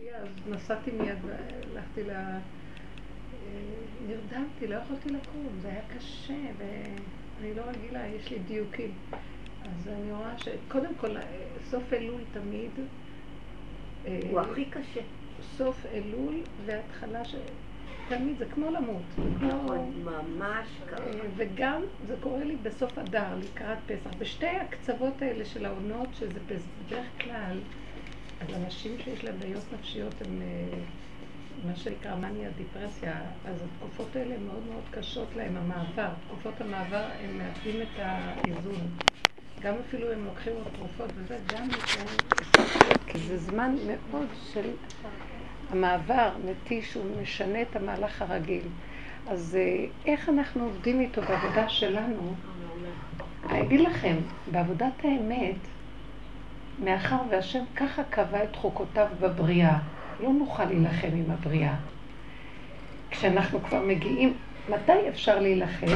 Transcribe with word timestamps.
שתייה, 0.00 0.16
אז 0.16 0.28
נסעתי 0.48 0.90
מיד 0.90 1.18
והלכתי 1.24 2.02
ל... 2.02 2.10
נרדמתי, 4.06 4.66
לא 4.66 4.74
יכולתי 4.74 5.08
לקום, 5.08 5.48
זה 5.62 5.68
היה 5.68 5.80
קשה, 5.96 6.38
ואני 6.58 7.54
לא 7.54 7.62
רגילה, 7.62 8.06
יש 8.06 8.30
לי 8.30 8.38
דיוקים. 8.38 8.92
אז 9.62 9.88
אני 9.88 10.12
רואה 10.12 10.38
שקודם 10.38 10.94
כל, 10.94 11.16
סוף 11.64 11.92
אלול 11.92 12.20
תמיד... 12.32 12.70
הוא 14.30 14.40
הכי 14.40 14.64
קשה. 14.64 15.00
סוף 15.40 15.86
אלול 15.86 16.40
והתחלה 16.66 17.24
ש... 17.24 17.34
תמיד 18.08 18.38
זה 18.38 18.44
כמו 18.54 18.70
למות. 18.70 19.02
נכון, 19.40 20.04
ממש 20.04 20.68
ככה. 20.90 21.02
אה, 21.02 21.20
וגם 21.36 21.82
זה 22.06 22.14
קורה 22.20 22.44
לי 22.44 22.56
בסוף 22.56 22.98
אדר, 22.98 23.36
לקראת 23.38 23.78
פסח. 23.86 24.10
בשתי 24.18 24.46
הקצוות 24.46 25.22
האלה 25.22 25.44
של 25.44 25.66
העונות, 25.66 26.08
שזה 26.12 26.40
בדרך 26.46 27.06
כלל, 27.20 27.58
אז 28.40 28.54
אנשים 28.64 28.92
שיש 29.04 29.24
להם 29.24 29.38
בעיות 29.38 29.64
נפשיות 29.72 30.14
הם 30.20 30.42
אה, 30.42 30.78
מה 31.66 31.76
שנקרא 31.76 32.14
מניה 32.14 32.50
דיפרסיה, 32.56 33.20
אז 33.44 33.62
התקופות 33.62 34.16
האלה 34.16 34.38
מאוד 34.38 34.62
מאוד 34.70 34.84
קשות 34.90 35.28
להם, 35.36 35.56
המעבר. 35.56 36.08
תקופות 36.28 36.60
המעבר, 36.60 37.04
הם 37.20 37.38
מאבדים 37.38 37.82
את 37.82 37.98
האיזון. 37.98 38.88
גם 39.62 39.74
אפילו 39.88 40.12
הם 40.12 40.24
לוקחים 40.24 40.52
עוד 40.56 40.66
תרופות 40.76 41.10
וזה, 41.16 41.38
גם 41.54 41.68
כי 43.06 43.18
זה 43.18 43.38
זמן 43.38 43.74
מאוד 43.86 44.28
של 44.52 44.70
המעבר 45.70 46.30
מתיש, 46.44 46.94
הוא 46.94 47.04
משנה 47.22 47.62
את 47.62 47.76
המהלך 47.76 48.22
הרגיל. 48.22 48.62
אז 49.26 49.56
אה, 49.60 49.86
איך 50.06 50.28
אנחנו 50.28 50.64
עובדים 50.64 51.00
איתו 51.00 51.22
בעבודה 51.22 51.68
שלנו? 51.68 52.34
אני 53.50 53.62
אגיד 53.62 53.80
לכם, 53.80 54.16
בעבודת 54.50 55.04
האמת, 55.04 55.56
מאחר 56.78 57.16
והשם 57.30 57.64
ככה 57.76 58.02
קבע 58.10 58.44
את 58.44 58.56
חוקותיו 58.56 59.06
בבריאה, 59.20 59.78
לא 60.20 60.28
נוכל 60.32 60.64
להילחם 60.64 61.08
עם 61.12 61.30
הבריאה. 61.30 61.74
כשאנחנו 63.10 63.62
כבר 63.62 63.80
מגיעים, 63.80 64.34
מתי 64.68 65.08
אפשר 65.08 65.38
להילחם? 65.38 65.86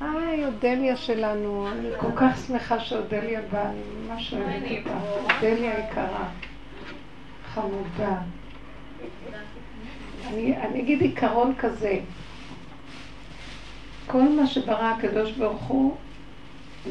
היי, 0.00 0.46
אודליה 0.46 0.96
שלנו, 0.96 1.68
אני 1.72 1.88
כל 1.98 2.10
כך 2.16 2.38
שמחה 2.46 2.80
שאודליה 2.80 3.40
באה, 3.52 3.70
אני 3.70 3.80
ממש 4.08 4.34
אוהבת 4.34 4.86
אותה. 4.86 4.98
אודליה 5.34 5.78
יקרה. 5.78 6.28
חמודה. 7.54 8.18
אני, 10.26 10.56
אני 10.56 10.80
אגיד 10.80 11.00
עיקרון 11.00 11.54
כזה, 11.58 11.98
כל 14.06 14.22
מה 14.22 14.46
שברא 14.46 14.94
הקדוש 14.98 15.32
ברוך 15.32 15.62
הוא, 15.62 15.96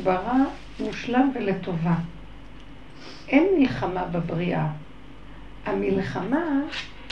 ברא 0.04 0.34
מושלם 0.80 1.32
ולטובה. 1.34 1.96
אין 3.28 3.48
מלחמה 3.58 4.06
בבריאה. 4.06 4.68
המלחמה 5.66 6.62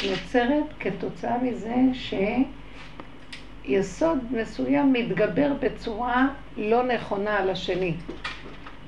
נוצרת 0.09 0.66
כתוצאה 0.80 1.38
מזה 1.38 1.76
שיסוד 3.64 4.18
מסוים 4.31 4.94
מתגבר 4.94 5.53
בצורה 5.59 6.28
לא 6.58 6.84
נכונה 6.84 7.38
על 7.38 7.50
השני. 7.50 7.94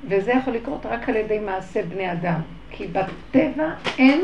וזה 0.08 0.32
יכול 0.32 0.54
לקרות 0.54 0.86
רק 0.86 1.10
על 1.10 1.16
ידי 1.16 1.40
מעשה 1.40 1.84
בני 1.84 2.12
אדם. 2.12 2.42
כי 2.72 2.88
בטבע 2.88 3.74
אין 3.98 4.22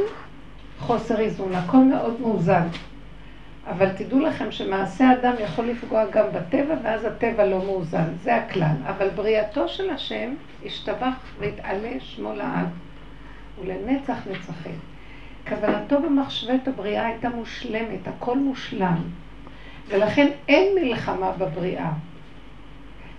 חוסר 0.79 1.19
איזון, 1.19 1.55
הכל 1.55 1.77
מאוד 1.77 2.21
מאוזן. 2.21 2.67
אבל 3.69 3.89
תדעו 3.89 4.19
לכם 4.19 4.51
שמעשה 4.51 5.13
אדם 5.13 5.33
יכול 5.39 5.65
לפגוע 5.65 6.05
גם 6.11 6.25
בטבע, 6.33 6.75
ואז 6.83 7.05
הטבע 7.05 7.45
לא 7.45 7.57
מאוזן, 7.57 8.07
זה 8.23 8.35
הכלל. 8.35 8.75
אבל 8.87 9.09
בריאתו 9.09 9.67
של 9.67 9.89
השם 9.89 10.33
השתבח 10.65 11.13
והתעלה 11.39 11.91
שמו 11.99 12.33
לעד, 12.33 12.67
ולנצח 13.61 14.17
נצחים. 14.31 14.79
כוונתו 15.47 16.01
במחשבת 16.01 16.67
הבריאה 16.67 17.05
הייתה 17.05 17.29
מושלמת, 17.29 18.07
הכל 18.07 18.37
מושלם. 18.37 18.97
ולכן 19.87 20.27
אין 20.47 20.75
מלחמה 20.75 21.31
בבריאה. 21.31 21.91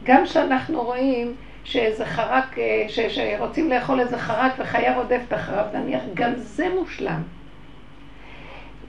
גם 0.05 0.25
כשאנחנו 0.25 0.83
רואים 0.83 1.35
שאיזה 1.65 2.05
חרק, 2.05 2.59
אה, 2.59 2.87
שרוצים 3.09 3.71
לאכול 3.71 4.01
איזה 4.01 4.19
חרק 4.19 4.53
וחיה 4.59 4.97
רודפת 4.97 5.35
אחריו, 5.35 5.65
נניח, 5.75 6.03
גם 6.15 6.33
זה 6.37 6.69
מושלם. 6.75 7.23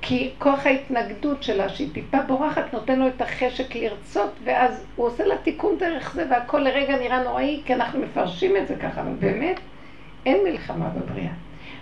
כי 0.02 0.30
כוח 0.40 0.66
ההתנגדות 0.66 1.44
שלה, 1.44 1.70
שהיא 1.70 1.90
טיפה 1.94 2.22
בורחת, 2.22 2.74
נותן 2.74 3.00
לו 3.00 3.08
את 3.08 3.22
החשק 3.22 3.76
לרצות, 3.76 4.32
ואז 4.44 4.86
הוא 4.96 5.08
עושה 5.08 5.26
לה 5.26 5.38
תיקון 5.38 5.78
דרך 5.78 6.14
זה, 6.14 6.26
והכל 6.30 6.60
לרגע 6.60 7.00
נראה 7.00 7.24
נוראי, 7.24 7.62
כי 7.66 7.74
אנחנו 7.74 8.00
מפרשים 8.00 8.58
את 8.58 8.68
זה 8.68 8.76
ככה, 8.76 9.02
אבל 9.02 9.14
באמת, 9.20 9.60
אין 10.26 10.38
מלחמה 10.44 10.90
בבריאה. 10.90 11.34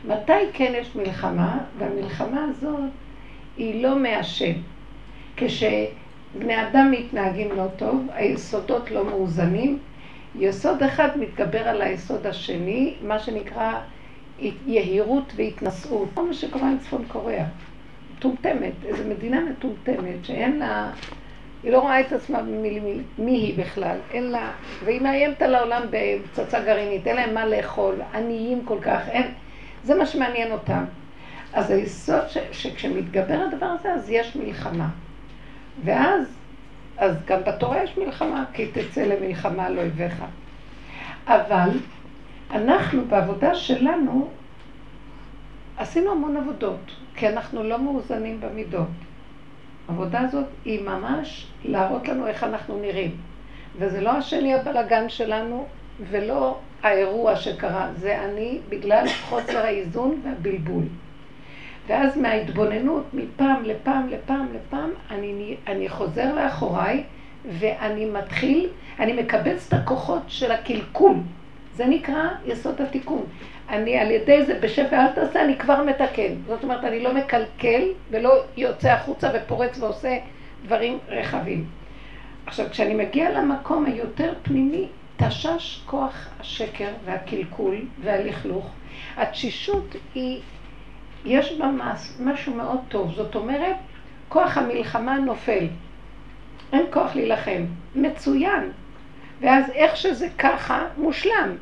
מתי 0.06 0.52
כן 0.54 0.74
יש 0.76 0.96
מלחמה? 0.96 1.58
והמלחמה 1.78 2.44
הזאת 2.50 2.80
היא 3.58 3.84
לא 3.84 4.00
מהשם. 4.00 4.54
כשבני 5.38 6.68
אדם 6.68 6.92
מתנהגים 6.92 7.52
לא 7.52 7.66
טוב, 7.78 8.08
היסודות 8.14 8.92
לא 8.92 9.06
מאוזנים, 9.06 9.80
יסוד 10.40 10.84
אחד 10.84 11.10
מתגבר 11.16 11.68
על 11.68 11.82
היסוד 11.82 12.28
השני, 12.28 12.94
מה 13.02 13.20
שנקרא 13.20 13.74
יהירות 14.68 15.34
והתנשאות. 15.36 16.10
כל 16.14 16.28
מה 16.28 16.34
שקורה 16.34 16.70
עם 16.70 16.78
צפון 16.78 17.06
קוריאה. 17.08 17.46
מטומטמת, 18.20 18.74
איזו 18.86 19.04
מדינה 19.10 19.42
מטומטמת 19.42 20.26
שאין 20.26 20.60
לה, 20.60 20.92
היא 21.64 21.72
לא 21.72 21.80
רואה 21.80 22.00
את 22.00 22.12
עצמה 22.12 22.42
מי, 22.42 22.80
מי, 22.80 23.02
מי 23.18 23.32
היא 23.32 23.58
בכלל, 23.58 23.98
אין 24.12 24.24
לה, 24.24 24.52
והיא 24.86 25.02
מאיימת 25.02 25.42
על 25.42 25.56
העולם 25.56 25.82
בפצצה 25.90 26.60
גרעינית, 26.60 27.08
אין 27.08 27.16
להם 27.16 27.34
מה 27.34 27.46
לאכול, 27.46 27.96
עניים 28.14 28.66
כל 28.66 28.78
כך, 28.82 29.00
אין, 29.10 29.32
זה 29.84 29.96
מה 29.96 30.06
שמעניין 30.06 30.52
אותם. 30.52 30.84
אז 31.54 31.72
היסוד 31.72 32.30
ש, 32.30 32.38
שכשמתגבר 32.52 33.40
הדבר 33.48 33.66
הזה, 33.66 33.94
אז 33.94 34.10
יש 34.10 34.36
מלחמה. 34.36 34.90
ואז, 35.84 36.38
אז 36.98 37.16
גם 37.26 37.40
בתורה 37.48 37.84
יש 37.84 37.98
מלחמה, 37.98 38.46
כי 38.54 38.68
תצא 38.68 39.02
למלחמה 39.02 39.70
לא 39.70 39.82
אויביך. 39.82 40.24
אבל 41.28 41.70
אנחנו 42.52 43.06
בעבודה 43.06 43.56
שלנו 43.56 44.30
עשינו 45.78 46.12
המון 46.12 46.38
עבודות. 46.38 46.92
כי 47.20 47.28
אנחנו 47.28 47.64
לא 47.64 47.80
מאוזנים 47.80 48.42
במידות. 48.42 48.88
העבודה 49.88 50.20
הזאת 50.20 50.46
היא 50.66 50.82
ממש 50.82 51.48
להראות 51.66 52.08
לנו 52.08 52.28
איך 52.28 52.44
אנחנו 52.44 52.80
נראים. 52.80 53.12
וזה 53.80 54.02
לא 54.02 54.10
השני 54.10 54.54
הבלגן 54.54 55.10
שלנו, 55.10 55.66
ולא 56.10 56.58
האירוע 56.84 57.36
שקרה, 57.36 57.90
זה 57.96 58.24
אני 58.24 58.60
בגלל 58.70 59.06
חוסר 59.30 59.58
האיזון 59.58 60.22
והבלבול. 60.24 60.84
ואז 61.88 62.18
מההתבוננות, 62.18 63.04
מפעם 63.14 63.64
לפעם 63.64 64.10
לפעם 64.10 64.48
לפעם, 64.54 64.90
אני, 65.12 65.56
אני 65.68 65.90
חוזר 65.90 66.36
לאחוריי, 66.36 67.04
ואני 67.60 68.06
מתחיל, 68.06 68.70
אני 69.00 69.14
מקבץ 69.14 69.68
את 69.68 69.74
הכוחות 69.74 70.22
של 70.28 70.52
הקלקול. 70.52 71.16
זה 71.76 71.86
נקרא 71.86 72.30
יסוד 72.46 72.82
התיקון. 72.82 73.26
אני 73.70 73.98
על 73.98 74.12
ידי 74.12 74.46
זה 74.46 74.60
בשפע 74.60 75.06
אל 75.06 75.08
תעשה, 75.08 75.42
אני 75.42 75.58
כבר 75.58 75.84
מתקן. 75.84 76.34
זאת 76.48 76.64
אומרת, 76.64 76.84
אני 76.84 77.00
לא 77.00 77.14
מקלקל 77.14 77.82
ולא 78.12 78.44
יוצא 78.58 78.90
החוצה 78.90 79.30
ופורץ 79.34 79.80
ועושה 79.80 80.18
דברים 80.66 80.98
רחבים. 81.08 81.66
עכשיו, 82.46 82.66
כשאני 82.70 82.94
מגיע 82.94 83.30
למקום 83.30 83.86
היותר 83.86 84.34
פנימי, 84.44 84.88
תשש 85.18 85.82
כוח 85.86 86.28
השקר 86.40 86.90
והקלקול 87.06 87.76
והלכלוך. 88.02 88.70
התשישות 89.18 89.96
היא, 90.16 90.42
יש 91.26 91.54
בה 91.58 91.72
משהו 92.20 92.54
מאוד 92.54 92.80
טוב. 92.88 93.14
זאת 93.16 93.36
אומרת, 93.36 93.76
כוח 94.30 94.58
המלחמה 94.58 95.18
נופל. 95.18 95.68
אין 96.74 96.86
כוח 96.92 97.16
להילחם. 97.16 97.66
מצוין. 97.96 98.72
ואז 99.42 99.70
איך 99.70 99.98
שזה 99.98 100.28
ככה, 100.38 100.86
מושלם. 100.98 101.56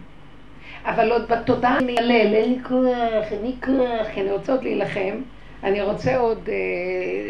אבל 0.88 1.12
עוד 1.12 1.32
בתודעה 1.32 1.78
אני 1.78 1.98
אעלל, 1.98 2.34
אין 2.34 2.54
לי 2.54 2.60
כוח, 2.64 3.32
אין 3.32 3.42
לי 3.42 3.56
כוח, 3.66 4.08
כי 4.14 4.22
אני 4.22 4.32
רוצה 4.32 4.52
עוד 4.52 4.64
להילחם, 4.64 5.22
אני 5.64 5.82
רוצה 5.82 6.18
עוד 6.18 6.50
אה, 6.50 6.54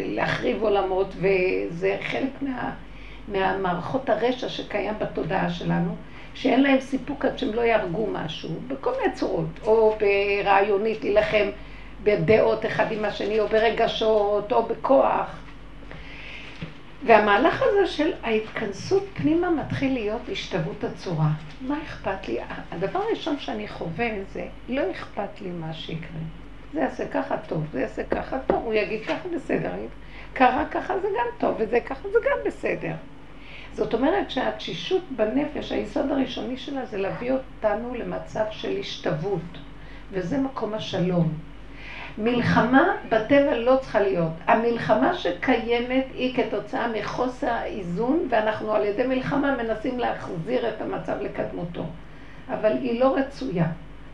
להחריב 0.06 0.62
עולמות, 0.62 1.14
וזה 1.16 1.96
חלק 2.02 2.30
מה, 2.40 2.70
מהמערכות 3.28 4.10
הרשע 4.10 4.48
שקיים 4.48 4.94
בתודעה 4.98 5.50
שלנו, 5.50 5.94
שאין 6.34 6.62
להם 6.62 6.80
סיפוק 6.80 7.24
עד 7.24 7.38
שהם 7.38 7.54
לא 7.54 7.60
יהרגו 7.60 8.06
משהו, 8.12 8.50
בכל 8.68 8.90
מיני 9.00 9.14
צורות, 9.14 9.60
או 9.66 9.96
ברעיונית 10.00 11.04
להילחם 11.04 11.46
בדעות 12.02 12.66
אחד 12.66 12.92
עם 12.92 13.04
השני, 13.04 13.40
או 13.40 13.48
ברגשות, 13.48 14.52
או 14.52 14.62
בכוח. 14.62 15.47
והמהלך 17.06 17.62
הזה 17.62 17.86
של 17.86 18.12
ההתכנסות 18.22 19.04
פנימה 19.14 19.50
מתחיל 19.50 19.92
להיות 19.92 20.22
השתוות 20.32 20.84
הצורה. 20.84 21.28
מה 21.60 21.78
אכפת 21.82 22.28
לי? 22.28 22.38
הדבר 22.70 22.98
הראשון 22.98 23.38
שאני 23.38 23.68
חווה 23.68 24.08
זה, 24.32 24.46
לא 24.68 24.82
אכפת 24.90 25.40
לי 25.40 25.50
מה 25.50 25.72
שיקרה. 25.72 26.20
זה 26.72 26.80
יעשה 26.80 27.08
ככה 27.08 27.36
טוב, 27.36 27.64
זה 27.72 27.80
יעשה 27.80 28.04
ככה 28.04 28.38
טוב, 28.46 28.64
הוא 28.64 28.74
יגיד 28.74 29.02
ככה 29.04 29.28
בסדר. 29.34 29.70
קרה 30.32 30.64
ככה 30.70 30.98
זה 30.98 31.08
גם 31.08 31.26
טוב, 31.38 31.56
וזה 31.58 31.80
ככה 31.80 32.08
זה 32.08 32.18
גם 32.24 32.38
בסדר. 32.46 32.92
זאת 33.72 33.94
אומרת 33.94 34.30
שהתשישות 34.30 35.02
בנפש, 35.16 35.72
היסוד 35.72 36.10
הראשוני 36.10 36.56
שלה 36.56 36.86
זה 36.86 36.98
להביא 36.98 37.32
אותנו 37.32 37.94
למצב 37.94 38.44
של 38.50 38.76
השתוות, 38.80 39.58
וזה 40.12 40.38
מקום 40.38 40.74
השלום. 40.74 41.32
מלחמה 42.18 42.96
בטבע 43.08 43.56
לא 43.56 43.76
צריכה 43.80 44.00
להיות. 44.00 44.32
המלחמה 44.46 45.14
שקיימת 45.14 46.04
היא 46.14 46.34
כתוצאה 46.36 46.88
מחוסר 46.88 47.50
האיזון, 47.50 48.26
ואנחנו 48.30 48.74
על 48.74 48.84
ידי 48.84 49.06
מלחמה 49.06 49.56
מנסים 49.56 49.98
להחזיר 49.98 50.68
את 50.68 50.82
המצב 50.82 51.16
לקדמותו. 51.20 51.84
אבל 52.48 52.72
היא 52.72 53.00
לא 53.00 53.16
רצויה. 53.16 53.66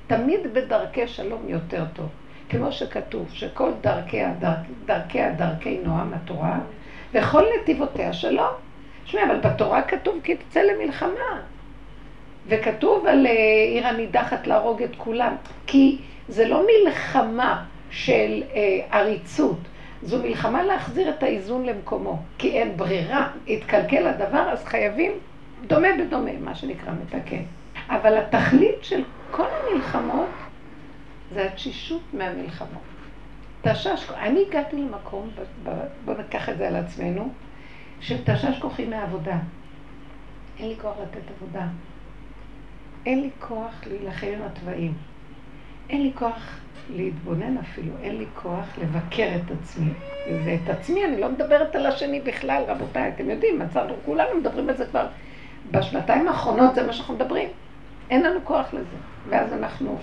תמיד 0.06 0.40
בדרכי 0.52 1.08
שלום 1.08 1.42
יותר 1.48 1.84
טוב. 1.94 2.08
כמו 2.48 2.72
שכתוב, 2.72 3.28
שכל 3.32 3.70
דרכיה 3.80 4.32
דרכ, 4.38 4.58
דרכיה 4.86 5.32
דרכי 5.32 5.78
נועם 5.84 6.14
התורה, 6.14 6.58
וכל 7.12 7.44
נתיבותיה 7.60 8.12
שלום. 8.12 8.52
תשמעי, 9.04 9.24
אבל 9.24 9.40
בתורה 9.40 9.82
כתוב 9.82 10.20
כי 10.22 10.36
תצא 10.36 10.60
למלחמה. 10.60 11.40
וכתוב 12.48 13.06
על 13.06 13.26
אה, 13.26 13.32
עיר 13.72 13.86
הנידחת 13.86 14.46
להרוג 14.46 14.82
את 14.82 14.96
כולם. 14.96 15.36
כי 15.66 15.98
זה 16.28 16.48
לא 16.48 16.66
מלחמה 16.66 17.64
של 17.94 18.42
אה, 18.54 18.98
עריצות, 18.98 19.58
זו 20.02 20.22
מלחמה 20.22 20.62
להחזיר 20.62 21.10
את 21.10 21.22
האיזון 21.22 21.66
למקומו. 21.66 22.22
כי 22.38 22.50
אין 22.50 22.76
ברירה, 22.76 23.30
התקלקל 23.48 24.06
הדבר, 24.06 24.48
אז 24.52 24.64
חייבים 24.64 25.12
דומה 25.66 25.88
בדומה, 25.98 26.30
מה 26.40 26.54
שנקרא 26.54 26.92
מתקן. 26.92 27.42
אבל 27.88 28.18
התכלית 28.18 28.84
של 28.84 29.02
כל 29.30 29.46
המלחמות 29.46 30.28
זה 31.34 31.46
התשישות 31.46 32.02
מהמלחמות. 32.12 32.82
תשש, 33.62 34.10
אני 34.10 34.44
הגעתי 34.48 34.76
למקום, 34.76 35.30
בואו 36.04 36.16
ניקח 36.16 36.48
את 36.48 36.58
זה 36.58 36.68
על 36.68 36.76
עצמנו, 36.76 37.32
שתשש 38.00 38.58
כוחי 38.60 38.84
מהעבודה. 38.84 39.36
אין 40.58 40.68
לי 40.68 40.76
כוח 40.82 40.94
לתת 41.02 41.30
עבודה. 41.36 41.66
אין 43.06 43.20
לי 43.20 43.30
כוח 43.40 43.72
להילחם 43.86 44.26
עם 44.26 44.42
התוואים. 44.42 44.92
אין 45.90 46.02
לי 46.02 46.12
כוח 46.14 46.58
להתבונן 46.90 47.58
אפילו, 47.58 47.92
אין 48.02 48.16
לי 48.16 48.26
כוח 48.34 48.78
לבקר 48.82 49.28
את 49.36 49.50
עצמי. 49.50 49.90
ואת 50.44 50.68
עצמי, 50.68 51.04
אני 51.04 51.20
לא 51.20 51.28
מדברת 51.28 51.76
על 51.76 51.86
השני 51.86 52.20
בכלל, 52.20 52.62
רבותיי, 52.66 53.08
אתם 53.08 53.30
יודעים, 53.30 53.58
מצאנו, 53.58 53.94
כולנו 54.04 54.40
מדברים 54.40 54.68
על 54.68 54.76
זה 54.76 54.86
כבר 54.86 55.06
בשנתיים 55.70 56.28
האחרונות, 56.28 56.74
זה 56.74 56.86
מה 56.86 56.92
שאנחנו 56.92 57.14
מדברים. 57.14 57.48
אין 58.10 58.22
לנו 58.22 58.40
כוח 58.44 58.74
לזה. 58.74 58.96
ואז 59.28 59.52
אנחנו 59.52 59.98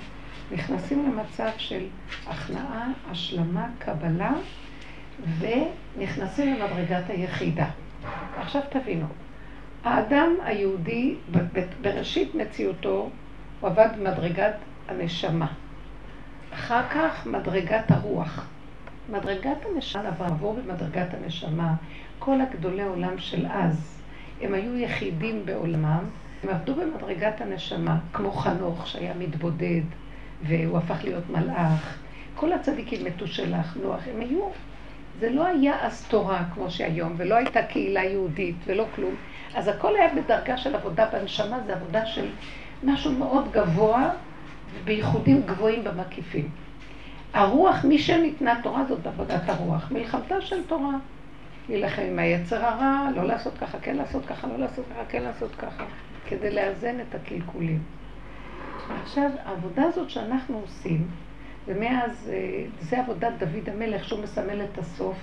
נכנסים 0.52 1.06
למצב 1.06 1.50
של 1.58 1.86
הכנעה, 2.28 2.88
השלמה, 3.12 3.68
קבלה, 3.80 4.34
ונכנסים 5.40 6.54
למדרגת 6.54 7.10
היחידה. 7.10 7.66
עכשיו 8.38 8.62
תבינו, 8.70 9.06
האדם 9.84 10.36
היהודי 10.44 11.16
בראשית 11.82 12.36
מציאותו 12.36 13.10
הוא 13.60 13.70
עבד 13.70 13.88
במדרגת 13.98 14.56
הנשמה. 14.88 15.48
אחר 16.54 16.82
כך 16.90 17.26
מדרגת 17.26 17.92
הרוח. 17.92 18.48
מדרגת 19.10 19.58
הנשמה 19.66 20.10
עברו 20.26 20.54
במדרגת 20.54 21.14
הנשמה. 21.14 21.74
כל 22.20 22.42
הגדולי 22.42 22.84
עולם 22.84 23.18
של 23.18 23.46
אז, 23.52 24.02
הם 24.42 24.54
היו 24.54 24.78
יחידים 24.78 25.46
בעולמם, 25.46 26.04
הם 26.44 26.50
עבדו 26.50 26.76
במדרגת 26.76 27.42
הנשמה, 27.42 27.98
כמו 28.14 28.32
חנוך 28.32 28.88
שהיה 28.88 29.14
מתבודד, 29.20 29.82
והוא 30.44 30.78
הפך 30.78 31.04
להיות 31.04 31.30
מלאך. 31.30 31.98
כל 32.36 32.54
הצדיקים 32.54 33.06
מתו 33.06 33.28
שלח, 33.28 33.78
נוח, 33.84 34.00
הם 34.14 34.20
היו, 34.20 34.50
זה 35.20 35.30
לא 35.30 35.46
היה 35.46 35.74
אז 35.82 36.06
תורה 36.10 36.44
כמו 36.54 36.72
שהיום, 36.72 37.14
ולא 37.18 37.36
הייתה 37.36 37.64
קהילה 37.64 38.04
יהודית 38.04 38.56
ולא 38.66 38.86
כלום. 38.96 39.16
אז 39.56 39.68
הכל 39.68 39.96
היה 39.96 40.14
בדרגה 40.16 40.58
של 40.58 40.76
עבודה 40.76 41.06
בנשמה, 41.14 41.60
זה 41.66 41.74
עבודה 41.74 42.06
של 42.06 42.26
משהו 42.84 43.12
מאוד 43.12 43.52
גבוה, 43.52 44.10
ובייחודים 44.76 45.42
גבוהים 45.46 45.84
במקיפים. 45.84 46.50
הרוח, 47.34 47.86
מי 47.86 47.98
שניתנה 47.98 48.60
תורה 48.64 48.86
זאת 48.86 49.08
עבודת 49.08 49.50
הרוח. 49.50 49.92
מלחמתה 49.92 50.42
של 50.42 50.64
תורה. 50.68 50.98
להילחם 51.70 52.02
עם 52.02 52.20
היצר 52.20 52.66
הרע, 52.66 53.08
לא 53.16 53.24
לעשות 53.24 53.58
ככה, 53.58 53.80
כן 53.80 53.96
לעשות 53.96 54.26
ככה, 54.26 54.48
לא 54.48 54.58
לעשות 54.58 54.86
ככה, 54.90 55.06
כן 55.10 55.24
לעשות 55.24 55.56
ככה, 55.56 55.86
כדי 56.28 56.52
לאזן 56.52 56.96
את 57.00 57.16
הקלקולים. 57.16 57.84
עכשיו, 59.04 59.30
העבודה 59.46 59.84
הזאת 59.84 60.10
שאנחנו 60.10 60.60
עושים, 60.60 61.08
ומאז, 61.68 62.30
אה, 62.34 62.66
זה 62.80 63.00
עבודת 63.00 63.34
דוד 63.40 63.70
המלך, 63.70 64.08
שהוא 64.08 64.24
מסמל 64.24 64.62
את 64.62 64.78
הסוף, 64.78 65.18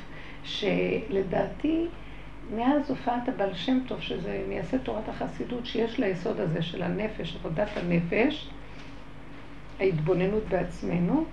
שלדעתי, 0.45 1.87
מאז 2.57 2.91
הופעת 2.91 3.29
הבעל 3.29 3.55
שם 3.55 3.79
טוב, 3.87 4.01
שזה 4.01 4.45
מייסד 4.49 4.79
תורת 4.79 5.09
החסידות, 5.09 5.67
שיש 5.67 6.01
לה 6.01 6.07
יסוד 6.07 6.41
הזה 6.41 6.63
של 6.63 6.83
הנפש, 6.83 7.37
עבודת 7.37 7.69
הנפש, 7.77 8.51
ההתבוננות 9.81 10.43
בעצמנו, 10.49 11.25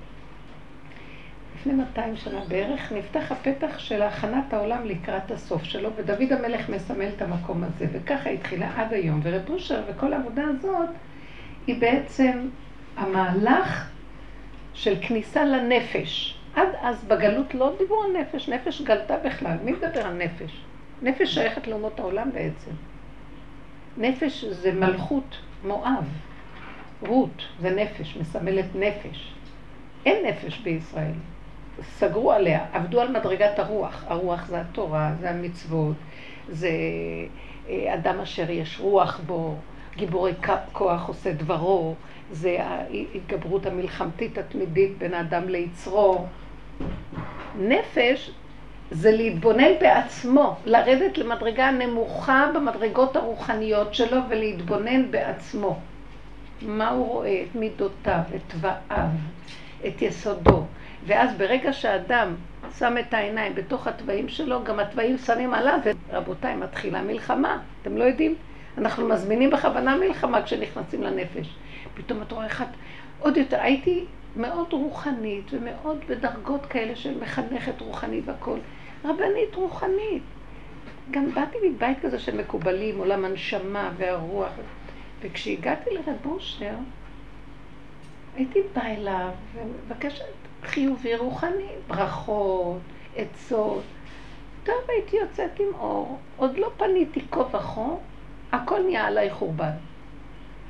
לפני 1.56 1.74
200 1.74 2.15
שנה 2.15 2.39
בערך, 2.47 2.92
נפתח 2.92 3.31
הפתח 3.31 3.80
של 3.80 4.01
הכנת 4.01 4.53
העולם 4.53 4.86
לקראת 4.86 5.31
הסוף 5.31 5.63
שלו, 5.63 5.89
ודוד 5.95 6.31
המלך 6.31 6.69
מסמל 6.69 7.07
את 7.15 7.21
המקום 7.21 7.63
הזה, 7.63 7.86
וככה 7.92 8.30
התחילה 8.30 8.71
עד 8.75 8.94
היום. 8.94 9.19
ורב 9.24 9.50
אושר 9.50 9.81
וכל 9.88 10.13
העבודה 10.13 10.44
הזאת 10.44 10.89
היא 11.68 11.81
בעצם 11.81 12.47
המהלך 12.97 13.89
של 14.74 14.95
כניסה 15.01 15.45
לנפש. 15.45 16.38
עד 16.56 16.68
אז 16.81 17.03
בגלות 17.03 17.53
לא 17.53 17.75
דיברו 17.77 18.03
על 18.03 18.12
נפש, 18.21 18.50
נפש 18.50 18.81
גלתה 18.81 19.18
בכלל. 19.18 19.57
מי 19.63 19.71
מדבר 19.71 20.01
על 20.06 20.13
נפש? 20.13 20.62
נפש 21.01 21.33
שייכת 21.33 21.68
לאומות 21.68 22.00
העולם 22.00 22.30
בעצם. 22.33 22.71
נפש 23.98 24.45
זה 24.45 24.71
מלכות, 24.74 25.38
מואב. 25.63 26.07
רות 27.01 27.42
זה 27.62 27.69
נפש, 27.69 28.18
מסמלת 28.18 28.75
נפש. 28.75 29.33
אין 30.06 30.25
נפש 30.25 30.59
בישראל. 30.59 31.12
סגרו 31.83 32.31
עליה, 32.31 32.65
עבדו 32.74 33.01
על 33.01 33.12
מדרגת 33.12 33.59
הרוח. 33.59 34.03
הרוח 34.07 34.45
זה 34.45 34.62
התורה, 34.62 35.12
זה 35.19 35.30
המצוות, 35.30 35.95
זה 36.50 36.69
אה, 37.69 37.94
אדם 37.94 38.19
אשר 38.19 38.50
יש 38.50 38.80
רוח 38.80 39.19
בו, 39.25 39.56
גיבורי 39.95 40.33
כוח 40.71 41.07
עושה 41.07 41.33
דברו, 41.33 41.95
זה 42.31 42.57
ההתגברות 42.59 43.65
המלחמתית 43.65 44.38
התמידית 44.38 44.98
בין 44.98 45.13
האדם 45.13 45.50
ליצרו. 45.50 46.25
נפש 47.59 48.31
זה 48.91 49.12
להתבונן 49.12 49.71
בעצמו, 49.80 50.56
לרדת 50.65 51.18
למדרגה 51.18 51.68
הנמוכה 51.68 52.45
במדרגות 52.56 53.15
הרוחניות 53.15 53.94
שלו 53.94 54.18
ולהתבונן 54.30 55.12
בעצמו. 55.12 55.80
מה 56.65 56.89
הוא 56.89 57.07
רואה? 57.07 57.44
את 57.44 57.56
מידותיו, 57.56 58.19
את 58.35 58.41
תוואיו, 58.47 59.09
את 59.88 60.01
יסודו. 60.01 60.63
ואז 61.06 61.38
ברגע 61.38 61.73
שאדם 61.73 62.36
שם 62.77 62.95
את 63.00 63.13
העיניים 63.13 63.55
בתוך 63.55 63.88
התוואים 63.88 64.29
שלו, 64.29 64.63
גם 64.63 64.79
התוואים 64.79 65.17
שמים 65.17 65.53
עליו, 65.53 65.79
ורבותיי, 66.10 66.55
מתחילה 66.55 67.01
מלחמה. 67.01 67.60
אתם 67.81 67.98
לא 67.98 68.03
יודעים? 68.03 68.36
אנחנו 68.77 69.07
מזמינים 69.07 69.50
בכוונה 69.50 69.98
מלחמה 69.98 70.41
כשנכנסים 70.41 71.03
לנפש. 71.03 71.55
פתאום 71.93 72.22
את 72.22 72.31
רואה 72.31 72.45
אחד, 72.45 72.65
עוד 73.19 73.38
יותר, 73.38 73.62
הייתי 73.62 74.05
מאוד 74.36 74.74
רוחנית 74.74 75.45
ומאוד 75.51 75.98
בדרגות 76.10 76.65
כאלה 76.65 76.95
של 76.95 77.19
מחנכת 77.22 77.81
רוחנית 77.81 78.24
והכול. 78.27 78.60
רבנית 79.05 79.55
רוחנית. 79.55 80.24
גם 81.12 81.31
באתי 81.31 81.57
מבית 81.69 81.98
כזה 82.01 82.19
של 82.19 82.38
מקובלים, 82.38 82.98
עולם 82.98 83.25
הנשמה 83.25 83.91
והרוח. 83.98 84.50
וכשהגעתי 85.25 85.89
לרב 85.89 86.25
אושר, 86.25 86.75
הייתי 88.36 88.60
באה 88.75 88.94
אליו 88.94 89.29
ומבקשת 89.53 90.25
חיובי 90.63 91.15
רוחני, 91.15 91.70
ברכות, 91.88 92.79
עצות. 93.15 93.84
טוב, 94.63 94.75
הייתי 94.88 95.17
יוצאת 95.17 95.60
עם 95.60 95.67
אור, 95.79 96.20
עוד 96.38 96.58
לא 96.58 96.72
פניתי 96.77 97.22
כה 97.32 97.39
וכה, 97.39 97.88
הכל 98.51 98.84
נהיה 98.84 99.05
עליי 99.05 99.29
חורבן. 99.29 99.72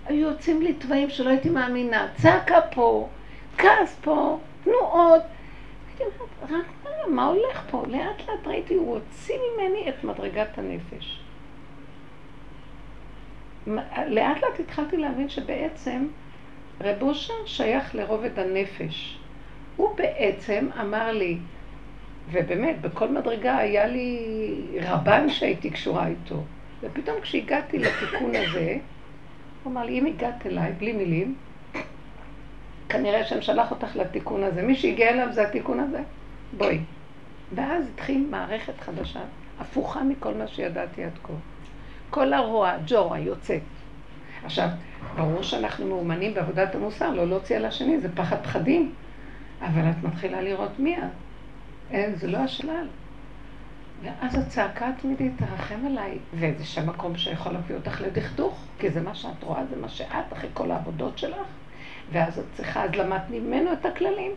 היו 0.05 0.27
יוצאים 0.27 0.61
לי 0.61 0.73
תוואים 0.73 1.09
שלא 1.09 1.29
הייתי 1.29 1.49
מאמינה, 1.49 2.07
צעקה 2.21 2.61
פה, 2.61 3.09
כעס 3.57 3.97
פה, 4.01 4.39
תנועות. 4.63 5.21
הייתי 5.87 6.03
אומרת, 6.03 6.51
רק 6.51 6.65
מה 7.07 7.25
הולך 7.25 7.63
פה? 7.69 7.83
לאט 7.87 8.27
לאט 8.27 8.47
ראיתי, 8.47 8.73
הוא 8.73 8.93
הוציא 8.93 9.35
ממני 9.37 9.89
את 9.89 10.03
מדרגת 10.03 10.57
הנפש. 10.57 11.24
לאט 13.67 14.41
לאט 14.41 14.59
התחלתי 14.59 14.97
להבין 14.97 15.29
שבעצם 15.29 16.07
רב 16.81 17.01
אושר 17.01 17.33
שייך 17.45 17.95
לרובד 17.95 18.39
הנפש. 18.39 19.19
הוא 19.75 19.95
בעצם 19.95 20.67
אמר 20.81 21.11
לי, 21.11 21.37
ובאמת, 22.31 22.81
בכל 22.81 23.09
מדרגה 23.09 23.57
היה 23.57 23.85
לי 23.85 24.19
רבן 24.81 25.29
שהייתי 25.29 25.69
קשורה 25.69 26.07
איתו. 26.07 26.43
ופתאום 26.81 27.21
כשהגעתי 27.21 27.79
לתיקון 27.79 28.35
הזה, 28.35 28.77
הוא 29.63 29.71
אמר 29.71 29.85
לי, 29.85 29.99
אם 29.99 30.05
הגעת 30.05 30.45
אליי, 30.45 30.71
בלי 30.71 30.93
מילים, 30.93 31.35
כנראה 32.89 33.25
שאני 33.25 33.41
שלח 33.41 33.71
אותך 33.71 33.95
לתיקון 33.95 34.43
הזה. 34.43 34.61
מי 34.61 34.75
שהגיע 34.75 35.09
אליו 35.09 35.27
זה 35.31 35.47
התיקון 35.47 35.79
הזה, 35.79 35.99
בואי. 36.57 36.79
ואז 37.55 37.89
התחיל 37.93 38.27
מערכת 38.29 38.79
חדשה, 38.79 39.19
הפוכה 39.59 40.03
מכל 40.03 40.33
מה 40.33 40.47
שידעתי 40.47 41.03
עד 41.03 41.17
כה. 41.23 41.33
כל 42.15 42.33
הרוע, 42.33 42.73
ג'ורה, 42.85 43.19
יוצא. 43.19 43.57
עכשיו, 44.45 44.67
ברור 45.15 45.41
שאנחנו 45.41 45.87
מאומנים 45.87 46.33
בעבודת 46.33 46.75
המוסר, 46.75 47.09
לא 47.09 47.27
להוציא 47.27 47.55
על 47.55 47.65
השני, 47.65 47.99
זה 47.99 48.15
פחד 48.15 48.37
פחדים. 48.43 48.93
אבל 49.61 49.89
את 49.89 50.03
מתחילה 50.03 50.41
לראות 50.41 50.79
מי 50.79 50.97
את. 50.97 51.03
אין, 51.91 52.15
זה 52.15 52.27
לא 52.27 52.37
השלל. 52.37 52.87
ואז 54.03 54.37
הצעקה 54.37 54.89
התמידית, 54.89 55.31
תרחם 55.37 55.85
עליי, 55.85 56.17
וזה 56.33 56.65
שם 56.65 56.89
מקום 56.89 57.17
שיכול 57.17 57.51
להביא 57.51 57.75
אותך 57.75 58.01
לדכדוך, 58.01 58.63
כי 58.79 58.89
זה 58.89 59.01
מה 59.01 59.15
שאת 59.15 59.43
רואה, 59.43 59.65
זה 59.65 59.75
מה 59.81 59.89
שאת, 59.89 60.33
אחרי 60.33 60.49
כל 60.53 60.71
העבודות 60.71 61.17
שלך, 61.17 61.47
ואז 62.11 62.39
את 62.39 62.45
צריכה, 62.53 62.83
אז 62.83 62.95
למדת 62.95 63.29
ממנו 63.29 63.73
את 63.73 63.85
הכללים. 63.85 64.31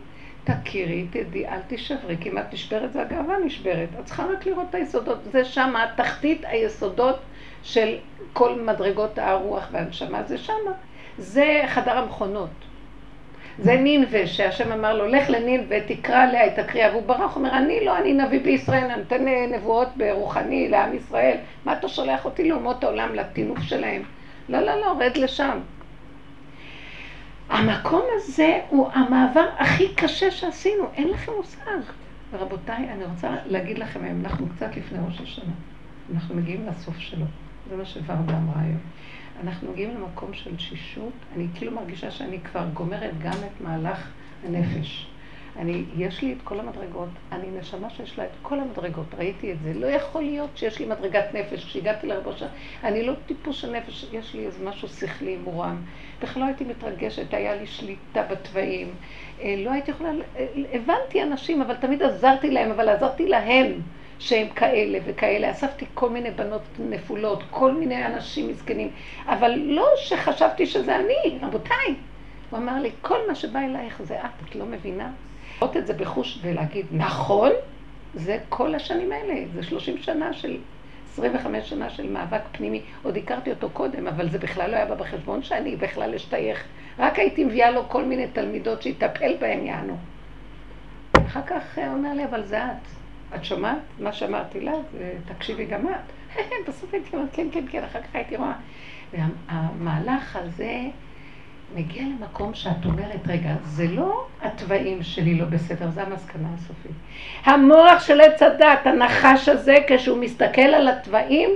תכירי, 0.44 1.06
תדעי, 1.10 1.48
אל 1.48 1.60
תישברי, 1.60 2.16
כי 2.20 2.30
אם 2.30 2.38
את 2.38 2.52
נשברת 2.52 2.92
זה 2.92 3.02
הגאווה 3.02 3.38
נשברת. 3.44 3.88
את 4.00 4.04
צריכה 4.04 4.24
רק 4.24 4.46
לראות 4.46 4.66
את 4.70 4.74
היסודות, 4.74 5.18
זה 5.32 5.44
שם, 5.44 5.74
תחתית 5.96 6.40
היסודות 6.44 7.18
של 7.62 7.96
כל 8.32 8.60
מדרגות 8.60 9.18
הרוח 9.18 9.68
והנשמה, 9.72 10.22
זה 10.22 10.38
שם. 10.38 10.52
זה 11.18 11.62
חדר 11.66 11.98
המכונות. 11.98 12.50
זה 13.58 13.76
נינווה, 13.76 14.26
שהשם 14.26 14.72
אמר 14.72 14.96
לו, 14.96 15.06
לך 15.06 15.30
לנינווה, 15.30 15.78
תקרא 15.86 16.22
עליה 16.22 16.46
את 16.46 16.58
הקריאה, 16.58 16.90
והוא 16.90 17.02
ברח, 17.02 17.36
אומר, 17.36 17.50
אני 17.50 17.84
לא, 17.84 17.98
אני 17.98 18.12
נביא 18.12 18.40
בישראל, 18.40 18.84
אני 18.84 18.96
נותן 18.96 19.24
נבואות 19.54 19.88
ברוחני 19.96 20.68
לעם 20.68 20.94
ישראל, 20.94 21.36
מה 21.64 21.72
אתה 21.72 21.88
שולח 21.88 22.24
אותי 22.24 22.48
לאומות 22.48 22.84
העולם, 22.84 23.14
לטינוף 23.14 23.62
שלהם? 23.62 24.02
לא, 24.48 24.60
לא, 24.60 24.80
לא, 24.80 24.94
רד 25.00 25.16
לשם. 25.16 25.58
המקום 27.48 28.02
הזה 28.14 28.60
הוא 28.68 28.90
המעבר 28.92 29.46
הכי 29.58 29.94
קשה 29.94 30.30
שעשינו, 30.30 30.84
אין 30.94 31.08
לכם 31.08 31.32
מושג. 31.36 31.92
ורבותיי, 32.30 32.88
אני 32.92 33.04
רוצה 33.04 33.28
להגיד 33.46 33.78
לכם 33.78 34.00
אנחנו 34.24 34.46
קצת 34.56 34.76
לפני 34.76 34.98
ראש 35.06 35.20
השנה. 35.20 35.52
אנחנו 36.14 36.34
מגיעים 36.34 36.66
לסוף 36.66 36.98
שלו. 36.98 37.24
זה 37.68 37.76
מה 37.76 37.84
שוורדה 37.84 38.36
אמרה 38.36 38.62
היום. 38.62 38.80
אנחנו 39.44 39.72
מגיעים 39.72 39.94
למקום 39.94 40.34
של 40.34 40.56
תשישות, 40.56 41.12
אני 41.36 41.46
כאילו 41.54 41.72
מרגישה 41.72 42.10
שאני 42.10 42.40
כבר 42.40 42.64
גומרת 42.74 43.18
גם 43.22 43.32
את 43.32 43.60
מהלך 43.60 44.10
הנפש. 44.46 45.06
אני, 45.58 45.84
יש 45.96 46.22
לי 46.22 46.32
את 46.32 46.38
כל 46.44 46.60
המדרגות, 46.60 47.08
אני 47.32 47.46
נשמה 47.60 47.90
שיש 47.90 48.18
לה 48.18 48.24
את 48.24 48.30
כל 48.42 48.60
המדרגות, 48.60 49.06
ראיתי 49.18 49.52
את 49.52 49.56
זה. 49.64 49.74
לא 49.74 49.86
יכול 49.86 50.22
להיות 50.22 50.50
שיש 50.54 50.78
לי 50.78 50.86
מדרגת 50.86 51.34
נפש. 51.34 51.64
כשהגעתי 51.64 52.06
לרבושה, 52.06 52.46
אני 52.84 53.06
לא 53.06 53.12
טיפוס 53.26 53.56
של 53.56 53.70
נפש, 53.70 54.06
יש 54.12 54.34
לי 54.34 54.46
איזה 54.46 54.64
משהו 54.64 54.88
שכלי 54.88 55.36
מורם. 55.36 55.76
בכלל 56.22 56.42
לא 56.42 56.46
הייתי 56.46 56.64
מתרגשת, 56.64 57.34
היה 57.34 57.54
לי 57.54 57.66
שליטה 57.66 58.22
בתוואים. 58.22 58.90
אה, 59.42 59.54
לא 59.64 59.70
הייתי 59.70 59.90
יכולה, 59.90 60.10
אה, 60.36 60.46
הבנתי 60.72 61.22
אנשים, 61.22 61.62
אבל 61.62 61.74
תמיד 61.74 62.02
עזרתי 62.02 62.50
להם, 62.50 62.70
אבל 62.70 62.88
עזרתי 62.88 63.28
להם. 63.28 63.72
שהם 64.18 64.48
כאלה 64.48 64.98
וכאלה. 65.04 65.50
אספתי 65.50 65.86
כל 65.94 66.10
מיני 66.10 66.30
בנות 66.30 66.62
נפולות, 66.78 67.42
כל 67.50 67.72
מיני 67.72 68.06
אנשים 68.06 68.48
מסכנים, 68.48 68.90
אבל 69.26 69.50
לא 69.50 69.88
שחשבתי 69.96 70.66
שזה 70.66 70.96
אני, 70.96 71.38
רבותיי. 71.42 71.94
הוא 72.50 72.58
אמר 72.58 72.82
לי, 72.82 72.90
כל 73.00 73.18
מה 73.28 73.34
שבא 73.34 73.60
אלייך 73.60 74.02
זה 74.02 74.20
את, 74.20 74.48
את 74.48 74.56
לא 74.56 74.66
מבינה? 74.66 75.10
לראות 75.56 75.76
את 75.76 75.86
זה 75.86 75.94
בחוש 75.94 76.38
ולהגיד, 76.42 76.86
נכון, 76.92 77.50
זה 78.14 78.38
כל 78.48 78.74
השנים 78.74 79.12
האלה, 79.12 79.34
זה 79.54 79.62
30 79.62 79.98
שנה 79.98 80.32
של, 80.32 80.56
25 81.12 81.68
שנה 81.68 81.90
של 81.90 82.10
מאבק 82.10 82.40
פנימי. 82.52 82.82
עוד 83.02 83.16
הכרתי 83.16 83.50
אותו 83.50 83.70
קודם, 83.70 84.06
אבל 84.06 84.28
זה 84.28 84.38
בכלל 84.38 84.70
לא 84.70 84.76
היה 84.76 84.86
בא 84.86 84.94
בחשבון 84.94 85.42
שאני 85.42 85.76
בכלל 85.76 86.14
אשתייך. 86.14 86.64
רק 86.98 87.18
הייתי 87.18 87.44
מביאה 87.44 87.70
לו 87.70 87.88
כל 87.88 88.04
מיני 88.04 88.26
תלמידות 88.26 88.82
שיטפל 88.82 89.36
בהן 89.40 89.66
יענו. 89.66 89.96
אחר 91.26 91.42
כך 91.46 91.78
הוא 91.78 91.86
אומר 91.86 92.12
לי, 92.14 92.24
אבל 92.24 92.44
זה 92.44 92.64
את. 92.64 92.97
את 93.34 93.44
שומעת 93.44 93.78
מה 93.98 94.12
שאמרתי 94.12 94.60
לה? 94.60 94.72
תקשיבי 95.34 95.64
גם 95.64 95.86
את. 95.88 96.36
בסוף 96.68 96.94
הייתי 96.94 97.16
אומרת, 97.16 97.28
כן, 97.32 97.46
כן, 97.52 97.64
כן, 97.70 97.84
אחר 97.84 98.00
כך 98.02 98.14
הייתי 98.14 98.36
רואה. 98.36 98.52
והמהלך 99.12 100.36
הזה 100.36 100.80
מגיע 101.74 102.02
למקום 102.02 102.54
שאת 102.54 102.84
אומרת, 102.84 103.20
רגע, 103.26 103.54
זה 103.62 103.86
לא 103.88 104.26
התוואים 104.42 105.02
שלי 105.02 105.34
לא 105.34 105.44
בסדר, 105.44 105.90
זה 105.90 106.02
המסקנה 106.02 106.48
הסופית. 106.54 106.92
המוח 107.44 108.06
של 108.06 108.20
עץ 108.20 108.42
הדת, 108.42 108.86
הנחש 108.86 109.48
הזה, 109.48 109.76
כשהוא 109.88 110.18
מסתכל 110.18 110.60
על 110.60 110.88
התוואים, 110.88 111.50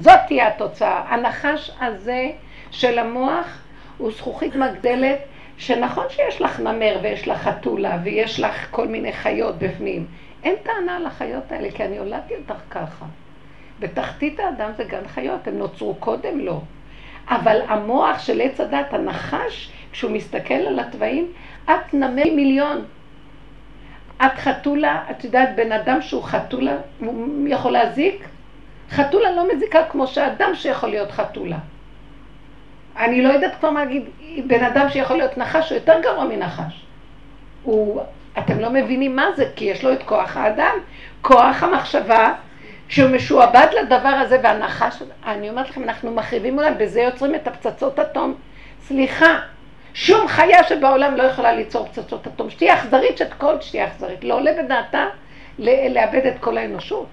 זאת 0.00 0.18
תהיה 0.26 0.48
התוצאה. 0.48 1.14
הנחש 1.14 1.70
הזה 1.80 2.30
של 2.70 2.98
המוח 2.98 3.58
הוא 3.98 4.10
זכוכית 4.10 4.56
מגדלת, 4.56 5.18
שנכון 5.56 6.04
שיש 6.08 6.40
לך 6.40 6.60
נמר 6.60 6.98
ויש 7.02 7.28
לך 7.28 7.38
חתולה 7.38 7.98
ויש 8.04 8.40
לך 8.40 8.66
כל 8.70 8.88
מיני 8.88 9.12
חיות 9.12 9.58
בפנים. 9.58 10.06
אין 10.44 10.54
טענה 10.62 10.96
על 10.96 11.06
החיות 11.06 11.52
האלה, 11.52 11.70
כי 11.70 11.84
אני 11.84 11.98
הולדתי 11.98 12.34
אותך 12.36 12.60
ככה. 12.70 13.04
בתחתית 13.80 14.40
האדם 14.40 14.70
זה 14.76 14.84
גן 14.84 15.08
חיות, 15.08 15.48
הם 15.48 15.58
נוצרו 15.58 15.94
קודם 15.94 16.40
לא. 16.40 16.60
אבל 17.28 17.60
המוח 17.68 18.18
של 18.18 18.40
עץ 18.40 18.60
הדת, 18.60 18.92
הנחש, 18.92 19.72
כשהוא 19.92 20.10
מסתכל 20.10 20.54
על 20.54 20.78
התוואים, 20.78 21.32
את 21.64 21.94
נמל 21.94 22.30
מיליון. 22.34 22.84
את 24.26 24.38
חתולה, 24.38 25.04
את 25.10 25.24
יודעת, 25.24 25.48
בן 25.56 25.72
אדם 25.72 26.02
שהוא 26.02 26.22
חתולה, 26.22 26.76
הוא 26.98 27.48
יכול 27.48 27.72
להזיק? 27.72 28.28
חתולה 28.90 29.30
לא 29.30 29.54
מזיקה 29.54 29.84
כמו 29.90 30.06
שאדם 30.06 30.54
שיכול 30.54 30.88
להיות 30.88 31.10
חתולה. 31.10 31.58
אני 32.96 33.22
לא 33.22 33.28
יודעת 33.28 33.54
כבר 33.60 33.70
מה 33.70 33.84
להגיד, 33.84 34.02
בן 34.46 34.64
אדם 34.64 34.88
שיכול 34.88 35.16
להיות 35.16 35.38
נחש 35.38 35.70
הוא 35.70 35.78
יותר 35.78 36.00
גרוע 36.02 36.24
מנחש. 36.24 36.84
הוא 37.62 38.02
אתם 38.38 38.60
לא 38.60 38.70
מבינים 38.70 39.16
מה 39.16 39.26
זה, 39.36 39.44
כי 39.56 39.64
יש 39.64 39.84
לו 39.84 39.92
את 39.92 40.02
כוח 40.02 40.36
האדם, 40.36 40.74
כוח 41.22 41.62
המחשבה, 41.62 42.32
שהוא 42.88 43.10
משועבד 43.10 43.66
לדבר 43.80 44.08
הזה 44.08 44.38
והנחש, 44.42 45.02
אני 45.26 45.50
אומרת 45.50 45.70
לכם, 45.70 45.82
אנחנו 45.82 46.10
מחריבים 46.10 46.58
עולם, 46.58 46.72
בזה 46.78 47.00
יוצרים 47.00 47.34
את 47.34 47.48
הפצצות 47.48 47.98
אטום. 47.98 48.34
סליחה, 48.82 49.38
שום 49.94 50.28
חיה 50.28 50.64
שבעולם 50.64 51.16
לא 51.16 51.22
יכולה 51.22 51.52
ליצור 51.52 51.86
פצצות 51.86 52.26
אטום. 52.26 52.50
שתהיה 52.50 52.74
אכזרית, 52.74 53.18
שכל 53.18 53.60
שתהיה 53.60 53.86
אכזרית. 53.86 54.24
לא 54.24 54.34
עולה 54.34 54.50
בדעתה 54.62 55.06
לאבד 55.58 56.26
את 56.26 56.34
כל 56.40 56.58
האנושות. 56.58 57.06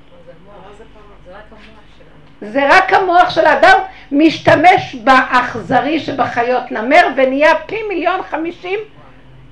זה 2.42 2.70
רק 2.70 2.94
המוח 2.94 3.30
של 3.30 3.46
האדם 3.46 3.80
משתמש 4.12 4.96
באכזרי 4.96 6.00
שבחיות 6.00 6.72
נמר 6.72 7.08
ונהיה 7.16 7.56
פי 7.66 7.76
מיליון 7.90 8.24
חמישים 8.24 8.80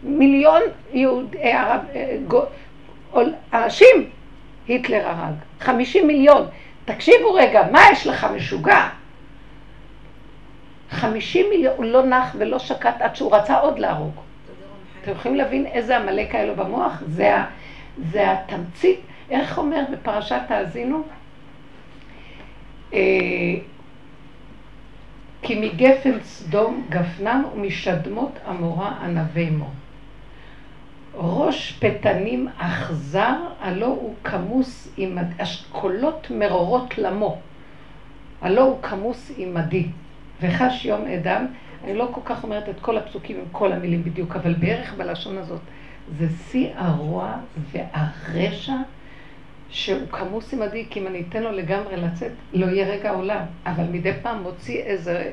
מיליון 0.04 0.62
יהוד, 0.94 1.36
אה, 1.42 1.80
אה, 1.96 3.22
אנשים 3.54 4.10
היטלר 4.68 5.08
הרג. 5.08 5.36
חמישים 5.60 6.08
מיליון. 6.08 6.48
תקשיבו 6.86 7.34
רגע, 7.34 7.62
מה 7.72 7.80
יש 7.92 8.08
לך 8.08 8.28
משוגע? 8.36 8.88
חמישים 10.90 11.46
מיליון, 11.50 11.74
הוא 11.78 11.86
לא 11.86 12.06
נח 12.06 12.36
ולא 12.38 12.60
שקט 12.60 13.02
עד 13.02 13.16
שהוא 13.16 13.36
רצה 13.36 13.58
עוד 13.60 13.80
להרוג. 13.80 14.14
אתם 15.02 15.12
יכולים 15.12 15.38
להבין 15.38 15.66
איזה 15.66 15.98
עמלק 15.98 16.36
היה 16.36 16.46
לו 16.46 16.56
במוח? 16.56 17.04
זה, 17.08 17.34
זה 18.12 18.32
התמצית, 18.32 19.00
איך 19.30 19.58
אומר 19.58 19.82
בפרשת 19.92 20.42
האזינו? 20.50 21.04
אה, 22.94 23.00
כי 25.42 25.60
מגפן 25.60 26.20
סדום 26.24 26.86
גפנם 26.90 27.44
ומשדמות 27.56 28.32
עמורה 28.48 28.98
ענבי 29.04 29.50
מו. 29.50 29.70
ראש 31.18 31.80
פתנים 31.80 32.48
אכזר, 32.58 33.36
הלא 33.60 33.86
הוא 33.86 34.14
כמוס 34.24 34.94
עם 34.98 35.18
אשכולות 35.38 36.28
מרורות 36.32 36.98
למו, 36.98 37.38
הלא 38.42 38.62
הוא 38.62 38.82
כמוס 38.82 39.32
עמדי, 39.38 39.88
וחש 40.42 40.86
יום 40.86 41.06
אדם, 41.08 41.46
אני 41.84 41.94
לא 41.94 42.10
כל 42.12 42.22
כך 42.26 42.44
אומרת 42.44 42.70
את 42.70 42.80
כל 42.82 42.98
הפסוקים 42.98 43.40
עם 43.40 43.46
כל 43.52 43.72
המילים 43.72 44.04
בדיוק, 44.04 44.36
אבל 44.36 44.54
בערך 44.54 44.94
בלשון 44.94 45.38
הזאת, 45.38 45.62
זה 46.18 46.28
שיא 46.52 46.70
הרוע 46.76 47.34
והרשע 47.72 48.76
שהוא 49.70 50.08
כמוס 50.12 50.54
עמדי, 50.54 50.86
כי 50.90 51.00
אם 51.00 51.08
אני 51.08 51.24
אתן 51.30 51.44
לו 51.44 51.52
לגמרי 51.52 51.98
לצאת, 51.98 52.32
לא 52.54 52.66
יהיה 52.66 52.88
רגע 52.88 53.12
עולם, 53.12 53.42
אבל 53.66 53.84
מדי 53.92 54.14
פעם 54.22 54.44
מוציא 54.44 54.82
איזה... 54.82 55.32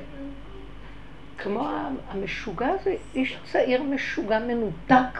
כמו 1.38 1.68
המשוגע 2.10 2.68
הזה, 2.68 2.94
איש 3.14 3.38
צעיר 3.44 3.82
משוגע 3.82 4.38
מנותק. 4.38 5.18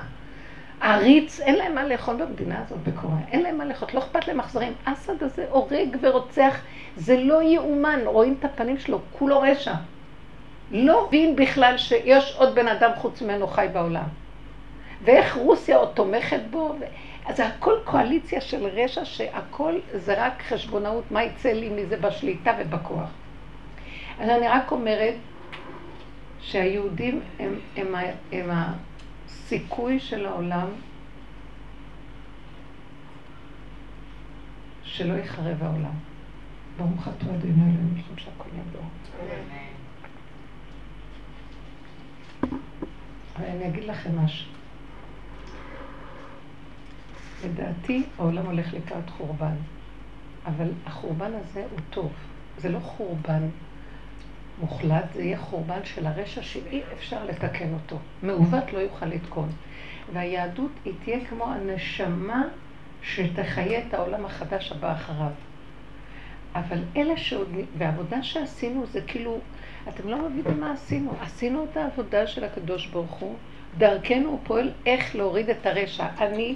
עריץ, 0.83 1.41
אין 1.41 1.55
להם 1.55 1.75
מה 1.75 1.85
לאכול 1.85 2.17
במדינה 2.17 2.63
הזאת 2.67 2.79
בקוריאה, 2.79 3.19
אין 3.31 3.43
להם 3.43 3.59
מה 3.59 3.65
לאכול, 3.65 3.89
לא 3.95 3.99
אכפת 3.99 4.29
להם 4.29 4.41
אכזרים. 4.41 4.73
אסד 4.85 5.23
הזה 5.23 5.47
הורג 5.51 5.97
ורוצח, 6.01 6.61
זה 6.97 7.17
לא 7.19 7.43
יאומן, 7.43 8.01
רואים 8.05 8.37
את 8.39 8.45
הפנים 8.45 8.79
שלו, 8.79 9.01
כולו 9.13 9.41
רשע. 9.41 9.75
לא 10.71 11.07
מבין 11.07 11.37
בכלל 11.37 11.79
שיש 11.79 12.35
עוד 12.39 12.55
בן 12.55 12.69
אדם 12.69 12.91
חוץ 12.97 13.23
ממנו 13.23 13.47
חי 13.47 13.67
בעולם. 13.73 14.05
ואיך 15.05 15.37
רוסיה 15.37 15.77
עוד 15.77 15.89
תומכת 15.95 16.41
בו. 16.51 16.75
ו... 16.81 16.85
אז 17.27 17.37
זה 17.37 17.47
הכל 17.47 17.75
קואליציה 17.85 18.41
של 18.41 18.67
רשע, 18.67 19.05
שהכל 19.05 19.79
זה 19.93 20.15
רק 20.27 20.43
חשבונאות, 20.49 21.05
מה 21.11 21.25
יצא 21.25 21.53
לי 21.53 21.69
מזה 21.69 21.97
בשליטה 21.97 22.53
ובכוח. 22.59 23.11
אז 24.21 24.29
אני 24.29 24.49
רק 24.49 24.73
אומרת 24.73 25.15
שהיהודים 26.41 27.21
הם, 27.39 27.59
הם, 27.77 27.95
הם, 28.33 28.51
הם 28.51 28.51
סיכוי 29.53 30.01
של 30.01 30.27
העולם 30.27 30.69
שלא 34.83 35.15
יחרב 35.15 35.63
העולם. 35.63 35.95
ברוך 36.77 37.09
אתה 37.09 37.25
אדוני 37.25 37.53
אלוהים 37.53 37.95
משום 37.95 38.17
שהכל 38.19 38.49
ידוע. 38.49 38.83
אבל 43.37 43.45
אני 43.47 43.69
אגיד 43.69 43.85
לכם 43.85 44.19
משהו. 44.19 44.53
לדעתי 47.45 48.03
העולם 48.19 48.47
הולך 48.47 48.75
לקראת 48.75 49.11
חורבן, 49.11 49.55
אבל 50.47 50.69
החורבן 50.87 51.31
הזה 51.35 51.67
הוא 51.71 51.81
טוב. 51.91 52.13
זה 52.59 52.69
לא 52.69 52.79
חורבן 52.79 53.49
מוחלט, 54.63 55.05
זה 55.15 55.23
יהיה 55.23 55.39
חורבן 55.39 55.81
של 55.85 56.07
הרשע 56.07 56.43
שאי 56.43 56.81
אפשר 56.93 57.25
לתקן 57.25 57.73
אותו. 57.75 57.97
מעוות 58.23 58.73
לא 58.73 58.79
יוכל 58.79 59.07
לתקון. 59.07 59.49
והיהדות 60.13 60.71
היא 60.85 60.93
תהיה 61.05 61.19
כמו 61.29 61.45
הנשמה 61.45 62.43
שתחיה 63.03 63.81
את 63.89 63.95
העולם 63.95 64.25
החדש 64.25 64.73
הבא 64.73 64.93
אחריו. 64.93 65.31
אבל 66.55 66.79
אלה 66.97 67.17
שעוד, 67.17 67.49
והעבודה 67.79 68.23
שעשינו 68.23 68.87
זה 68.87 69.01
כאילו, 69.07 69.39
אתם 69.89 70.09
לא 70.09 70.19
מבינים 70.19 70.61
מה 70.61 70.73
עשינו. 70.73 71.13
עשינו 71.21 71.65
את 71.65 71.77
העבודה 71.77 72.27
של 72.27 72.45
הקדוש 72.45 72.87
ברוך 72.87 73.13
הוא, 73.13 73.35
דרכנו 73.79 74.29
הוא 74.29 74.39
פועל 74.45 74.71
איך 74.87 75.17
להוריד 75.17 75.51
את 75.51 75.67
הרשע. 75.67 76.07
אני 76.19 76.55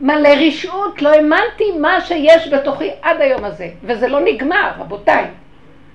מלא 0.00 0.28
רשעות, 0.28 1.02
לא 1.02 1.08
האמנתי 1.08 1.78
מה 1.80 2.00
שיש 2.00 2.52
בתוכי 2.52 2.90
עד 3.02 3.20
היום 3.20 3.44
הזה. 3.44 3.70
וזה 3.82 4.08
לא 4.08 4.20
נגמר, 4.20 4.72
רבותיי. 4.78 5.30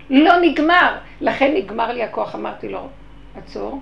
לא 0.09 0.39
נגמר. 0.41 0.97
לכן 1.21 1.53
נגמר 1.55 1.91
לי 1.91 2.03
הכוח, 2.03 2.35
אמרתי 2.35 2.69
לו, 2.69 2.87
עצור. 3.35 3.81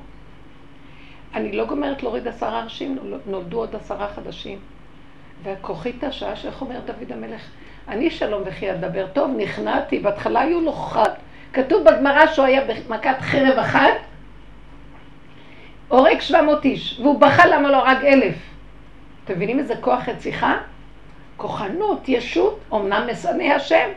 אני 1.36 1.52
לא 1.52 1.66
גומרת 1.66 2.04
להוריד 2.04 2.28
עשרה 2.28 2.64
ראשים, 2.64 2.98
נולדו 3.26 3.58
עוד 3.58 3.76
עשרה 3.76 4.08
חדשים. 4.08 4.60
והכוחית 5.44 6.04
השעה, 6.04 6.36
שאיך 6.36 6.62
אומר 6.62 6.80
דוד 6.86 7.12
המלך, 7.12 7.42
אני 7.88 8.10
שלום 8.10 8.42
וכי 8.46 8.72
אדבר. 8.72 9.08
טוב, 9.14 9.32
נכנעתי, 9.38 10.00
בהתחלה 10.00 10.42
היו 10.42 10.62
לו 10.62 10.74
חד. 10.74 11.10
כתוב 11.54 11.84
בגמרא 11.84 12.28
שהוא 12.28 12.46
היה 12.46 12.62
במכת 12.66 13.16
חרב 13.22 13.58
אחת, 13.60 13.92
הורג 15.88 16.20
700 16.20 16.66
איש, 16.66 17.00
והוא 17.00 17.20
בכה 17.20 17.48
למה 17.48 17.70
לא 17.70 17.88
הרג 17.88 18.06
אלף. 18.06 18.36
אתם 19.26 19.34
מבינים 19.34 19.60
איזה 19.60 19.76
כוח 19.82 20.10
רציחה? 20.10 20.58
כוחנות, 21.38 22.10
ישות, 22.10 22.60
אמנם 22.74 23.08
משנא 23.12 23.44
השם. 23.44 23.90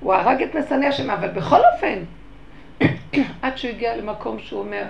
הוא 0.00 0.14
הרג 0.14 0.42
את 0.42 0.54
משנא 0.54 0.86
השם, 0.86 1.10
אבל 1.10 1.28
בכל 1.28 1.60
אופן, 1.74 1.98
עד 3.42 3.58
שהוא 3.58 3.70
הגיע 3.70 3.96
למקום 3.96 4.38
שהוא 4.38 4.60
אומר, 4.60 4.84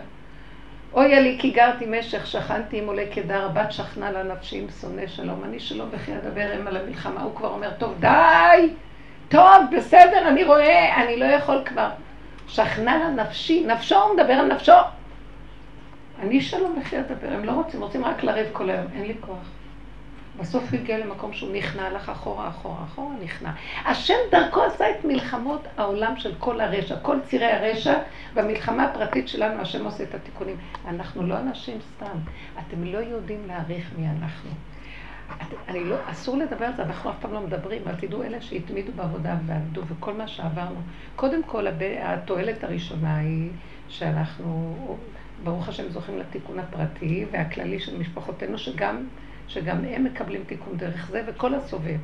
אוי 0.93 1.23
לי 1.23 1.37
כי 1.41 1.51
גרתי 1.51 1.87
משך, 1.89 2.27
שכנתי 2.27 2.79
עם 2.79 2.87
עולי 2.87 3.07
קדר, 3.07 3.49
בת 3.49 3.73
שכנה 3.73 4.11
לה 4.11 4.23
נפשי 4.23 4.59
עם 4.59 4.67
שונא 4.81 5.07
שלום, 5.07 5.45
אני 5.45 5.61
שלום 5.61 5.89
וכי 5.93 6.13
אדבר 6.15 6.51
הם 6.55 6.67
על 6.67 6.77
המלחמה. 6.77 7.23
הוא 7.23 7.37
כבר 7.37 7.49
אומר, 7.49 7.71
טוב, 7.79 7.95
די, 8.01 8.69
טוב, 9.29 9.65
בסדר, 9.77 10.29
אני 10.29 10.45
רואה, 10.45 11.03
אני 11.03 11.17
לא 11.17 11.25
יכול 11.25 11.63
כבר. 11.65 11.89
שכנה 12.49 12.99
לה 12.99 13.11
נפשי, 13.11 13.65
נפשו, 13.67 13.97
הוא 13.97 14.15
מדבר 14.17 14.33
על 14.33 14.47
נפשו. 14.47 14.73
אני 16.23 16.41
שלום 16.41 16.79
וכי 16.81 16.99
אדבר, 16.99 17.29
הם 17.33 17.45
לא 17.45 17.53
רוצים, 17.53 17.83
רוצים 17.83 18.05
רק 18.05 18.25
לריב 18.25 18.47
כל 18.53 18.71
היום, 18.71 18.87
אין 18.95 19.03
לי 19.03 19.15
כוח. 19.21 19.60
בסוף 20.39 20.65
הוא 20.71 20.81
הגיע 20.81 20.99
למקום 20.99 21.33
שהוא 21.33 21.53
נכנע, 21.53 21.83
הלך 21.83 22.09
אחורה, 22.09 22.49
אחורה, 22.49 22.85
אחורה, 22.85 23.15
נכנע. 23.23 23.51
השם 23.85 24.15
דרכו 24.31 24.63
עשה 24.63 24.91
את 24.91 25.05
מלחמות 25.05 25.67
העולם 25.77 26.17
של 26.17 26.35
כל 26.39 26.61
הרשע, 26.61 26.97
כל 27.03 27.17
צירי 27.25 27.47
הרשע, 27.53 27.99
במלחמה 28.35 28.85
הפרטית 28.85 29.29
שלנו 29.29 29.61
השם 29.61 29.85
עושה 29.85 30.05
את 30.05 30.15
התיקונים. 30.15 30.57
אנחנו 30.89 31.23
לא 31.23 31.39
אנשים 31.39 31.79
סתם, 31.81 32.19
אתם 32.59 32.85
לא 32.85 32.99
יודעים 32.99 33.47
להעריך 33.47 33.91
מי 33.99 34.07
אנחנו. 34.09 34.51
את, 35.37 35.55
אני 35.69 35.85
לא, 35.85 35.97
אסור 36.07 36.37
לדבר 36.37 36.65
על 36.65 36.73
זה, 36.77 36.83
אנחנו 36.83 37.11
אף 37.11 37.17
פעם 37.21 37.33
לא 37.33 37.41
מדברים, 37.41 37.83
אבל 37.85 37.95
תדעו 38.01 38.23
אלה 38.23 38.41
שהתמידו 38.41 38.93
בעבודה 38.93 39.37
ועבדו 39.47 39.83
וכל 39.89 40.15
מה 40.15 40.29
שעברנו. 40.29 40.81
קודם 41.17 41.43
כל, 41.43 41.67
התועלת 42.03 42.65
הראשונה 42.65 43.17
היא 43.17 43.51
שאנחנו, 43.89 44.77
ברוך 45.45 45.69
השם, 45.69 45.89
זוכים 45.89 46.19
לתיקון 46.19 46.59
הפרטי 46.59 47.25
והכללי 47.31 47.81
של 47.81 47.99
משפחותינו, 47.99 48.59
שגם 48.59 49.07
שגם 49.51 49.85
הם 49.85 50.05
מקבלים 50.05 50.45
תיקון 50.47 50.77
דרך 50.77 51.09
זה 51.11 51.23
וכל 51.27 51.55
הסובב. 51.55 51.99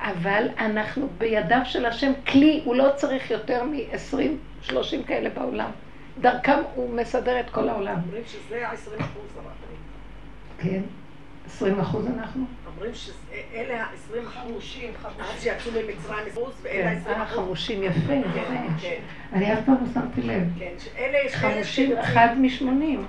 אבל 0.00 0.48
אנחנו 0.58 1.08
בידיו 1.18 1.60
של 1.64 1.86
השם 1.86 2.12
כלי, 2.26 2.62
הוא 2.64 2.74
לא 2.74 2.88
צריך 2.96 3.30
יותר 3.30 3.64
מ-20, 3.64 4.16
30 4.62 5.02
כאלה 5.02 5.30
בעולם. 5.30 5.70
דרכם 6.20 6.58
הוא 6.74 6.94
מסדר 6.94 7.40
את 7.40 7.50
כל 7.50 7.68
העולם. 7.68 7.96
אומרים 8.06 8.22
שזה 8.26 8.68
ה-20 8.68 9.00
אחוז 9.00 9.30
כן, 10.62 10.80
20 11.46 11.80
אחוז 11.80 12.06
אנחנו. 12.06 12.44
אומרים 12.76 12.92
שאלה 12.94 13.82
ה-20 13.84 14.28
חמושים, 14.28 14.92
אז 15.04 15.42
שיצאו 15.42 15.72
ממצרים 15.72 16.26
אחוז, 16.32 16.52
ואלה 16.62 16.90
ה-20 16.90 17.04
כן, 17.04 17.20
אחוז. 17.20 17.36
חמושים, 17.36 17.82
יפה, 17.82 18.06
כן, 18.06 18.20
יפה. 18.34 18.80
כן. 18.80 19.00
אני 19.32 19.52
אף 19.52 19.58
פעם 19.66 19.74
לא 19.80 19.92
שמתי 19.94 20.22
לב. 20.22 20.42
כן, 20.58 20.72
שאלה 20.78 21.18
יש 21.26 21.34
כאלה 21.34 21.54
חמושים, 21.54 21.98
אחד 21.98 22.28
משמונים. 22.40 23.06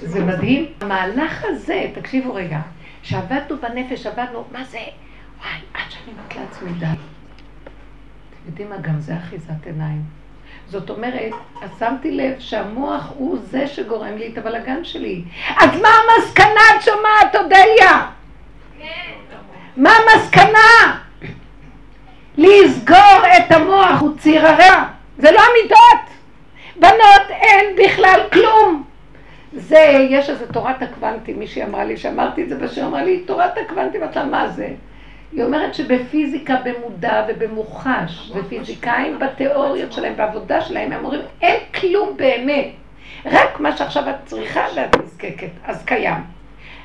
כן. 0.00 0.06
זה- 0.06 0.08
זה 0.08 0.24
מדהים. 0.24 0.66
המהלך 0.80 1.44
הזה, 1.48 1.86
תקשיבו 1.94 2.34
רגע, 2.34 2.58
שעבדנו 3.02 3.56
בנפש, 3.56 4.06
עבדנו, 4.06 4.44
מה 4.52 4.64
זה? 4.64 4.78
וואי, 4.78 5.58
עד 5.74 5.90
שאני 5.90 6.12
אומרת 6.12 6.36
לעצמי 6.36 6.70
די. 6.72 6.86
אתם 6.86 6.96
יודעים 8.46 8.70
מה? 8.70 8.76
גם 8.76 9.00
זה 9.00 9.16
אחיזת 9.16 9.66
עיניים. 9.66 10.02
זאת 10.68 10.90
אומרת, 10.90 11.32
אז 11.62 11.70
שמתי 11.78 12.10
לב 12.10 12.34
שהמוח 12.38 13.12
הוא 13.16 13.38
זה 13.42 13.66
שגורם 13.66 14.16
לי 14.16 14.28
את 14.32 14.38
הבלגן 14.38 14.84
שלי. 14.84 15.22
אז 15.60 15.80
מה 15.82 15.88
המסקנה 15.88 16.46
את 16.76 16.82
שומעת, 16.82 17.36
אודליה? 17.36 18.06
מה 19.76 19.90
המסקנה? 19.90 20.98
לסגור 22.38 23.22
את 23.36 23.52
המוח 23.52 24.00
הוא 24.00 24.18
ציר 24.18 24.46
הרע. 24.46 24.84
זה 25.18 25.30
לא 25.30 25.40
המידות. 25.40 26.16
בנות 26.76 27.30
אין 27.30 27.76
בכלל 27.84 28.20
כלום. 28.32 28.84
זה, 29.56 30.06
יש 30.10 30.30
איזה 30.30 30.52
תורת 30.52 30.82
הקוונטים, 30.82 31.38
מישהי 31.38 31.64
אמרה 31.64 31.84
לי, 31.84 31.96
שאמרתי 31.96 32.42
את 32.42 32.48
זה 32.48 32.56
בשיר, 32.56 32.86
אמרה 32.86 33.04
לי, 33.04 33.20
תורת 33.20 33.58
הקוונטים, 33.58 34.04
אתה 34.04 34.24
מה 34.24 34.48
זה? 34.48 34.68
היא 35.32 35.44
אומרת 35.44 35.74
שבפיזיקה 35.74 36.56
במודע 36.64 37.26
ובמוחש, 37.28 38.32
ופיזיקאים 38.34 39.18
בתיאוריות 39.18 39.92
שלהם, 39.92 40.16
בעבודה 40.16 40.60
שלהם, 40.60 40.92
הם 40.92 41.04
אומרים, 41.04 41.20
אין 41.42 41.60
כלום 41.80 42.16
באמת. 42.16 42.68
רק 43.26 43.60
מה 43.60 43.76
שעכשיו 43.76 44.10
את 44.10 44.14
צריכה 44.24 44.66
ואת 44.76 44.96
נזקקת, 44.96 45.50
אז 45.64 45.84
קיים. 45.84 46.20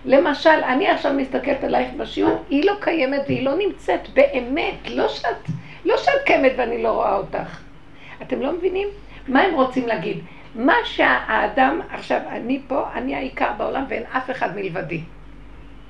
למשל, 0.05 0.49
אני 0.49 0.88
עכשיו 0.88 1.13
מסתכלת 1.13 1.63
עלייך 1.63 1.89
בשיעור, 1.97 2.43
היא 2.49 2.65
לא 2.65 2.73
קיימת 2.79 3.21
והיא 3.27 3.45
לא 3.45 3.55
נמצאת 3.57 4.10
באמת, 4.13 4.89
לא 4.89 5.07
שאת, 5.07 5.49
לא 5.86 5.97
שאת 5.97 6.21
קיימת 6.25 6.51
ואני 6.57 6.84
לא 6.84 6.91
רואה 6.91 7.15
אותך. 7.15 7.60
אתם 8.21 8.41
לא 8.41 8.53
מבינים? 8.53 8.88
מה 9.27 9.41
הם 9.41 9.53
רוצים 9.55 9.88
להגיד? 9.88 10.17
מה 10.55 10.75
שהאדם, 10.83 11.81
עכשיו, 11.93 12.19
אני 12.29 12.61
פה, 12.67 12.85
אני 12.95 13.15
העיקר 13.15 13.51
בעולם 13.57 13.85
ואין 13.89 14.03
אף 14.17 14.31
אחד 14.31 14.55
מלבדי. 14.55 15.01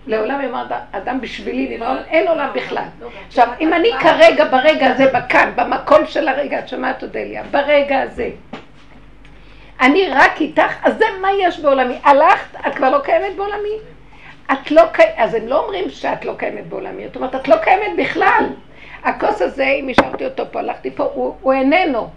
לעולם 0.07 0.41
יאמר 0.41 0.65
אדם 0.91 1.21
בשבילי 1.21 1.77
נברא, 1.77 1.97
אין 2.07 2.27
עולם 2.27 2.49
בכלל. 2.53 2.85
עכשיו, 3.27 3.47
אם 3.59 3.73
אני 3.73 3.89
כרגע, 3.99 4.45
ברגע 4.45 4.87
הזה, 4.87 5.11
בכאן, 5.13 5.51
במקום 5.55 6.05
של 6.05 6.27
הרגע, 6.27 6.59
את 6.59 6.67
שומעת 6.67 7.03
אודליה, 7.03 7.43
ברגע 7.51 8.01
הזה, 8.01 8.29
אני 9.81 10.09
רק 10.09 10.41
איתך, 10.41 10.73
אז 10.83 10.97
זה 10.97 11.05
מה 11.21 11.27
יש 11.39 11.59
בעולמי. 11.59 11.95
הלכת, 12.03 12.67
את 12.67 12.75
כבר 12.75 12.89
לא 12.89 12.99
קיימת 13.03 13.35
בעולמי? 13.35 13.75
את 14.51 14.71
לא 14.71 14.83
קיימת, 14.91 15.13
אז 15.17 15.33
הם 15.33 15.47
לא 15.47 15.59
אומרים 15.63 15.89
שאת 15.89 16.25
לא 16.25 16.33
קיימת 16.37 16.67
בעולמי, 16.67 17.07
זאת 17.07 17.15
אומרת, 17.15 17.35
את 17.35 17.47
לא 17.47 17.55
קיימת 17.57 17.97
בכלל. 17.97 18.45
הכוס 19.03 19.41
הזה, 19.41 19.65
אם 19.65 19.89
השארתי 19.89 20.25
אותו 20.25 20.43
פה, 20.51 20.59
הלכתי 20.59 20.91
פה, 20.91 21.03
הוא, 21.13 21.35
הוא 21.41 21.53
איננו. 21.53 22.09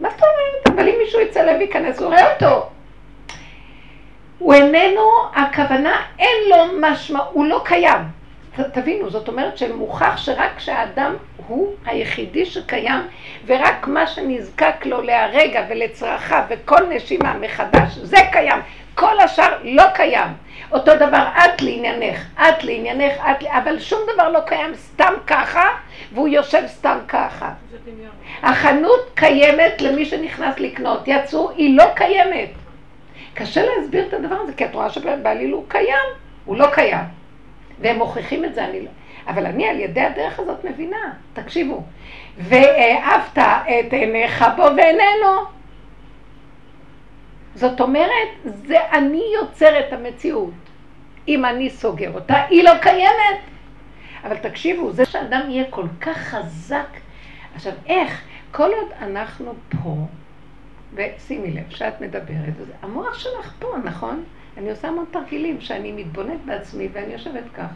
מה 0.00 0.08
זאת 0.10 0.20
אומרת? 0.22 0.78
אבל 0.78 0.88
אם 0.88 0.94
מישהו 1.04 1.20
יצא 1.20 1.42
לב 1.42 1.56
וייכנס, 1.58 1.98
הוא 1.98 2.06
רואה 2.06 2.34
אותו. 2.34 2.68
הוא 4.38 4.54
איננו, 4.54 5.02
הכוונה, 5.34 6.02
אין 6.18 6.36
לו 6.50 6.56
משמע, 6.80 7.20
הוא 7.32 7.46
לא 7.46 7.62
קיים. 7.64 7.98
ת, 8.56 8.60
תבינו, 8.60 9.10
זאת 9.10 9.28
אומרת 9.28 9.58
שמוכח 9.58 10.16
שרק 10.16 10.50
כשהאדם 10.56 11.16
הוא 11.46 11.74
היחידי 11.84 12.46
שקיים, 12.46 13.00
ורק 13.46 13.86
מה 13.86 14.06
שנזקק 14.06 14.86
לו 14.86 15.02
להרגע 15.02 15.64
ולצרכיו 15.68 16.42
וכל 16.48 16.86
נשימה 16.88 17.34
מחדש, 17.34 17.98
זה 18.02 18.16
קיים. 18.32 18.58
כל 18.94 19.20
השאר 19.20 19.58
לא 19.62 19.84
קיים. 19.94 20.28
אותו 20.72 20.96
דבר 20.96 21.28
את 21.36 21.62
לעניינך, 21.62 22.20
את 22.36 22.64
לעניינך, 22.64 23.14
את, 23.30 23.44
אבל 23.44 23.78
שום 23.78 24.00
דבר 24.14 24.28
לא 24.28 24.40
קיים 24.46 24.74
סתם 24.74 25.12
ככה, 25.26 25.68
והוא 26.12 26.28
יושב 26.28 26.62
סתם 26.66 26.98
ככה. 27.08 27.52
החנות 28.42 29.10
קיימת 29.14 29.80
למי 29.80 30.04
שנכנס 30.04 30.60
לקנות, 30.60 31.02
יצאו, 31.06 31.50
היא 31.50 31.76
לא 31.76 31.84
קיימת. 31.94 32.50
קשה 33.34 33.62
להסביר 33.66 34.06
את 34.08 34.14
הדבר 34.14 34.34
הזה, 34.34 34.52
כי 34.52 34.64
את 34.64 34.74
רואה 34.74 34.90
שבעליל 34.90 35.52
הוא 35.52 35.64
קיים, 35.68 36.06
הוא 36.44 36.56
לא 36.56 36.66
קיים. 36.72 37.04
והם 37.80 37.98
מוכיחים 37.98 38.44
את 38.44 38.54
זה, 38.54 38.64
אני 38.64 38.80
לא... 38.80 38.90
אבל 39.28 39.46
אני 39.46 39.68
על 39.68 39.80
ידי 39.80 40.00
הדרך 40.00 40.38
הזאת 40.38 40.64
מבינה, 40.64 41.12
תקשיבו. 41.32 41.82
ואהבת 42.38 43.38
את 43.38 43.92
עיניך 43.92 44.44
בו 44.56 44.62
ואיננו. 44.62 45.55
זאת 47.56 47.80
אומרת, 47.80 48.28
זה 48.44 48.76
אני 48.92 49.22
יוצר 49.40 49.80
את 49.80 49.92
המציאות. 49.92 50.52
אם 51.28 51.44
אני 51.44 51.70
סוגר 51.70 52.14
אותה, 52.14 52.34
היא 52.34 52.64
לא 52.64 52.70
קיימת. 52.82 53.40
אבל 54.24 54.36
תקשיבו, 54.36 54.92
זה 54.92 55.04
שאדם 55.04 55.50
יהיה 55.50 55.64
כל 55.70 55.86
כך 56.00 56.16
חזק. 56.18 56.88
עכשיו, 57.54 57.72
איך? 57.86 58.22
כל 58.52 58.70
עוד 58.80 58.92
אנחנו 59.00 59.54
פה, 59.68 59.96
ושימי 60.94 61.50
לב, 61.50 61.70
שאת 61.70 62.00
מדברת, 62.00 62.54
המוח 62.82 63.18
שלך 63.18 63.52
פה, 63.58 63.74
נכון? 63.84 64.24
אני 64.56 64.70
עושה 64.70 64.88
המון 64.88 65.04
תרגילים 65.10 65.60
שאני 65.60 65.92
מתבוננת 65.92 66.44
בעצמי 66.44 66.88
ואני 66.92 67.12
יושבת 67.12 67.44
ככה, 67.54 67.74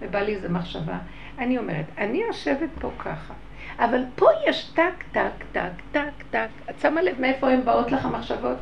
ובא 0.00 0.18
לי 0.18 0.34
איזה 0.34 0.48
מחשבה. 0.48 0.98
אני 1.38 1.58
אומרת, 1.58 1.86
אני 1.98 2.22
יושבת 2.22 2.68
פה 2.80 2.90
ככה, 2.98 3.34
אבל 3.78 4.04
פה 4.16 4.26
יש 4.46 4.70
טק, 4.74 5.04
טק, 5.12 5.44
טק, 5.52 5.72
טק, 5.92 6.22
טק. 6.30 6.48
את 6.70 6.80
שמה 6.80 7.02
לב 7.02 7.20
מאיפה 7.20 7.50
הן 7.50 7.64
באות 7.64 7.92
לך 7.92 8.04
המחשבות? 8.04 8.56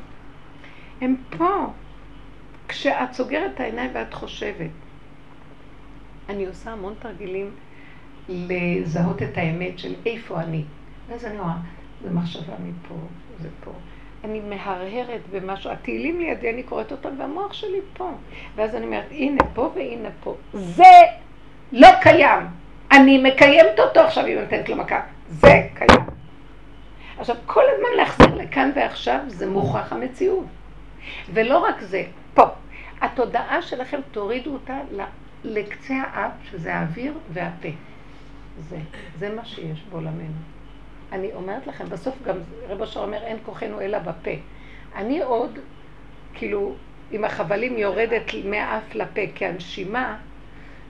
הן 1.01 1.17
פה. 1.39 1.67
כשאת 2.69 3.13
סוגרת 3.13 3.51
את 3.55 3.61
העיניים 3.61 3.91
ואת 3.95 4.15
חושבת. 4.15 4.71
אני 6.29 6.47
עושה 6.47 6.71
המון 6.71 6.95
תרגילים 6.99 7.51
לזהות 8.29 9.23
את 9.23 9.39
האמת 9.39 9.79
של 9.79 9.95
איפה 10.07 10.41
אני. 10.41 10.65
ואז 11.09 11.25
אני 11.25 11.39
רואה, 11.39 11.55
זו 12.03 12.09
מחשבה 12.11 12.55
מפה, 12.65 12.95
זה 13.41 13.49
פה. 13.65 13.71
אני 14.25 14.41
מהרהרת 14.41 15.21
במשהו, 15.31 15.71
התהילים 15.71 16.21
לידי, 16.21 16.51
אני 16.51 16.63
קוראת 16.63 16.93
אותם, 16.93 17.09
והמוח 17.19 17.53
שלי 17.53 17.81
פה. 17.93 18.11
ואז 18.57 18.75
אני 18.75 18.87
אומרת, 18.87 19.07
הנה 19.11 19.45
פה 19.55 19.73
והנה 19.75 20.09
פה. 20.23 20.37
זה 20.53 20.93
לא 21.73 21.89
קיים. 22.03 22.47
אני 22.93 23.19
מקיימת 23.19 23.79
אותו 23.79 24.01
עכשיו, 24.01 24.27
אם 24.27 24.39
נותנת 24.39 24.69
לו 24.69 24.77
מכה. 24.77 25.01
זה 25.29 25.69
קיים. 25.75 26.01
עכשיו, 27.19 27.37
כל 27.47 27.63
הזמן 27.75 27.97
להחזיר 27.97 28.35
לכאן 28.35 28.71
ועכשיו, 28.75 29.21
זה 29.27 29.51
מוכרח 29.51 29.93
המציאות. 29.93 30.45
ולא 31.35 31.59
רק 31.59 31.81
זה, 31.81 32.05
פה. 32.35 32.45
התודעה 33.01 33.63
שלכם, 33.63 34.01
תורידו 34.11 34.53
אותה 34.53 34.79
לקצה 35.45 35.95
האף, 35.95 36.33
שזה 36.51 36.75
האוויר 36.75 37.15
והפה. 37.33 37.69
זה, 38.59 38.79
זה 39.19 39.35
מה 39.35 39.45
שיש 39.45 39.83
בעולמנו. 39.91 40.41
אני 41.13 41.33
אומרת 41.33 41.67
לכם, 41.67 41.89
בסוף 41.89 42.23
גם 42.23 42.37
רב 42.69 42.83
אשר 42.83 43.01
אומר, 43.01 43.23
אין 43.23 43.37
כוחנו 43.45 43.81
אלא 43.81 43.99
בפה. 43.99 44.31
אני 44.95 45.23
עוד, 45.23 45.59
כאילו, 46.35 46.75
אם 47.13 47.25
החבלים 47.25 47.79
יורדת 47.79 48.25
מהאף 48.45 48.95
לפה, 48.95 49.21
כי 49.35 49.47
הנשימה, 49.47 50.19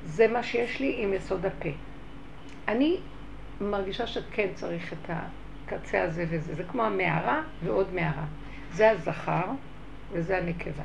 זה 0.04 0.28
מה 0.28 0.42
שיש 0.42 0.80
לי 0.80 0.94
עם 0.98 1.14
יסוד 1.14 1.46
הפה. 1.46 1.68
אני 2.68 2.96
מרגישה 3.60 4.06
שכן 4.06 4.48
צריך 4.54 4.92
את 4.92 5.10
הקצה 5.10 6.02
הזה 6.02 6.24
וזה. 6.30 6.54
זה 6.54 6.64
כמו 6.64 6.82
המערה 6.82 7.42
ועוד 7.64 7.94
מערה. 7.94 8.24
זה 8.72 8.90
הזכר 8.90 9.44
וזה 10.12 10.38
הנקבה. 10.38 10.84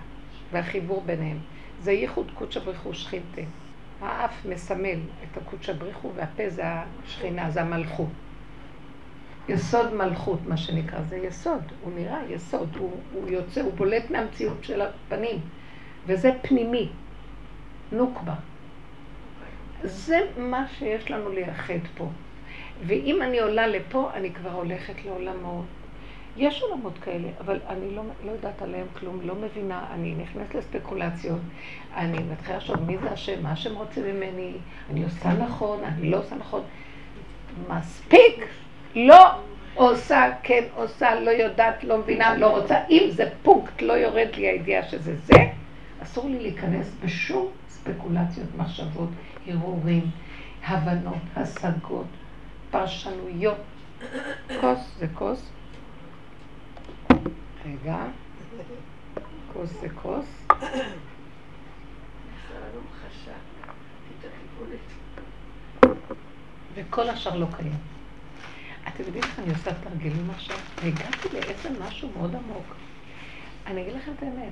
והחיבור 0.52 1.04
ביניהם. 1.06 1.38
זה 1.82 1.92
ייחוד 1.92 2.32
קודשא 2.34 2.60
בריחו 2.60 2.94
שכינתה. 2.94 3.42
האף 4.02 4.46
מסמל 4.46 5.00
את 5.24 5.38
הקודשא 5.38 5.74
בריחו 5.74 6.12
והפה 6.16 6.50
זה 6.50 6.64
השכינה, 6.66 7.52
זה 7.52 7.62
המלכות. 7.62 8.10
יסוד 9.50 9.94
מלכות, 9.94 10.40
מה 10.48 10.58
שנקרא, 10.58 11.02
זה 11.02 11.18
יסוד, 11.18 11.62
הוא 11.82 11.94
נראה 11.96 12.20
יסוד, 12.30 12.76
הוא, 12.78 12.92
הוא 13.14 13.30
יוצא, 13.30 13.62
הוא 13.62 13.74
בולט 13.74 14.12
מהמציאות 14.12 14.64
של 14.64 14.82
הפנים, 14.82 15.40
וזה 16.06 16.32
פנימי, 16.42 16.90
נוקבה. 17.92 18.34
זה 19.84 20.20
מה 20.38 20.68
שיש 20.68 21.12
לנו 21.12 21.30
לייחד 21.30 21.80
פה. 21.98 22.10
ואם 22.86 23.22
אני 23.22 23.40
עולה 23.40 23.68
לפה, 23.68 24.10
אני 24.14 24.34
כבר 24.34 24.52
הולכת 24.52 25.06
לעולמות. 25.06 25.66
יש 26.38 26.62
עולמות 26.62 26.94
כאלה, 27.02 27.28
אבל 27.40 27.60
אני 27.70 27.96
לא, 27.96 28.02
לא 28.26 28.32
יודעת 28.32 28.62
עליהם 28.62 28.88
כלום, 29.00 29.20
לא 29.24 29.36
מבינה, 29.36 29.86
אני 29.94 30.16
נכנסת 30.16 30.56
לספקולציות, 30.56 31.40
אני 31.96 32.18
מתחילה 32.32 32.58
לחשוב 32.58 32.82
מי 32.82 32.98
זה 32.98 33.12
השם, 33.12 33.44
מה 33.44 33.52
השם 33.52 33.76
רוצה 33.76 34.02
ממני, 34.02 34.52
אני 34.92 35.04
עושה 35.04 35.34
נכון, 35.34 35.84
אני 35.84 36.12
לא 36.12 36.18
עושה 36.18 36.36
נכון. 36.36 36.62
מספיק! 37.70 38.46
לא 38.96 39.32
עושה, 39.76 40.32
כן 40.44 40.64
עושה, 40.76 41.20
לא 41.20 41.32
יודעת, 41.32 41.84
לא 41.84 41.98
מבינה, 41.98 42.38
לא 42.38 42.58
רוצה. 42.58 42.76
אם 42.90 43.08
זה 43.10 43.30
פונקט, 43.44 43.82
לא 43.82 43.94
יורד 43.94 44.28
לי 44.36 44.48
הידיעה 44.48 44.84
שזה 44.84 45.16
זה, 45.16 45.48
אסור 46.04 46.30
לי 46.30 46.40
להיכנס 46.40 46.92
בשום 47.04 47.48
ספקולציות, 47.70 48.48
מחשבות, 48.58 49.10
הרהורים, 49.48 50.04
הבנות, 50.68 51.24
השגות, 51.36 52.06
פרשנויות. 52.72 53.58
כוס 54.62 54.96
זה 55.00 55.08
כוס. 55.14 55.55
רגע. 57.66 57.98
כוס 59.54 59.70
זה 59.82 59.88
כוס. 59.90 60.46
וכל 66.76 67.10
השאר 67.10 67.38
לא 67.38 67.48
קיים. 67.58 67.78
אתם 68.88 69.04
יודעים 69.04 69.24
איך 69.24 69.40
אני 69.40 69.50
עושה 69.50 69.74
תרגילים 69.74 70.30
עכשיו? 70.30 70.58
והגעתי 70.84 71.30
לאיזה 71.34 71.70
משהו 71.88 72.10
מאוד 72.18 72.36
עמוק. 72.36 72.76
אני 73.68 73.82
אגיד 73.82 73.94
לכם 73.94 74.12
את 74.18 74.24
האמת. 74.24 74.52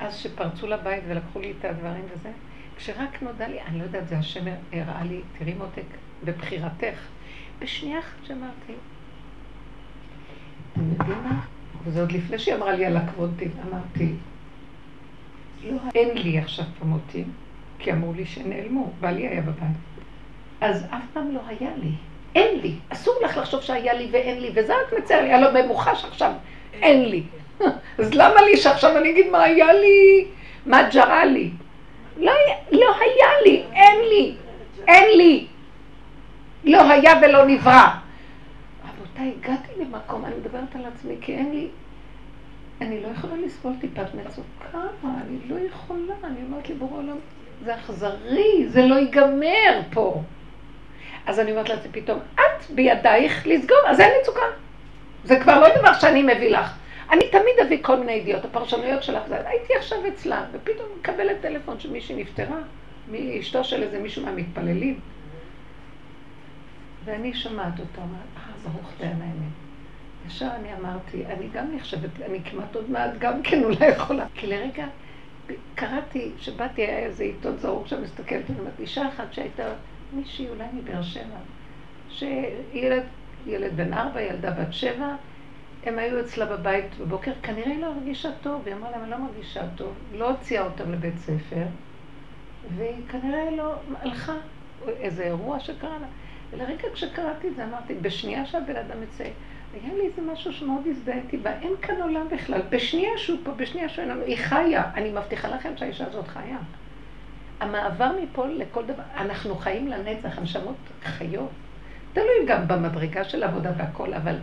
אז 0.00 0.16
שפרצו 0.16 0.66
לבית 0.66 1.04
ולקחו 1.08 1.40
לי 1.40 1.54
את 1.58 1.64
הדברים 1.64 2.04
וזה, 2.14 2.32
כשרק 2.76 3.22
נודע 3.22 3.48
לי, 3.48 3.62
אני 3.62 3.78
לא 3.78 3.84
יודעת, 3.84 4.08
זה 4.08 4.18
השם 4.18 4.44
הראה 4.72 5.04
לי, 5.04 5.20
תראי 5.38 5.54
מותק, 5.54 5.86
בבחירתך. 6.24 6.98
בשנייה 7.58 7.98
אחת 7.98 8.24
שאמרתי, 8.26 8.72
אתם 10.72 10.90
יודעים 10.92 11.22
מה? 11.24 11.55
וזה 11.86 12.00
עוד 12.00 12.12
לפני 12.12 12.38
שהיא 12.38 12.54
אמרה 12.54 12.72
לי 12.72 12.86
על 12.86 12.96
הקוונטים, 12.96 13.50
אמרתי, 13.68 14.12
לא, 15.64 15.78
אין 15.94 16.18
לי 16.18 16.38
עכשיו 16.38 16.64
פמוטים, 16.78 17.24
כי 17.78 17.92
אמרו 17.92 18.12
לי 18.12 18.26
שנעלמו, 18.26 18.90
בעלי 19.00 19.28
היה 19.28 19.40
בבית. 19.40 19.76
אז 20.60 20.84
אף 20.90 21.02
פעם 21.12 21.34
לא 21.34 21.40
היה 21.48 21.70
לי. 21.82 21.90
אין 22.34 22.60
לי. 22.60 22.74
אסור 22.88 23.14
לך 23.24 23.36
לחשוב 23.36 23.60
שהיה 23.60 23.94
לי 23.94 24.08
ואין 24.10 24.40
לי, 24.40 24.50
וזה 24.54 24.72
רק 24.74 24.98
מצער 24.98 25.22
לי, 25.22 25.32
הלוא 25.32 25.50
במוחש 25.50 26.04
עכשיו, 26.04 26.32
אין 26.72 27.08
לי. 27.08 27.22
אז 27.98 28.14
למה 28.14 28.42
לי 28.42 28.56
שעכשיו 28.56 28.98
אני 28.98 29.10
אגיד 29.10 29.26
מה 29.30 29.42
היה 29.42 29.72
לי, 29.72 30.26
מה 30.66 30.82
ג'רה 30.92 31.24
לי? 31.24 31.50
לא, 32.18 32.32
לא 32.72 32.94
היה 33.00 33.28
לי, 33.44 33.64
אין 33.74 34.00
לי, 34.10 34.34
אין 34.88 35.18
לי. 35.18 35.46
לא 36.64 36.90
היה 36.90 37.12
ולא 37.22 37.46
נברא. 37.46 38.05
רבותיי, 39.16 39.34
הגעתי 39.40 39.72
למקום, 39.80 40.24
אני 40.24 40.34
מדברת 40.34 40.76
על 40.76 40.84
עצמי, 40.84 41.16
כי 41.20 41.34
אין 41.34 41.50
לי, 41.52 41.68
אני 42.80 43.02
לא 43.02 43.08
יכולה 43.08 43.36
לסבול 43.36 43.72
טיפת 43.80 44.14
מצוקה, 44.14 44.78
אני 45.04 45.38
לא 45.48 45.56
יכולה, 45.66 46.14
אני 46.24 46.42
אומרת 46.42 46.68
לי 46.68 46.74
ברור 46.74 46.96
עולם, 46.96 47.16
זה 47.64 47.74
אכזרי, 47.74 48.66
זה 48.68 48.86
לא 48.86 48.94
ייגמר 48.94 49.80
פה. 49.92 50.22
אז 51.26 51.40
אני 51.40 51.50
אומרת 51.50 51.68
לעצמי 51.68 51.92
פתאום, 51.92 52.18
את 52.34 52.70
בידייך 52.70 53.46
לסגור, 53.46 53.78
אז 53.86 54.00
אין 54.00 54.10
מצוקה. 54.20 54.46
זה 55.24 55.40
כבר 55.40 55.60
לא 55.60 55.68
דבר 55.78 55.94
שאני 55.94 56.22
מביא 56.22 56.50
לך. 56.50 56.74
אני 57.10 57.28
תמיד 57.30 57.66
אביא 57.66 57.78
כל 57.82 57.96
מיני 57.96 58.12
ידיעות, 58.12 58.44
הפרשנויות 58.44 59.02
שלך, 59.02 59.28
זה, 59.28 59.48
הייתי 59.48 59.74
עכשיו 59.76 59.98
אצלה, 60.08 60.44
ופתאום 60.52 60.88
מקבלת 61.00 61.40
טלפון 61.40 61.80
שמישהי 61.80 62.16
נפטרה, 62.16 62.58
מאשתו 63.10 63.64
של 63.64 63.82
איזה 63.82 63.98
מישהו 63.98 64.24
מהמתפללים. 64.24 65.00
ואני 67.04 67.34
שומעת 67.34 67.80
אותו, 67.80 68.00
אומרת, 68.00 68.20
אה, 68.36 68.45
ברוך 68.72 68.92
דיין 69.00 69.20
האמת. 69.22 69.52
ישר 70.26 70.48
אני 70.60 70.74
אמרתי, 70.74 71.26
אני 71.26 71.48
גם 71.52 71.76
נחשבת, 71.76 72.10
אני 72.28 72.40
כמעט 72.44 72.74
עוד 72.74 72.90
מעט 72.90 73.10
גם 73.18 73.42
כן 73.42 73.64
אולי 73.64 73.86
יכולה. 73.88 74.26
כי 74.34 74.46
לרגע 74.46 74.86
קראתי, 75.74 76.30
שבאתי, 76.38 76.82
היה 76.82 76.98
איזה 76.98 77.24
עיתון 77.24 77.56
זרוק 77.56 77.86
שם, 77.86 78.02
מסתכלת, 78.02 78.50
אומרת, 78.58 78.80
אישה 78.80 79.08
אחת 79.08 79.32
שהייתה 79.32 79.64
מישהי 80.12 80.48
אולי 80.48 80.64
מבאר 80.72 81.02
שבע, 81.02 81.38
שילד 82.10 83.02
ילד 83.46 83.76
בן 83.76 83.92
ארבע, 83.92 84.22
ילדה 84.22 84.50
בת 84.50 84.72
שבע, 84.72 85.14
הם 85.84 85.98
היו 85.98 86.20
אצלה 86.20 86.46
בבית 86.46 86.98
בבוקר, 87.00 87.32
כנראה 87.42 87.70
היא 87.70 87.80
לא 87.80 87.86
הרגישה 87.86 88.28
טוב, 88.42 88.62
היא 88.66 88.74
אמרה 88.74 88.90
להם, 88.90 89.02
אני 89.02 89.10
לא 89.10 89.18
מרגישה 89.18 89.62
טוב, 89.76 89.94
לא 90.12 90.30
הוציאה 90.30 90.64
אותם 90.64 90.92
לבית 90.92 91.18
ספר, 91.18 91.64
והיא 92.76 93.02
כנראה 93.08 93.50
לא 93.50 93.74
הלכה, 94.00 94.34
איזה 94.88 95.24
אירוע 95.24 95.60
שקרה 95.60 95.98
לה. 95.98 96.06
ולרגע 96.50 96.88
כשקראתי 96.94 97.48
את 97.48 97.56
זה 97.56 97.64
אמרתי, 97.64 97.94
בשנייה 97.94 98.46
שהבן 98.46 98.76
אדם 98.76 99.02
יצא, 99.02 99.24
היה 99.74 99.94
לי 99.94 100.06
איזה 100.06 100.22
משהו 100.32 100.52
שמאוד 100.52 100.86
הזדהיתי 100.86 101.36
בה, 101.36 101.50
אין 101.52 101.72
כאן 101.82 102.02
עולם 102.02 102.26
בכלל, 102.30 102.60
בשנייה 102.70 103.10
שהוא 103.16 103.38
פה, 103.44 103.50
בשנייה 103.50 103.88
שהוא 103.88 104.04
איננו, 104.04 104.22
היא 104.22 104.36
חיה, 104.36 104.90
אני 104.94 105.10
מבטיחה 105.10 105.48
לכם 105.48 105.76
שהאישה 105.76 106.06
הזאת 106.06 106.28
חיה. 106.28 106.58
המעבר 107.60 108.12
מפה 108.22 108.46
לכל 108.46 108.84
דבר, 108.86 109.02
אנחנו 109.16 109.54
חיים 109.54 109.88
לנצח, 109.88 110.38
הנשמות 110.38 110.76
חיות. 111.02 111.50
תלוי 112.12 112.46
גם 112.46 112.68
במדרגה 112.68 113.24
של 113.24 113.42
עבודה 113.42 113.72
והכל, 113.76 114.14
אבל 114.14 114.36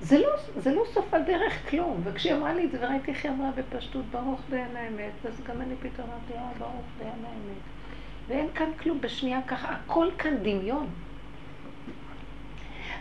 זה 0.00 0.18
לא, 0.18 0.28
זה 0.56 0.74
לא 0.74 0.82
סוף 0.92 1.14
הדרך 1.14 1.70
כלום. 1.70 2.00
וכשהיא 2.04 2.34
אמרה 2.34 2.54
לי 2.54 2.64
את 2.64 2.70
זה 2.70 2.78
וראיתי 2.80 3.10
איך 3.10 3.24
היא 3.24 3.32
אמרה 3.32 3.50
בפשטות, 3.56 4.04
ברוך 4.10 4.40
דיין 4.50 4.76
האמת, 4.76 5.12
אז 5.28 5.40
גם 5.48 5.60
אני 5.60 5.74
פתאום 5.80 6.06
אמרתי, 6.08 6.32
אה, 6.32 6.50
ברוך 6.58 6.86
דיין 6.98 7.24
האמת. 7.24 7.62
ואין 8.28 8.48
כאן 8.54 8.70
כלום 8.82 9.00
בשנייה 9.00 9.40
ככה, 9.46 9.68
הכל 9.68 10.08
כאן 10.18 10.36
דמיון. 10.42 10.86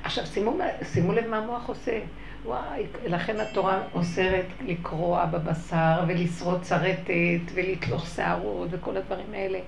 עכשיו, 0.04 0.26
שימו, 0.26 0.58
שימו 0.94 1.14
לב 1.14 1.28
מה 1.28 1.38
המוח 1.38 1.70
עושה. 1.70 2.00
וואי, 2.46 2.86
לכן 3.06 3.40
התורה 3.40 3.82
אוסרת 3.94 4.46
לקרוע 4.66 5.26
בבשר 5.26 6.04
ולשרוד 6.08 6.62
צרטת 6.62 7.52
ולתלוך 7.54 8.08
שערות 8.08 8.68
וכל 8.72 8.98
הדברים 8.98 9.34
האלה, 9.34 9.60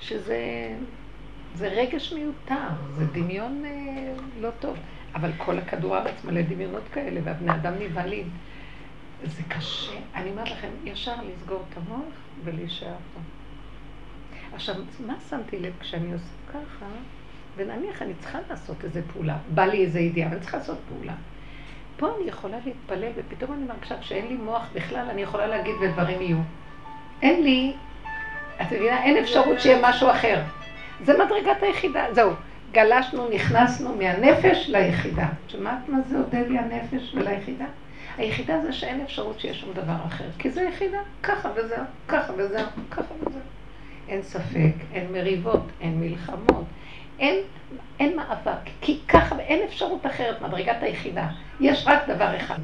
שזה 0.00 0.68
זה 1.54 1.68
רגש 1.68 2.12
מיותר, 2.12 2.68
זה 2.96 3.04
דמיון 3.06 3.62
אה, 3.64 4.12
לא 4.40 4.50
טוב. 4.60 4.76
אבל 5.14 5.30
כל 5.36 5.58
הכדור 5.58 5.96
הארץ 5.96 6.24
מלא 6.24 6.42
דמיונות 6.42 6.82
כאלה, 6.92 7.20
והבני 7.24 7.54
אדם 7.54 7.72
נבהלים. 7.80 8.30
זה 9.24 9.42
קשה. 9.48 9.92
אני 10.14 10.30
אומרת 10.30 10.50
לכם, 10.50 10.68
ישר 10.84 11.14
לסגור 11.22 11.64
את 11.68 11.76
המוח 11.76 12.14
ולהישאר 12.44 12.96
פה. 13.14 13.20
עכשיו, 14.54 14.74
מה 15.06 15.14
שמתי 15.30 15.58
לב 15.58 15.72
כשאני 15.80 16.12
עושה 16.12 16.24
ככה, 16.48 16.86
ונניח 17.56 18.02
אני 18.02 18.12
צריכה 18.20 18.38
לעשות 18.50 18.84
איזה 18.84 19.02
פעולה, 19.12 19.36
בא 19.54 19.64
לי 19.64 19.84
איזה 19.84 20.00
ידיעה, 20.00 20.32
אני 20.32 20.40
צריכה 20.40 20.56
לעשות 20.56 20.78
פעולה. 20.88 21.12
פה 21.96 22.06
אני 22.16 22.28
יכולה 22.28 22.56
להתפלל, 22.64 23.10
ופתאום 23.16 23.52
אני 23.52 23.64
מרגישה 23.64 23.98
כשאין 24.00 24.26
לי 24.26 24.34
מוח 24.34 24.66
בכלל, 24.74 25.06
אני 25.10 25.22
יכולה 25.22 25.46
להגיד 25.46 25.74
ודברים 25.80 26.22
יהיו. 26.22 26.38
אין 27.22 27.42
לי, 27.42 27.72
את 28.60 28.72
מבינה, 28.72 29.02
אין 29.02 29.16
אפשרות 29.16 29.60
שיהיה 29.60 29.78
משהו 29.82 30.10
אחר. 30.10 30.42
זה 31.04 31.12
מדרגת 31.24 31.62
היחידה, 31.62 32.06
זהו. 32.12 32.30
גלשנו, 32.72 33.28
נכנסנו 33.28 33.96
מהנפש 33.96 34.68
ליחידה. 34.68 35.26
שמעת 35.48 35.88
מה 35.88 35.98
זה 36.08 36.18
עודד 36.18 36.48
לי 36.48 36.58
הנפש 36.58 37.14
וליחידה? 37.14 37.64
היחידה 38.18 38.60
זה 38.60 38.72
שאין 38.72 39.00
אפשרות 39.00 39.40
שיהיה 39.40 39.54
שום 39.54 39.72
דבר 39.72 39.96
אחר, 40.06 40.24
כי 40.38 40.50
זה 40.50 40.62
יחידה, 40.62 40.98
ככה 41.22 41.50
וזהו, 41.56 41.84
ככה 42.08 42.32
וזהו, 42.36 42.66
ככה 42.90 43.14
וזהו. 43.20 43.40
אין 44.08 44.22
ספק, 44.22 44.72
אין 44.92 45.12
מריבות, 45.12 45.62
אין 45.80 46.00
מלחמות, 46.00 46.64
אין, 47.18 47.36
אין 48.00 48.16
מאבק, 48.16 48.70
כי 48.80 48.98
ככה, 49.08 49.38
אין 49.38 49.62
אפשרות 49.68 50.06
אחרת, 50.06 50.42
מדרגת 50.42 50.82
היחידה. 50.82 51.28
יש 51.60 51.84
רק 51.86 52.08
דבר 52.08 52.36
אחד. 52.36 52.58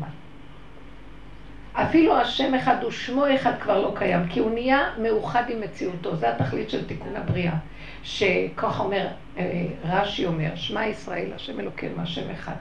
אפילו 1.72 2.16
השם 2.16 2.54
אחד 2.54 2.84
ושמו 2.84 3.24
אחד 3.34 3.52
כבר 3.60 3.82
לא 3.82 3.92
קיים, 3.94 4.26
כי 4.28 4.40
הוא 4.40 4.50
נהיה 4.50 4.90
מאוחד 4.98 5.42
עם 5.50 5.60
מציאותו, 5.60 6.16
זה 6.16 6.30
התכלית 6.30 6.70
של 6.70 6.86
תיקון 6.86 7.16
הבריאה. 7.16 7.54
שככה 8.02 8.82
אומר, 8.82 9.06
אה, 9.38 9.64
רש"י 9.84 10.26
אומר, 10.26 10.54
שמע 10.54 10.86
ישראל, 10.86 11.32
השם 11.34 11.60
אלוקינו, 11.60 12.02
השם 12.02 12.30
אחד. 12.30 12.54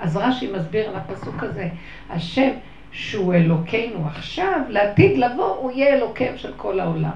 אז 0.00 0.16
רש"י 0.16 0.52
מסביר 0.52 0.88
על 0.88 0.96
הפסוק 0.96 1.42
הזה, 1.42 1.68
השם 2.10 2.50
שהוא 2.92 3.34
אלוקינו 3.34 4.06
עכשיו, 4.06 4.60
לעתיד 4.68 5.18
לבוא 5.18 5.56
הוא 5.56 5.70
יהיה 5.70 5.94
אלוקיהם 5.94 6.38
של 6.38 6.52
כל 6.56 6.80
העולם. 6.80 7.10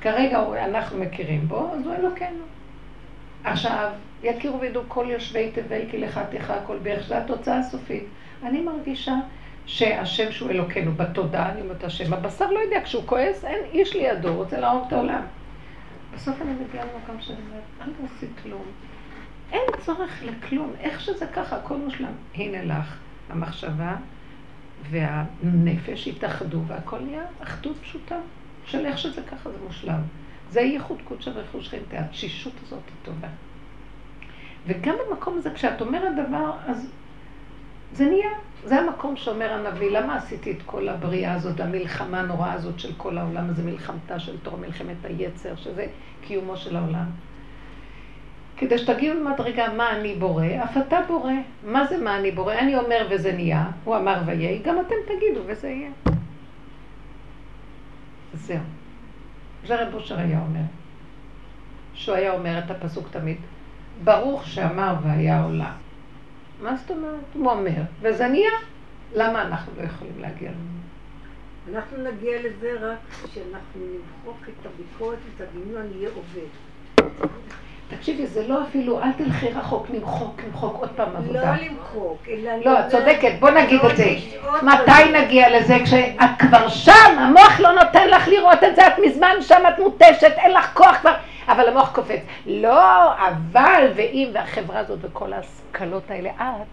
כרגע 0.00 0.42
אנחנו 0.64 0.98
מכירים 0.98 1.48
בו, 1.48 1.70
אז 1.74 1.86
הוא 1.86 1.94
אלוקינו. 1.94 2.44
עכשיו, 3.44 3.90
יכירו 4.22 4.60
וידעו 4.60 4.82
כל 4.88 5.06
יושבי 5.08 5.50
תבל 5.54 5.80
כי 5.90 5.98
לך 5.98 6.20
תיכה 6.30 6.54
כל 6.66 6.78
בערך, 6.82 7.06
זו 7.08 7.14
התוצאה 7.14 7.58
הסופית. 7.58 8.04
אני 8.42 8.60
מרגישה 8.60 9.14
שהשם 9.66 10.32
שהוא 10.32 10.50
אלוקינו, 10.50 10.92
בתודעה 10.92 11.52
אני 11.52 11.60
אומרת 11.60 11.84
השם, 11.84 12.12
הבשר 12.12 12.50
לא 12.50 12.58
יודע, 12.58 12.80
כשהוא 12.84 13.02
כועס, 13.06 13.44
אין 13.44 13.58
איש 13.72 13.96
לידו, 13.96 14.34
רוצה 14.34 14.60
להרוג 14.60 14.84
את 14.86 14.92
העולם. 14.92 15.22
בסוף 16.14 16.42
אני 16.42 16.50
מגיעה 16.50 16.84
למקום 16.84 17.20
שאני 17.20 17.38
אומרת, 17.48 17.62
אל 17.80 18.06
תעשי 18.08 18.26
כלום. 18.42 18.64
אין 19.52 19.62
צורך 19.80 20.22
לכלום, 20.24 20.72
איך 20.80 21.00
שזה 21.00 21.26
ככה, 21.26 21.56
הכל 21.56 21.76
מושלם. 21.76 22.12
הנה 22.34 22.64
לך 22.64 22.96
המחשבה 23.30 23.96
והנפש 24.90 26.08
התאחדו 26.08 26.60
והכל 26.66 26.98
נהיה 27.00 27.22
אחדות 27.42 27.76
פשוטה 27.82 28.16
של 28.64 28.86
איך 28.86 28.98
שזה 28.98 29.22
ככה, 29.22 29.50
זה 29.50 29.56
מושלם. 29.66 30.00
זה 30.52 30.60
ייחוד 30.60 30.98
קודשא 31.04 31.30
ורכוש 31.34 31.68
חינטי, 31.68 31.96
התשישות 31.98 32.52
הזאת 32.62 32.82
היא 32.86 32.94
טובה. 33.02 33.28
וגם 34.66 34.94
במקום 35.08 35.38
הזה, 35.38 35.50
כשאת 35.50 35.80
אומרת 35.80 36.26
דבר, 36.26 36.52
אז 36.66 36.90
זה 37.92 38.06
נהיה. 38.06 38.30
זה 38.64 38.80
המקום 38.80 39.16
שאומר 39.16 39.52
הנביא, 39.52 39.90
למה 39.90 40.16
עשיתי 40.16 40.50
את 40.50 40.62
כל 40.66 40.88
הבריאה 40.88 41.34
הזאת, 41.34 41.60
המלחמה 41.60 42.20
הנוראה 42.20 42.52
הזאת 42.52 42.80
של 42.80 42.92
כל 42.96 43.18
העולם 43.18 43.50
הזה, 43.50 43.62
מלחמתה 43.62 44.18
של 44.18 44.38
תור, 44.38 44.56
מלחמת 44.56 44.96
היצר, 45.04 45.56
שזה 45.56 45.86
קיומו 46.20 46.56
של 46.56 46.76
העולם. 46.76 47.04
כדי 48.56 48.78
שתגיעו 48.78 49.14
למדרגה 49.14 49.72
מה 49.72 49.96
אני 49.96 50.14
בורא, 50.14 50.46
אף 50.64 50.76
אתה 50.76 50.98
בורא. 51.08 51.32
מה 51.64 51.86
זה 51.86 51.98
מה 51.98 52.18
אני 52.18 52.30
בורא? 52.30 52.54
אני 52.54 52.76
אומר 52.76 53.06
וזה 53.10 53.32
נהיה, 53.32 53.70
הוא 53.84 53.96
אמר 53.96 54.22
ויהי, 54.26 54.58
גם 54.64 54.80
אתם 54.80 54.94
תגידו 55.06 55.40
וזה 55.46 55.68
יהיה. 55.68 55.90
זהו. 58.34 58.81
זה 59.66 59.82
רב 59.82 59.94
אושר 59.94 60.18
היה 60.18 60.40
אומר. 60.40 60.60
שהוא 61.94 62.16
היה 62.16 62.32
אומר 62.32 62.58
את 62.58 62.70
הפסוק 62.70 63.08
תמיד, 63.10 63.36
ברוך 64.04 64.46
שאמר 64.46 64.94
והיה 65.02 65.42
עולם. 65.42 65.72
מה 66.62 66.76
זאת 66.76 66.90
אומרת? 66.90 67.20
הוא 67.34 67.50
אומר, 67.50 67.82
וזה 68.00 68.28
נהיה. 68.28 68.50
למה 69.14 69.42
אנחנו 69.42 69.72
לא 69.78 69.82
יכולים 69.82 70.20
להגיע 70.20 70.50
לזה? 70.50 71.76
אנחנו 71.76 71.96
נגיע 71.96 72.38
לזה 72.42 72.72
רק 72.80 72.98
כשאנחנו 73.24 73.80
נמחוק 73.80 74.38
את 74.48 74.66
הביקורת 74.66 75.18
ואת 75.38 75.48
הדמיון, 75.48 75.86
נהיה 75.96 76.08
עובד. 76.14 76.48
תקשיבי, 77.96 78.26
זה 78.26 78.48
לא 78.48 78.62
אפילו, 78.62 79.02
אל 79.02 79.12
תלכי 79.12 79.48
רחוק, 79.48 79.86
למחוק, 79.90 80.40
למחוק 80.46 80.76
עוד 80.80 80.90
פעם 80.96 81.16
עבודה. 81.16 81.56
לא 81.56 81.66
למחוק, 81.66 82.18
אלא... 82.28 82.50
לא, 82.64 82.80
את 82.80 82.88
צודקת, 82.88 83.32
בוא 83.40 83.50
נגיד 83.50 83.80
את 83.90 83.96
זה. 83.96 84.14
מתי 84.62 85.12
נגיע 85.12 85.58
לזה? 85.58 85.78
כשאת 85.84 86.30
כבר 86.38 86.68
שם, 86.68 87.18
המוח 87.18 87.60
לא 87.60 87.72
נותן 87.72 88.08
לך 88.08 88.28
לראות 88.28 88.64
את 88.64 88.76
זה, 88.76 88.86
את 88.86 88.92
מזמן 89.06 89.34
שם, 89.40 89.62
את 89.68 89.78
מותשת, 89.78 90.32
אין 90.36 90.52
לך 90.52 90.74
כוח 90.74 90.96
כבר, 91.00 91.14
אבל 91.48 91.68
המוח 91.68 91.94
קופץ. 91.94 92.20
לא, 92.46 93.12
אבל, 93.12 93.90
ואם, 93.94 94.28
והחברה 94.32 94.78
הזאת 94.78 94.98
וכל 95.02 95.32
ההשכלות 95.32 96.10
האלה, 96.10 96.30
את 96.30 96.66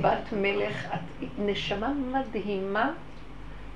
בת 0.00 0.32
מלך, 0.32 0.84
את 0.94 1.28
נשמה 1.38 1.88
מדהימה. 2.12 2.90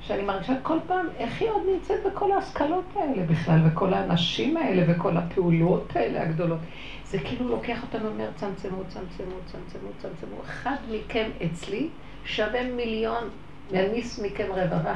שאני 0.06 0.22
מרגישה 0.22 0.52
כל 0.62 0.78
פעם 0.86 1.06
איך 1.18 1.40
היא 1.40 1.50
עוד 1.50 1.62
נמצאת 1.74 2.00
בכל 2.06 2.32
ההשכלות 2.32 2.84
האלה 2.96 3.26
בכלל, 3.26 3.58
וכל 3.66 3.94
האנשים 3.94 4.56
האלה, 4.56 4.82
וכל 4.88 5.16
הפעולות 5.16 5.96
האלה 5.96 6.22
הגדולות. 6.22 6.58
זה 7.04 7.18
כאילו 7.18 7.48
לוקח 7.48 7.82
אותנו, 7.82 8.08
אומר, 8.08 8.28
צמצמו, 8.36 8.82
צמצמו, 8.88 9.34
צמצמו, 9.46 9.88
צמצמו. 9.98 10.36
אחד 10.44 10.76
מכם 10.90 11.30
אצלי 11.44 11.88
שווה 12.24 12.62
מיליון, 12.62 13.28
מעמיס 13.72 14.22
מכם 14.22 14.46
רבבה. 14.54 14.94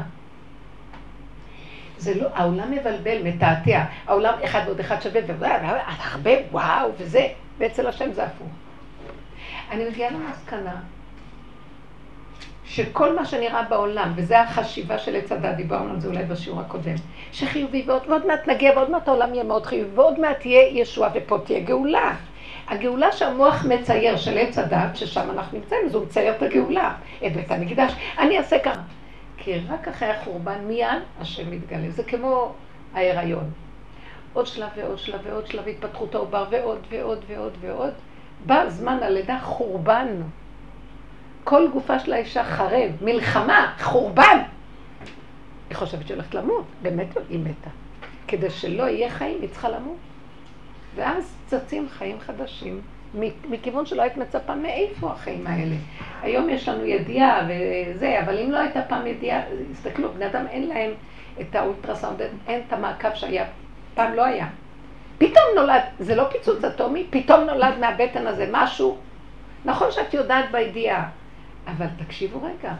זה 1.98 2.14
לא, 2.14 2.28
העולם 2.34 2.70
מבלבל, 2.70 3.22
מתעתע. 3.22 3.84
העולם 4.06 4.34
אחד 4.44 4.60
ועוד 4.66 4.80
אחד 4.80 5.02
שווה, 5.02 5.20
והרבה, 5.38 6.30
וואו, 6.50 6.90
וזה, 6.98 7.26
ואצל 7.58 7.86
השם 7.86 8.12
זה 8.12 8.24
הפוך. 8.24 8.48
אני 9.70 9.88
מגיעה 9.88 10.10
למסקנה 10.10 10.80
שכל 12.66 13.16
מה 13.16 13.24
שנראה 13.24 13.62
בעולם, 13.62 14.12
וזה 14.16 14.40
החשיבה 14.40 14.98
של 14.98 15.16
עץ 15.16 15.32
הדת, 15.32 15.56
דיברנו 15.56 15.90
על 15.90 16.00
זה 16.00 16.08
אולי 16.08 16.24
בשיעור 16.24 16.60
הקודם, 16.60 16.94
שחיובי 17.32 17.84
ועוד, 17.86 18.02
ועוד 18.08 18.26
מעט 18.26 18.48
נגיע, 18.48 18.72
ועוד 18.76 18.90
מעט 18.90 19.08
העולם 19.08 19.34
יהיה 19.34 19.44
מאוד 19.44 19.66
חיובי, 19.66 19.90
ועוד 19.94 20.20
מעט 20.20 20.40
תהיה 20.40 20.80
ישועה 20.80 21.10
ופה 21.14 21.38
תהיה 21.44 21.60
גאולה. 21.60 22.14
הגאולה 22.68 23.12
שהמוח 23.12 23.64
מצייר 23.64 24.16
של 24.16 24.38
עץ 24.38 24.58
הדת, 24.58 24.96
ששם 24.96 25.30
אנחנו 25.30 25.58
נמצאים, 25.58 25.80
אז 25.86 25.94
הוא 25.94 26.04
מצייר 26.04 26.34
את 26.36 26.42
הגאולה, 26.42 26.94
את 27.26 27.32
בית 27.32 27.50
המקדש. 27.50 27.92
אני 28.18 28.38
אעשה 28.38 28.58
ככה. 28.58 28.80
כי 29.36 29.58
רק 29.68 29.88
אחרי 29.88 30.08
החורבן 30.08 30.58
מיד 30.66 30.88
השם 31.20 31.50
מתגלה. 31.50 31.90
זה 31.90 32.02
כמו 32.02 32.52
ההיריון. 32.94 33.50
עוד 34.32 34.46
שלב 34.46 34.68
ועוד 34.76 34.98
שלב 34.98 35.20
ועוד 35.24 35.46
שלב 35.46 35.68
התפתחות 35.68 36.14
העובר 36.14 36.44
ועוד 36.50 36.78
ועוד 36.90 37.24
ועוד 37.26 37.52
ועוד. 37.60 37.92
בא 38.46 38.68
זמן 38.68 38.98
הלידה 39.02 39.38
חורבן. 39.42 40.06
כל 41.48 41.68
גופה 41.72 41.98
של 41.98 42.12
האישה 42.12 42.44
חרב, 42.44 42.90
מלחמה, 43.00 43.72
חורבן. 43.80 44.38
היא 45.68 45.76
חושבת 45.76 46.06
שהיא 46.06 46.14
הולכת 46.14 46.34
למות, 46.34 46.64
באמת 46.82 47.06
היא 47.28 47.38
מתה. 47.38 47.70
כדי 48.28 48.50
שלא 48.50 48.82
יהיה 48.82 49.10
חיים, 49.10 49.38
היא 49.40 49.48
צריכה 49.50 49.68
למות. 49.68 49.96
ואז 50.94 51.36
צצים 51.46 51.88
חיים 51.88 52.20
חדשים, 52.20 52.80
מכיוון 53.48 53.86
שלא 53.86 54.02
היית 54.02 54.16
מצפה 54.16 54.54
מאיפה 54.54 55.12
החיים 55.12 55.46
האלה. 55.46 55.74
היום 56.22 56.48
יש 56.48 56.68
לנו 56.68 56.84
ידיעה 56.84 57.48
וזה, 57.48 58.20
אבל 58.24 58.38
אם 58.38 58.50
לא 58.50 58.58
הייתה 58.58 58.82
פעם 58.82 59.06
ידיעה, 59.06 59.40
הסתכלו, 59.70 60.12
בני 60.12 60.26
אדם 60.26 60.46
אין 60.50 60.68
להם 60.68 60.90
את 61.40 61.54
האולטרסאונד, 61.54 62.22
אין 62.48 62.62
את 62.68 62.72
המעקב 62.72 63.14
שהיה, 63.14 63.44
פעם 63.94 64.14
לא 64.14 64.24
היה. 64.24 64.46
פתאום 65.18 65.44
נולד, 65.56 65.82
זה 65.98 66.14
לא 66.14 66.24
פיצוץ 66.32 66.64
אטומי, 66.64 67.06
פתאום 67.10 67.40
נולד 67.40 67.78
מהבטן 67.80 68.26
הזה 68.26 68.48
משהו. 68.52 68.98
נכון 69.64 69.90
שאת 69.90 70.14
יודעת 70.14 70.44
בידיעה, 70.52 71.08
אבל 71.66 71.86
תקשיבו 71.98 72.42
רגע. 72.42 72.72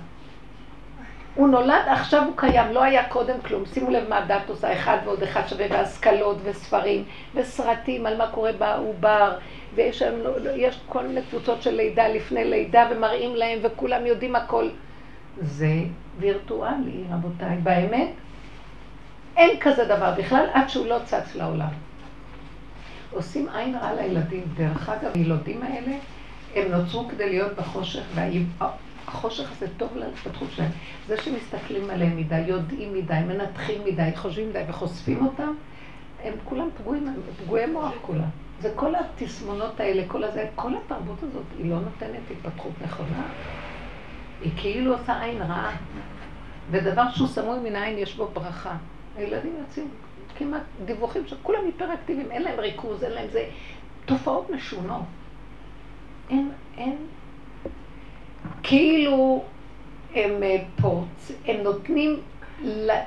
הוא 1.34 1.48
נולד, 1.48 1.82
עכשיו 1.86 2.24
הוא 2.24 2.32
קיים, 2.36 2.72
לא 2.72 2.82
היה 2.82 3.08
קודם 3.08 3.40
כלום. 3.40 3.66
שימו 3.66 3.90
לב 3.90 4.08
מה 4.08 4.18
הדת 4.18 4.48
עושה, 4.48 4.72
אחד 4.72 4.98
ועוד 5.04 5.22
אחד 5.22 5.48
שווה, 5.48 5.66
והשכלות 5.70 6.36
וספרים 6.44 7.04
וסרטים 7.34 8.06
על 8.06 8.16
מה 8.16 8.26
קורה 8.30 8.52
בעובר, 8.52 9.38
ויש 9.74 10.02
לא, 10.02 10.50
יש 10.56 10.80
כל 10.88 11.06
מיני 11.06 11.20
קבוצות 11.30 11.62
של 11.62 11.74
לידה 11.74 12.08
לפני 12.08 12.44
לידה, 12.44 12.88
ומראים 12.90 13.36
להם, 13.36 13.58
וכולם 13.62 14.06
יודעים 14.06 14.36
הכל. 14.36 14.68
זה 15.40 15.74
וירטואלי, 16.18 17.04
רבותיי. 17.10 17.56
באמת, 17.62 18.08
אין 19.36 19.60
כזה 19.60 19.84
דבר 19.84 20.14
בכלל, 20.18 20.46
עד 20.52 20.68
שהוא 20.68 20.86
לא 20.86 20.98
צץ 21.04 21.34
לעולם. 21.34 21.68
עושים 23.10 23.48
עין 23.48 23.74
רע 23.74 23.94
לילדים. 23.94 24.44
דרך 24.56 24.88
אגב, 24.88 25.10
הילודים 25.14 25.62
האלה, 25.62 25.96
הם 26.56 26.70
נוצרו 26.72 27.08
כדי 27.08 27.28
להיות 27.28 27.52
בחושך, 27.56 28.02
והחושך 28.14 29.52
הזה 29.52 29.66
טוב 29.76 29.96
להתפתחות 29.96 30.48
שלהם. 30.50 30.70
זה 31.06 31.16
שמסתכלים 31.16 31.90
עליהם 31.90 32.16
מדי, 32.16 32.40
יודעים 32.40 32.94
מדי, 32.94 33.20
מנתחים 33.26 33.84
מדי, 33.84 34.10
חושבים 34.16 34.48
מדי 34.48 34.62
וחושפים 34.68 35.26
אותם, 35.26 35.54
הם 36.24 36.34
כולם 36.44 36.68
פגועים, 36.78 37.06
פגועי 37.44 37.66
מוח 37.66 37.92
כולם. 38.02 38.28
זה 38.60 38.72
כל 38.74 38.92
התסמונות 38.94 39.80
האלה, 39.80 40.02
כל 40.08 40.24
הזה, 40.24 40.48
כל 40.54 40.72
התרבות 40.76 41.22
הזאת, 41.22 41.44
היא 41.58 41.70
לא 41.70 41.76
נותנת 41.80 42.20
התפתחות 42.30 42.72
נכונה. 42.84 43.22
היא 44.40 44.52
כאילו 44.56 44.92
עושה 44.92 45.22
עין 45.22 45.42
רעה. 45.42 45.76
ודבר 46.70 47.10
שהוא 47.14 47.28
סמוי 47.28 47.58
מן 47.58 47.76
העין 47.76 47.98
יש 47.98 48.16
בו 48.16 48.28
ברכה. 48.32 48.76
הילדים 49.16 49.52
יוצאים 49.60 49.88
כמעט 50.38 50.62
דיווחים 50.84 51.26
שכולם 51.26 51.64
היפראקטיביים, 51.66 52.30
אין 52.30 52.42
להם 52.42 52.60
ריכוז, 52.60 53.04
אין 53.04 53.12
להם 53.12 53.28
זה. 53.32 53.44
תופעות 54.04 54.50
משונות. 54.50 55.02
אין, 56.30 56.50
אין, 56.78 56.96
כאילו 58.62 59.42
הם 60.14 60.42
אה, 60.42 60.56
פורץ, 60.80 61.32
הם 61.46 61.56
נותנים 61.62 62.20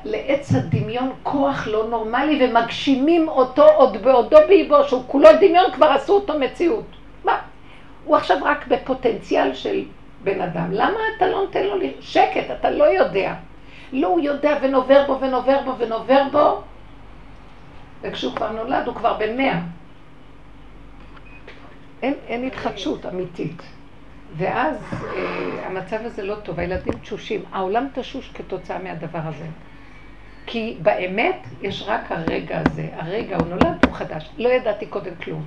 לעץ 0.06 0.54
הדמיון 0.56 1.12
כוח 1.24 1.68
לא 1.68 1.88
נורמלי 1.90 2.46
ומגשימים 2.46 3.28
אותו 3.28 3.64
עוד 3.64 3.98
בעודו 3.98 4.38
באיבו, 4.48 4.84
שהוא 4.84 5.04
כולו 5.08 5.30
דמיון, 5.42 5.72
כבר 5.74 5.86
עשו 5.86 6.14
אותו 6.14 6.40
מציאות. 6.40 6.86
מה? 7.24 7.38
הוא 8.06 8.16
עכשיו 8.16 8.38
רק 8.44 8.68
בפוטנציאל 8.68 9.54
של 9.54 9.84
בן 10.24 10.42
אדם. 10.42 10.72
למה 10.72 11.00
אתה 11.18 11.28
לא 11.28 11.42
נותן 11.42 11.64
לו 11.64 11.76
שקט? 12.00 12.52
אתה 12.60 12.70
לא 12.70 12.84
יודע. 12.84 13.34
לא, 13.94 14.08
הוא 14.08 14.20
יודע 14.20 14.58
ונובר 14.62 15.04
בו 15.08 15.20
ונובר 15.22 15.60
בו 15.66 15.78
ונובר 15.78 16.24
בו, 16.32 16.62
וכשהוא 18.02 18.36
כבר 18.36 18.52
נולד 18.52 18.88
הוא 18.88 18.96
כבר 18.96 19.14
בן 19.14 19.38
מאה. 19.38 19.60
אין, 22.02 22.14
אין 22.28 22.44
התחדשות 22.44 23.06
אמיתית. 23.06 23.62
ואז 24.38 24.76
אה, 24.94 25.68
המצב 25.68 25.98
הזה 26.02 26.24
לא 26.24 26.36
טוב, 26.36 26.60
הילדים 26.60 26.94
תשושים. 26.94 27.44
העולם 27.52 27.88
תשוש 27.94 28.32
כתוצאה 28.34 28.80
מהדבר 28.80 29.20
הזה. 29.24 29.46
כי 30.46 30.78
באמת 30.82 31.48
יש 31.62 31.84
רק 31.88 32.12
הרגע 32.12 32.62
הזה. 32.66 32.88
הרגע 32.94 33.38
הוא 33.38 33.48
נולד, 33.48 33.86
הוא 33.86 33.94
חדש. 33.94 34.30
לא 34.38 34.50
ידעתי 34.50 34.86
קודם 34.86 35.16
כלום. 35.24 35.46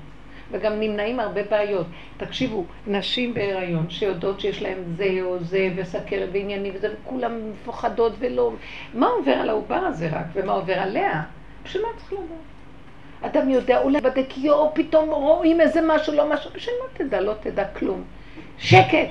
וגם 0.50 0.80
נמנעים 0.80 1.20
הרבה 1.20 1.42
בעיות. 1.50 1.86
תקשיבו, 2.16 2.64
נשים 2.86 3.34
בהיריון 3.34 3.90
שיודעות 3.90 4.40
שיש 4.40 4.62
להן 4.62 4.78
זה 4.96 5.18
או 5.22 5.38
זה 5.38 5.70
וסכרת 5.76 6.28
ועניינים 6.32 6.72
וזה, 6.76 6.94
וכולן 7.02 7.50
מפוחדות 7.50 8.12
ולא... 8.18 8.52
מה 8.94 9.06
עובר 9.06 9.32
על 9.32 9.48
העובר 9.48 9.74
הזה 9.74 10.08
רק, 10.08 10.26
ומה 10.32 10.52
עובר 10.52 10.78
עליה? 10.78 11.22
בשביל 11.64 11.82
מה 11.82 11.88
צריך 11.96 12.12
לדעת? 12.12 12.51
אדם 13.22 13.48
יודע, 13.50 13.78
אולי 13.78 14.00
בדק, 14.00 14.38
יואו, 14.38 14.74
פתאום 14.74 15.10
רואים 15.10 15.60
איזה 15.60 15.80
משהו, 15.86 16.12
לא 16.12 16.32
משהו, 16.32 16.50
מה 16.54 16.86
תדע? 16.94 17.20
לא 17.20 17.34
תדע 17.40 17.68
כלום. 17.68 18.04
שקט! 18.58 19.08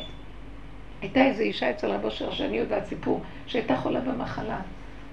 הייתה 1.01 1.25
איזו 1.25 1.41
אישה 1.41 1.69
אצל 1.69 1.91
רבו 1.91 2.07
אושר, 2.07 2.31
שאני 2.31 2.57
יודעת 2.57 2.85
סיפור, 2.85 3.21
שהייתה 3.47 3.77
חולה 3.77 3.99
במחלה. 3.99 4.59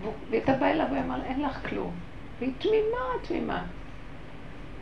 והיא 0.03 0.13
הייתה 0.33 0.53
באה 0.53 0.71
אליו 0.71 0.87
ואמר, 0.95 1.21
אין 1.25 1.43
לך 1.43 1.69
כלום. 1.69 1.91
והיא 2.39 2.53
תמימה, 2.59 2.99
תמימה. 3.23 3.63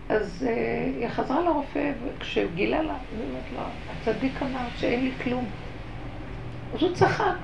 אז 0.08 0.46
uh, 0.48 1.00
היא 1.00 1.08
חזרה 1.08 1.40
לרופא, 1.40 1.92
וכשהוא 2.04 2.50
גילה 2.54 2.82
לה, 2.82 2.94
היא 3.12 3.28
אומרת 3.28 3.42
לו, 3.54 3.60
הצדיק 3.90 4.42
אמר 4.42 4.66
שאין 4.76 5.04
לי 5.04 5.12
כלום. 5.24 5.46
אז 6.74 6.82
הוא 6.82 6.94
צחק. 6.94 7.36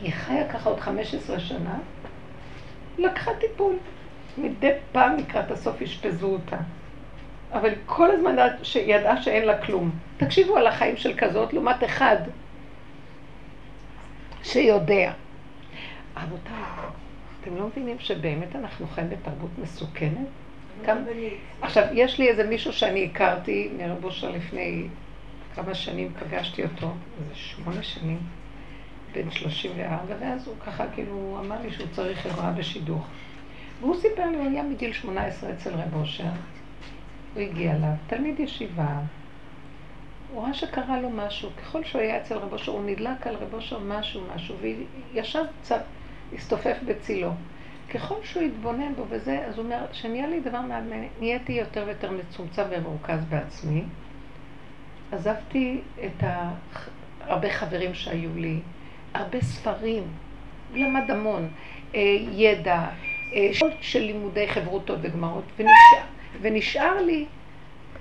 היא 0.00 0.12
חיה 0.12 0.48
ככה 0.48 0.70
עוד 0.70 0.80
15 0.80 1.40
שנה, 1.40 1.78
לקחה 2.98 3.30
טיפול. 3.40 3.76
מדי 4.38 4.70
פעם 4.92 5.16
לקראת 5.16 5.50
הסוף 5.50 5.82
אשפזו 5.82 6.26
אותה. 6.26 6.56
אבל 7.52 7.70
כל 7.86 8.10
הזמן 8.10 8.36
ידעה 8.86 9.22
שאין 9.22 9.44
לה 9.44 9.62
כלום. 9.66 9.90
תקשיבו 10.16 10.56
על 10.56 10.66
החיים 10.66 10.96
של 10.96 11.14
כזאת 11.18 11.52
לעומת 11.52 11.84
אחד 11.84 12.16
שיודע. 14.42 15.12
רבותיי, 16.16 16.54
אתם 17.40 17.56
לא 17.56 17.66
מבינים 17.66 17.96
שבאמת 17.98 18.56
אנחנו 18.56 18.86
חיים 18.86 19.10
בתרבות 19.10 19.50
מסוכנת? 19.62 20.26
עכשיו, 21.62 21.84
יש 21.92 22.18
לי 22.18 22.28
איזה 22.28 22.44
מישהו 22.44 22.72
שאני 22.72 23.04
הכרתי 23.04 23.70
מרב 23.78 24.04
אושר 24.04 24.30
לפני 24.30 24.86
כמה 25.54 25.74
שנים, 25.74 26.12
פגשתי 26.18 26.62
אותו, 26.62 26.92
איזה 27.20 27.34
שמונה 27.34 27.82
שנים, 27.82 28.18
בן 29.14 29.30
34, 29.30 30.14
ואז 30.20 30.46
הוא 30.46 30.54
ככה 30.66 30.84
כאילו 30.94 31.38
אמר 31.44 31.56
לי 31.62 31.70
שהוא 31.70 31.86
צריך 31.92 32.26
עזרה 32.26 32.50
בשידוך. 32.50 33.06
והוא 33.80 33.96
סיפר 33.96 34.30
לי, 34.30 34.36
הוא 34.36 34.46
היה 34.46 34.62
מגיל 34.62 34.92
18 34.92 35.50
אצל 35.50 35.74
רב 35.74 35.94
אושר, 35.94 36.24
הוא 37.34 37.42
הגיע 37.42 37.72
אליו, 37.72 37.92
תלמיד 38.06 38.40
ישיבה, 38.40 38.98
הוא 40.32 40.42
ראה 40.42 40.54
שקרה 40.54 41.00
לו 41.00 41.10
משהו, 41.10 41.50
ככל 41.56 41.84
שהוא 41.84 42.00
היה 42.00 42.20
אצל 42.20 42.34
רב 42.34 42.52
אושר, 42.52 42.72
הוא 42.72 42.84
נדלק 42.86 43.26
על 43.26 43.34
רב 43.34 43.54
אושר 43.54 43.78
משהו, 43.78 44.22
משהו, 44.34 44.56
וישב 45.12 45.44
קצת, 45.62 45.82
הסתופף 46.34 46.76
בצילו. 46.86 47.30
ככל 47.94 48.14
שהוא 48.22 48.42
התבונן 48.42 48.94
בו 48.94 49.04
וזה, 49.08 49.44
אז 49.46 49.58
הוא 49.58 49.64
אומר, 49.64 49.86
שנהיה 49.92 50.26
לי 50.26 50.40
דבר 50.40 50.60
מעניין, 50.60 51.08
נהייתי 51.20 51.52
יותר 51.52 51.84
ויותר 51.86 52.10
מצומצם 52.10 52.62
ומרוכז 52.70 53.24
בעצמי. 53.28 53.82
עזבתי 55.12 55.80
את. 56.04 56.24
הרבה 57.26 57.50
חברים 57.52 57.94
שהיו 57.94 58.30
לי, 58.36 58.60
הרבה 59.14 59.40
ספרים, 59.40 60.02
למד 60.74 61.10
המון, 61.10 61.48
אה, 61.94 62.00
ידע, 62.32 62.86
שעות 63.52 63.72
של 63.80 64.00
לימודי 64.00 64.48
חברותות 64.48 64.98
וגמרות, 65.02 65.44
ונשאר, 65.56 66.06
ונשאר 66.40 67.02
לי 67.02 67.26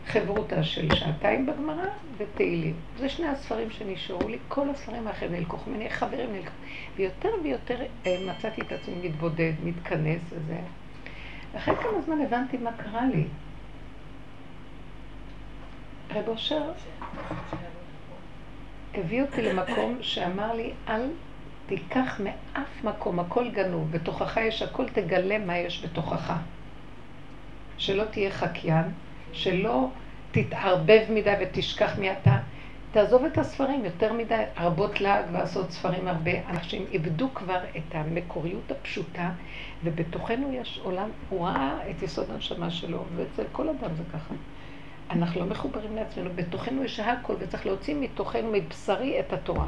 חברותה 0.07 0.63
של 0.63 0.95
שעתיים 0.95 1.45
בגמרא 1.45 1.85
ותהילים. 2.17 2.75
זה 2.97 3.09
שני 3.09 3.27
הספרים 3.27 3.71
שנשארו 3.71 4.27
לי, 4.27 4.37
כל 4.47 4.69
הספרים 4.69 5.07
האחרים 5.07 5.31
נלקחו 5.31 5.71
ממני, 5.71 5.89
חברים 5.89 6.33
נלקחו. 6.33 6.55
ויותר 6.95 7.29
ויותר 7.43 7.81
אה, 8.05 8.17
מצאתי 8.27 8.61
את 8.61 8.71
עצמי 8.71 8.95
מתבודד, 9.03 9.53
מתכנס 9.63 10.21
וזה. 10.29 10.59
אחרי 11.57 11.75
כמה 11.75 12.01
זמן 12.05 12.21
הבנתי 12.21 12.57
מה 12.57 12.71
קרה 12.73 13.05
לי. 13.13 13.23
רב 16.11 16.27
אושר 16.27 16.71
הביא 18.93 19.21
אותי 19.21 19.41
למקום 19.41 19.97
שאמר 20.01 20.53
לי, 20.53 20.71
אל 20.89 21.09
תיקח 21.67 22.19
מאף 22.23 22.83
מקום, 22.83 23.19
הכל 23.19 23.49
גנוב, 23.49 23.91
בתוכך 23.91 24.37
יש 24.37 24.61
הכל, 24.61 24.89
תגלה 24.89 25.37
מה 25.37 25.57
יש 25.57 25.85
בתוכך. 25.85 26.33
שלא 27.77 28.03
תהיה 28.03 28.31
חקיין, 28.31 28.85
שלא 29.33 29.89
תתערבב 30.31 31.01
מדי 31.09 31.33
ותשכח 31.41 31.97
מי 31.99 32.11
אתה. 32.11 32.37
תעזוב 32.91 33.25
את 33.25 33.37
הספרים, 33.37 33.85
יותר 33.85 34.13
מדי 34.13 34.43
הרבות 34.55 35.01
לעג 35.01 35.25
לעשות 35.33 35.71
ספרים 35.71 36.07
הרבה. 36.07 36.31
אנשים 36.49 36.85
איבדו 36.91 37.29
כבר 37.33 37.59
את 37.77 37.95
המקוריות 37.95 38.71
הפשוטה, 38.71 39.31
ובתוכנו 39.83 40.53
יש 40.53 40.79
עולם, 40.83 41.09
הוא 41.29 41.47
ראה 41.47 41.77
את 41.89 42.03
יסוד 42.03 42.31
הנשמה 42.31 42.71
שלו, 42.71 43.03
ואצל 43.15 43.43
כל 43.51 43.69
אדם 43.69 43.89
זה 43.97 44.03
ככה. 44.13 44.33
אנחנו 45.11 45.39
לא 45.39 45.45
מחוברים 45.45 45.95
לעצמנו, 45.95 46.29
בתוכנו 46.35 46.83
יש 46.83 46.99
הכל, 46.99 47.33
וצריך 47.39 47.65
להוציא 47.65 47.95
מתוכנו, 47.99 48.51
מבשרי, 48.51 49.19
את 49.19 49.33
התורה. 49.33 49.65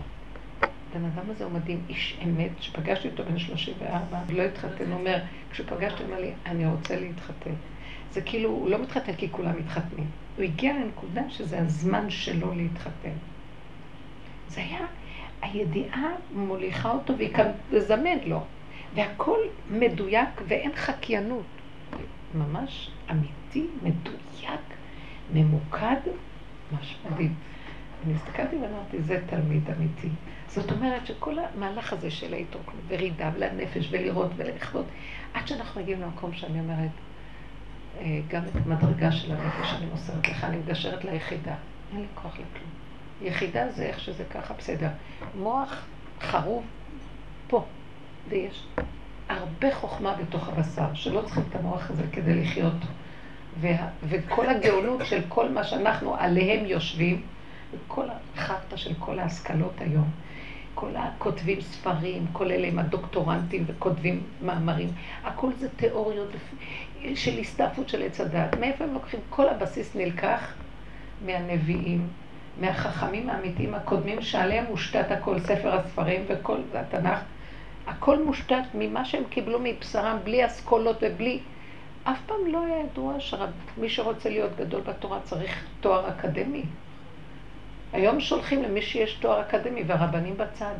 הבן 0.91 1.05
אדם 1.05 1.29
הזה 1.29 1.43
הוא 1.43 1.53
מדהים, 1.53 1.81
איש 1.89 2.17
אמת, 2.23 2.51
שפגשתי 2.59 3.07
אותו 3.07 3.23
בן 3.25 3.37
34, 3.37 4.19
לא 4.29 4.41
התחתן, 4.41 4.91
הוא 4.91 4.99
אומר, 4.99 5.17
כשפגשתי, 5.51 6.03
הוא 6.03 6.11
אומר 6.11 6.21
לי, 6.21 6.31
אני 6.45 6.65
רוצה 6.65 6.99
להתחתן. 6.99 7.53
זה 8.11 8.21
כאילו, 8.21 8.49
הוא 8.49 8.69
לא 8.69 8.81
מתחתן 8.81 9.13
כי 9.13 9.29
כולם 9.31 9.53
מתחתנים. 9.59 10.07
הוא 10.37 10.43
הגיע 10.43 10.73
לנקודה 10.73 11.21
שזה 11.29 11.59
הזמן 11.59 12.09
שלו 12.09 12.53
להתחתן. 12.53 13.17
זה 14.47 14.61
היה, 14.61 14.85
הידיעה 15.41 16.09
מוליכה 16.33 16.91
אותו 16.91 17.17
והיא 17.17 17.33
כאן 17.33 17.51
לזמן 17.71 18.17
לו. 18.25 18.43
והכל 18.95 19.39
מדויק 19.69 20.29
ואין 20.47 20.71
חקיינות. 20.75 21.45
ממש 22.35 22.91
אמיתי, 23.11 23.65
מדויק, 23.83 24.61
ממוקד, 25.33 25.99
ממש 26.71 26.95
מדהים. 27.05 27.33
אני 28.05 28.13
הסתכלתי 28.13 28.55
ואמרתי, 28.55 29.01
זה 29.01 29.21
תלמיד 29.29 29.69
אמיתי. 29.77 30.09
זאת 30.49 30.71
אומרת 30.71 31.05
שכל 31.05 31.35
המהלך 31.39 31.93
הזה 31.93 32.11
של 32.11 32.33
ההתרוקנות 32.33 32.81
ורידה 32.87 33.31
ולנפש 33.35 33.87
ולראות 33.91 34.31
ולחוות, 34.35 34.85
עד 35.33 35.47
שאנחנו 35.47 35.81
מגיעים 35.81 36.01
למקום 36.01 36.33
שאני 36.33 36.59
אומרת, 36.59 36.89
אה, 37.99 38.19
גם 38.27 38.41
את 38.43 38.55
המדרגה 38.65 39.11
של 39.11 39.31
הנפש 39.31 39.73
אני 39.73 39.85
מוסרת 39.85 40.27
לך, 40.27 40.43
אני 40.43 40.57
מגשרת 40.57 41.05
ליחידה. 41.05 41.55
אין 41.91 42.01
לי 42.01 42.07
כוח 42.15 42.33
לכלום. 42.33 42.69
יחידה 43.21 43.71
זה 43.71 43.83
איך 43.83 43.99
שזה 43.99 44.23
ככה, 44.31 44.53
בסדר. 44.53 44.89
מוח 45.35 45.85
חרוב 46.21 46.65
פה, 47.47 47.65
ויש 48.29 48.67
הרבה 49.29 49.75
חוכמה 49.75 50.13
בתוך 50.13 50.49
הבשר, 50.49 50.93
שלא 50.93 51.21
צריכים 51.21 51.43
את 51.49 51.55
המוח 51.55 51.91
הזה 51.91 52.03
כדי 52.11 52.41
לחיות. 52.41 52.73
וה, 53.61 53.87
וכל 54.03 54.49
הגאונות 54.49 55.05
של 55.05 55.21
כל 55.27 55.49
מה 55.49 55.63
שאנחנו 55.63 56.15
עליהם 56.15 56.65
יושבים, 56.65 57.21
וכל 57.73 58.05
החרטא 58.35 58.77
של 58.77 58.93
כל 58.99 59.19
ההשכלות 59.19 59.73
היום, 59.79 60.09
כל 60.79 60.95
הכותבים 60.95 61.61
ספרים, 61.61 62.25
כל 62.33 62.51
אלה 62.51 62.67
עם 62.67 62.79
הדוקטורנטים 62.79 63.63
וכותבים 63.67 64.23
מאמרים, 64.41 64.89
הכל 65.23 65.51
זה 65.59 65.69
תיאוריות 65.69 66.29
של 67.15 67.39
הסתעפות 67.39 67.89
של 67.89 68.01
עץ 68.03 68.21
הדת. 68.21 68.57
מאיפה 68.59 68.83
הם 68.83 68.93
לוקחים? 68.93 69.19
כל 69.29 69.49
הבסיס 69.49 69.95
נלקח 69.95 70.53
מהנביאים, 71.25 72.07
מהחכמים 72.61 73.29
האמיתיים 73.29 73.73
הקודמים, 73.75 74.21
שעליהם 74.21 74.65
מושתת 74.69 75.11
הכל, 75.11 75.39
ספר 75.39 75.75
הספרים 75.75 76.25
וכל 76.27 76.57
התנ"ך. 76.73 77.19
הכל 77.87 78.23
מושתת 78.23 78.63
ממה 78.73 79.05
שהם 79.05 79.23
קיבלו 79.29 79.59
מבשרם, 79.63 80.17
בלי 80.23 80.45
אסכולות 80.45 80.97
ובלי... 81.01 81.39
אף 82.03 82.17
פעם 82.25 82.47
לא 82.47 82.65
היה 82.65 82.79
ידוע 82.79 83.19
שמי 83.19 83.89
שרוצה 83.89 84.29
להיות 84.29 84.51
גדול 84.57 84.81
בתורה 84.81 85.19
צריך 85.23 85.65
תואר 85.81 86.09
אקדמי. 86.09 86.63
היום 87.93 88.19
שולחים 88.19 88.63
למי 88.63 88.81
שיש 88.81 89.13
תואר 89.13 89.41
אקדמי 89.41 89.83
והרבנים 89.87 90.37
בצד. 90.37 90.75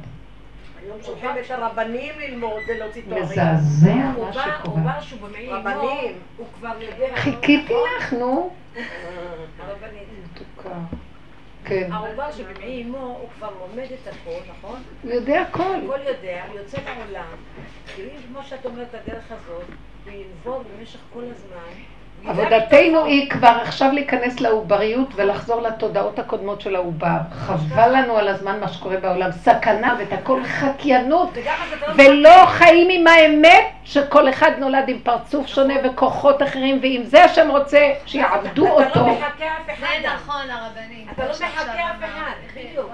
היום 0.82 0.98
שולחים 1.04 1.30
את 1.30 1.52
הרבנים 1.52 2.20
ללמוד 2.20 2.62
ולהוציא 2.68 3.02
תוארים. 3.10 3.24
מזעזע 3.24 3.96
מה 3.96 4.34
שקורה. 4.34 4.54
עובר 4.64 5.02
שהוא 5.02 5.20
במעי 5.22 5.48
אמו, 5.48 5.60
רבנים. 5.60 6.20
הוא 6.38 6.48
כבר 6.60 6.74
יודע. 6.82 7.16
חיכיתי 7.16 7.74
לך, 7.98 8.14
נו. 8.14 8.50
הרבנית. 9.60 10.08
מתוקה. 10.24 10.76
כן. 11.66 11.92
העובר 11.92 12.32
שבמעי 12.32 12.84
אמו 12.84 12.98
הוא 12.98 13.30
כבר 13.38 13.50
לומד 13.60 13.88
את 13.92 14.08
הכל, 14.08 14.52
נכון? 14.58 14.80
הוא 15.04 15.12
יודע 15.12 15.42
הכל. 15.42 15.76
הכל 15.84 16.00
יודע, 16.08 16.44
יוצא 16.56 16.78
לעולם, 16.78 17.36
ואם 17.98 18.18
כמו 18.28 18.44
שאת 18.44 18.66
אומרת 18.66 18.94
הדרך 18.94 19.32
הזאת, 19.32 19.66
הוא 20.06 20.14
ינבוא 20.14 20.64
במשך 20.64 21.00
כל 21.14 21.24
הזמן. 21.24 21.74
עבודתנו. 22.26 23.06
היא 23.06 23.30
כבר 23.30 23.58
עכשיו 23.62 23.92
להיכנס 23.92 24.40
לעובריות 24.40 25.10
ולחזור 25.16 25.62
לתודעות 25.62 26.20
הקודמות 26.20 26.62
של 26.62 26.76
העובר. 26.76 27.18
חבל 27.32 27.96
לנו 27.96 28.18
על 28.18 28.28
הזמן 28.28 28.60
מה 28.60 28.68
שקורה 28.68 28.98
בעולם. 28.98 29.32
סכנה 29.32 29.96
ואת 30.00 30.14
הכל 30.14 30.44
חקיינות. 30.44 31.30
אתה 31.38 31.42
לא 31.88 31.94
ולא 31.96 32.46
חיים 32.46 32.88
עם 32.92 33.08
האמת 33.08 33.66
שכל 33.84 34.30
אחד 34.30 34.52
נולד 34.58 34.84
עם 34.90 35.00
פרצוף 35.00 35.48
שונה 35.48 35.74
וכוחות 35.84 36.44
אחרים, 36.44 36.80
ואם 36.82 37.02
זה 37.06 37.24
השם 37.24 37.50
רוצה, 37.52 37.92
שיעבדו 38.06 38.66
אתה 38.66 38.86
אותו. 38.86 39.00
לא 39.00 39.14
מחכה 39.14 39.46
אף 39.46 39.80
אחד. 39.80 39.88
זה. 40.02 40.08
נכון, 40.08 40.50
הרבנית. 40.50 41.08
אתה 41.12 41.26
לא 41.26 41.32
מחכה 41.32 41.72
אף. 41.72 42.04
אחד, 42.04 42.32
בדיוק. 42.56 42.92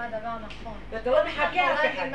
ואתה 0.94 1.10
לא 1.12 1.18
מחכה 1.28 1.74
אף 1.74 1.80
אחד. 1.80 2.06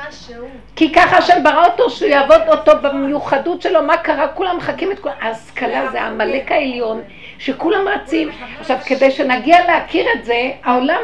כי 0.76 0.93
ככה 0.93 1.16
השם 1.16 1.43
ברא 1.43 1.66
אותו, 1.66 1.91
שהוא 1.91 2.09
יעבוד 2.09 2.41
אותו 2.49 2.72
במיוחדות 2.83 3.62
שלו, 3.62 3.83
מה 3.83 3.97
קרה? 3.97 4.29
כולם 4.29 4.57
מחכים 4.57 4.93
את 4.93 4.99
כולם. 4.99 5.14
ההשכלה 5.20 5.91
זה 5.91 6.03
העמלק 6.03 6.53
העליון, 6.53 7.03
שכולם 7.39 7.89
רצים. 7.89 8.29
עכשיו, 8.61 8.79
כדי 8.87 9.11
שנגיע 9.11 9.66
להכיר 9.66 10.07
את 10.18 10.24
זה, 10.24 10.51
העולם, 10.64 11.01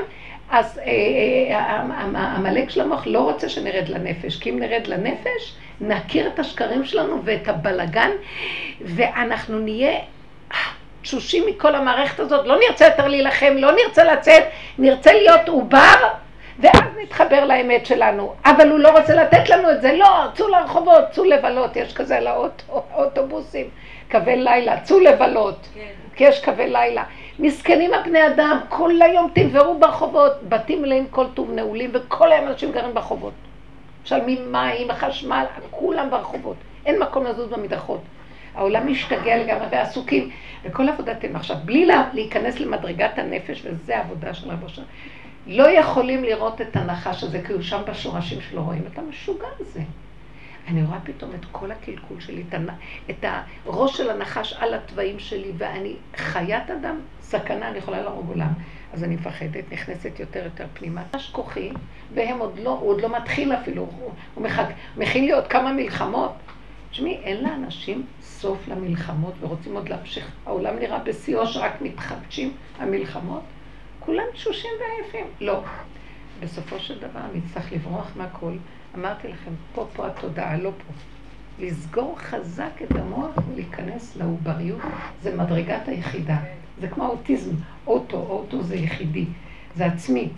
אז 0.51 0.79
אה, 0.79 0.85
אה, 0.85 1.59
ה- 1.59 1.81
ה- 1.81 2.09
העמלק 2.14 2.70
של 2.70 2.81
המוח 2.81 3.07
לא 3.07 3.18
רוצה 3.18 3.49
שנרד 3.49 3.89
לנפש, 3.89 4.37
כי 4.37 4.51
אם 4.51 4.59
נרד 4.59 4.87
לנפש, 4.87 5.55
נכיר 5.81 6.27
את 6.27 6.39
השקרים 6.39 6.85
שלנו 6.85 7.20
ואת 7.25 7.49
הבלגן, 7.49 8.11
ואנחנו 8.81 9.59
נהיה 9.59 9.99
תשושים 11.03 11.45
מכל 11.47 11.75
המערכת 11.75 12.20
הזאת, 12.20 12.47
לא 12.47 12.57
נרצה 12.68 12.85
יותר 12.85 13.09
להילחם, 13.09 13.55
לא 13.57 13.72
נרצה 13.72 14.05
לצאת, 14.05 14.43
נרצה 14.79 15.12
להיות 15.12 15.49
עובר, 15.49 16.09
ואז 16.59 16.83
נתחבר 17.03 17.45
לאמת 17.45 17.87
שלנו. 17.87 18.35
אבל 18.45 18.71
הוא 18.71 18.79
לא 18.79 18.99
רוצה 18.99 19.15
לתת 19.15 19.49
לנו 19.49 19.71
את 19.71 19.81
זה, 19.83 19.93
לא, 19.93 20.07
צאו 20.35 20.49
לרחובות, 20.49 21.05
צאו 21.11 21.25
לבלות, 21.25 21.77
יש 21.77 21.95
כזה 21.95 22.17
על 22.17 22.27
האוטו- 22.27 22.83
האוטובוסים, 22.93 23.67
קווי 24.11 24.37
לילה, 24.37 24.81
צאו 24.81 25.01
לבלות, 25.01 25.69
כן. 25.75 25.81
כי 26.17 26.25
יש 26.25 26.45
קווי 26.45 26.71
לילה. 26.71 27.05
מסכנים 27.39 27.95
הבני 27.95 28.27
אדם, 28.27 28.61
כל 28.69 29.03
היום 29.03 29.31
תנברו 29.35 29.79
ברחובות, 29.79 30.33
בתים 30.49 30.83
מלאים 30.83 31.07
כל 31.11 31.27
טוב 31.35 31.51
נעולים, 31.51 31.91
וכל 31.95 32.33
היום 32.33 32.47
אנשים 32.47 32.73
גרים 32.73 32.95
ברחובות. 32.95 33.33
משלמים 34.05 34.53
מים, 34.53 34.93
חשמל, 34.93 35.45
כולם 35.71 36.11
ברחובות. 36.11 36.57
אין 36.87 36.99
מקום 36.99 37.25
לזוז 37.25 37.49
במדרכות. 37.51 38.01
העולם 38.55 38.93
משתגע 38.93 39.37
לגמרי 39.37 39.67
ועסוקים, 39.71 40.31
וכל 40.65 40.89
עבודתנו 40.89 41.37
עכשיו, 41.37 41.57
בלי 41.65 41.87
לה, 41.87 42.05
להיכנס 42.13 42.61
למדרגת 42.61 43.19
הנפש, 43.19 43.63
וזה 43.65 43.97
העבודה 43.97 44.35
של 44.35 44.51
רבו 44.51 44.69
שלנו. 44.69 44.87
לא 45.47 45.71
יכולים 45.71 46.25
לראות 46.25 46.61
את 46.61 46.77
הנחש 46.77 47.25
הזה, 47.25 47.43
כי 47.47 47.53
הוא 47.53 47.63
שם 47.63 47.83
בשורשים 47.87 48.41
שלו 48.41 48.65
רואים 48.65 48.83
את 48.93 48.99
המשוגע 48.99 49.47
הזה. 49.61 49.81
אני 50.69 50.83
רואה 50.83 50.99
פתאום 51.05 51.31
את 51.35 51.45
כל 51.53 51.71
הקלקול 51.71 52.21
שלי, 52.21 52.43
את, 53.11 53.25
הראש 53.67 53.97
של 53.97 54.11
הנחש 54.11 54.53
על 54.53 54.75
התוואים 54.75 55.19
שלי, 55.19 55.53
ואני 55.59 55.97
חיית 56.17 56.71
אדם, 56.71 57.01
סכנה, 57.21 57.69
אני 57.69 57.79
יכולה 57.79 58.03
להרוג 58.03 58.29
עולם. 58.29 58.53
אז 58.93 59.05
אני 59.05 59.15
מפחדת, 59.15 59.73
נכנסת 59.73 60.21
יותר 60.21 60.45
יותר 60.45 60.67
פנימה. 60.75 61.03
נחש 61.15 61.31
כוחי, 61.31 61.71
והם 62.15 62.39
עוד 62.39 62.59
לא, 62.59 62.71
הוא 62.71 62.91
עוד 62.91 63.01
לא 63.01 63.17
מתחיל 63.17 63.53
אפילו, 63.53 63.87
הוא, 64.35 64.45
מחק, 64.45 64.67
מכין 64.97 65.25
לי 65.25 65.33
עוד 65.33 65.47
כמה 65.47 65.73
מלחמות. 65.73 66.33
תשמעי, 66.91 67.17
אין 67.17 67.45
לאנשים 67.45 68.07
סוף 68.21 68.69
למלחמות 68.69 69.35
ורוצים 69.41 69.75
עוד 69.75 69.89
להמשיך. 69.89 70.31
העולם 70.47 70.77
נראה 70.79 70.99
בשיאו 70.99 71.47
שרק 71.47 71.73
מתחדשים 71.81 72.53
המלחמות. 72.79 73.43
כולם 74.05 74.25
תשושים 74.33 74.71
ועייפים. 74.81 75.27
לא. 75.41 75.65
בסופו 76.41 76.79
של 76.79 76.99
דבר 76.99 77.21
נצטרך 77.35 77.73
לברוח 77.73 78.11
מהכל. 78.17 78.53
אמרתי 78.95 79.29
לכם, 79.29 79.51
פה, 79.75 79.87
פה 79.93 80.07
התודעה, 80.07 80.57
לא 80.57 80.71
פה. 80.71 80.93
לסגור 81.59 82.19
חזק 82.19 82.83
את 82.83 82.97
המוח 82.97 83.35
ולהיכנס 83.53 84.17
לעובריות, 84.17 84.81
זה 85.23 85.37
מדרגת 85.37 85.89
היחידה. 85.89 86.37
זה 86.81 86.89
כמו 86.89 87.05
האוטיזם, 87.05 87.55
אוטו, 87.87 88.17
אוטו 88.17 88.63
זה 88.63 88.77
יחידי, 88.77 89.27
זה 89.77 89.87
עצמי. 89.87 90.29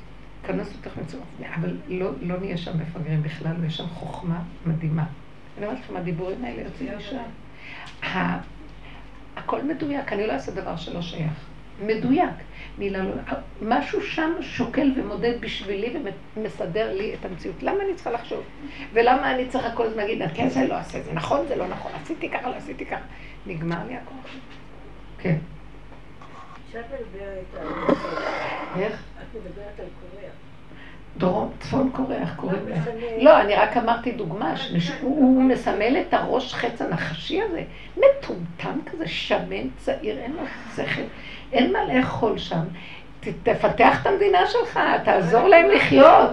כנס 0.46 0.72
אותך 0.76 0.98
מצוין, 0.98 1.22
אבל 1.54 1.76
לא, 1.88 2.10
לא 2.20 2.40
נהיה 2.40 2.56
שם 2.56 2.78
מפגרים 2.80 3.22
בכלל, 3.22 3.52
ויש 3.60 3.76
שם 3.76 3.86
חוכמה 3.86 4.42
מדהימה. 4.66 5.04
אני 5.58 5.66
אומרת 5.66 5.80
לכם, 5.80 5.96
הדיבורים 5.96 6.44
האלה 6.44 6.62
יוצאים 6.62 6.90
משם. 6.98 7.22
הכל 9.36 9.62
מדויק, 9.62 10.12
אני 10.12 10.26
לא 10.26 10.32
אעשה 10.32 10.52
דבר 10.52 10.76
שלא 10.76 11.02
שייך. 11.02 11.32
מדויק. 11.86 12.34
לא... 12.78 13.00
משהו 13.62 14.02
שם 14.02 14.32
שוקל 14.40 14.92
ומודד 14.96 15.40
בשבילי 15.40 15.94
ומסדר 16.36 16.92
לי 16.92 17.14
את 17.14 17.24
המציאות. 17.24 17.62
למה 17.62 17.82
אני 17.82 17.94
צריכה 17.94 18.10
לחשוב? 18.10 18.42
ולמה 18.92 19.34
אני 19.34 19.48
צריכה 19.48 19.70
כל 19.74 19.86
הזמן 19.86 20.02
להגיד, 20.02 20.22
כן, 20.34 20.48
זה 20.48 20.66
לא 20.66 20.74
עשה, 20.74 21.02
זה 21.02 21.12
נכון, 21.12 21.46
זה 21.48 21.56
לא 21.56 21.68
נכון, 21.68 21.92
עשיתי 22.02 22.30
ככה, 22.30 22.50
לא 22.50 22.54
עשיתי 22.54 22.86
ככה. 22.86 23.04
נגמר 23.46 23.78
לי 23.88 23.96
הכוח. 23.96 24.26
כן. 25.18 25.36
איך? 28.76 29.02
את 29.22 29.34
מדברת 29.34 29.80
על 29.80 29.86
קוריאה. 30.00 30.05
דרום, 31.18 31.50
צפון 31.60 31.90
קוריאה, 31.94 32.20
איך 32.20 32.34
קוראים 32.36 32.58
לא 32.64 32.70
להם? 32.70 32.80
משנה. 32.82 33.22
לא, 33.24 33.40
אני 33.40 33.54
רק 33.54 33.76
אמרתי 33.76 34.12
דוגמה, 34.12 34.54
שנש- 34.56 34.92
הוא 35.02 35.16
הוא 35.16 35.42
מסמל 35.42 35.96
את 36.08 36.14
הראש 36.14 36.54
חץ 36.54 36.82
הנחשי 36.82 37.42
הזה, 37.42 37.62
מטומטם 37.96 38.78
כזה, 38.90 39.08
שמן, 39.08 39.68
צעיר, 39.78 40.18
אין 40.18 40.32
לו 40.32 40.42
שכל, 40.76 41.02
אין 41.52 41.72
מה 41.72 41.78
לאכול 41.94 42.38
שם. 42.38 42.60
ת- 43.20 43.48
תפתח 43.48 44.02
את 44.02 44.06
המדינה 44.06 44.46
שלך, 44.46 44.80
תעזור 45.04 45.48
להם 45.48 45.70
לחיות. 45.70 46.30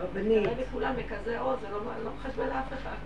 הרבנית. 0.00 0.48
כולם 0.72 0.92
בכזה 0.96 1.40
עוז, 1.40 1.56
זה 1.60 1.66
לא 1.72 1.78
לא 2.04 2.10
מחשבן 2.18 2.46
לאף 2.46 2.72
אחד. 2.82 2.96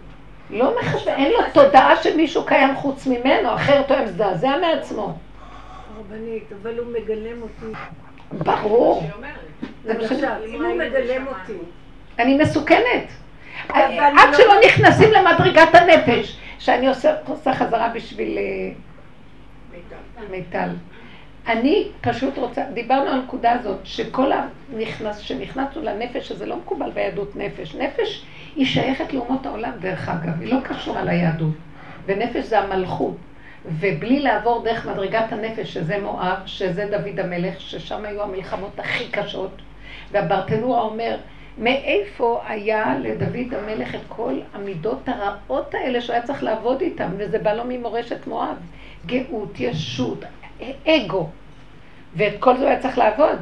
לא 0.51 0.75
מחשב, 0.83 1.09
אין 1.09 1.33
לו 1.33 1.39
תודעה 1.55 2.03
שמישהו 2.03 2.47
קיים 2.47 2.75
חוץ 2.77 3.07
ממנו, 3.07 3.55
אחרת 3.55 3.89
הוא 3.91 3.97
היה 3.97 4.07
מזדעזע 4.07 4.57
מעצמו. 4.61 5.19
הרבנית, 5.97 6.45
אבל 6.63 6.79
הוא 6.79 6.87
מגלם 6.93 7.43
אותי. 7.43 7.79
ברור. 8.33 9.11
אם 10.47 10.65
הוא 10.65 10.75
מגלם 10.79 11.27
אותי, 11.27 11.53
אני 12.19 12.39
מסוכנת. 12.39 13.05
אבל 13.71 13.79
עד 14.01 14.29
לא- 14.33 14.37
שלא 14.37 14.55
נכנסים 14.67 15.09
למדרגת 15.13 15.75
הנפש, 15.75 16.37
שאני 16.59 16.89
עושה, 16.89 17.15
עושה 17.27 17.55
חזרה 17.55 17.89
בשביל 17.89 18.39
אה, 18.39 18.73
מיטל. 20.31 20.69
אני 21.47 21.89
פשוט 22.01 22.39
רוצה, 22.39 22.63
דיברנו 22.75 23.03
על 23.11 23.21
הנקודה 23.21 23.53
הזאת, 23.53 23.79
שכל 23.85 24.31
הנכנס, 24.33 25.19
שנכנסנו 25.19 25.83
לנפש, 25.83 26.29
שזה 26.29 26.47
לא 26.47 26.57
מקובל 26.57 26.91
ביהדות 26.91 27.37
נפש. 27.37 27.75
נפש 27.75 28.25
היא 28.57 28.67
שייכת 28.67 29.13
לאומות 29.13 29.47
העולם, 29.47 29.71
דרך 29.81 30.09
אגב, 30.09 30.41
היא 30.41 30.55
לא 30.55 30.61
קשורה 30.61 31.03
ליהדות. 31.05 31.55
ונפש 32.07 32.45
זה 32.45 32.59
המלכות. 32.59 33.17
ובלי 33.69 34.21
לעבור 34.21 34.65
דרך 34.65 34.87
מדרגת 34.87 35.33
הנפש, 35.33 35.75
שזה 35.75 35.99
מואב, 36.03 36.39
שזה 36.47 36.87
דוד 36.91 37.21
המלך, 37.21 37.61
ששם 37.61 38.05
היו 38.05 38.23
המלחמות 38.23 38.79
הכי 38.79 39.09
קשות. 39.11 39.51
והברטנורה 40.13 40.81
אומר, 40.81 41.17
מאיפה 41.59 42.41
היה 42.49 42.99
לדוד 42.99 43.55
המלך 43.55 43.95
את 43.95 44.01
כל 44.09 44.39
המידות 44.55 45.01
הרעות 45.07 45.75
האלה 45.75 46.01
שהוא 46.01 46.15
היה 46.15 46.23
צריך 46.23 46.43
לעבוד 46.43 46.81
איתן, 46.81 47.09
וזה 47.19 47.39
בא 47.39 47.53
לו 47.53 47.63
ממורשת 47.69 48.27
מואב. 48.27 48.57
גאות, 49.07 49.61
ישות, 49.61 50.25
אגו. 50.87 51.29
ואת 52.15 52.33
כל 52.39 52.57
זה 52.57 52.63
הוא 52.63 52.69
היה 52.69 52.81
צריך 52.81 52.99
לעבוד. 52.99 53.39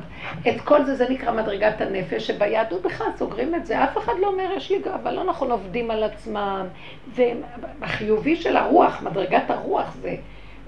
את 0.49 0.61
כל 0.61 0.85
זה, 0.85 0.95
זה 0.95 1.09
נקרא 1.09 1.33
מדרגת 1.33 1.81
הנפש, 1.81 2.27
שביהדות 2.27 2.83
בכלל 2.83 3.07
סוגרים 3.19 3.55
את 3.55 3.67
זה. 3.67 3.85
אף 3.85 3.99
אחד 3.99 4.13
לא 4.21 4.27
אומר, 4.27 4.53
יש 4.57 4.71
לי 4.71 4.79
גאווה, 4.79 5.13
לא 5.13 5.25
נכון, 5.25 5.51
עובדים 5.51 5.91
על 5.91 6.03
עצמם. 6.03 6.67
והחיובי 7.15 8.37
של 8.37 8.57
הרוח, 8.57 9.03
מדרגת 9.03 9.51
הרוח 9.51 9.97
זה, 10.03 10.17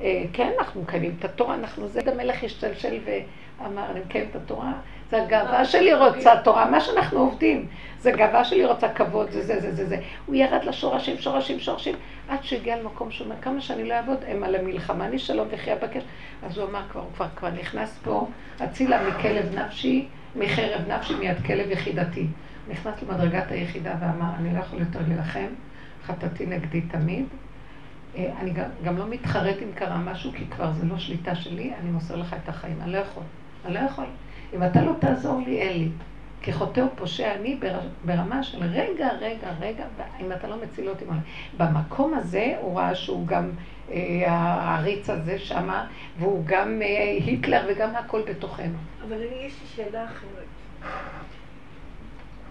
אה, 0.00 0.22
כן, 0.32 0.50
אנחנו 0.58 0.82
מקיימים 0.82 1.14
את 1.18 1.24
התורה, 1.24 1.54
אנחנו, 1.54 1.88
זה 1.88 2.00
המלך 2.06 2.44
השתלשל 2.44 2.98
ואמר, 3.04 3.90
אני 3.90 4.00
מקיים 4.00 4.26
את 4.30 4.36
התורה. 4.36 4.72
זה 5.10 5.22
הגאווה 5.22 5.64
שלי 5.64 5.94
רוצה 5.94 6.36
תורה, 6.44 6.70
מה 6.70 6.80
שאנחנו 6.80 7.18
עובדים. 7.18 7.66
זה 8.00 8.10
גאווה 8.10 8.44
שלי 8.44 8.64
רוצה 8.64 8.88
כבוד, 8.88 9.30
זה 9.30 9.42
זה 9.42 9.60
זה 9.60 9.74
זה 9.74 9.86
זה. 9.86 10.00
הוא 10.26 10.34
ירד 10.34 10.64
לשורשים, 10.64 11.18
שורשים, 11.18 11.60
שורשים, 11.60 11.94
עד 12.28 12.38
שהגיע 12.42 12.76
למקום 12.76 13.10
שהוא 13.10 13.24
אומר, 13.24 13.36
כמה 13.42 13.60
שאני 13.60 13.88
לא 13.88 13.94
אעבוד, 13.94 14.18
הם 14.28 14.44
על 14.44 14.54
המלחמה, 14.54 15.06
אני 15.06 15.18
שלום 15.18 15.48
וחיה 15.50 15.76
בקש. 15.76 16.02
אז 16.42 16.58
הוא 16.58 16.68
אמר, 16.68 16.82
כבר, 16.92 17.04
כבר, 17.14 17.26
כבר 17.36 17.50
נכנס 17.50 17.98
פה, 18.04 18.28
הצילה 18.60 19.08
מכלב 19.08 19.54
נפשי, 19.54 20.08
מחרב 20.36 20.88
נפשי, 20.88 21.14
מיד 21.14 21.36
כלב 21.46 21.70
יחידתי. 21.70 22.26
נכנס 22.68 22.94
למדרגת 23.02 23.50
היחידה 23.50 23.94
ואמר, 24.00 24.30
אני 24.38 24.54
לא 24.54 24.58
יכול 24.58 24.78
יותר 24.78 25.00
להילחם, 25.08 25.46
חטאתי 26.06 26.46
נגדי 26.46 26.80
תמיד. 26.80 27.24
אה, 28.16 28.32
אני 28.40 28.50
גם, 28.50 28.64
גם 28.84 28.96
לא 28.96 29.06
מתחרט 29.08 29.56
אם 29.62 29.68
קרה 29.74 29.98
משהו, 29.98 30.32
כי 30.32 30.46
כבר 30.46 30.72
זה 30.72 30.86
לא 30.86 30.98
שליטה 30.98 31.34
שלי, 31.34 31.72
אני 31.80 31.90
מוסר 31.90 32.16
לך 32.16 32.36
את 32.44 32.48
החיים. 32.48 32.76
אני 32.82 32.92
לא 32.92 32.98
יכול. 32.98 33.22
אני 33.64 33.74
לא 33.74 33.78
יכול. 33.78 34.04
אם 34.54 34.62
אתה 34.62 34.82
לא 34.82 34.92
תעזור 35.00 35.42
לי, 35.46 35.58
אין 35.58 35.78
לי. 35.78 35.88
כי 36.46 36.52
חוטא 36.52 36.80
ופושע 36.80 37.34
אני 37.34 37.56
בר- 37.56 37.80
ברמה 38.04 38.42
של 38.42 38.58
רגע, 38.62 39.08
רגע, 39.20 39.50
רגע, 39.60 39.84
אם 40.20 40.32
אתה 40.32 40.48
לא 40.48 40.56
מציל 40.62 40.88
אותי. 40.88 41.04
במקום 41.56 42.14
הזה 42.14 42.54
הוא 42.60 42.78
ראה 42.78 42.94
שהוא 42.94 43.26
גם 43.26 43.50
אה, 43.90 44.24
העריץ 44.32 45.10
הזה 45.10 45.38
שמה, 45.38 45.86
והוא 46.18 46.42
גם 46.46 46.82
אה, 46.82 46.86
היטלר 47.26 47.66
וגם 47.68 47.96
הכל 47.96 48.22
בתוכנו. 48.28 48.78
אבל 49.08 49.12
אני, 49.16 49.24
יש 49.46 49.60
לי 49.62 49.66
שאלה 49.76 50.04
אחרת. 50.04 50.46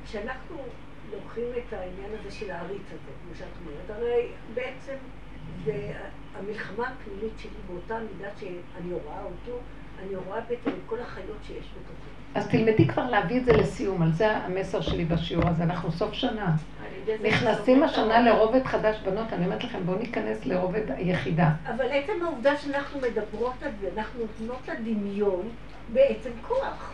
כשאנחנו 0.05 0.55
לוקחים 1.13 1.43
את 1.57 1.73
העניין 1.73 2.11
הזה 2.19 2.31
של 2.35 2.51
העריץ 2.51 2.87
הזה, 2.87 3.11
כמו 3.23 3.35
שאת 3.37 3.47
אומרת, 3.61 3.89
הרי 3.89 4.27
בעצם 4.53 4.95
זה 5.65 5.93
המלחמה 6.37 6.87
הפנימית 6.87 7.33
שלי 7.39 7.51
באותה 7.67 7.97
מידה 8.11 8.29
שאני 8.39 8.93
רואה 8.93 9.23
אותו, 9.23 9.59
אני 10.03 10.15
רואה 10.15 10.41
בעצם 10.41 10.69
את 10.69 10.83
כל 10.85 10.99
החיות 11.01 11.37
שיש 11.47 11.65
בתוכי. 11.71 12.14
אז 12.35 12.47
תלמדי 12.47 12.87
כבר 12.87 13.09
להביא 13.09 13.37
את 13.37 13.45
זה 13.45 13.53
לסיום, 13.53 14.01
על 14.01 14.11
זה 14.11 14.37
המסר 14.37 14.81
שלי 14.81 15.05
בשיעור 15.05 15.47
הזה, 15.47 15.63
אנחנו 15.63 15.91
סוף 15.91 16.13
שנה. 16.13 16.55
נכנסים 17.23 17.83
השנה 17.83 18.21
לרובד 18.21 18.65
חדש, 18.65 18.97
בנות, 19.05 19.33
אני 19.33 19.45
אומרת 19.45 19.63
לכם, 19.63 19.79
בואו 19.85 19.97
ניכנס 19.97 20.45
לרובד 20.45 20.91
היחידה. 20.91 21.49
אבל 21.75 21.85
עצם 21.91 22.13
העובדה 22.23 22.57
שאנחנו 22.57 22.99
מדברות 22.99 23.63
על 23.63 23.71
זה, 23.81 23.87
אנחנו 23.97 24.19
נותנות 24.19 24.67
לדמיון 24.67 25.49
בעצם 25.93 26.29
כוח. 26.47 26.93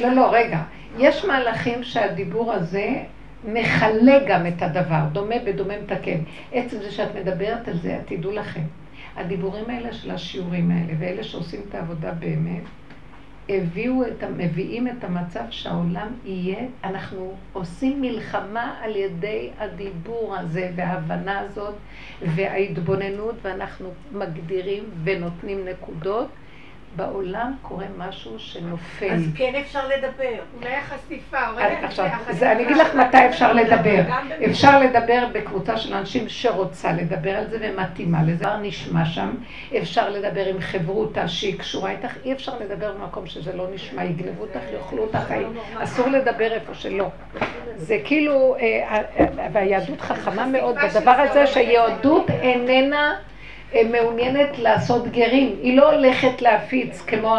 לא, 0.00 0.08
לא, 0.08 0.30
רגע. 0.32 0.62
יש 0.98 1.24
מהלכים 1.24 1.82
שהדיבור 1.82 2.52
הזה 2.52 2.88
מכלה 3.44 4.18
גם 4.28 4.46
את 4.46 4.62
הדבר, 4.62 5.00
דומה 5.12 5.36
בדומה 5.46 5.74
מתקן. 5.82 6.18
עצם 6.52 6.78
זה 6.78 6.90
שאת 6.90 7.14
מדברת 7.14 7.68
על 7.68 7.78
זה, 7.78 7.98
תדעו 8.06 8.32
לכם, 8.32 8.62
הדיבורים 9.16 9.70
האלה 9.70 9.92
של 9.92 10.10
השיעורים 10.10 10.70
האלה, 10.70 10.92
ואלה 10.98 11.22
שעושים 11.24 11.60
את 11.68 11.74
העבודה 11.74 12.12
באמת, 12.12 12.62
הביאו 13.50 14.02
את, 14.06 14.24
מביאים 14.36 14.88
את 14.88 15.04
המצב 15.04 15.44
שהעולם 15.50 16.08
יהיה, 16.24 16.58
אנחנו 16.84 17.34
עושים 17.52 18.00
מלחמה 18.00 18.74
על 18.82 18.96
ידי 18.96 19.50
הדיבור 19.58 20.36
הזה 20.36 20.70
וההבנה 20.76 21.38
הזאת 21.38 21.74
וההתבוננות 22.22 23.34
ואנחנו 23.42 23.92
מגדירים 24.12 24.84
ונותנים 25.04 25.64
נקודות. 25.64 26.28
בעולם 26.96 27.54
קורה 27.62 27.84
משהו 27.98 28.38
שנופל. 28.38 29.10
אז 29.10 29.22
כן 29.36 29.54
אפשר 29.54 29.88
לדבר. 29.88 30.42
אולי 30.56 30.74
החשיפה, 30.74 31.48
אולי 31.52 31.64
אז 31.64 31.84
עכשיו, 31.84 32.06
זה, 32.30 32.52
אני 32.52 32.62
אגיד 32.62 32.76
לך 32.76 32.94
מתי 32.94 33.26
אפשר 33.28 33.52
לדבר. 33.52 34.02
אפשר 34.50 34.80
לדבר 34.80 35.26
בקבוצה 35.32 35.76
של 35.76 35.94
אנשים 35.94 36.28
שרוצה 36.28 36.92
לדבר 36.92 37.30
על 37.30 37.46
זה 37.50 37.58
ומתאימה 37.60 38.22
לזה. 38.22 38.44
כבר 38.44 38.56
נשמע 38.56 39.04
שם. 39.04 39.30
אפשר 39.78 40.10
לדבר 40.10 40.46
עם 40.46 40.60
חברותה 40.60 41.28
שהיא 41.28 41.58
קשורה 41.58 41.90
איתך. 41.90 42.16
אי 42.24 42.32
אפשר 42.32 42.52
לדבר 42.60 42.92
במקום 42.92 43.26
שזה 43.26 43.56
לא 43.56 43.66
נשמע, 43.74 44.04
יגנבו 44.04 44.42
אותך, 44.42 44.60
יאכלו 44.72 45.02
אותך 45.02 45.18
חיים. 45.28 45.58
אסור 45.78 46.06
לדבר 46.08 46.52
איפה 46.52 46.74
שלא. 46.74 47.08
זה 47.76 47.98
כאילו, 48.04 48.56
אה, 48.60 49.02
אה, 49.18 49.48
והיהדות 49.52 50.00
חכמה 50.00 50.46
מאוד 50.46 50.76
בדבר 50.84 51.10
הזה 51.10 51.46
שהיהדות 51.46 52.30
איננה 52.30 53.10
אה, 53.12 53.30
מעוניינת 53.90 54.58
לעשות 54.58 55.08
גרים. 55.08 55.56
היא 55.62 55.76
לא 55.76 55.92
הולכת 55.92 56.42
להפיץ 56.42 57.02
כמו 57.06 57.36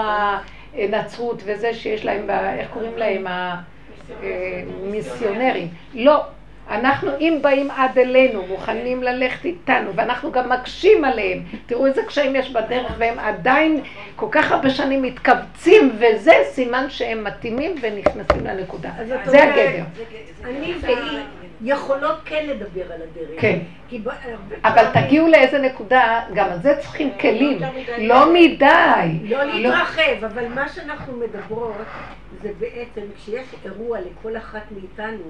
הנצרות 0.78 1.42
וזה 1.46 1.74
שיש 1.74 2.06
להם, 2.06 2.30
איך 2.30 2.70
קוראים 2.74 2.98
להם? 2.98 3.28
ה- 3.28 3.56
אה, 4.24 4.28
מיסיונרים. 4.84 5.68
לא. 5.94 6.22
אנחנו, 6.72 7.12
אם 7.20 7.38
באים 7.42 7.72
עד 7.72 8.00
אלינו, 8.00 8.44
מוכנים 8.48 9.04
ללכת 9.04 9.46
איתנו, 9.46 9.92
ואנחנו 9.96 10.32
גם 10.32 10.50
מקשים 10.50 11.06
עליהם, 11.06 11.40
תראו 11.66 11.86
איזה 11.86 12.04
קשיים 12.04 12.36
יש 12.36 12.50
בדרך, 12.52 12.92
והם 12.98 13.20
עדיין 13.20 13.82
כל 14.16 14.26
כך 14.32 14.52
הרבה 14.52 14.70
שנים 14.70 15.02
מתכווצים, 15.02 15.92
וזה 16.00 16.32
סימן 16.44 16.86
שהם 16.90 17.24
מתאימים 17.24 17.76
ונכנסים 17.82 18.46
לנקודה. 18.46 18.90
זה 19.26 19.44
הגדר. 19.44 19.84
אני 20.44 20.74
והיא 20.82 21.20
יכולות 21.64 22.20
כן 22.26 22.46
לדבר 22.48 22.94
על 22.94 23.02
הדרך. 23.02 23.42
כן. 23.42 23.60
אבל 24.64 24.86
תגיעו 24.94 25.28
לאיזה 25.28 25.60
נקודה, 25.60 26.24
גם 26.34 26.50
על 26.50 26.60
זה 26.62 26.76
צריכים 26.80 27.12
כלים. 27.20 27.60
לא 27.98 28.34
מדי. 28.34 29.20
לא 29.24 29.44
להתרחב, 29.44 30.24
אבל 30.26 30.48
מה 30.48 30.70
שאנחנו 30.70 31.18
מדברות 31.18 31.76
זה 32.42 32.52
בעצם 32.60 33.02
כשיש 33.16 33.48
אירוע 33.66 34.00
לכל 34.00 34.38
אחת 34.38 34.62
מאיתנו, 34.72 35.24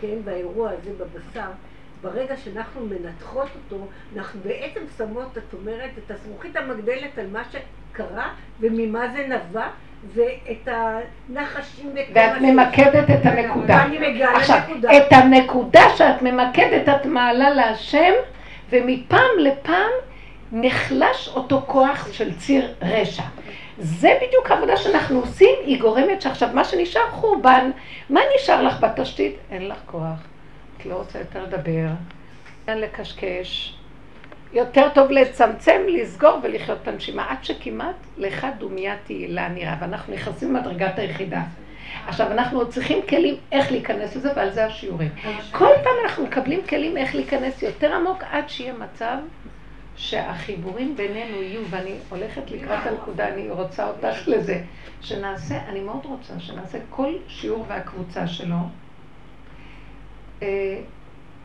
כן, 0.00 0.16
באירוע 0.24 0.70
הזה 0.70 0.90
בבשר, 0.98 1.50
ברגע 2.02 2.36
שאנחנו 2.36 2.86
מנתחות 2.86 3.48
אותו, 3.54 3.86
אנחנו 4.16 4.40
בעצם 4.40 4.80
שמות, 4.98 5.38
את 5.38 5.54
אומרת, 5.54 5.90
את 5.98 6.10
הזכוכית 6.10 6.56
המגדלת 6.56 7.18
על 7.18 7.26
מה 7.32 7.42
שקרה 7.44 8.34
וממה 8.60 9.08
זה 9.08 9.26
נבע, 9.26 9.68
ואת 10.14 10.68
הנחשים 10.68 11.90
ואת 11.94 12.06
ואת. 12.12 12.40
ממקדת 12.40 13.10
את 13.10 13.26
הנקודה. 13.26 13.84
ואני 13.84 14.10
מגיעה 14.10 14.36
עכשיו, 14.36 14.58
לנקודה. 14.68 14.96
את 14.96 15.12
הנקודה 15.12 15.82
שאת 15.96 16.22
ממקדת 16.22 16.88
את 16.88 17.06
מעלה 17.06 17.50
להשם, 17.50 18.12
ומפעם 18.70 19.38
לפעם 19.38 19.90
נחלש 20.52 21.28
אותו 21.28 21.62
כוח 21.66 22.12
של 22.12 22.34
ציר 22.34 22.74
רשע. 22.82 23.22
זה 23.78 24.18
בדיוק 24.22 24.50
העבודה 24.50 24.76
שאנחנו 24.76 25.20
עושים, 25.20 25.54
היא 25.64 25.80
גורמת 25.80 26.22
שעכשיו 26.22 26.48
מה 26.54 26.64
שנשאר 26.64 27.10
חורבן, 27.10 27.70
מה 28.10 28.20
נשאר 28.36 28.62
לך 28.62 28.80
בתשתית? 28.80 29.36
אין 29.50 29.68
לך 29.68 29.78
כוח, 29.86 30.18
את 30.76 30.86
לא 30.86 30.94
רוצה 30.94 31.18
יותר 31.18 31.42
לדבר, 31.42 31.86
אין 32.68 32.78
לקשקש. 32.78 33.75
יותר 34.56 34.88
טוב 34.94 35.10
לצמצם, 35.10 35.80
לסגור 35.88 36.38
ולחיות 36.42 36.78
את 36.82 36.88
הנשימה, 36.88 37.30
עד 37.30 37.44
שכמעט 37.44 37.94
לך 38.18 38.46
דומיה 38.58 38.96
תהילה 39.04 39.48
נראה, 39.48 39.76
ואנחנו 39.80 40.14
נכנסים 40.14 40.54
למדרגת 40.54 40.98
היחידה. 40.98 41.42
עכשיו, 42.06 42.32
אנחנו 42.32 42.58
עוד 42.58 42.70
צריכים 42.70 42.98
כלים 43.08 43.34
איך 43.52 43.72
להיכנס 43.72 44.16
לזה, 44.16 44.32
ועל 44.36 44.50
זה 44.50 44.66
השיעורים. 44.66 45.08
כל 45.50 45.70
פעם 45.82 45.92
אנחנו 46.04 46.24
מקבלים 46.24 46.60
כלים 46.68 46.96
איך 46.96 47.14
להיכנס 47.14 47.62
יותר 47.62 47.94
עמוק, 47.94 48.22
עד 48.30 48.48
שיהיה 48.48 48.72
מצב 48.72 49.16
שהחיבורים 49.96 50.96
בינינו 50.96 51.42
יהיו, 51.42 51.60
ואני 51.70 51.94
הולכת 52.08 52.50
לקראת 52.50 52.86
הנקודה, 52.86 53.28
אני 53.28 53.50
רוצה 53.50 53.88
אותך 53.88 54.28
לזה, 54.28 54.60
שנעשה, 55.00 55.58
אני 55.68 55.80
מאוד 55.80 56.04
רוצה 56.04 56.40
שנעשה 56.40 56.78
כל 56.90 57.12
שיעור 57.28 57.64
והקבוצה 57.68 58.26
שלו, 58.26 58.56
אה, 60.42 60.78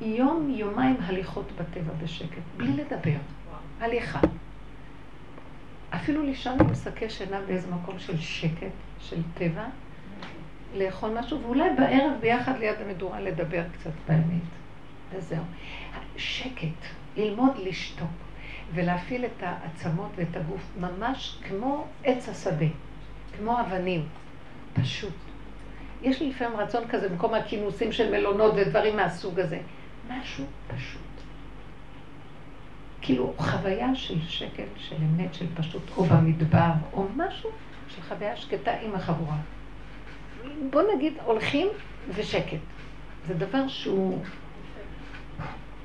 יום, 0.01 0.53
יומיים 0.55 0.97
הליכות 0.99 1.45
בטבע 1.51 1.93
בשקט, 2.03 2.41
בלי 2.57 2.73
לדבר, 2.73 3.17
הליכה. 3.79 4.19
אפילו 5.95 6.23
לישון 6.23 6.59
עם 6.59 6.75
שקי 6.75 7.09
שינה 7.09 7.41
באיזה 7.47 7.67
מקום 7.71 7.99
של 7.99 8.17
שקט, 8.17 8.71
של 8.99 9.21
טבע, 9.33 9.65
לאכול 10.75 11.19
משהו, 11.19 11.41
ואולי 11.41 11.69
בערב 11.77 12.11
ביחד 12.21 12.59
ליד 12.59 12.75
המדורה 12.85 13.21
לדבר 13.21 13.63
קצת 13.73 13.91
באמת. 14.07 14.41
וזהו. 15.13 15.43
שקט, 16.17 16.67
ללמוד 17.17 17.51
לשתוק, 17.57 18.09
ולהפעיל 18.73 19.25
את 19.25 19.43
העצמות 19.43 20.09
ואת 20.15 20.35
הגוף, 20.35 20.61
ממש 20.79 21.37
כמו 21.47 21.87
עץ 22.03 22.29
השדה, 22.29 22.65
כמו 23.37 23.59
אבנים, 23.61 24.05
פשוט. 24.73 25.13
יש 26.01 26.21
לי 26.21 26.29
לפעמים 26.29 26.57
רצון 26.57 26.87
כזה 26.87 27.09
במקום 27.09 27.33
הכינוסים 27.33 27.91
של 27.91 28.11
מלונות 28.11 28.53
ודברים 28.57 28.95
מהסוג 28.95 29.39
הזה. 29.39 29.59
משהו 30.19 30.45
פשוט. 30.67 31.01
כאילו 33.01 33.33
חוויה 33.37 33.95
של 33.95 34.21
שקט, 34.27 34.63
של 34.77 34.95
אמת, 34.95 35.33
של 35.33 35.45
פשוט, 35.55 35.81
או 35.97 36.03
במדבר, 36.03 36.71
או 36.93 37.05
משהו 37.15 37.49
של 37.87 38.01
חוויה 38.01 38.35
שקטה 38.35 38.71
עם 38.71 38.95
החבורה. 38.95 39.37
בוא 40.69 40.81
נגיד, 40.95 41.13
הולכים 41.25 41.67
ושקט. 42.15 42.57
זה 43.27 43.33
דבר 43.33 43.67
שהוא... 43.67 44.19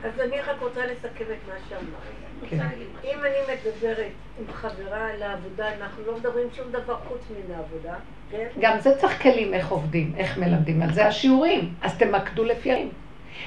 אז 0.05 0.21
אני 0.21 0.41
רק 0.41 0.61
רוצה 0.61 0.87
לסכם 0.87 1.25
את 1.25 1.49
מה 1.49 1.55
שאמרת. 1.69 2.51
כן. 2.51 2.69
אם 3.05 3.19
אני 3.21 3.55
מדברת 3.55 4.13
עם 4.39 4.53
חברה 4.53 5.11
על 5.11 5.23
העבודה, 5.23 5.75
אנחנו 5.75 6.03
לא 6.07 6.19
מדברים 6.19 6.49
שום 6.57 6.73
דבר 6.73 6.97
חוץ 7.09 7.21
מן 7.31 7.55
העבודה, 7.55 7.95
כן? 8.31 8.49
גם 8.61 8.81
זה 8.81 8.99
צריך 8.99 9.23
כלים 9.23 9.55
איך 9.55 9.69
עובדים, 9.69 10.13
איך 10.17 10.39
מלמדים, 10.39 10.83
על 10.83 10.93
זה 10.93 11.07
השיעורים. 11.07 11.75
אז 11.83 11.99
תמקדו 11.99 12.45
לפי. 12.45 12.89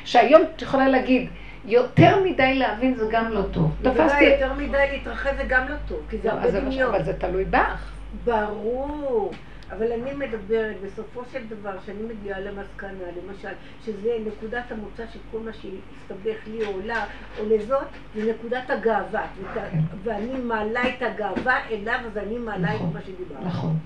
שהיום 0.05 0.41
את 0.55 0.61
יכולה 0.61 0.87
להגיד, 0.87 1.29
יותר 1.65 2.23
מדי 2.23 2.55
להבין 2.55 2.95
זה 2.95 3.05
גם 3.11 3.31
לא 3.31 3.41
טוב. 3.51 3.71
תפסתי... 3.81 4.23
יותר 4.23 4.53
מדי 4.53 4.87
להתרחב 4.91 5.31
זה 5.37 5.43
גם 5.47 5.67
לא 5.67 5.75
טוב, 5.87 5.99
כי 6.09 6.17
זה 6.17 6.27
לא, 6.27 6.33
הרבה 6.33 6.51
דמיון. 6.51 6.95
אבל 6.95 7.03
זה 7.03 7.13
תלוי 7.13 7.45
בך. 7.45 7.91
ברור. 8.23 9.31
אבל 9.71 9.91
אני 9.91 10.13
מדברת 10.13 10.75
בסופו 10.85 11.21
של 11.33 11.47
דבר, 11.47 11.71
שאני 11.85 12.03
מגיעה 12.03 12.39
למסקנה, 12.39 13.03
למשל, 13.23 13.53
שזה 13.85 14.17
נקודת 14.25 14.71
המוצא 14.71 15.03
של 15.13 15.19
כל 15.31 15.37
מה 15.39 15.51
שהסתבך 15.53 16.47
לי 16.47 16.65
או 16.65 16.79
לה, 16.85 17.05
או 17.39 17.43
לזאת, 17.49 17.87
זה 18.15 18.31
נקודת 18.31 18.69
הגאווה. 18.69 19.27
כן. 19.53 19.79
ואני 20.03 20.33
מעלה 20.33 20.81
את 20.89 21.01
הגאווה 21.01 21.67
אליו, 21.69 21.99
אז 22.05 22.17
אני 22.17 22.37
מעלה 22.37 22.69
את 22.69 22.75
נכון, 22.75 22.91
מה 22.93 22.99
שדיברנו. 23.01 23.45
נכון, 23.45 23.77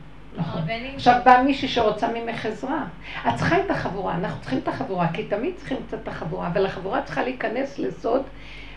עכשיו 0.96 1.20
באה 1.26 1.44
מישהי 1.44 1.68
שרוצה 1.68 2.08
ממך 2.14 2.46
עזרה. 2.46 2.84
את 3.28 3.36
צריכה 3.36 3.60
את 3.60 3.72
החבורה, 3.72 4.16
אנחנו 4.16 4.42
צריכים 4.42 4.60
את 4.60 4.68
החבורה, 4.68 5.08
כי 5.14 5.24
תמיד 5.24 5.54
צריכים 5.56 5.78
קצת 5.88 5.98
את 6.04 6.08
החבורה, 6.08 6.48
אבל 6.48 6.66
החבורה 6.66 7.02
צריכה 7.02 7.24
להיכנס 7.24 7.80
לסוד 7.80 8.24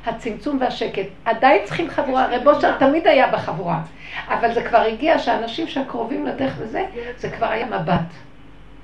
הצמצום 0.07 0.59
והשקט. 0.61 1.07
עדיין 1.25 1.65
צריכים 1.65 1.91
חבורה, 1.91 2.27
רב 2.31 2.49
אושר 2.49 2.79
תמיד 2.79 3.07
היה 3.07 3.33
בחבורה, 3.33 3.83
אבל 4.29 4.55
זה 4.55 4.63
כבר 4.63 4.79
הגיע 4.79 5.19
שהאנשים 5.19 5.67
שהקרובים 5.67 6.27
לדרך 6.27 6.55
וזה, 6.59 6.85
זה 7.17 7.31
כבר 7.31 7.47
היה 7.47 7.67
מבט. 7.67 8.13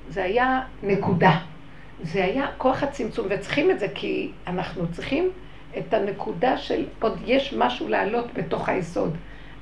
זה 0.09 0.23
היה 0.25 0.61
נקודה. 0.83 1.39
זה 2.03 2.25
היה 2.25 2.47
כוח 2.59 2.83
הצמצום, 2.83 3.27
וצריכים 3.31 3.71
את 3.71 3.81
זה 3.81 3.87
כי 3.95 4.31
אנחנו 4.47 4.93
צריכים 4.93 5.31
את 5.79 5.95
הנקודה 5.95 6.59
של 6.59 6.87
עוד 7.01 7.19
יש 7.25 7.55
משהו 7.59 7.89
לעלות 7.89 8.35
בתוך 8.35 8.69
היסוד, 8.69 9.17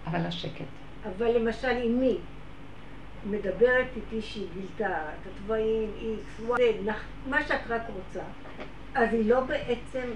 אבל 0.06 0.26
השקט. 0.26 0.64
אבל 1.06 1.36
למשל 1.36 1.76
אמי 1.86 2.16
מדברת 3.26 3.86
איתי 3.96 4.22
שהיא 4.22 4.46
גילתה 4.54 4.88
את 4.88 5.26
התוואים, 5.26 5.90
איקס, 6.00 6.40
וואי, 6.46 6.62
מה 7.30 7.42
שאת 7.42 7.60
רק 7.68 7.82
רוצה, 7.88 8.26
אז 8.94 9.14
היא 9.14 9.30
לא 9.30 9.40
בעצם 9.40 10.08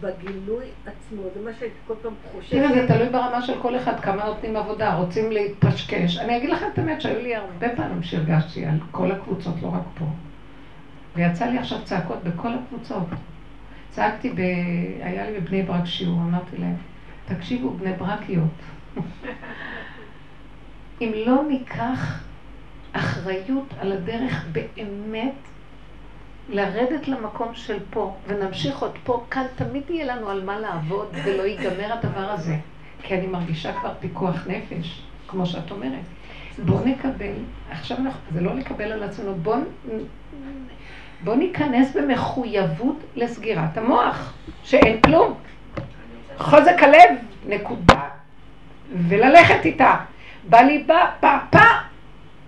בגילוי 0.00 0.64
עצמו, 0.86 1.22
זה 1.34 1.40
מה 1.44 1.50
שהייתי 1.58 1.76
כל 1.86 1.94
פעם 2.02 2.12
חושבת. 2.32 2.50
תראה, 2.50 2.74
זה 2.74 2.86
תלוי 2.88 3.08
ברמה 3.08 3.42
של 3.42 3.62
כל 3.62 3.76
אחד, 3.76 4.00
כמה 4.00 4.24
נותנים 4.24 4.56
עבודה, 4.56 4.94
רוצים 4.94 5.32
להתפשקש. 5.32 6.18
אני 6.18 6.36
אגיד 6.36 6.50
לכם 6.50 6.66
את 6.72 6.78
האמת 6.78 7.00
שהיו 7.00 7.22
לי 7.22 7.36
הרבה 7.36 7.68
פעמים 7.76 8.02
שהרגשתי 8.02 8.66
על 8.66 8.78
כל 8.90 9.12
הקבוצות, 9.12 9.54
לא 9.62 9.68
רק 9.68 9.82
פה. 9.98 10.04
ויצא 11.16 11.44
לי 11.44 11.58
עכשיו 11.58 11.78
צעקות 11.84 12.24
בכל 12.24 12.48
הקבוצות. 12.54 13.06
צעקתי, 13.90 14.30
ב... 14.30 14.38
היה 15.02 15.30
לי 15.30 15.40
בבני 15.40 15.62
ברק 15.62 15.86
שיעור, 15.86 16.20
אמרתי 16.20 16.56
להם, 16.56 16.76
תקשיבו, 17.26 17.70
בני 17.70 17.92
ברקיות. 17.92 18.44
אם 21.00 21.12
לא 21.26 21.42
ניקח 21.48 22.20
אחריות 22.92 23.74
על 23.80 23.92
הדרך 23.92 24.44
באמת, 24.52 25.34
לרדת 26.48 27.08
למקום 27.08 27.54
של 27.54 27.78
פה, 27.90 28.16
ונמשיך 28.26 28.78
עוד 28.78 28.98
פה, 29.04 29.24
כאן 29.30 29.44
תמיד 29.56 29.82
יהיה 29.88 30.16
לנו 30.16 30.28
על 30.28 30.44
מה 30.44 30.58
לעבוד, 30.58 31.08
ולא 31.24 31.42
ייגמר 31.42 31.92
הדבר 31.92 32.30
הזה. 32.30 32.56
כי 33.02 33.14
אני 33.14 33.26
מרגישה 33.26 33.72
כבר 33.72 33.92
פיקוח 34.00 34.46
נפש, 34.46 35.02
כמו 35.28 35.46
שאת 35.46 35.70
אומרת. 35.70 36.04
בואו 36.64 36.84
נקבל, 36.84 37.32
עכשיו 37.70 37.96
אנחנו, 37.96 38.20
זה 38.32 38.40
לא 38.40 38.54
לקבל 38.54 38.92
על 38.92 39.02
עצמנו, 39.02 39.34
בואו 39.34 39.58
בוא 41.24 41.34
ניכנס 41.34 41.96
במחויבות 41.96 42.96
לסגירת 43.16 43.78
המוח, 43.78 44.32
שאין 44.64 45.00
כלום. 45.00 45.34
חוזק 46.38 46.82
הלב, 46.82 47.18
נקודה. 47.46 48.00
וללכת 49.08 49.64
איתה. 49.64 49.96
בליבה, 50.48 51.10
פה, 51.20 51.38
פה, 51.50 51.58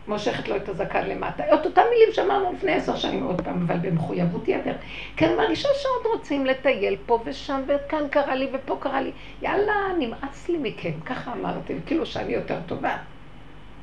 מושכת 0.09 0.49
לו 0.49 0.57
את 0.57 0.69
הזקן 0.69 1.09
למטה. 1.09 1.55
את 1.55 1.67
אותם 1.67 1.83
מילים 1.91 2.13
שאמרנו 2.13 2.53
לפני 2.53 2.73
עשר 2.73 2.97
שנים 2.97 3.25
עוד 3.25 3.41
פעם, 3.41 3.63
אבל 3.63 3.77
במחויבות 3.79 4.49
יתר. 4.49 4.73
כי 5.17 5.27
אני 5.27 5.35
מרגישה 5.35 5.69
שעוד 5.83 6.15
רוצים 6.15 6.47
לטייל 6.47 6.97
פה 7.07 7.21
ושם, 7.25 7.61
וכאן 7.67 8.09
קרה 8.11 8.35
לי 8.35 8.49
ופה 8.53 8.77
קרה 8.81 9.01
לי. 9.01 9.11
יאללה, 9.43 9.73
נמאס 9.99 10.49
לי 10.49 10.59
מכם, 10.63 11.01
ככה 11.07 11.33
אמרתי, 11.33 11.75
כאילו 11.87 12.07
שאני 12.07 12.33
יותר 12.33 12.59
טובה. 12.67 12.97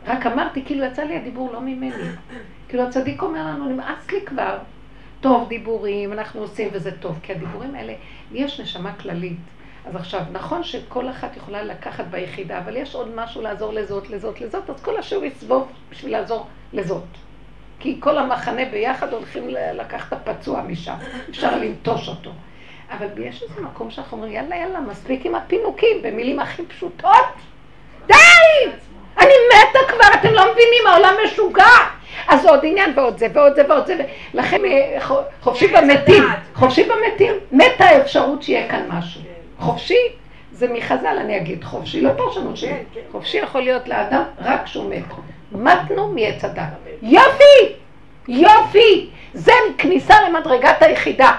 רק 0.08 0.26
אמרתי, 0.26 0.66
כאילו 0.66 0.86
יצא 0.86 1.04
לי 1.04 1.18
הדיבור 1.18 1.54
לא 1.54 1.62
ממני. 1.62 2.04
כאילו 2.68 2.84
הצדיק 2.84 3.22
אומר 3.22 3.46
לנו, 3.46 3.70
נמאס 3.70 4.12
לי 4.12 4.22
כבר. 4.26 4.58
טוב 5.22 5.50
דיבורים, 5.50 6.14
אנחנו 6.14 6.42
עושים 6.42 6.70
וזה 6.72 6.98
טוב, 6.98 7.20
כי 7.24 7.32
הדיבורים 7.32 7.76
האלה, 7.76 7.94
יש 8.32 8.60
נשמה 8.60 8.94
כללית. 8.94 9.38
אז 9.90 9.96
עכשיו, 9.96 10.22
נכון 10.32 10.64
שכל 10.64 11.10
אחת 11.10 11.38
יכולה 11.38 11.64
לקחת 11.64 12.06
ביחידה, 12.06 12.58
אבל 12.58 12.78
יש 12.78 12.96
עוד 12.96 13.16
משהו 13.16 13.42
לעזור 13.42 13.74
לזאת, 13.74 14.10
לזאת, 14.10 14.42
לזאת, 14.42 14.70
אז 14.70 14.82
כל 14.82 14.98
השיעור 14.98 15.26
יסבוב 15.26 15.68
בשביל 15.92 16.12
לעזור 16.12 16.48
לזאת. 16.74 17.04
כי 17.80 17.98
כל 18.00 18.18
המחנה 18.18 18.66
ביחד 18.66 19.14
הולכים 19.14 19.48
לקחת 19.74 20.14
הפצוע 20.14 20.62
משם, 20.62 20.94
אפשר 21.30 21.56
לנטוש 21.58 22.08
אותו. 22.08 22.32
אבל 22.92 23.08
יש 23.18 23.44
איזה 23.44 23.62
מקום 23.62 23.92
שאנחנו 23.92 24.18
אומרים, 24.18 24.34
יאללה, 24.34 24.56
יאללה, 24.56 24.80
מספיק 24.80 25.26
עם 25.26 25.36
הפינוקים, 25.36 26.02
במילים 26.02 26.40
הכי 26.40 26.66
פשוטות. 26.66 27.34
די! 28.08 28.16
אני 29.18 29.34
מתה 29.50 29.80
כבר, 29.88 30.20
אתם 30.20 30.34
לא 30.34 30.44
מבינים, 30.52 30.88
העולם 30.88 31.14
משוגע. 31.26 31.66
אז 32.28 32.46
עוד 32.46 32.60
עניין 32.64 32.94
ועוד 32.96 33.18
זה 33.18 33.28
ועוד 33.34 33.56
זה 33.56 33.64
ועוד 33.70 33.86
זה, 33.86 33.96
לכן 34.34 34.66
אה, 34.66 35.00
חופשי 35.42 35.68
במתים, 35.68 36.24
חופשי 36.54 36.84
במתים, 36.84 37.34
מתה 37.52 37.86
האפשרות 37.86 38.44
שיהיה 38.44 38.70
כאן 38.70 38.86
משהו. 38.90 39.29
חופשי 39.60 40.08
זה 40.52 40.68
מחז"ל 40.74 41.18
אני 41.20 41.38
אגיד, 41.38 41.64
חופשי, 41.64 42.02
לא 42.02 42.12
פרשנות 42.18 42.58
שלי. 42.58 42.70
כן, 42.70 42.84
כן. 42.94 43.00
חופשי 43.12 43.38
יכול 43.38 43.62
להיות 43.62 43.88
לאדם 43.88 44.24
רק 44.42 44.64
כשהוא 44.64 44.90
מת. 44.90 45.04
מתנו 45.52 46.12
מעץ 46.12 46.46
הדת. 46.46 46.64
יופי! 47.02 47.74
יופי! 48.28 49.10
זה 49.34 49.52
כניסה 49.78 50.16
למדרגת 50.30 50.82
היחידה. 50.82 51.32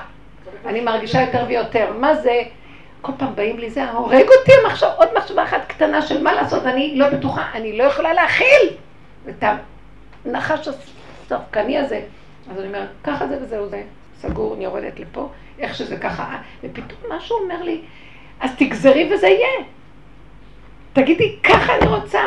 אני 0.66 0.80
מרגישה 0.80 1.20
יותר 1.20 1.44
ויותר. 1.48 1.92
מה 1.98 2.14
זה? 2.14 2.42
כל 3.00 3.12
פעם 3.18 3.34
באים 3.34 3.58
לי 3.58 3.70
זה, 3.70 3.90
הורג 3.90 4.26
אותי 4.38 4.52
המחשב, 4.64 4.86
עוד 4.96 5.08
מחשבה 5.16 5.42
אחת 5.42 5.60
קטנה 5.68 6.02
של 6.02 6.22
מה 6.22 6.32
לעשות, 6.32 6.66
אני 6.66 6.96
לא 6.96 7.08
בטוחה, 7.08 7.50
אני 7.54 7.78
לא 7.78 7.84
יכולה 7.84 8.12
להכיל 8.12 8.68
את 9.28 9.44
הנחש 10.24 10.68
הספקני 10.68 11.78
הזה. 11.78 12.00
אז 12.50 12.58
אני 12.58 12.66
אומרת, 12.66 12.88
ככה 13.04 13.26
זה 13.26 13.38
וזהו 13.42 13.68
זה, 13.68 13.82
סגור, 14.20 14.54
אני 14.54 14.64
יורדת 14.64 15.00
לפה, 15.00 15.28
איך 15.58 15.74
שזה 15.74 15.96
ככה, 15.96 16.36
ופתאום 16.64 17.12
משהו 17.12 17.36
אומר 17.36 17.62
לי, 17.62 17.80
אז 18.40 18.50
תגזרי 18.58 19.14
וזה 19.14 19.26
יהיה. 19.28 19.64
תגידי, 20.92 21.36
ככה 21.42 21.76
אני 21.76 21.86
רוצה. 21.86 22.20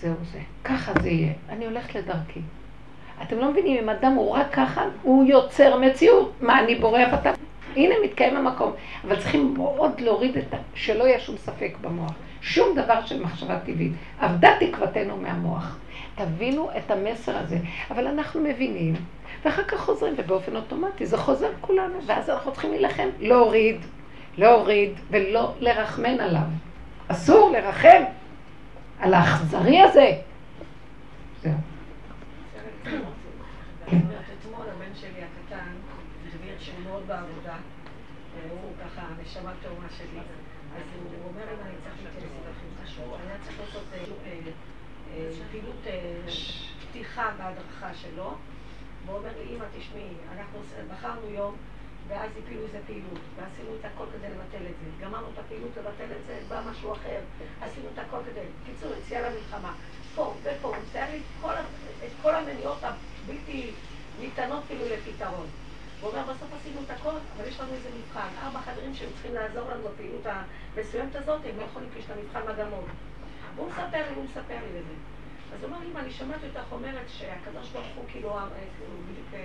זהו 0.00 0.14
זה, 0.32 0.38
ככה 0.64 0.92
זה 1.02 1.08
יהיה. 1.08 1.32
אני 1.48 1.64
הולכת 1.64 1.94
לדרכי. 1.94 2.40
אתם 3.22 3.38
לא 3.38 3.50
מבינים, 3.50 3.82
אם 3.82 3.88
אדם 3.88 4.12
הוא 4.12 4.30
רק 4.30 4.46
ככה, 4.52 4.84
הוא 5.02 5.24
יוצר 5.24 5.76
מציאות. 5.76 6.32
מה, 6.40 6.60
אני 6.60 6.74
בורח 6.74 7.12
אותה? 7.12 7.32
הנה 7.76 7.94
מתקיים 8.04 8.36
המקום. 8.36 8.72
אבל 9.04 9.16
צריכים 9.16 9.54
מאוד 9.54 10.00
להוריד 10.00 10.36
את 10.36 10.54
ה... 10.54 10.56
שלא 10.74 11.04
יהיה 11.04 11.20
שום 11.20 11.36
ספק 11.36 11.74
במוח. 11.80 12.12
שום 12.40 12.76
דבר 12.76 13.04
של 13.04 13.22
מחשבה 13.22 13.58
טבעית. 13.58 13.92
אבדה 14.18 14.50
תקוותנו 14.60 15.16
מהמוח. 15.16 15.78
תבינו 16.14 16.70
את 16.76 16.90
המסר 16.90 17.36
הזה. 17.36 17.58
אבל 17.90 18.06
אנחנו 18.06 18.40
מבינים, 18.40 18.94
ואחר 19.44 19.64
כך 19.64 19.80
חוזרים, 19.80 20.14
ובאופן 20.16 20.56
אוטומטי 20.56 21.06
זה 21.06 21.16
חוזר 21.16 21.50
כולנו, 21.60 21.94
ואז 22.06 22.30
אנחנו 22.30 22.52
צריכים 22.52 22.70
להילחם, 22.70 23.08
להוריד, 23.20 23.76
להוריד 24.36 24.92
ולא 25.10 25.54
לרחמן 25.60 26.20
עליו. 26.20 26.42
אסור 27.08 27.50
לרחם 27.50 28.02
על 28.98 29.14
האכזרי 29.14 29.80
הזה. 29.80 30.12
זהו. 31.42 31.52
אתמול 33.86 34.66
הבן 34.68 34.94
שלי 34.94 35.20
הקטן, 35.22 35.70
דביר 36.28 36.54
שהוא 36.58 36.78
מאוד 36.84 37.02
בעבודה, 37.06 37.56
הוא 38.50 38.72
ככה 38.84 39.02
נשמה 39.22 39.52
תאומה 39.62 39.88
שלי, 39.98 40.20
אז 40.76 40.82
הוא 40.94 41.28
אומר 41.28 41.42
אם 41.42 41.66
אני 41.66 41.74
צריך 41.82 41.96
להתייחס 42.04 42.42
היה 42.98 43.36
צריך 43.42 43.60
לעשות 43.60 43.82
אה, 43.92 43.98
אה, 45.14 45.30
פעילות 45.50 45.86
אה, 45.86 46.22
פתיחה 46.90 47.30
בהדרכה 47.38 47.94
שלו, 47.94 48.34
והוא 49.06 49.18
אומר 49.18 49.30
לי, 49.38 49.56
אמא 49.56 49.64
תשמעי, 49.78 50.08
אנחנו 50.36 50.58
בחרנו 50.90 51.28
יום 51.28 51.56
ואז 52.12 52.30
הפילו 52.44 52.62
איזה 52.62 52.78
פעילות, 52.86 53.20
ועשינו 53.36 53.70
את 53.80 53.84
הכל 53.84 54.04
כדי 54.12 54.28
לבטל 54.28 54.66
את 54.70 54.74
זה. 54.80 55.04
גמרנו 55.04 55.26
את 55.32 55.38
הפעילות 55.38 55.70
לבטל 55.76 56.12
את 56.16 56.26
זה, 56.26 56.38
בא 56.48 56.62
משהו 56.70 56.92
אחר, 56.92 57.20
עשינו 57.60 57.86
את 57.94 57.98
הכל 57.98 58.18
כדי... 58.26 58.40
בקיצור, 58.62 58.92
יציאה 58.98 59.30
למלחמה. 59.30 59.74
פה 60.14 60.34
ופה, 60.42 60.68
הוא 60.68 60.76
מצייר 60.76 61.10
לי 61.10 61.20
כל, 61.40 61.54
את 62.06 62.12
כל 62.22 62.34
המניעות 62.34 62.78
הבלתי 62.82 63.70
ניתנות 64.20 64.62
כאילו 64.66 64.84
לפתרון. 64.84 65.46
הוא 66.00 66.10
אומר, 66.10 66.22
בסוף 66.22 66.48
עשינו 66.60 66.80
את 66.86 66.90
הכל, 66.90 67.14
אבל 67.36 67.48
יש 67.48 67.60
לנו 67.60 67.72
איזה 67.72 67.88
מבחן. 67.98 68.28
ארבע 68.42 68.60
חברים 68.60 68.94
שהם 68.94 69.08
צריכים 69.12 69.34
לעזור 69.34 69.70
לנו 69.70 69.88
בפעילות 69.88 70.26
המסוימת 70.26 71.16
הזאת, 71.16 71.40
הם 71.44 71.56
לא 71.56 71.62
יכולים, 71.62 71.88
כי 71.94 72.00
את 72.00 72.10
המבחן 72.10 72.52
מגמות. 72.52 72.84
והוא 73.56 73.68
מספר 73.68 74.08
לי, 74.08 74.14
הוא 74.14 74.24
מספר 74.24 74.54
לי 74.62 74.80
לזה. 74.80 74.94
אז 75.54 75.62
הוא 75.62 75.70
אומר 75.70 75.78
לי, 75.78 76.00
אני 76.00 76.10
שמעתי 76.10 76.46
אותך 76.46 76.72
אומרת 76.72 77.06
שהקדוש 77.08 77.68
ברוך 77.68 77.86
הוא 77.94 78.04
כאילו, 78.08 78.38
אה, 78.38 78.46
כאילו 78.78 78.94
בדיוק... 79.10 79.42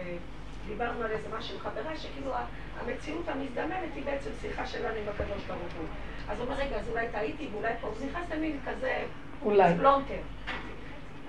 דיברנו 0.68 1.04
על 1.04 1.12
איזה 1.12 1.28
משהו 1.38 1.56
עם 1.56 1.62
חברה, 1.62 1.98
שכאילו 1.98 2.32
המציאות 2.80 3.28
המזדמנת 3.28 3.96
היא 3.96 4.06
בעצם 4.06 4.30
שיחה 4.42 4.66
שלנו 4.66 4.96
עם 4.96 5.10
הקדוש 5.10 5.44
ברוך 5.48 5.74
הוא. 5.78 5.88
אז 6.30 6.40
הוא 6.40 6.48
אומר, 6.48 6.58
רגע, 6.58 6.76
אז 6.76 6.90
אולי 6.90 7.08
טעיתי 7.12 7.48
ואולי 7.52 7.74
פה, 7.82 7.88
אז 7.88 8.04
נכנס 8.04 8.30
למין 8.32 8.60
כזה 8.66 9.06
אולי. 9.42 9.76
פלונטר. 9.78 10.22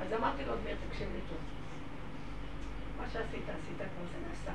אז 0.02 0.12
אמרתי 0.12 0.44
לו, 0.44 0.56
דביר, 0.56 0.76
תקשיב 0.88 1.08
לי 1.14 1.20
טוב. 1.28 1.38
מה 2.98 3.04
שעשית, 3.12 3.42
עשית 3.42 3.76
כבר, 3.76 4.06
זה 4.12 4.28
נעשה. 4.28 4.52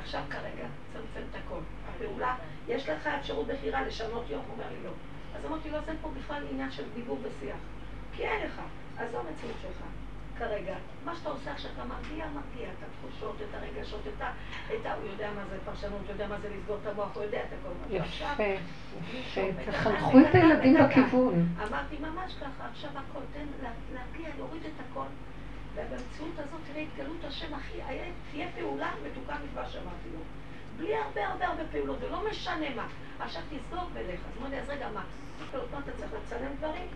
עכשיו 0.00 0.22
כרגע, 0.30 0.66
צמצם 0.92 1.26
את 1.30 1.34
הכל. 1.34 1.60
הפעולה, 1.88 2.36
יש 2.68 2.88
לך 2.88 3.06
אפשרות 3.06 3.46
בחירה 3.46 3.82
לשנות 3.82 4.24
יום? 4.30 4.42
הוא 4.46 4.52
אומר 4.52 4.68
לי 4.70 4.84
לא. 4.84 4.90
אז 5.36 5.46
אמרתי 5.46 5.70
לו, 5.70 5.78
זה 5.86 5.92
פה 6.02 6.08
בכלל 6.18 6.42
עניין 6.50 6.70
של 6.70 6.84
דיבור 6.94 7.18
ושיח. 7.22 7.56
כי 8.12 8.24
אין 8.24 8.46
לך. 8.46 8.60
אז 8.98 9.10
זו 9.10 9.18
המציאות 9.18 9.56
שלך. 9.62 9.82
כרגע. 10.38 10.74
מה 11.04 11.16
שאתה 11.16 11.28
עושה 11.28 11.52
עכשיו, 11.52 11.70
אתה 11.74 11.84
מרגיע, 11.84 12.26
מרגיע 12.26 12.68
את 12.68 12.84
התחושות, 12.86 13.36
את 13.42 13.54
הרגשות, 13.54 14.00
את 14.16 14.22
ה... 14.22 14.30
את 14.74 14.86
ה... 14.86 14.94
הוא 14.94 15.10
יודע 15.10 15.30
מה 15.36 15.42
זה 15.50 15.56
פרשנות, 15.64 16.00
הוא 16.04 16.12
יודע 16.12 16.26
מה 16.28 16.40
זה 16.40 16.48
לסגור 16.48 16.76
את 16.82 16.86
המוח, 16.86 17.14
הוא 17.14 17.22
יודע 17.22 17.38
את 17.40 17.52
הכל. 17.60 17.94
יפה, 17.94 18.42
יפה. 19.12 19.70
תחנכו 19.70 20.20
את 20.20 20.34
הילדים 20.34 20.76
בכיוון. 20.84 21.48
אמרתי 21.68 21.96
ממש 22.00 22.34
ככה, 22.34 22.68
עכשיו 22.70 22.90
הכל, 22.90 23.20
תן 23.32 23.66
להרגיע, 23.92 24.28
להוריד 24.38 24.62
את 24.64 24.84
הכל. 24.90 25.06
ובמציאות 25.74 26.38
הזאת, 26.38 26.60
תראה, 26.72 26.82
התגלות 26.82 27.24
השם, 27.24 27.54
אחי, 27.54 27.78
תהיה 28.30 28.46
פעולה 28.58 28.90
מתוקה 29.06 29.34
מדבר 29.44 29.68
שאמרתי 29.68 30.08
לו. 30.12 30.20
בלי 30.76 30.96
הרבה 30.96 31.26
הרבה 31.28 31.46
הרבה 31.46 31.62
פעולות, 31.72 31.98
ולא 32.02 32.30
משנה 32.30 32.74
מה. 32.76 32.86
עכשיו 33.20 33.42
תסגור 33.42 33.84
ולך. 33.92 34.20
אז 34.20 34.40
אמרתי, 34.40 34.58
אז 34.60 34.68
רגע, 34.68 34.88
מה? 34.94 35.02
אתה 35.50 35.92
צריך 35.98 36.12
לצלם 36.12 36.50
דברים? 36.58 36.86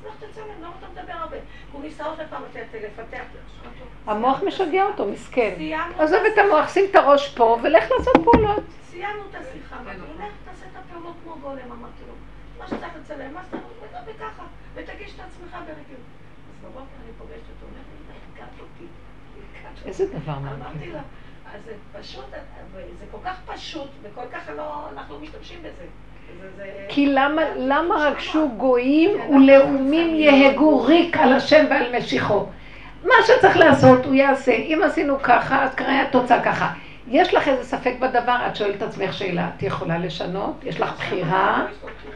אז 0.00 0.06
לך 0.06 0.30
תצלם, 0.30 0.44
רוצה 0.74 0.86
לדבר 1.00 1.12
הרבה. 1.12 1.36
הוא 1.72 1.82
ניסה 1.82 2.06
עוד 2.06 2.18
פעם 2.30 2.42
לפתח. 2.74 3.22
המוח 4.06 4.42
משגע 4.46 4.84
אותו, 4.84 5.06
מסכן. 5.06 5.54
עזוב 5.98 6.20
את 6.32 6.38
המוח, 6.38 6.68
שים 6.68 6.84
את 6.90 6.94
הראש 6.96 7.34
פה 7.34 7.58
ולך 7.62 7.84
לעשות 7.98 8.14
פעולות. 8.24 8.64
סיימנו 8.90 9.22
את 9.30 9.34
השיחה, 9.34 9.76
אמרתי 9.80 9.98
לו, 9.98 10.04
לך 10.04 10.32
תעשה 10.44 10.66
את 10.66 10.76
הפעולות 10.76 11.14
כמו 11.24 11.36
גולם, 11.40 11.72
אמרתי 11.72 12.02
לו. 12.08 12.14
מה 12.58 12.66
שצריך 12.66 12.92
לצלם, 13.00 13.34
מה 13.34 13.42
שצריך, 13.44 13.62
וככה, 14.06 14.42
ותגיש 14.74 15.14
את 15.14 15.20
עצמך 15.20 15.52
ברגיעות. 15.52 16.06
אז 16.50 16.64
בבוקר 16.64 16.80
אני 17.04 17.12
פוגשת 17.18 17.42
אותו, 17.50 17.66
אומר 17.66 17.80
לי, 17.90 18.14
הגעת 18.34 18.60
אותי. 18.60 18.86
איזה 19.86 20.18
דבר 20.18 20.32
אמרתי 20.32 20.92
לה, 20.92 21.02
אז 21.54 21.64
זה 21.64 21.74
פשוט, 22.00 22.24
זה 22.98 23.04
כל 23.10 23.18
כך 23.24 23.36
פשוט, 23.46 23.90
וכל 24.02 24.26
כך 24.32 24.48
לא, 24.56 24.88
אנחנו 24.92 25.14
לא 25.14 25.20
משתמשים 25.20 25.58
בזה. 25.58 25.84
כי 26.88 27.06
למה, 27.06 27.42
למה 27.56 27.94
רגשו 27.94 28.48
גויים 28.56 29.10
ולאומים 29.30 30.14
יהגו 30.14 30.82
ריק 30.82 31.16
על 31.16 31.32
השם 31.32 31.64
ועל 31.70 31.96
משיחו? 31.96 32.46
מה 33.04 33.14
שצריך 33.26 33.56
לעשות 33.56 34.04
הוא 34.04 34.14
יעשה. 34.14 34.52
אם 34.52 34.80
עשינו 34.84 35.22
ככה, 35.22 35.64
אז 35.64 35.74
כנראה 35.74 36.02
התוצאה 36.02 36.42
ככה. 36.42 36.68
יש 37.08 37.34
לך 37.34 37.48
איזה 37.48 37.64
ספק 37.64 37.94
בדבר? 37.98 38.36
את 38.46 38.56
שואלת 38.56 38.82
עצמך 38.82 39.12
שאלה. 39.12 39.48
את 39.56 39.62
יכולה 39.62 39.98
לשנות? 39.98 40.54
יש 40.64 40.80
לך 40.80 40.92
בחירה? 40.96 41.66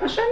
תשני. 0.05 0.25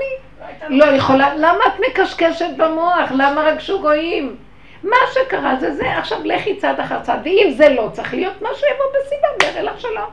לא 0.69 0.85
יכולה. 0.85 1.35
למה 1.35 1.65
את 1.67 1.81
מקשקשת 1.89 2.51
במוח? 2.57 3.13
למה 3.13 3.41
רגשו 3.41 3.81
גויים? 3.81 4.37
מה 4.83 4.97
שקרה 5.15 5.57
זה 5.61 5.75
זה, 5.75 5.99
עכשיו 5.99 6.19
לכי 6.25 6.57
צעד 6.57 6.81
אחר 6.81 7.01
צעד, 7.01 7.21
ואם 7.25 7.53
זה 7.57 7.69
לא 7.69 7.89
צריך 7.93 8.15
להיות, 8.15 8.35
משהו 8.43 8.67
יבוא 8.75 9.01
בסיבה 9.01 9.29
ויראה 9.43 9.63
לך 9.63 9.81
שלא. 9.81 10.07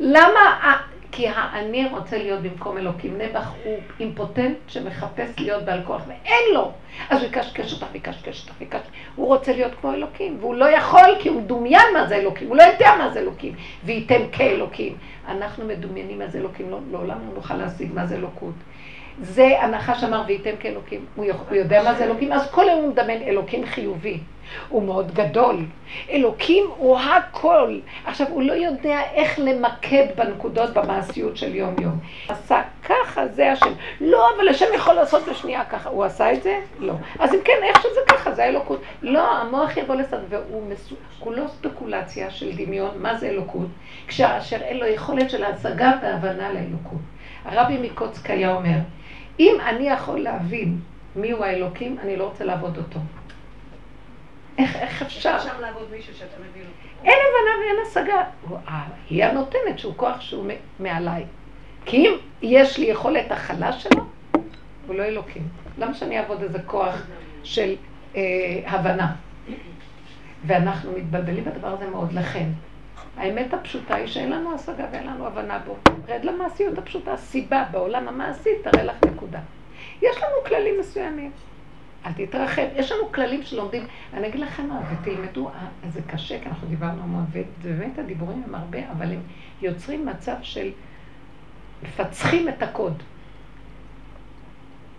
למה? 0.00 0.76
כי 1.12 1.28
האני 1.28 1.88
רוצה 1.90 2.18
להיות 2.18 2.40
במקום 2.42 2.78
אלוקים. 2.78 3.18
נבח 3.18 3.52
הוא 3.64 3.78
אימפוטנט 4.00 4.56
שמחפש 4.68 5.30
להיות 5.38 5.64
בעל 5.64 5.82
כוח, 5.86 6.02
ואין 6.08 6.54
לו. 6.54 6.72
אז 7.10 7.22
הוא 7.22 7.28
יקשקש 7.28 7.72
אותך 7.72 7.86
ויקשקש 7.92 8.42
אותך 8.42 8.60
ויקשקש. 8.60 8.86
הוא 9.16 9.26
רוצה 9.26 9.52
להיות 9.52 9.72
כמו 9.80 9.92
אלוקים, 9.92 10.36
והוא 10.40 10.54
לא 10.54 10.70
יכול 10.70 11.16
כי 11.18 11.28
הוא 11.28 11.42
דומיין 11.42 11.86
מה 11.94 12.06
זה 12.06 12.16
אלוקים, 12.16 12.48
הוא 12.48 12.56
לא 12.56 12.62
יודע 12.62 12.94
מה 12.98 13.10
זה 13.10 13.20
אלוקים, 13.20 13.52
וייתם 13.84 14.20
כאלוקים. 14.32 14.94
אנחנו 15.28 15.66
מדומיינים 15.66 16.18
מה 16.18 16.26
זה 16.26 16.38
אלוקים, 16.38 16.70
לא, 16.70 16.78
לעולם 16.90 17.18
לא 17.28 17.34
נוכל 17.34 17.54
להשיג 17.54 17.90
מה 17.94 18.06
זה 18.06 18.14
אלוקות. 18.14 18.54
זה 19.22 19.62
הנחש 19.62 20.04
אמר 20.04 20.22
וייתם 20.26 20.50
כאלוקים, 20.60 21.04
הוא 21.16 21.24
יודע 21.50 21.82
מה 21.82 21.94
זה 21.94 22.04
אלוקים, 22.04 22.32
אז 22.32 22.50
כל 22.50 22.68
היום 22.68 22.80
הוא 22.80 22.90
מדמיין 22.90 23.22
אלוקים 23.22 23.66
חיובי. 23.66 24.18
הוא 24.68 24.82
מאוד 24.82 25.14
גדול. 25.14 25.64
אלוקים 26.10 26.64
הוא 26.76 26.98
הכל. 26.98 27.78
עכשיו, 28.04 28.26
הוא 28.30 28.42
לא 28.42 28.52
יודע 28.52 29.00
איך 29.14 29.38
למקד 29.38 30.06
בנקודות 30.16 30.70
במעשיות 30.74 31.36
של 31.36 31.54
יום-יום. 31.54 31.98
עשה 32.28 32.62
ככה, 32.84 33.26
זה 33.28 33.52
השם. 33.52 33.72
לא, 34.00 34.26
אבל 34.36 34.48
השם 34.48 34.66
יכול 34.74 34.94
לעשות 34.94 35.28
בשנייה 35.28 35.64
ככה. 35.64 35.88
הוא 35.88 36.04
עשה 36.04 36.32
את 36.32 36.42
זה? 36.42 36.60
לא. 36.78 36.94
אז 37.18 37.34
אם 37.34 37.38
כן, 37.44 37.58
איך 37.62 37.82
שזה 37.82 38.00
ככה, 38.08 38.32
זה 38.32 38.44
האלוקות. 38.44 38.80
לא, 39.02 39.32
המוח 39.36 39.76
יבוא 39.76 39.94
לסד, 39.94 40.18
והוא 40.28 40.66
מסו... 40.68 40.94
כולו 41.18 41.48
ספקולציה 41.48 42.30
של 42.30 42.56
דמיון, 42.56 42.90
מה 42.96 43.16
זה 43.16 43.28
אלוקות, 43.28 43.68
כשאשר 44.06 44.56
אין 44.56 44.76
לו 44.76 44.86
יכולת 44.86 45.30
של 45.30 45.44
השגה 45.44 45.92
והבנה 46.02 46.52
לאלוקות. 46.52 47.00
הרבי 47.44 47.78
מקוצק 47.78 48.30
היה 48.30 48.54
אומר, 48.54 48.78
אם 49.40 49.56
אני 49.66 49.88
יכול 49.88 50.20
להבין 50.20 50.78
מיהו 51.16 51.44
האלוקים, 51.44 51.96
אני 52.02 52.16
לא 52.16 52.24
רוצה 52.24 52.44
לעבוד 52.44 52.76
אותו. 52.76 53.00
איך, 54.60 54.76
איך 54.76 55.02
אפשר? 55.02 55.36
אפשר 55.36 55.60
לעבוד 55.60 55.90
מישהו 55.90 56.14
שאתה 56.14 56.36
מבין 56.50 56.62
אותו? 56.62 57.04
אין 57.04 57.18
הבנה 57.28 57.50
ואין 57.60 57.76
השגה. 57.86 58.22
היא 59.10 59.24
הנותנת 59.24 59.78
שהוא 59.78 59.94
כוח 59.96 60.20
שהוא 60.20 60.46
מעליי. 60.80 61.24
כי 61.84 61.96
אם 61.96 62.14
יש 62.42 62.78
לי 62.78 62.86
יכולת 62.86 63.32
הכלה 63.32 63.72
שלו, 63.72 64.02
הוא 64.86 64.94
לא 64.94 65.02
אלוקים. 65.04 65.48
למה 65.78 65.94
שאני 65.94 66.18
אעבוד 66.18 66.42
איזה 66.42 66.58
כוח 66.66 67.02
של 67.42 67.74
אה, 68.16 68.22
הבנה? 68.66 69.12
ואנחנו 70.46 70.92
מתבלבלים 70.92 71.44
בדבר 71.44 71.68
הזה 71.68 71.86
מאוד. 71.86 72.12
לכן, 72.12 72.48
האמת 73.16 73.54
הפשוטה 73.54 73.94
היא 73.94 74.06
שאין 74.06 74.30
לנו 74.32 74.54
השגה 74.54 74.84
ואין 74.92 75.06
לנו 75.06 75.26
הבנה 75.26 75.58
בו. 75.58 75.76
רד 76.08 76.24
למעשיות 76.24 76.78
הפשוטה, 76.78 77.16
סיבה 77.16 77.64
בעולם 77.70 78.08
המעשי, 78.08 78.50
תראה 78.62 78.84
לך 78.84 78.96
נקודה. 79.06 79.38
יש 80.02 80.16
לנו 80.16 80.44
כללים 80.46 80.80
מסוימים. 80.80 81.30
אל 82.06 82.12
תתרחב. 82.12 82.62
יש 82.76 82.92
לנו 82.92 83.12
כללים 83.12 83.42
שלומדים. 83.42 83.86
אני 84.14 84.28
אגיד 84.28 84.40
לכם 84.40 84.68
מה, 84.68 84.80
ותלמדו, 84.92 85.48
אה, 85.48 85.90
זה 85.90 86.00
קשה, 86.06 86.40
כי 86.40 86.48
אנחנו 86.48 86.68
דיברנו 86.68 87.02
המון, 87.02 87.24
ובאמת 87.32 87.98
הדיבורים 87.98 88.42
הם 88.46 88.54
הרבה, 88.54 88.78
אבל 88.92 89.12
הם 89.12 89.20
יוצרים 89.62 90.06
מצב 90.06 90.36
של 90.42 90.70
מפצחים 91.82 92.48
את 92.48 92.62
הקוד. 92.62 93.02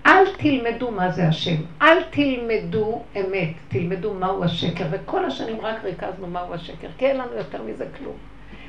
אל 0.06 0.24
תלמדו 0.38 0.92
מה 0.92 1.12
זה 1.12 1.28
השם, 1.28 1.56
אל 1.82 2.04
תלמדו 2.04 3.04
אמת, 3.16 3.54
תלמדו 3.68 4.14
מהו 4.14 4.44
השקר, 4.44 4.86
וכל 4.92 5.26
השנים 5.26 5.62
רק 5.62 5.84
ריכזנו 5.84 6.28
מהו 6.28 6.54
השקר, 6.54 6.88
כי 6.98 7.06
אין 7.06 7.18
לנו 7.18 7.34
יותר 7.34 7.64
מזה 7.64 7.86
כלום. 7.98 8.16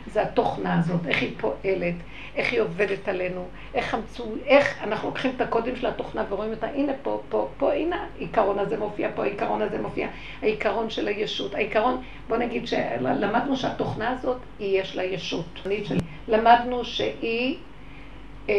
זה 0.06 0.22
התוכנה 0.22 0.78
הזאת, 0.78 1.06
איך 1.06 1.22
היא 1.22 1.32
פועלת, 1.40 1.94
איך 2.36 2.52
היא 2.52 2.60
עובדת 2.60 3.08
עלינו, 3.08 3.46
איך 3.74 3.94
המצאו, 3.94 4.24
איך 4.46 4.82
אנחנו 4.82 5.08
לוקחים 5.08 5.32
את 5.36 5.40
הקודים 5.40 5.76
של 5.76 5.86
התוכנה 5.86 6.24
ורואים 6.28 6.50
אותה, 6.50 6.66
הנה 6.66 6.92
פה, 7.02 7.22
פה, 7.28 7.48
פה, 7.58 7.72
הנה 7.72 8.06
העיקרון 8.16 8.58
הזה 8.58 8.78
מופיע 8.78 9.10
פה, 9.14 9.22
העיקרון 9.22 9.62
הזה 9.62 9.82
מופיע, 9.82 10.08
העיקרון 10.42 10.90
של 10.90 11.08
הישות, 11.08 11.54
העיקרון, 11.54 12.02
בוא 12.28 12.36
נגיד 12.36 12.66
שלמדנו 12.66 13.56
שהתוכנה 13.56 14.10
הזאת, 14.10 14.38
היא 14.58 14.80
יש 14.80 14.96
לה 14.96 15.04
ישות. 15.04 15.66
למדנו 16.28 16.84
שהיא 16.84 17.56
אה, 18.48 18.54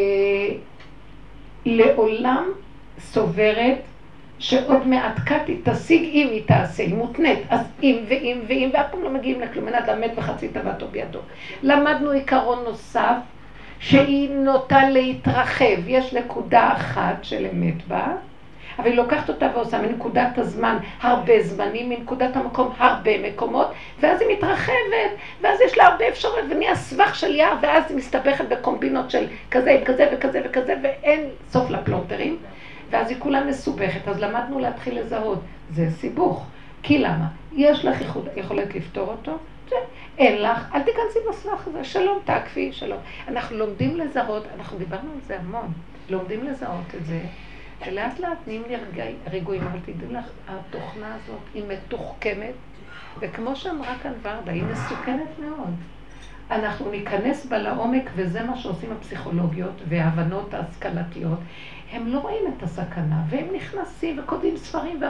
לעולם 1.66 2.52
סוברת 3.00 3.82
שעוד 4.44 4.88
מעט 4.88 5.20
קטי 5.26 5.62
תשיג 5.64 6.04
אם 6.04 6.28
היא 6.32 6.44
תעשה, 6.46 6.84
היא 6.84 6.96
מותנית, 6.96 7.40
אז 7.50 7.60
אם 7.84 7.98
ואם 8.08 8.40
ואם, 8.48 8.70
ואף 8.74 8.86
פעם 8.92 9.04
לא 9.04 9.10
מגיעים 9.10 9.42
לכלום, 9.42 9.68
אין 9.68 9.76
אדם 9.76 10.02
מת 10.02 10.12
וחצי 10.16 10.48
תוותו 10.48 10.88
בידו. 10.88 11.20
למדנו 11.64 12.12
עיקרון 12.12 12.64
נוסף, 12.64 13.16
שהיא 13.80 14.30
נוטה 14.30 14.90
להתרחב, 14.90 15.88
יש 15.88 16.14
נקודה 16.14 16.72
אחת 16.72 17.24
של 17.24 17.46
אמת 17.54 17.88
בה, 17.88 18.08
אבל 18.80 18.88
היא 18.88 18.96
לוקחת 18.96 19.30
אותה 19.30 19.50
ועושה 19.56 19.82
מנקודת 19.82 20.38
הזמן 20.38 20.78
הרבה 21.02 21.44
זמנים, 21.44 21.90
מנקודת 21.90 22.36
המקום 22.36 22.74
הרבה 22.78 23.12
מקומות, 23.28 23.68
ואז 24.00 24.22
היא 24.22 24.38
מתרחבת, 24.38 25.12
ואז 25.42 25.62
יש 25.62 25.78
לה 25.78 25.88
הרבה 25.88 26.08
אפשרויות, 26.08 26.46
ונהיה 26.50 26.76
סבך 26.76 27.16
של 27.16 27.36
יער, 27.36 27.54
ואז 27.62 27.84
היא 27.90 27.98
מסתבכת 27.98 28.46
בקומבינות 28.50 29.12
של 29.12 29.28
כזה 29.52 29.72
עם 29.72 29.84
כזה 29.86 30.10
וכזה 30.14 30.42
וכזה, 30.46 30.76
ואין 30.84 31.30
סוף 31.50 31.70
לפלונטרים. 31.70 32.38
ואז 32.94 33.10
היא 33.10 33.18
כולה 33.20 33.44
מסובכת, 33.44 34.08
אז 34.08 34.20
למדנו 34.20 34.60
להתחיל 34.60 35.00
לזהות. 35.00 35.40
זה 35.70 35.90
סיבוך. 35.92 36.46
כי 36.84 37.00
למה? 37.00 37.28
יש 37.56 37.86
לך 37.86 37.98
יכולת 38.36 38.76
לפתור 38.76 39.08
אותו? 39.08 39.38
אין 40.18 40.42
לך, 40.42 40.76
אל 40.76 40.82
תיכנסי 40.82 41.20
בסבך 41.30 41.68
הזה, 41.68 41.84
שלום, 41.84 42.20
תעקפי, 42.26 42.74
שלום. 42.74 43.00
אנחנו 43.28 43.58
לומדים 43.58 43.98
לזהות, 43.98 44.44
אנחנו 44.56 44.78
דיברנו 44.78 45.12
על 45.14 45.20
זה 45.28 45.40
המון, 45.40 45.72
לומדים 46.10 46.44
לזהות 46.44 46.96
את 46.98 47.06
זה, 47.06 47.22
ולאט 47.88 48.20
לאט 48.20 48.38
נהיים 48.48 48.64
לי 48.68 48.76
רגועים, 49.32 49.62
אבל 49.62 49.80
תדעי 49.86 50.14
לך, 50.14 50.26
התוכנה 50.48 51.16
הזאת 51.16 51.40
היא 51.54 51.64
מתוחכמת, 51.68 52.54
וכמו 53.20 53.56
שאמרה 53.56 53.96
כאן 54.04 54.12
ורדה, 54.22 54.52
היא 54.52 54.64
מסוכנת 54.64 55.40
מאוד. 55.40 55.74
אנחנו 56.52 56.92
ניכנס 56.92 57.46
בה 57.46 57.58
לעומק, 57.58 58.10
וזה 58.16 58.44
מה 58.44 58.58
שעושים 58.58 58.92
הפסיכולוגיות 58.92 59.82
וההבנות 59.90 60.54
ההשכלתיות. 60.54 61.40
הם 61.94 62.08
לא 62.08 62.20
רואים 62.20 62.42
את 62.58 62.64
הסכנה, 62.64 63.22
והם 63.30 63.46
נכנסים 63.56 64.20
וכותבים 64.20 64.58
ספרים, 64.58 65.02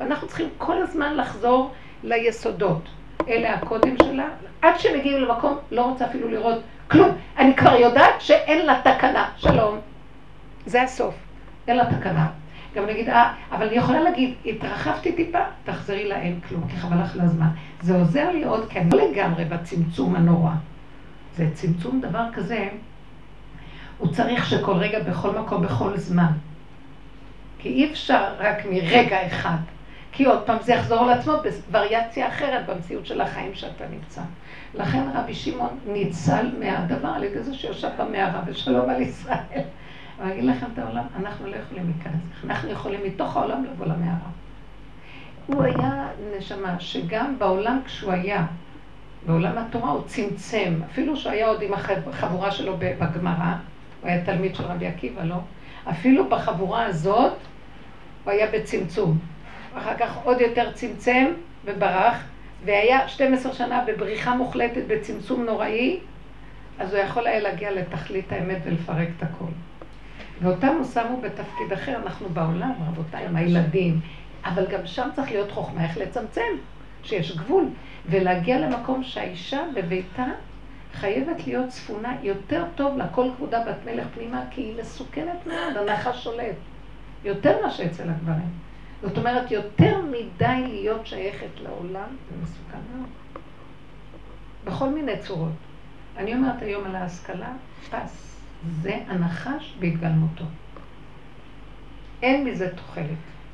ואנחנו 0.00 0.28
צריכים 0.28 0.48
כל 0.58 0.82
הזמן 0.82 1.16
לחזור 1.16 1.70
ליסודות. 2.04 2.88
אלה 3.28 3.54
הקודים 3.54 3.96
שלה, 4.02 4.28
עד 4.62 4.78
שמגיעים 4.78 5.20
למקום, 5.20 5.58
לא 5.70 5.82
רוצה 5.82 6.06
אפילו 6.06 6.28
לראות 6.28 6.58
כלום. 6.90 7.08
אני 7.38 7.56
כבר 7.56 7.74
יודעת 7.74 8.20
שאין 8.20 8.66
לה 8.66 8.80
תקנה. 8.80 9.28
שלום. 9.36 9.78
זה 10.66 10.82
הסוף. 10.82 11.14
אין 11.68 11.76
לה 11.76 11.84
תקנה. 11.86 12.28
גם 12.74 12.86
נגיד, 12.86 13.08
אה, 13.08 13.34
אבל 13.52 13.66
אני 13.66 13.76
יכולה 13.76 14.00
להגיד, 14.00 14.34
התרחבתי 14.46 15.12
טיפה, 15.12 15.38
תחזרי 15.64 16.08
לה, 16.08 16.20
אין 16.20 16.40
כלום, 16.48 16.68
כי 16.68 16.76
חבל 16.76 17.02
לך 17.02 17.16
לזמן. 17.16 17.48
זה 17.80 17.96
עוזר 17.96 18.30
לי 18.30 18.44
עוד, 18.44 18.68
כי 18.68 18.78
אני 18.78 18.90
לא 18.90 19.10
לגמרי 19.10 19.44
בצמצום 19.44 20.16
הנורא. 20.16 20.52
זה 21.36 21.46
צמצום 21.54 22.00
דבר 22.00 22.24
כזה, 22.32 22.68
הוא 24.00 24.12
צריך 24.12 24.46
שכל 24.46 24.72
רגע, 24.72 25.02
בכל 25.02 25.30
מקום, 25.30 25.62
בכל 25.62 25.96
זמן. 25.96 26.32
כי 27.58 27.68
אי 27.68 27.90
אפשר 27.90 28.34
רק 28.38 28.56
מרגע 28.70 29.26
אחד. 29.26 29.58
כי 30.12 30.24
עוד 30.24 30.42
פעם 30.46 30.56
זה 30.62 30.72
יחזור 30.72 30.98
על 31.00 31.10
עצמו 31.10 31.32
בווריאציה 31.70 32.28
אחרת 32.28 32.66
במציאות 32.66 33.06
של 33.06 33.20
החיים 33.20 33.54
שאתה 33.54 33.84
נמצא. 33.90 34.20
לכן 34.74 35.02
רבי 35.14 35.34
שמעון 35.34 35.78
ניצל 35.86 36.46
מהדבר 36.58 37.08
על 37.08 37.24
ידי 37.24 37.42
זה 37.42 37.54
שיושב 37.54 37.88
במערה 37.98 38.42
ושלום 38.46 38.90
על 38.90 39.02
ישראל. 39.02 39.62
אני 40.20 40.32
אגיד 40.32 40.44
לכם 40.44 40.66
את 40.74 40.78
העולם, 40.78 41.04
אנחנו 41.16 41.46
לא 41.46 41.56
יכולים 41.56 41.92
להיכנס, 41.94 42.22
אנחנו 42.44 42.70
יכולים 42.70 43.00
מתוך 43.04 43.36
העולם 43.36 43.64
לבוא 43.64 43.86
למערה. 43.86 44.30
הוא 45.46 45.62
היה 45.62 46.08
נשמה 46.38 46.80
שגם 46.80 47.38
בעולם 47.38 47.80
כשהוא 47.84 48.12
היה, 48.12 48.46
בעולם 49.26 49.58
התורה 49.58 49.90
הוא 49.90 50.02
צמצם, 50.06 50.80
אפילו 50.90 51.16
שהוא 51.16 51.32
היה 51.32 51.48
עוד 51.48 51.62
עם 51.62 51.74
החבורה 51.74 52.50
שלו 52.50 52.76
בגמרא, 52.78 53.54
הוא 54.00 54.10
היה 54.10 54.24
תלמיד 54.24 54.54
של 54.54 54.64
רבי 54.64 54.86
עקיבא, 54.86 55.24
לא? 55.24 55.36
אפילו 55.90 56.28
בחבורה 56.28 56.86
הזאת, 56.86 57.32
הוא 58.24 58.32
היה 58.32 58.46
בצמצום. 58.52 59.18
אחר 59.74 59.94
כך 59.98 60.16
עוד 60.24 60.40
יותר 60.40 60.72
צמצם 60.72 61.26
וברח, 61.64 62.24
והיה 62.64 63.08
12 63.08 63.52
שנה 63.52 63.84
בבריחה 63.86 64.34
מוחלטת, 64.34 64.82
בצמצום 64.86 65.44
נוראי, 65.44 66.00
אז 66.78 66.94
הוא 66.94 67.02
יכול 67.02 67.26
היה 67.26 67.40
להגיע 67.40 67.72
לתכלית 67.72 68.32
האמת 68.32 68.58
ולפרק 68.64 69.08
את 69.16 69.22
הכל. 69.22 69.50
הוא 70.42 70.84
שמו 70.84 71.20
בתפקיד 71.20 71.72
אחר, 71.72 71.96
אנחנו 71.96 72.28
בעולם, 72.28 72.72
רבותיי, 72.88 73.26
עם 73.26 73.36
הילדים, 73.36 74.00
אבל 74.44 74.66
גם 74.66 74.86
שם 74.86 75.08
צריך 75.16 75.30
להיות 75.30 75.52
חוכמה 75.52 75.84
איך 75.84 75.98
לצמצם, 75.98 76.52
שיש 77.02 77.36
גבול, 77.36 77.64
ולהגיע 78.06 78.58
למקום 78.58 79.02
שהאישה 79.02 79.60
בביתה 79.74 80.24
חייבת 80.94 81.46
להיות 81.46 81.68
צפונה 81.68 82.16
יותר 82.22 82.64
טוב 82.74 82.98
לכל 82.98 83.28
כבודה 83.36 83.64
בת 83.64 83.76
מלך 83.84 84.06
פנימה, 84.14 84.44
כי 84.50 84.60
היא 84.60 84.80
מסוכנת 84.80 85.46
מאוד, 85.46 85.76
הנחש 85.76 86.24
שולט. 86.24 86.56
יותר 87.24 87.62
מאשר 87.62 87.86
אצל 87.86 88.10
הגברים. 88.10 88.50
זאת 89.02 89.18
אומרת, 89.18 89.50
יותר 89.50 90.02
מדי 90.02 90.64
להיות 90.68 91.06
שייכת 91.06 91.60
לעולם, 91.62 92.16
זה 92.30 92.36
מסוכן 92.42 92.78
מאוד. 92.94 93.08
בכל 94.64 94.88
מיני 94.88 95.18
צורות. 95.18 95.52
אני 96.16 96.34
אומרת 96.34 96.62
היום 96.62 96.84
על 96.84 96.96
ההשכלה, 96.96 97.52
פס. 97.90 98.40
זה 98.82 98.98
הנחש 99.06 99.76
בהתגלמותו. 99.80 100.44
אין 102.22 102.44
מזה 102.44 102.76
תוחלת. 102.76 103.06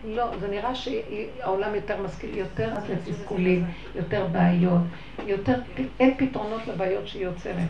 לא, 0.06 0.38
זה 0.40 0.48
נראה 0.48 0.74
שהעולם 0.74 1.74
יותר 1.74 2.02
משכיל, 2.02 2.36
יותר 2.36 2.74
לתסכולים, 2.88 3.64
יותר 3.94 4.26
בעיות, 4.32 4.80
יותר, 5.26 5.54
אין 6.00 6.14
פתרונות 6.18 6.66
לבעיות 6.66 7.08
שהיא 7.08 7.24
יוצרת. 7.24 7.68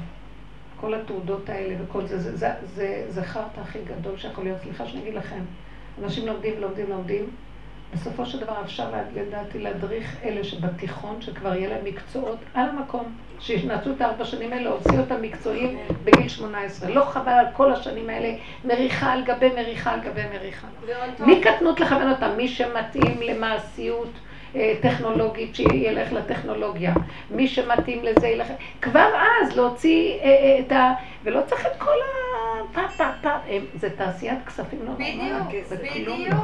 כל 0.81 0.95
התעודות 0.95 1.49
האלה 1.49 1.75
וכל 1.85 2.07
זה, 2.07 2.19
זה, 2.19 2.37
זה, 2.37 2.51
זה, 2.75 3.07
זה 3.09 3.23
חרטא 3.23 3.61
הכי 3.61 3.79
גדול 3.85 4.17
שיכול 4.17 4.45
להיות. 4.45 4.59
סליחה 4.63 4.87
שאני 4.87 5.03
אגיד 5.03 5.15
לכם, 5.15 5.41
אנשים 6.03 6.27
לומדים, 6.27 6.61
לומדים, 6.61 6.91
לומדים, 6.91 7.31
בסופו 7.95 8.27
של 8.27 8.41
דבר 8.41 8.61
אפשר 8.65 8.91
לדעתי 9.15 9.59
להדריך 9.59 10.17
אלה 10.25 10.45
שבתיכון, 10.45 11.23
שכבר 11.23 11.55
יהיה 11.55 11.69
להם 11.69 11.85
מקצועות 11.85 12.39
על 12.55 12.69
המקום, 12.69 13.17
שישנצו 13.41 13.91
את 13.91 14.01
הארבע 14.01 14.25
שנים 14.25 14.53
האלה, 14.53 14.63
להוציא 14.65 14.99
אותם 14.99 15.23
מקצועיים 15.23 15.79
בגיל 16.05 16.29
18. 16.29 16.91
לא 16.91 17.05
חבל 17.05 17.33
על 17.33 17.47
כל 17.53 17.73
השנים 17.73 18.11
האלה, 18.11 18.35
מריחה 18.65 19.13
על 19.13 19.25
גבי 19.25 19.49
מריחה 19.49 19.93
על 19.93 20.01
גבי 20.01 20.23
מריחה. 20.35 20.67
מי 21.21 21.41
קטנות 21.41 21.81
לכוון 21.81 22.11
אותם? 22.11 22.31
מי 22.37 22.49
שמתאים 22.49 23.23
למעשיות. 23.23 24.11
אה, 24.57 24.75
טכנולוגית 24.81 25.55
שילך 25.55 26.13
לטכנולוגיה. 26.13 26.93
מי 27.31 27.49
שמתאים 27.49 28.05
לזה 28.05 28.29
ילך... 28.29 28.47
כבר 28.83 29.09
אז 29.43 29.57
להוציא 29.57 30.19
אה, 30.21 30.27
אה, 30.27 30.59
את 30.61 30.73
ה... 30.73 30.93
ולא 31.25 31.41
צריך 31.47 31.67
את 31.67 31.73
כל 31.79 31.91
ה... 31.91 32.47
פה 32.73 32.81
פה 32.97 33.05
פה. 33.23 33.31
זה 33.75 33.91
תעשיית 33.91 34.39
כספים 34.47 34.79
לא 34.79 34.85
נורמלית. 34.85 35.15
בדיוק, 35.71 36.03
בדיוק. 36.03 36.35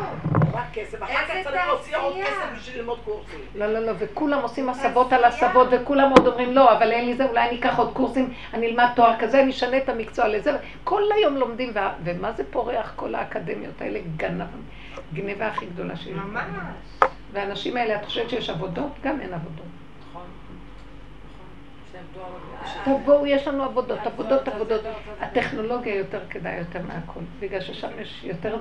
רק 0.53 0.65
כסף. 0.73 1.03
אחר 1.03 1.13
כך 1.29 1.35
צריך 1.45 1.67
להוציא 1.67 1.97
עוד 1.97 2.15
כסף 2.23 2.59
בשביל 2.59 2.79
ללמוד 2.81 2.99
קורסים. 3.05 3.39
לא, 3.55 3.67
לא, 3.67 3.81
לא, 3.81 3.93
וכולם 3.99 4.43
עושים 4.43 4.69
הסבות 4.69 5.13
על 5.13 5.25
הסבות, 5.25 5.69
וכולם 5.71 6.11
עוד 6.11 6.27
אומרים, 6.27 6.53
לא, 6.53 6.73
אבל 6.73 6.93
אין 6.93 7.07
לי 7.07 7.15
זה, 7.15 7.25
אולי 7.25 7.49
אני 7.49 7.59
אקח 7.59 7.79
עוד 7.79 7.93
קורסים, 7.93 8.33
אני 8.55 8.67
אלמד 8.67 8.89
תואר 8.97 9.17
כזה, 9.19 9.43
אני 9.43 9.51
אשנה 9.51 9.77
את 9.77 9.89
המקצוע 9.89 10.29
לזה. 10.29 10.57
כל 10.85 11.03
היום 11.17 11.37
לומדים, 11.37 11.73
ומה 12.05 12.33
זה 12.33 12.45
פורח 12.51 12.93
כל 12.97 13.15
האקדמיות 13.15 13.83
האלה? 13.83 13.99
גנבה 15.15 15.47
הכי 15.47 15.67
גדולה 15.67 15.97
שלי. 15.97 16.13
ממש. 16.13 17.12
והאנשים 17.33 17.77
האלה, 17.77 17.97
את 17.97 18.05
חושבת 18.05 18.31
שיש 18.31 18.51
עבודות? 18.51 18.93
גם 19.05 19.21
אין 19.21 19.35
עבודות. 19.35 19.67
נכון, 20.11 20.23
נכון. 22.85 23.03
תבואו, 23.03 23.27
יש 23.27 23.49
לנו 23.49 23.65
עבודות, 23.65 23.99
עבודות, 24.07 24.49
עבודות. 24.49 24.81
הטכנולוגיה 25.21 25.95
יותר 25.95 26.21
כדאי 26.31 26.59
יותר 26.59 26.81
מהכל, 26.83 27.21
בגלל 27.41 27.61
ששם 27.61 27.89
יש 28.01 28.21
יותר, 28.25 28.59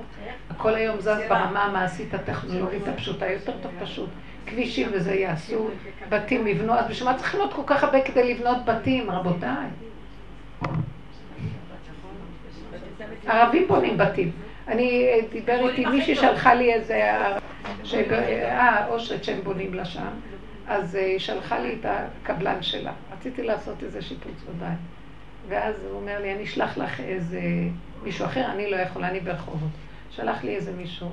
הכל 0.49 0.76
היום 0.76 0.99
זז 0.99 1.19
ברמה 1.30 1.63
המעשית 1.63 2.13
הטכנולוגית 2.13 2.88
הפשוטה, 2.88 3.32
יותר 3.32 3.53
טוב 3.61 3.72
פשוט. 3.82 4.09
כבישים 4.45 4.89
וזה 4.93 5.15
יעשו, 5.15 5.67
בתים 6.09 6.47
יבנו, 6.47 6.74
אז 6.74 6.88
בשביל 6.88 7.09
מה 7.09 7.17
צריך 7.17 7.36
לבנות 7.36 7.53
כל 7.53 7.61
כך 7.65 7.84
הרבה 7.84 8.01
כדי 8.01 8.34
לבנות 8.34 8.65
בתים, 8.65 9.11
רבותיי? 9.11 9.67
ערבים 13.28 13.67
בונים 13.67 13.97
בתים. 13.97 14.32
אני, 14.67 15.07
אה, 15.07 15.19
דיבר 15.32 15.69
איתי 15.69 15.86
מישהי 15.86 16.15
שלחה 16.15 16.53
לי 16.53 16.74
איזה, 16.74 17.11
אה, 17.96 18.88
אושרת 18.88 19.24
שהם 19.24 19.42
בונים 19.44 19.74
לה 19.74 19.86
שם, 19.86 20.10
אז 20.68 20.96
היא 20.96 21.14
אה, 21.14 21.20
שלחה 21.20 21.60
לי 21.60 21.76
את 21.80 21.86
הקבלן 21.86 22.62
שלה. 22.64 22.92
רציתי 23.14 23.44
לעשות 23.44 23.84
איזה 23.84 24.02
שיפוץ 24.02 24.44
בבית. 24.50 24.78
ואז 25.48 25.76
הוא 25.86 26.00
אומר 26.00 26.22
לי, 26.22 26.34
אני 26.34 26.44
אשלח 26.44 26.78
לך 26.78 27.00
איזה 27.00 27.42
מישהו 28.04 28.26
אחר, 28.26 28.52
אני 28.52 28.72
לא 28.72 28.76
יכולה, 28.76 29.08
אני 29.08 29.20
ברחובות. 29.20 29.70
שלח 30.12 30.44
לי 30.44 30.56
איזה 30.56 30.72
מישהו, 30.72 31.10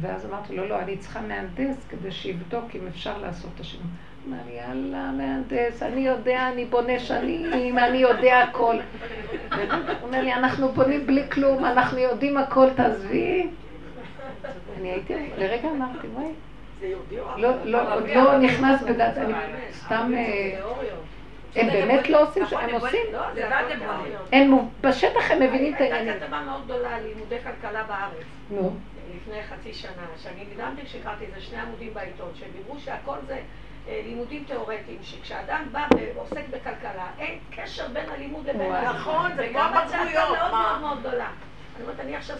ואז 0.00 0.26
אמרתי 0.26 0.56
לו, 0.56 0.68
לא, 0.68 0.80
אני 0.80 0.96
צריכה 0.96 1.20
מהנדס 1.20 1.86
כדי 1.88 2.12
שיבדוק 2.12 2.64
אם 2.74 2.86
אפשר 2.88 3.18
לעשות 3.18 3.50
את 3.54 3.60
השינוי. 3.60 3.86
אמר 4.28 4.36
לי, 4.46 4.52
יאללה, 4.52 5.10
מהנדס, 5.12 5.82
אני 5.82 6.00
יודע, 6.00 6.48
אני 6.52 6.64
בונה 6.64 6.98
שנים, 6.98 7.78
אני 7.78 7.98
יודע 7.98 8.40
הכל. 8.40 8.76
הוא 9.50 9.58
אומר 10.02 10.22
לי, 10.22 10.32
אנחנו 10.32 10.68
בונים 10.68 11.06
בלי 11.06 11.22
כלום, 11.30 11.64
אנחנו 11.64 11.98
יודעים 11.98 12.36
הכל, 12.36 12.66
תעזבי. 12.76 13.46
אני 14.78 14.90
הייתי, 14.90 15.14
לרגע 15.36 15.68
אמרתי, 15.70 16.06
וואי. 16.06 16.32
לא, 17.36 17.64
לא, 17.64 17.94
עוד 17.94 18.08
לא 18.08 18.38
נכנס 18.38 18.82
בדעת, 18.82 19.18
אני 19.18 19.34
סתם... 19.72 20.12
אה, 20.16 20.60
הם 21.56 21.66
באמת 21.66 22.08
לא 22.08 22.22
עושים, 22.22 22.42
הם 22.52 22.74
עושים. 22.74 23.06
הם 24.32 24.58
בשטח 24.80 25.30
הם 25.30 25.42
מבינים 25.42 25.74
את 25.74 25.80
העניינים. 25.80 26.08
הייתה 26.08 26.24
כתבה 26.26 26.40
מאוד 26.40 26.64
גדולה 26.64 26.96
על 26.96 27.02
לימודי 27.02 27.36
כלכלה 27.38 27.82
בארץ. 27.82 28.24
נו. 28.50 28.76
לפני 29.16 29.42
חצי 29.42 29.72
שנה, 29.74 30.06
שאני 30.22 30.44
נדהמתי 30.54 30.82
כשקראתי 30.82 31.24
איזה 31.24 31.40
שני 31.40 31.58
עמודים 31.58 31.94
בעיתון, 31.94 32.28
שהם 32.34 32.48
דיברו 32.56 32.78
שהכל 32.78 33.16
זה 33.26 33.38
אה, 33.88 34.00
לימודים 34.04 34.44
תיאורטיים, 34.44 34.98
שכשאדם 35.02 35.64
בא 35.72 35.86
ועוסק 36.14 36.42
בכלכלה, 36.50 37.06
אין 37.18 37.38
קשר 37.56 37.88
בין 37.88 38.04
הלימוד 38.08 38.46
לבין. 38.46 38.72
נכון, 38.72 39.30
זה 39.36 39.48
כמו 39.48 39.60
הבגרויות. 39.60 40.38
מאוד 40.38 40.50
מאוד 40.50 40.80
מאוד 40.80 41.00
גדולה. 41.00 41.28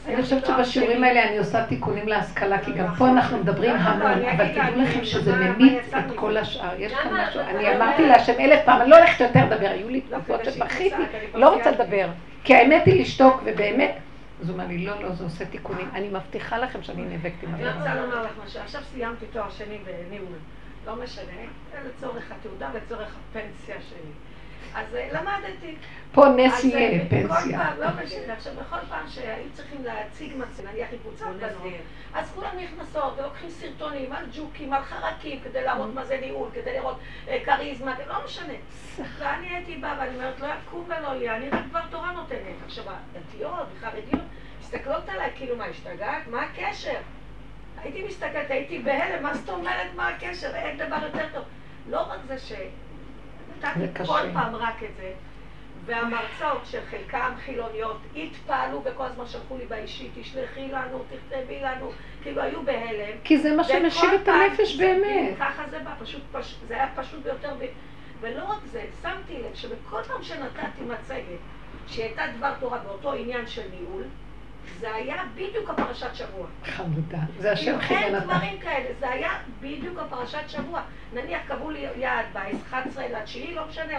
אני 0.06 0.22
חושבת 0.22 0.46
שבשיעורים 0.46 1.04
האלה 1.04 1.28
אני 1.28 1.38
עושה 1.38 1.64
תיקונים 1.66 2.08
להשכלה, 2.08 2.58
כי 2.58 2.72
גם 2.72 2.94
פה 2.98 3.08
אנחנו 3.08 3.38
מדברים 3.38 3.76
המון, 3.76 4.24
אבל 4.28 4.48
תדעו 4.48 4.82
לכם 4.82 5.04
שזה 5.04 5.36
ממית 5.36 5.94
את 5.98 6.04
כל 6.14 6.36
השאר. 6.36 6.80
יש 6.80 6.92
כאן 6.92 7.12
משהו, 7.12 7.40
אני 7.40 7.76
אמרתי 7.76 8.06
להשם 8.06 8.32
אלף 8.40 8.60
פעם, 8.64 8.80
אני 8.80 8.90
לא 8.90 8.96
הולכת 8.96 9.20
יותר 9.20 9.44
לדבר, 9.44 9.68
היו 9.68 9.88
לי 9.88 10.00
תקופות 10.00 10.44
שבכיתי, 10.44 10.96
לא 11.34 11.54
רוצה 11.54 11.70
לדבר. 11.70 12.08
כי 12.44 12.54
האמת 12.54 12.86
היא 12.86 13.00
לשתוק, 13.00 13.42
ובאמת, 13.44 13.94
אז 14.40 14.48
הוא 14.48 14.54
אומר 14.54 14.66
לי, 14.66 14.86
לא, 14.86 15.02
לא, 15.02 15.12
זה 15.12 15.24
עושה 15.24 15.44
תיקונים. 15.44 15.88
אני 15.94 16.08
מבטיחה 16.08 16.58
לכם 16.58 16.82
שאני 16.82 17.02
נאבקת 17.02 17.42
עם 17.42 17.54
הדבר. 17.54 17.70
אני 17.70 17.78
רוצה 17.78 17.94
לומר 17.94 18.22
לך 18.22 18.30
משהו, 18.46 18.60
עכשיו 18.60 18.80
סיימתי 18.92 19.26
תואר 19.32 19.50
שני 19.50 19.78
בניהול. 19.84 20.36
לא 20.86 20.96
משנה, 21.04 21.42
לצורך 21.86 22.32
התעודה, 22.38 22.68
לצורך 22.74 23.08
הפנסיה 23.30 23.76
שלי. 23.88 24.10
אז 24.74 24.94
אה, 24.94 25.08
למדתי. 25.12 25.74
פה 26.12 26.26
נס 26.36 26.64
יהיה 26.64 27.00
אה, 27.00 27.06
פנסיה. 27.08 27.28
כל 27.28 27.56
פעם, 27.56 27.80
לא 27.80 28.04
משנה, 28.04 28.32
עכשיו 28.32 28.52
בכל 28.54 28.86
פעם 28.88 29.08
שהיו 29.08 29.50
צריכים 29.52 29.84
להציג 29.84 30.32
מצב, 30.36 30.66
נניח 30.66 30.88
עם 30.92 30.98
קבוצת 30.98 31.26
בנות, 31.26 31.72
אז 32.14 32.32
כולם 32.34 32.50
נכנסות 32.56 33.18
ולוקחים 33.18 33.50
סרטונים 33.50 34.12
על 34.12 34.24
ג'וקים, 34.36 34.72
על 34.72 34.82
חרקים, 34.82 35.40
כדי 35.44 35.64
להראות 35.64 35.94
מה 35.94 36.04
זה 36.04 36.18
ניהול, 36.20 36.48
כדי 36.54 36.72
לראות 36.72 36.98
אה, 37.28 37.38
כריזמה, 37.44 37.94
לא 38.08 38.14
משנה. 38.24 38.52
ואני 39.18 39.46
הייתי 39.46 39.76
באה 39.76 39.96
ואני 39.98 40.14
אומרת, 40.14 40.40
לא 40.40 40.46
יקום 40.46 40.84
ולא 40.86 41.08
יהיה, 41.08 41.36
אני 41.36 41.48
רק 41.48 41.60
דבר 41.70 41.80
תורה 41.90 42.12
נותנת. 42.12 42.56
עכשיו, 42.66 42.84
הדתיות 42.88 43.66
וחרדיות 43.76 44.24
מסתכלות 44.60 45.08
עליי 45.08 45.30
כאילו, 45.36 45.56
מה, 45.56 45.64
השתגעת? 45.64 46.26
מה 46.26 46.42
הקשר? 46.42 46.98
הייתי 47.82 48.04
מסתכלת, 48.08 48.50
הייתי 48.50 48.78
בהלם, 48.78 49.22
מה 49.22 49.34
זאת 49.34 49.48
אומרת, 49.48 49.94
מה 49.96 50.08
הקשר, 50.08 50.54
אין 50.54 50.76
דבר 50.76 50.96
יותר 51.02 51.26
טוב. 51.32 51.44
לא 51.90 52.00
רק 52.00 52.18
זה 52.26 52.38
שנתתי 53.74 54.04
כל 54.06 54.20
פעם 54.32 54.54
רק 54.54 54.82
את 54.82 54.96
זה, 54.96 55.12
והמרצות 55.84 56.62
של 56.64 56.80
חלקם 56.90 57.32
חילוניות 57.44 57.98
התפעלו 58.16 58.82
וכל 58.84 59.04
הזמן 59.04 59.26
שלחו 59.26 59.58
לי 59.58 59.66
באישי, 59.66 60.10
תשלחי 60.20 60.68
לנו, 60.68 61.04
תכתבי 61.10 61.60
לנו, 61.60 61.92
כאילו 62.22 62.42
היו 62.42 62.62
בהלם. 62.62 63.18
כי 63.24 63.38
זה 63.38 63.56
מה 63.56 63.64
שמשיב 63.64 64.10
את 64.22 64.28
הנפש 64.28 64.76
באמת. 64.76 65.38
ככה 65.38 65.62
זה 65.70 65.78
בא, 65.78 65.90
פשוט, 66.00 66.22
פש, 66.32 66.54
זה 66.68 66.74
היה 66.74 66.88
פשוט 66.96 67.22
ביותר, 67.22 67.54
ב... 67.58 67.64
ולא 68.20 68.44
רק 68.44 68.58
זה, 68.64 68.84
שמתי 69.02 69.42
לב 69.42 69.54
שבכל 69.54 70.02
פעם 70.02 70.22
שנתתי 70.22 70.82
מצגת 70.82 71.38
שהייתה 71.86 72.22
דבר 72.36 72.52
תורה 72.60 72.78
באותו 72.78 73.12
עניין 73.12 73.46
של 73.46 73.62
ניהול, 73.70 74.04
זה 74.80 74.94
היה 74.94 75.22
בדיוק 75.34 75.70
הפרשת 75.70 76.14
שבוע. 76.14 76.46
חמודה, 76.64 77.18
זה 77.38 77.52
השם 77.52 77.80
כיוון 77.80 78.04
אותה. 78.04 78.16
אין 78.16 78.24
דברים 78.24 78.60
כאלה, 78.60 78.88
זה 79.00 79.10
היה 79.10 79.30
בדיוק 79.60 79.98
הפרשת 79.98 80.48
שבוע. 80.48 80.82
נניח 81.12 81.42
קבעו 81.48 81.70
לי 81.70 81.86
יעד 81.96 82.26
ב-11 82.32 83.00
לתשיעי, 83.12 83.54
לא 83.54 83.66
משנה, 83.68 83.94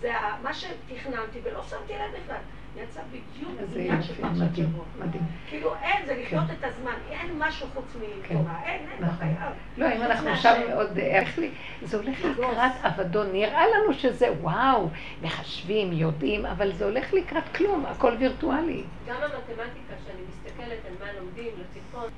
זה 0.00 0.12
מה 0.42 0.54
שתכננתי 0.54 1.38
ולא 1.44 1.62
שמתי 1.62 1.92
לב 1.92 2.22
בכלל. 2.22 2.40
יצא 2.76 3.00
בדיוק 3.10 3.50
עניין 3.74 4.02
של 4.02 4.14
פרשת 4.14 4.56
שבוע. 4.56 4.84
מדהים. 4.98 5.22
כאילו 5.48 5.74
אין, 5.82 6.06
זה 6.06 6.14
לחיות 6.22 6.44
את 6.58 6.64
הזמן, 6.64 6.94
אין 7.10 7.38
משהו 7.38 7.66
חוץ 7.74 7.84
מתורה, 7.96 8.62
אין, 8.64 8.86
אין, 8.90 9.04
נכון. 9.04 9.28
לא, 9.76 9.86
אם 9.96 10.02
אנחנו 10.02 10.28
עכשיו 10.28 10.56
עוד, 10.74 10.98
איך 10.98 11.38
לי, 11.38 11.50
זה 11.82 11.96
הולך 11.96 12.24
לקראת 12.24 12.72
אבדון, 12.82 13.32
נראה 13.32 13.62
לנו 13.66 13.94
שזה 13.94 14.32
וואו, 14.40 14.88
מחשבים, 15.22 15.92
יודעים, 15.92 16.46
אבל 16.46 16.72
זה 16.72 16.84
הולך 16.84 17.12
לקראת 17.14 17.56
כלום, 17.56 17.86
הכל 17.86 18.16
וירטואלי. 18.18 18.82
גם 19.06 19.16
המתמטיקה, 19.16 19.94
שאני 20.06 20.20
מסתכלת 20.28 20.78
על 20.86 21.06
מה 21.06 21.12
לומדים, 21.20 21.52
לתיכון, 21.58 22.10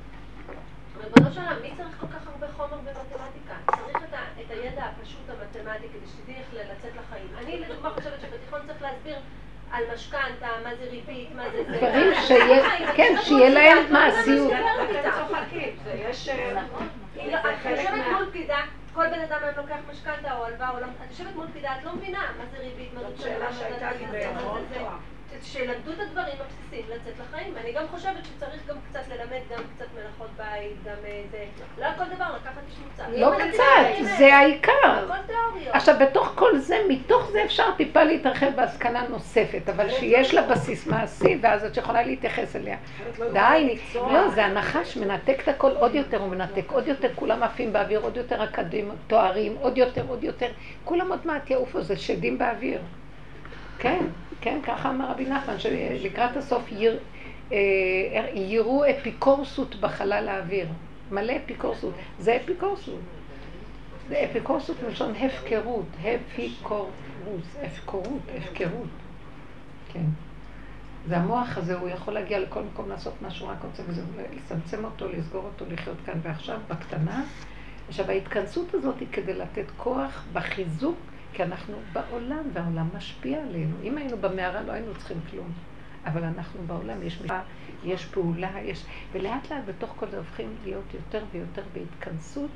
ריבונו 1.04 1.32
של 1.32 1.40
עולם, 1.40 1.56
מי 1.62 1.70
צריך 1.76 2.00
כל 2.00 2.06
כך 2.06 2.28
הרבה 2.28 2.46
חומר 2.52 2.76
במתמטיקה? 2.76 3.54
צריך 3.66 3.96
את, 3.96 4.14
ה, 4.14 4.40
את 4.40 4.50
הידע 4.50 4.84
הפשוט 4.84 5.30
המתמטי 5.30 5.86
כדי 5.88 6.06
שתדעי 6.06 6.34
איך 6.34 6.46
לצאת 6.54 6.92
לחיים. 6.96 7.28
אני 7.38 7.60
לדוגמה 7.60 7.90
חושבת 7.90 8.20
שבתיכון 8.20 8.60
צריך 8.66 8.82
להסביר 8.82 9.16
על 9.76 9.84
משכנתה, 9.94 10.46
מה 10.64 10.74
זה 10.74 10.84
ריבית, 10.90 11.28
מה 11.34 11.42
זה 11.50 11.64
זה. 11.64 11.76
דברים 11.76 12.14
שיהיה, 12.26 12.92
כן, 12.96 13.14
שיהיה 13.22 13.50
להם 13.50 13.92
מעשיות. 13.92 14.52
אתם 14.52 15.10
צוחקים, 15.28 15.76
זה 15.84 15.92
יש... 16.08 16.28
אה, 16.28 16.52
לא- 16.52 17.38
את 17.38 17.64
יושבת 17.70 18.06
מול 18.12 18.26
פקידה, 18.30 18.56
כל 18.94 19.06
בן 19.06 19.20
אדם 19.20 19.38
היום 19.42 19.54
לוקח 19.56 19.76
משכנתה 19.90 20.36
או 20.38 20.44
הלוואה 20.44 20.80
לא, 20.80 20.86
את 20.86 21.10
יושבת 21.10 21.34
מול 21.34 21.46
פקידה, 21.48 21.70
את 21.78 21.84
לא 21.84 21.92
מבינה 21.94 22.18
מה 22.38 22.44
זה 22.50 22.58
ריבית, 22.58 22.94
מה 22.94 23.00
זאת 23.00 23.16
זה 23.16 23.22
שאלה 23.22 23.44
מה 23.44 23.52
זה 23.52 23.58
שהייתה 23.58 23.90
לי 23.90 24.06
בהמון. 24.12 24.64
שלמדו 25.42 25.92
את 25.92 26.00
הדברים 26.00 26.34
הבסיסיים 26.40 26.84
לצאת 26.88 27.14
לחיים. 27.20 27.54
אני 27.56 27.72
גם 27.72 27.84
חושבת 27.90 28.24
שצריך 28.24 28.66
גם 28.68 28.76
קצת 28.90 29.08
ללמד 29.08 29.40
גם 29.50 29.62
קצת 29.76 29.86
מלאכות 29.94 30.30
בית, 30.36 30.84
גם 30.84 30.96
אה, 31.04 31.22
זה... 31.30 31.44
לא 31.78 31.86
כל 31.98 32.04
דבר 32.14 32.24
לקחת 32.36 32.60
איש 32.68 32.78
מוצר. 32.86 33.04
לא 33.16 33.30
קצת, 33.38 34.04
זה 34.18 34.34
העיקר. 34.34 34.72
הכל 34.84 35.14
תיאוריות. 35.26 35.74
עכשיו, 35.74 35.94
בתוך 36.00 36.32
כל 36.34 36.58
זה, 36.58 36.76
מתוך 36.88 37.30
זה 37.30 37.44
אפשר 37.44 37.64
טיפה 37.76 38.02
להתרחב 38.02 38.50
בהשכלה 38.56 39.02
נוספת, 39.08 39.68
אבל 39.68 39.90
שיש 39.90 40.34
לה 40.34 40.42
בסיס 40.42 40.86
מעשי, 40.86 41.38
ואז 41.40 41.64
את 41.64 41.76
יכולה 41.76 42.02
להתייחס 42.02 42.56
אליה. 42.56 42.76
די, 43.32 43.78
לא, 43.94 44.28
זה 44.28 44.44
הנחש 44.44 44.96
מנתק 44.96 45.40
את 45.42 45.48
הכל 45.48 45.70
עוד 45.70 45.94
יותר, 45.94 46.20
הוא 46.20 46.28
מנתק 46.28 46.70
עוד 46.70 46.88
יותר, 46.88 47.08
כולם 47.14 47.42
עפים 47.42 47.72
באוויר, 47.72 48.00
עוד 48.00 48.16
יותר 48.16 48.44
אקדמיים, 48.44 48.90
תוארים, 49.06 49.56
עוד 49.60 49.78
יותר, 49.78 50.04
עוד 50.08 50.24
יותר, 50.24 50.48
כולם 50.84 51.10
עוד 51.10 51.20
מעט 51.24 51.50
יעופו, 51.50 51.82
זה 51.82 51.96
שדים 51.96 52.38
באוויר. 52.38 52.80
כן, 53.78 54.04
כן, 54.40 54.58
ככה 54.62 54.90
אמר 54.90 55.10
רבי 55.10 55.24
נחמן, 55.24 55.58
שלקראת 55.58 56.36
הסוף 56.36 56.62
יר, 56.72 56.98
אה, 57.52 57.58
יראו 58.34 58.84
אפיקורסות 58.90 59.74
בחלל 59.74 60.28
האוויר. 60.28 60.66
מלא 61.10 61.32
אפיקורסות. 61.44 61.94
זה 62.18 62.36
אפיקורסות. 62.36 63.00
זה 64.08 64.24
אפיקורסות 64.30 64.76
מלשון 64.82 65.14
הפקרות, 65.14 65.86
הפיקורוס, 66.00 67.56
הפקרות, 67.62 68.22
הפקרות. 68.36 68.88
כן. 69.92 70.04
זה 71.08 71.16
המוח 71.16 71.58
הזה, 71.58 71.78
הוא 71.78 71.88
יכול 71.88 72.14
להגיע 72.14 72.38
לכל 72.38 72.62
מקום 72.62 72.88
לעשות 72.88 73.14
מה 73.22 73.30
שהוא 73.30 73.48
רק 73.48 73.64
רוצה, 73.64 73.82
וזה 73.86 74.02
לצמצם 74.36 74.84
אותו, 74.84 75.08
לסגור 75.08 75.44
אותו, 75.44 75.64
לחיות 75.72 75.96
כאן 76.06 76.20
ועכשיו, 76.22 76.58
בקטנה. 76.68 77.24
עכשיו, 77.88 78.10
ההתכנסות 78.10 78.74
הזאת 78.74 78.94
היא 79.00 79.08
כדי 79.12 79.34
לתת 79.34 79.64
כוח 79.76 80.24
בחיזוק, 80.32 80.96
כי 81.36 81.42
אנחנו 81.42 81.74
בעולם, 81.92 82.42
והעולם 82.52 82.88
משפיע 82.96 83.42
עלינו. 83.42 83.76
אם 83.82 83.98
היינו 83.98 84.16
במערה, 84.16 84.62
לא 84.62 84.72
היינו 84.72 84.94
צריכים 84.94 85.16
כלום. 85.30 85.52
אבל 86.06 86.24
אנחנו 86.24 86.60
בעולם, 86.66 87.02
יש 87.02 87.20
משפחה, 87.20 87.40
יש 87.84 88.04
פעולה, 88.04 88.50
יש... 88.62 88.84
ולאט 89.12 89.50
לאט 89.50 89.62
בתוך 89.66 89.94
כל 89.96 90.06
זה 90.10 90.18
הופכים 90.18 90.48
להיות 90.64 90.94
יותר 90.94 91.24
ויותר 91.32 91.62
בהתכנסות, 91.72 92.50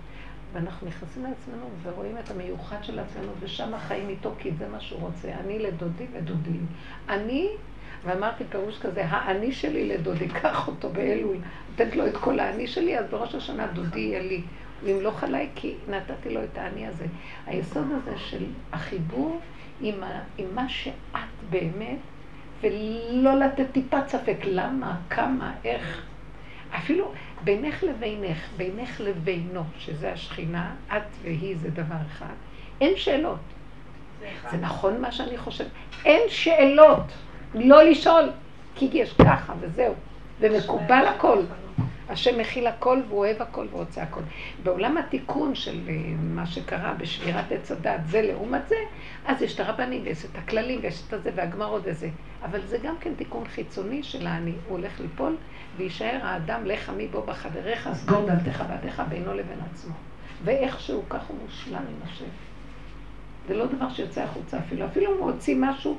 ואנחנו 0.52 0.86
נכנסים 0.86 1.22
לעצמנו 1.22 1.66
ורואים 1.82 2.18
את 2.18 2.30
המיוחד 2.30 2.76
של 2.82 2.98
עצמנו, 2.98 3.32
ושם 3.40 3.74
החיים 3.74 4.08
איתו, 4.08 4.32
כי 4.38 4.50
זה 4.58 4.68
מה 4.68 4.80
שהוא 4.80 5.00
רוצה. 5.00 5.28
אני 5.44 5.58
לדודי 5.58 6.06
ודודי. 6.12 6.58
אני, 7.08 7.48
ואמרתי 8.04 8.44
פירוש 8.50 8.78
כזה, 8.78 9.04
האני 9.04 9.52
שלי 9.52 9.88
לדודי, 9.88 10.28
קח 10.42 10.68
אותו 10.68 10.90
באלול, 10.90 11.36
נותנת 11.70 11.96
לו 11.96 12.06
את 12.06 12.16
כל 12.16 12.40
האני 12.40 12.66
שלי, 12.66 12.98
אז 12.98 13.04
בראש 13.10 13.34
השנה 13.34 13.66
דודי 13.66 14.00
יהיה 14.00 14.22
לי. 14.22 14.42
הוא 14.80 14.90
ימלוך 14.90 15.24
עליי 15.24 15.48
כי 15.54 15.74
נתתי 15.88 16.34
לו 16.34 16.44
את 16.44 16.58
האני 16.58 16.86
הזה. 16.86 17.06
היסוד 17.46 17.86
הזה 17.92 18.18
של 18.18 18.44
החיבור 18.72 19.40
עם, 19.80 20.02
ה, 20.02 20.20
עם 20.38 20.46
מה 20.54 20.68
שאת 20.68 20.94
באמת, 21.50 21.98
ולא 22.60 23.34
לתת 23.34 23.66
טיפת 23.72 24.08
ספק 24.08 24.36
למה, 24.44 24.96
כמה, 25.10 25.52
איך. 25.64 26.02
אפילו 26.76 27.12
בינך 27.44 27.82
לבינך, 27.82 28.48
בינך 28.56 29.00
לבינו, 29.00 29.62
שזה 29.78 30.12
השכינה, 30.12 30.74
את 30.96 31.02
והיא 31.22 31.56
זה 31.56 31.70
דבר 31.70 31.96
אחד, 32.06 32.34
אין 32.80 32.96
שאלות. 32.96 33.38
זה 34.50 34.56
נכון 34.56 35.00
מה 35.00 35.12
שאני 35.12 35.38
חושבת. 35.38 35.70
אין 36.04 36.20
שאלות. 36.28 37.04
לא 37.54 37.82
לשאול, 37.82 38.30
כי 38.74 38.88
יש 38.92 39.12
ככה 39.12 39.52
וזהו. 39.60 39.94
ומקובל 40.40 41.04
הכל. 41.06 41.38
השם 42.10 42.38
מכיל 42.38 42.66
הכל 42.66 43.02
והוא 43.08 43.18
אוהב 43.18 43.42
הכל 43.42 43.66
ורוצה 43.70 44.02
הכל. 44.02 44.20
בעולם 44.62 44.98
התיקון 44.98 45.54
של 45.54 45.80
אה, 45.88 45.94
מה 46.20 46.46
שקרה 46.46 46.94
בשבירת 46.94 47.52
עץ 47.52 47.70
הדת, 47.72 48.00
זה 48.06 48.22
לעומת 48.22 48.68
זה, 48.68 48.76
אז 49.26 49.42
יש 49.42 49.54
את 49.54 49.60
הרבנים 49.60 50.02
ויש 50.04 50.24
את 50.24 50.38
הכללים 50.38 50.80
ויש 50.82 51.02
את 51.08 51.12
הזה 51.12 51.30
והגמרות 51.34 51.82
וזה. 51.84 52.08
אבל 52.44 52.60
זה 52.66 52.78
גם 52.78 52.94
כן 53.00 53.14
תיקון 53.14 53.44
חיצוני 53.48 54.02
של 54.02 54.26
האני. 54.26 54.50
הוא 54.50 54.78
הולך 54.78 55.00
ליפול 55.00 55.36
ויישאר 55.76 56.18
האדם 56.22 56.66
לך 56.66 56.88
עמי 56.88 57.08
בו 57.08 57.22
בחדריך, 57.22 57.88
סגור 57.92 58.26
דלתך 58.26 58.64
בעדיך 58.68 59.02
בינו 59.08 59.34
לבין 59.34 59.58
עצמו. 59.72 59.94
ואיכשהו 60.44 61.02
כך 61.08 61.26
הוא 61.28 61.36
מושלם 61.46 61.74
עם 61.76 62.08
השם. 62.08 62.24
זה 63.48 63.56
לא 63.56 63.66
דבר 63.66 63.90
שיוצא 63.90 64.22
החוצה 64.22 64.58
אפילו. 64.58 64.86
אפילו 64.86 65.14
אם 65.14 65.18
הוא 65.18 65.30
הוציא 65.30 65.56
משהו, 65.58 65.98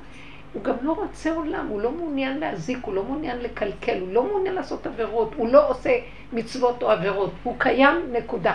הוא 0.54 0.64
גם 0.64 0.76
לא 0.82 0.92
רוצה 0.92 1.34
עולם, 1.34 1.68
הוא 1.68 1.82
לא 1.82 1.92
מעוניין 1.92 2.38
להזיק, 2.38 2.80
הוא 2.82 2.94
לא 2.94 3.04
מעוניין 3.04 3.38
לקלקל, 3.38 4.00
הוא 4.00 4.14
לא 4.14 4.24
מעוניין 4.24 4.56
לעשות 4.56 4.88
עבירות, 4.88 5.34
הוא 5.36 5.50
לא 5.50 5.70
עושה 5.70 6.00
מצוות 6.34 6.84
או 6.84 6.92
עבירות, 6.92 7.32
הוא 7.44 7.56
קיים, 7.58 7.96
נקודה. 8.12 8.54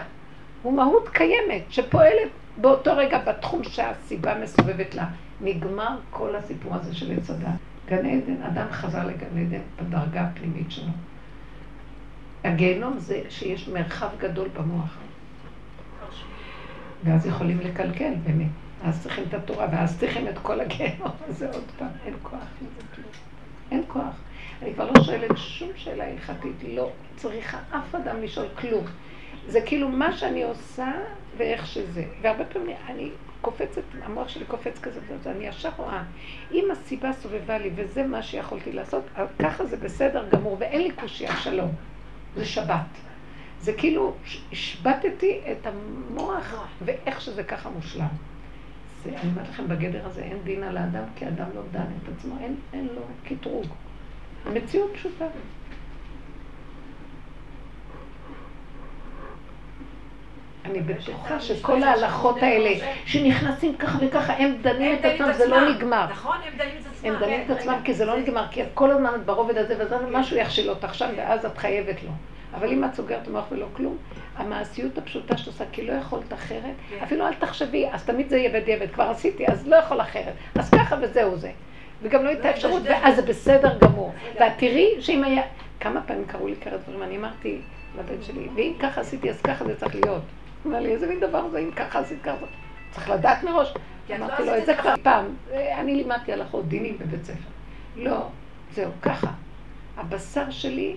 הוא 0.62 0.72
מהות 0.72 1.08
קיימת, 1.08 1.62
שפועלת 1.70 2.28
באותו 2.56 2.96
רגע 2.96 3.18
בתחום 3.18 3.64
שהסיבה 3.64 4.38
מסובבת 4.38 4.94
לה. 4.94 5.06
נגמר 5.40 5.96
כל 6.10 6.36
הסיפור 6.36 6.74
הזה 6.74 6.94
של 6.94 7.12
עץ 7.12 7.30
הדת. 7.30 7.48
גן 7.88 8.06
עדן, 8.06 8.42
אדם 8.42 8.66
חזר 8.70 9.06
לגן 9.06 9.38
עדן 9.38 9.60
בדרגה 9.76 10.20
הפנימית 10.20 10.70
שלו. 10.70 10.92
הגיהנום 12.44 12.98
זה 12.98 13.22
שיש 13.28 13.68
מרחב 13.68 14.08
גדול 14.18 14.48
במוח. 14.48 14.96
ואז 17.04 17.26
יכולים 17.26 17.60
לקלקל 17.60 18.12
באמת. 18.24 18.65
אז 18.84 19.02
צריכים 19.02 19.24
את 19.28 19.34
התורה, 19.34 19.68
ואז 19.72 19.98
צריכים 19.98 20.28
את 20.28 20.38
כל 20.42 20.60
הגיהנום 20.60 21.10
הזה 21.28 21.50
עוד 21.50 21.64
פעם. 21.78 21.88
אין 22.06 22.14
כוח 22.22 22.40
לזה 22.62 22.80
כלום. 22.94 23.08
אין 23.70 23.82
כוח. 23.88 24.20
אני 24.62 24.74
כבר 24.74 24.90
לא 24.90 25.02
שואלת 25.02 25.36
שום 25.36 25.70
שאלה 25.76 26.04
הלכתית, 26.04 26.56
לא 26.68 26.90
צריכה 27.16 27.58
אף 27.70 27.94
אדם 27.94 28.22
לשאול 28.22 28.46
כלום. 28.60 28.84
זה 29.48 29.60
כאילו 29.60 29.88
מה 29.88 30.12
שאני 30.12 30.42
עושה 30.42 30.92
ואיך 31.36 31.66
שזה. 31.66 32.04
והרבה 32.22 32.44
פעמים 32.44 32.76
אני 32.86 33.10
קופצת, 33.40 33.82
המוח 34.02 34.28
שלי 34.28 34.44
קופץ 34.44 34.78
כזה, 34.78 35.00
ואני 35.22 35.46
ישר 35.46 35.70
רואה, 35.76 36.02
אם 36.52 36.64
הסיבה 36.72 37.12
סובבה 37.12 37.58
לי 37.58 37.70
וזה 37.76 38.02
מה 38.02 38.22
שיכולתי 38.22 38.72
לעשות, 38.72 39.04
ככה 39.38 39.66
זה 39.66 39.76
בסדר 39.76 40.28
גמור, 40.28 40.56
ואין 40.60 40.82
לי 40.82 40.90
קושייה, 40.90 41.36
שלום. 41.36 41.70
זה 42.36 42.44
שבת. 42.44 42.86
זה 43.60 43.72
כאילו 43.72 44.14
השבתתי 44.52 45.40
את 45.52 45.66
המוח, 45.66 46.54
ואיך 46.84 47.20
שזה 47.20 47.44
ככה 47.44 47.70
מושלם. 47.70 48.06
זה, 49.06 49.16
אני 49.20 49.30
אומרת 49.30 49.48
לכם, 49.48 49.68
בגדר 49.68 50.06
הזה 50.06 50.22
אין 50.22 50.38
דין 50.44 50.62
על 50.62 50.76
האדם, 50.76 51.02
כי 51.16 51.24
האדם 51.24 51.46
לא 51.54 51.62
דן 51.72 51.80
את 51.80 52.08
עצמו, 52.18 52.34
אין, 52.40 52.56
אין 52.72 52.88
לו 52.94 53.02
קטרוג. 53.24 53.66
המציאות 54.46 54.90
פשוטה. 54.94 55.24
אני 60.64 60.80
בטוחה 60.80 61.40
שכל 61.40 61.82
ההלכות 61.82 62.42
האלה, 62.42 62.86
שנכנסים 63.06 63.76
ככה 63.76 63.98
וככה, 64.00 64.32
הם 64.32 64.56
דנים 64.62 64.94
את 64.94 65.04
עצמם, 65.04 65.32
זה 65.32 65.48
לא 65.48 65.70
נגמר. 65.70 66.06
נכון, 66.10 66.36
הם 66.46 66.58
דנים 66.58 66.76
את 66.80 66.86
עצמם. 66.86 67.10
הם 67.12 67.20
דנים 67.20 67.40
את 67.46 67.50
עצמם 67.50 67.78
כי 67.84 67.94
זה 67.94 68.04
לא 68.04 68.18
נגמר, 68.18 68.44
כי 68.50 68.62
כל 68.74 68.90
הזמן 68.90 69.10
את 69.14 69.26
ברובד 69.26 69.58
הזה 69.58 69.74
וזה, 69.78 69.96
משהו 70.12 70.36
יכשיל 70.36 70.70
אותך 70.70 70.94
שם, 70.94 71.08
ואז 71.16 71.44
את 71.44 71.58
חייבת 71.58 72.02
לו. 72.02 72.10
אבל 72.56 72.72
אם 72.72 72.84
את 72.84 72.94
סוגרת 72.94 73.28
מוח 73.28 73.44
ולא 73.50 73.66
כלום, 73.72 73.96
המעשיות 74.36 74.98
הפשוטה 74.98 75.36
שאת 75.36 75.46
עושה, 75.46 75.64
כי 75.72 75.86
לא 75.86 75.92
יכולת 75.92 76.32
אחרת, 76.32 76.74
אפילו 77.02 77.26
אל 77.26 77.34
תחשבי, 77.34 77.86
אז 77.92 78.04
תמיד 78.04 78.28
זה 78.28 78.38
יהיה 78.38 78.60
בדיעבד, 78.60 78.90
כבר 78.90 79.04
עשיתי, 79.04 79.46
אז 79.46 79.68
לא 79.68 79.76
יכול 79.76 80.00
אחרת, 80.00 80.32
אז 80.54 80.70
ככה 80.70 80.96
וזהו 81.02 81.36
זה. 81.36 81.50
וגם 82.02 82.24
לא 82.24 82.28
הייתה 82.28 82.50
אפשרות, 82.50 82.82
ואז 82.84 83.16
זה 83.16 83.22
בסדר 83.22 83.78
גמור. 83.78 84.12
ואת 84.40 84.52
תראי 84.58 84.94
שאם 85.00 85.24
היה, 85.24 85.42
כמה 85.80 86.02
פעמים 86.02 86.24
קראו 86.24 86.48
לי 86.48 86.54
כאלה 86.60 86.76
דברים, 86.76 87.02
אני 87.02 87.16
אמרתי 87.16 87.60
לבן 87.98 88.22
שלי, 88.22 88.48
ואם 88.54 88.72
ככה 88.80 89.00
עשיתי, 89.00 89.30
אז 89.30 89.40
ככה 89.42 89.64
זה 89.64 89.76
צריך 89.76 89.94
להיות. 89.94 90.22
הוא 90.62 90.72
אומר 90.72 90.80
לי, 90.80 90.92
איזה 90.92 91.06
מין 91.06 91.20
דבר 91.20 91.48
זה, 91.48 91.58
אם 91.58 91.70
ככה 91.70 91.98
עשית 91.98 92.22
ככה, 92.22 92.46
צריך 92.90 93.10
לדעת 93.10 93.44
מראש. 93.44 93.74
אמרתי 94.16 94.42
לו, 94.46 94.56
את 94.56 94.66
זה 94.66 94.74
כבר 94.74 94.94
פעם, 95.02 95.24
אני 95.52 95.94
לימדתי 95.94 96.32
הלכות 96.32 96.68
דינים 96.68 96.98
בבית 96.98 97.24
ספר. 97.24 97.48
לא, 97.96 98.26
זהו, 98.72 98.90
ככה. 99.02 99.30
הבשר 99.96 100.50
שלי, 100.50 100.96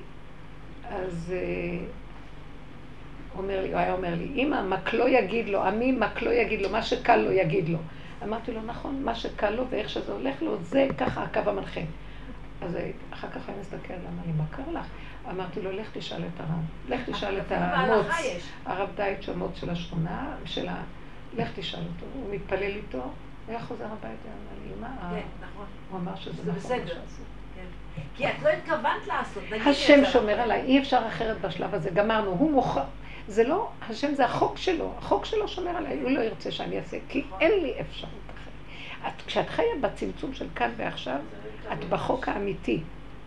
אז 0.90 1.34
אומר 3.38 3.62
לי, 3.62 3.72
הוא 3.72 3.80
היה 3.80 3.94
אומר 3.94 4.16
לי, 4.16 4.32
אם 4.36 4.54
המקלו 4.54 5.08
יגיד 5.08 5.50
לו, 5.50 5.64
עמי 5.64 5.92
מקלו 5.92 6.32
יגיד 6.32 6.62
לו, 6.62 6.70
מה 6.70 6.82
שקל 6.82 7.16
לו 7.16 7.32
יגיד 7.32 7.70
לו. 7.70 7.78
אמרתי 8.24 8.52
לו, 8.52 8.62
נכון, 8.62 9.04
מה 9.04 9.16
שקל 9.16 9.50
לו 9.50 9.64
ואיך 9.70 9.90
שזה 9.90 10.12
הולך 10.12 10.42
לו, 10.42 10.58
זה 10.62 10.88
ככה 10.98 11.24
הקו 11.24 11.40
המנחה. 11.46 11.82
אז 12.62 12.78
אחר 13.14 13.28
כך 13.30 13.50
אני 13.50 13.58
מסתכל, 13.62 13.94
אמר 13.94 14.24
לי, 14.26 14.32
מה 14.32 14.44
קרה 14.52 14.74
לך? 14.82 14.86
אמרתי 15.30 15.62
לו, 15.62 15.72
לך 15.72 15.88
תשאל 15.94 16.24
את 16.24 16.40
הרב. 16.40 16.64
לך 16.90 17.10
תשאל 17.10 17.38
את 17.38 17.52
המוץ, 17.52 18.08
הרב 18.66 18.90
דייט 18.96 19.30
המוץ 19.30 19.60
של 19.60 19.70
השכונה, 19.70 20.36
של 20.46 20.68
ה... 20.68 20.84
לך 21.38 21.50
תשאל 21.56 21.80
אותו. 21.80 22.06
הוא 22.14 22.36
מתפלל 22.36 22.64
איתו, 22.64 22.98
הוא 22.98 23.12
היה 23.48 23.60
חוזר 23.60 23.86
הביתה, 23.86 24.08
אמר 24.08 24.68
לי, 24.68 24.82
מה? 24.82 24.88
כן, 25.12 25.46
נכון. 25.46 25.66
הוא 25.92 26.00
אמר 26.00 26.16
שזה 26.16 26.44
זה 26.44 26.52
נכון. 26.52 26.78
בסדר. 28.16 28.28
מה 28.28 28.32
שעשית." 28.32 28.40
כי 28.40 28.40
את 28.40 28.44
לא 28.44 28.50
התכוונת 28.50 29.08
לעשות. 29.08 29.44
השם 29.66 30.06
שומר. 30.06 30.42
עליי, 30.42 30.62
אי 30.62 30.80
אפשר 30.80 31.00
אחרת 31.08 31.42
בשלב 31.42 31.76
הזה, 31.76 31.90
גמרנו, 31.90 32.30
הוא 32.32 32.52
מוכר, 32.52 32.84
זה 33.28 33.44
לא, 33.44 33.70
השם 33.90 34.14
זה 34.14 34.26
החוק 34.26 34.58
שלו, 34.58 34.94
החוק 34.98 35.26
שלו 35.26 35.48
שומר 35.48 35.78
עליי, 35.78 36.00
הוא 36.02 36.12
לא 36.12 36.20
ירצה 36.20 36.52
שאני 36.52 36.78
אעשה, 36.78 36.98
כי 37.10 37.24
אין 37.40 37.52
לי 37.62 37.74
אפשרות 37.82 38.12
אחרת. 38.28 39.08
את, 39.08 39.22
כשאת 39.26 39.50
חיה 39.50 39.66
בצמצום 39.82 40.34
של 40.34 40.48
כאן 40.56 40.72
ועכשיו, 40.78 41.18
את 41.74 41.86
בחוק 41.90 42.28
האמיתי, 42.28 42.80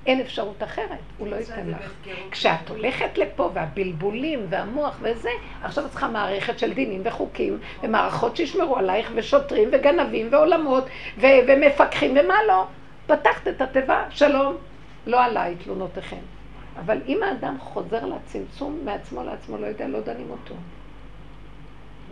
אין 0.07 0.21
אפשרות 0.21 0.63
אחרת, 0.63 0.99
הוא 1.19 1.29
לא 1.29 1.37
ייתן 1.37 1.69
לך. 1.69 1.93
כשאת 2.31 2.69
הולכת 2.69 3.19
לפה 3.19 3.51
והבלבולים 3.55 4.47
והמוח 4.49 4.99
וזה, 5.01 5.31
עכשיו 5.63 5.87
את 5.87 5.91
צריכה 5.91 6.09
מערכת 6.09 6.59
של 6.59 6.73
דינים 6.73 7.01
וחוקים 7.05 7.59
ומערכות 7.83 8.37
שישמרו 8.37 8.77
עלייך 8.77 9.11
ושוטרים 9.15 9.69
וגנבים 9.73 10.29
ועולמות 10.31 10.85
ו- 11.19 11.27
ומפקחים 11.49 12.11
ומה 12.11 12.35
לא. 12.49 12.67
פתחת 13.07 13.49
את 13.49 13.61
התיבה, 13.61 14.05
שלום, 14.11 14.57
לא 15.07 15.25
עליי 15.25 15.57
תלונותיכם. 15.57 16.21
אבל 16.79 16.99
אם 17.07 17.23
האדם 17.23 17.57
חוזר 17.61 18.07
לצמצום 18.07 18.79
מעצמו 18.85 19.23
לעצמו, 19.23 19.59
לא 19.59 19.67
יודע, 19.67 19.89
לא 19.89 20.01
דנים 20.01 20.31
אותו. 20.31 20.55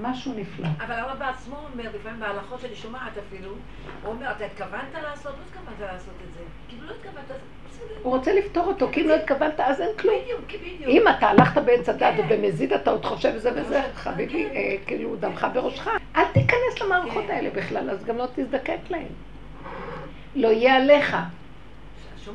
משהו 0.00 0.32
נפלא. 0.36 0.68
אבל 0.86 0.94
הרב 0.94 1.18
בעצמו 1.18 1.56
אומר, 1.72 1.90
לפעמים 1.94 2.20
בהלכות 2.20 2.60
שאני 2.60 2.74
שומעת 2.74 3.12
אפילו, 3.28 3.50
הוא 3.50 4.14
אומר, 4.14 4.30
אתה 4.30 4.44
התכוונת 4.44 4.94
לעשות? 5.02 5.32
לא 5.32 5.42
התכוונת 5.48 5.92
לעשות 5.92 6.14
את 6.28 6.34
זה. 6.34 6.40
כאילו 6.68 6.86
לא 6.86 6.92
התכוונת, 6.92 7.24
בסדר. 7.70 7.94
הוא 8.02 8.16
רוצה 8.16 8.32
לפתור 8.32 8.64
אותו, 8.66 8.88
כי 8.92 9.00
אם 9.00 9.08
לא 9.08 9.14
התכוונת, 9.14 9.60
אז 9.60 9.80
אין 9.80 9.90
כלום. 9.98 10.14
בדיוק, 10.22 10.62
בדיוק. 10.62 10.88
אם 10.88 11.02
אתה 11.18 11.26
הלכת 11.26 11.62
בעץ 11.62 11.88
הדת 11.88 12.14
כן. 12.16 12.26
ובמזיד 12.28 12.72
אתה 12.72 12.90
עוד 12.90 13.04
חושב 13.04 13.36
זה 13.36 13.50
וזה, 13.56 13.82
כן. 13.82 13.90
חביבי, 13.94 14.46
אה, 14.46 14.76
כאילו 14.86 15.16
דמך 15.16 15.46
בראשך, 15.54 15.88
אל 16.16 16.24
תיכנס 16.32 16.80
למערכות 16.80 17.24
כן. 17.26 17.34
האלה 17.34 17.50
בכלל, 17.50 17.90
אז 17.90 18.04
גם 18.04 18.18
לא 18.18 18.26
תזדקק 18.34 18.78
להן. 18.90 19.06
לא 20.34 20.48
יהיה 20.48 20.76
עליך. 20.76 21.16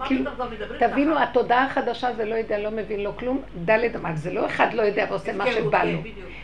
כאילו, 0.08 0.32
תבינו. 0.80 1.20
התודעה 1.20 1.66
החדשה 1.66 2.14
זה 2.14 2.26
לא 2.26 2.36
יודע, 2.36 2.60
לא 2.60 2.72
מבין, 2.72 3.00
לא 3.00 3.12
כלום, 3.20 3.42
דלת 3.66 3.96
אמרת, 3.96 4.18
זה 4.18 4.34
לא 4.34 4.46
אחד 4.46 4.74
לא 4.74 4.82
יודע 4.82 5.06
ועושה 5.10 5.34
מה 5.34 5.44
הפקרות, 5.44 5.64
שבא 5.68 5.82
כן, 5.82 5.88
לו. 5.88 6.00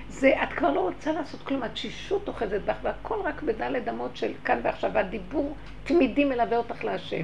זה, 0.09 0.33
את 0.43 0.53
כבר 0.53 0.71
לא 0.71 0.79
רוצה 0.79 1.11
לעשות 1.11 1.41
כלום, 1.43 1.63
התשישות 1.63 2.27
אוחזת 2.27 2.61
בך, 2.65 2.75
והכל 2.81 3.15
רק 3.23 3.41
בדלת 3.41 3.87
אמות 3.89 4.17
של 4.17 4.31
כאן 4.45 4.59
ועכשיו, 4.63 4.91
והדיבור 4.93 5.55
תמידי 5.83 6.25
מלווה 6.25 6.57
אותך 6.57 6.83
להשם. 6.83 7.23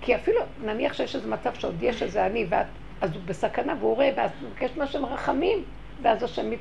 כי 0.00 0.14
אפילו, 0.14 0.40
נניח 0.64 0.92
שיש 0.92 1.16
איזה 1.16 1.28
מצב 1.28 1.54
שעוד 1.54 1.82
יש 1.82 2.02
איזה 2.02 2.26
אני, 2.26 2.46
ואת, 2.48 2.66
אז 3.00 3.14
הוא 3.14 3.22
בסכנה 3.24 3.74
והוא 3.80 3.94
רואה, 3.94 4.10
ואז 4.16 4.30
הוא 4.40 4.50
מבקש 4.50 4.70
מהשם 4.76 5.04
רחמים, 5.04 5.64
ואז 6.02 6.22
השם... 6.22 6.50
מת- 6.50 6.58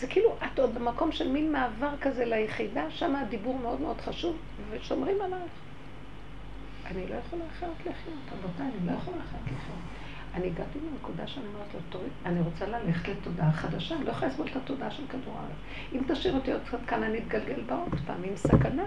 זה 0.00 0.06
כאילו, 0.06 0.34
את 0.44 0.58
עוד 0.58 0.74
במקום 0.74 1.12
של 1.12 1.28
מין 1.28 1.52
מעבר 1.52 1.90
כזה 2.00 2.24
ליחידה, 2.24 2.90
שם 2.90 3.16
הדיבור 3.16 3.58
מאוד 3.58 3.80
מאוד 3.80 4.00
חשוב, 4.00 4.36
ושומרים 4.70 5.22
עלייך. 5.22 5.52
אני 6.86 7.06
לא 7.06 7.14
יכולה 7.14 7.44
אחרת 7.56 7.80
לחיות, 7.80 8.18
רבותיי, 8.32 8.66
אני 8.66 8.86
לא 8.86 8.92
יכולה 8.92 9.16
אחרת 9.16 9.44
לחיות. 9.44 9.78
אני 10.34 10.46
הגעתי 10.46 10.78
לנקודה 10.90 11.26
שאני 11.26 11.46
אומרת 11.46 11.74
לו, 11.74 11.80
תוריד, 11.90 12.12
אני 12.26 12.40
רוצה 12.40 12.66
ללכת 12.66 13.08
לתודעה 13.08 13.52
חדשה, 13.52 13.96
אני 13.96 14.04
לא 14.04 14.10
יכולה 14.10 14.30
לסבול 14.30 14.46
את 14.46 14.56
התודעה 14.56 14.90
של 14.90 15.02
כדור 15.08 15.34
הארץ. 15.36 15.56
אם 15.92 16.00
תשאיר 16.14 16.34
אותי 16.34 16.52
עוד 16.52 16.62
קצת 16.66 16.78
כאן, 16.86 17.02
אני 17.02 17.18
אתגלגל 17.18 17.60
בה 17.66 17.74
עוד 17.74 17.94
פעם, 18.06 18.24
עם 18.24 18.36
סכנה. 18.36 18.86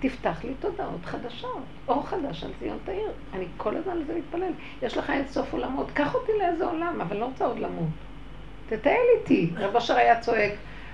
תפתח 0.00 0.44
לי 0.44 0.54
תודעות 0.60 1.04
חדשות, 1.04 1.62
אור 1.88 2.06
חדש 2.06 2.44
על 2.44 2.50
ציון 2.58 2.78
תאיר. 2.84 3.12
אני 3.32 3.46
כל 3.56 3.76
הזמן 3.76 3.92
על 3.92 4.04
זה 4.04 4.14
מתפלל. 4.18 4.52
יש 4.82 4.96
לך 4.96 5.10
אין 5.10 5.28
סוף 5.28 5.52
עולמות, 5.52 5.90
קח 5.90 6.14
אותי 6.14 6.32
לאיזה 6.38 6.66
עולם, 6.66 7.00
אבל 7.00 7.16
לא 7.16 7.24
רוצה 7.24 7.46
עוד 7.46 7.58
למות. 7.58 7.88
תטייל 8.68 9.06
איתי. 9.20 9.50
רב 9.56 9.76
אשר 9.76 9.96
היה 9.96 10.20
צועק, 10.20 10.52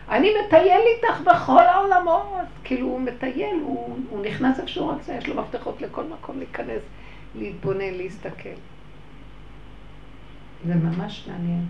אני 0.09 0.31
מטייל 0.47 0.81
איתך 0.97 1.21
בכל 1.21 1.63
העולמות. 1.63 2.47
כאילו 2.65 2.87
הוא 2.87 3.01
מטייל, 3.01 3.57
הוא, 3.63 3.99
הוא 4.11 4.25
נכנס 4.25 4.59
איפה 4.59 4.69
שהוא 4.69 4.93
רוצה, 4.93 5.15
יש 5.15 5.29
לו 5.29 5.43
מפתחות 5.43 5.83
לכל 5.83 6.05
מקום 6.05 6.39
להיכנס, 6.39 6.83
להתבונן, 7.35 7.95
להסתכל. 7.95 8.49
זה 10.67 10.75
ממש 10.75 11.29
מעניין. 11.29 11.65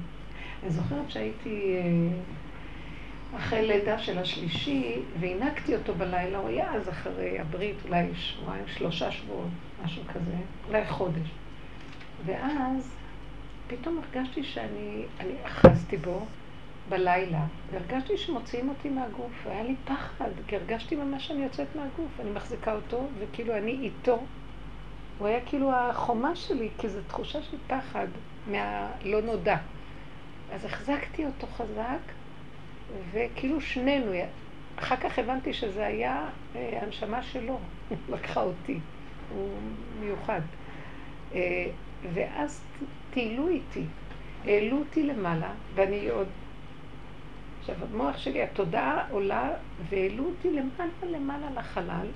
אני 0.62 0.70
זוכרת 0.70 1.10
שהייתי 1.10 1.76
אה, 1.76 3.38
אחרי 3.38 3.66
לידה 3.66 3.98
של 3.98 4.18
השלישי, 4.18 4.96
והנקתי 5.20 5.76
אותו 5.76 5.94
בלילה, 5.94 6.38
הוא 6.38 6.48
היה 6.48 6.74
אז 6.74 6.88
אחרי 6.88 7.38
הברית, 7.38 7.76
אולי 7.84 8.06
שבועיים, 8.14 8.64
שלושה 8.66 9.10
שבועות, 9.10 9.48
משהו 9.84 10.02
כזה, 10.08 10.36
אולי 10.68 10.86
חודש. 10.86 11.28
ואז 12.26 12.97
פתאום 13.68 13.98
הרגשתי 13.98 14.44
שאני, 14.44 15.04
אני 15.20 15.32
אחזתי 15.44 15.96
בו 15.96 16.26
בלילה, 16.88 17.44
והרגשתי 17.70 18.16
שמוציאים 18.16 18.68
אותי 18.68 18.88
מהגוף, 18.88 19.32
והיה 19.44 19.62
לי 19.62 19.74
פחד, 19.84 20.30
כי 20.46 20.56
הרגשתי 20.56 20.96
ממש 20.96 21.28
שאני 21.28 21.42
יוצאת 21.42 21.66
מהגוף, 21.76 22.20
אני 22.20 22.30
מחזיקה 22.30 22.74
אותו, 22.74 23.06
וכאילו 23.18 23.56
אני 23.56 23.70
איתו. 23.70 24.18
הוא 25.18 25.28
היה 25.28 25.40
כאילו 25.46 25.72
החומה 25.72 26.36
שלי, 26.36 26.68
כי 26.78 26.88
זו 26.88 26.98
תחושה 27.08 27.42
של 27.42 27.56
פחד 27.66 28.06
מהלא 28.46 29.20
נודע. 29.20 29.56
אז 30.52 30.64
החזקתי 30.64 31.26
אותו 31.26 31.46
חזק, 31.46 32.12
וכאילו 33.12 33.60
שנינו, 33.60 34.12
אחר 34.76 34.96
כך 34.96 35.18
הבנתי 35.18 35.52
שזה 35.52 35.86
היה 35.86 36.26
אה, 36.56 36.78
הנשמה 36.82 37.22
שלו, 37.22 37.58
לקחה 38.12 38.42
אותי, 38.42 38.78
הוא 39.34 39.50
מיוחד. 40.00 40.40
אה, 41.34 41.66
ואז 42.14 42.64
טיילו 43.10 43.48
איתי, 43.48 43.84
העלו 44.44 44.78
אותי 44.78 45.02
למעלה, 45.02 45.50
ואני 45.74 46.08
עוד... 46.08 46.28
עכשיו, 47.60 47.76
המוח 47.92 48.18
שלי, 48.18 48.42
התודעה 48.42 49.08
עולה, 49.10 49.50
והעלו 49.88 50.24
אותי 50.24 50.50
למעלה 50.52 51.06
למעלה 51.10 51.50
לחלל, 51.54 52.06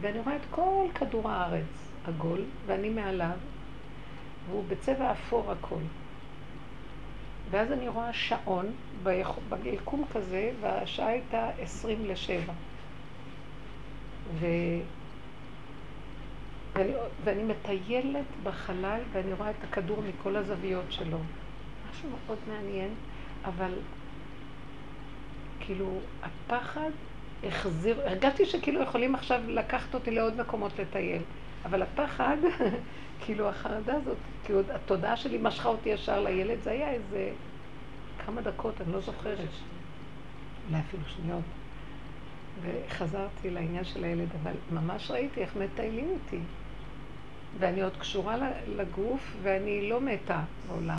ואני 0.00 0.18
רואה 0.18 0.36
את 0.36 0.46
כל 0.50 0.86
כדור 0.94 1.30
הארץ 1.30 1.90
עגול, 2.06 2.40
ואני 2.66 2.88
מעליו, 2.88 3.36
והוא 4.48 4.64
בצבע 4.68 5.12
אפור 5.12 5.52
הכל. 5.52 5.80
ואז 7.50 7.72
אני 7.72 7.88
רואה 7.88 8.12
שעון 8.12 8.66
ביקום 9.62 10.04
כזה, 10.12 10.50
והשעה 10.60 11.08
הייתה 11.08 11.50
עשרים 11.60 12.04
לשבע. 12.04 12.52
ו... 14.34 14.46
ואני, 16.74 16.92
ואני 17.24 17.42
מטיילת 17.42 18.24
בחלל 18.42 19.00
ואני 19.12 19.32
רואה 19.32 19.50
את 19.50 19.64
הכדור 19.64 20.02
מכל 20.08 20.36
הזוויות 20.36 20.84
שלו. 20.92 21.18
משהו 21.90 22.08
מאוד 22.10 22.38
מעניין, 22.48 22.94
אבל 23.44 23.72
כאילו 25.60 25.98
הפחד 26.22 26.90
החזיר, 27.44 28.00
הרגשתי 28.00 28.46
שכאילו 28.46 28.82
יכולים 28.82 29.14
עכשיו 29.14 29.40
לקחת 29.48 29.94
אותי 29.94 30.10
לעוד 30.10 30.40
מקומות 30.40 30.78
לטייל, 30.78 31.22
אבל 31.64 31.82
הפחד, 31.82 32.36
כאילו 33.24 33.48
החרדה 33.48 33.94
הזאת, 33.94 34.16
כאילו 34.44 34.60
התודעה 34.74 35.16
שלי 35.16 35.38
משכה 35.42 35.68
אותי 35.68 35.88
ישר 35.88 36.20
לילד, 36.20 36.58
זה 36.62 36.70
היה 36.70 36.90
איזה 36.90 37.30
כמה 38.26 38.40
דקות, 38.40 38.80
אני 38.80 38.92
לא 38.92 39.00
זוכרת, 39.00 39.38
אולי 40.68 40.80
אפילו 40.88 41.02
שניות. 41.06 41.44
וחזרתי 42.62 43.50
לעניין 43.50 43.84
של 43.84 44.04
הילד, 44.04 44.28
אבל 44.42 44.52
ממש 44.72 45.10
ראיתי 45.10 45.40
איך 45.40 45.56
מטיילים 45.56 46.08
אותי. 46.10 46.38
ואני 47.58 47.82
עוד 47.82 47.96
קשורה 47.96 48.36
לגוף, 48.76 49.36
ואני 49.42 49.88
לא 49.88 50.00
מתה 50.00 50.40
בעולם. 50.68 50.98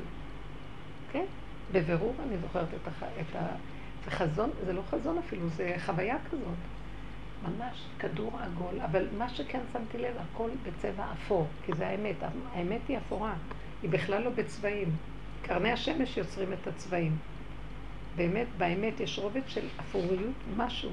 כן? 1.12 1.26
בבירור 1.72 2.16
אני 2.28 2.38
זוכרת 2.38 2.68
את, 2.82 2.88
הח... 2.88 3.04
את 3.04 3.36
ה... 3.36 3.48
זה 4.06 4.12
חזון, 4.12 4.50
זה 4.66 4.74
לא 4.74 4.82
חזון 4.90 5.18
אפילו, 5.18 5.50
זה 5.50 5.76
חוויה 5.86 6.16
כזאת. 6.32 6.58
ממש 7.44 7.86
כדור 8.00 8.40
עגול, 8.40 8.82
אבל 8.82 9.08
מה 9.18 9.30
שכן 9.30 9.60
שמתי 9.74 9.98
לב, 9.98 10.16
הכל 10.18 10.50
בצבע 10.64 11.06
אפור, 11.12 11.48
כי 11.66 11.74
זה 11.74 11.88
האמת. 11.88 12.16
האמת 12.54 12.82
היא 12.88 12.98
אפורה, 12.98 13.34
היא 13.82 13.90
בכלל 13.90 14.24
לא 14.24 14.30
בצבעים. 14.30 14.96
קרני 15.42 15.72
השמש 15.72 16.18
יוצרים 16.18 16.54
את 16.54 16.68
הצבעים. 16.68 17.18
באמת, 18.16 18.48
באמת 18.58 19.00
יש 19.00 19.20
רובד 19.20 19.42
של 19.48 19.68
אפוריות, 19.80 20.36
משהו. 20.58 20.90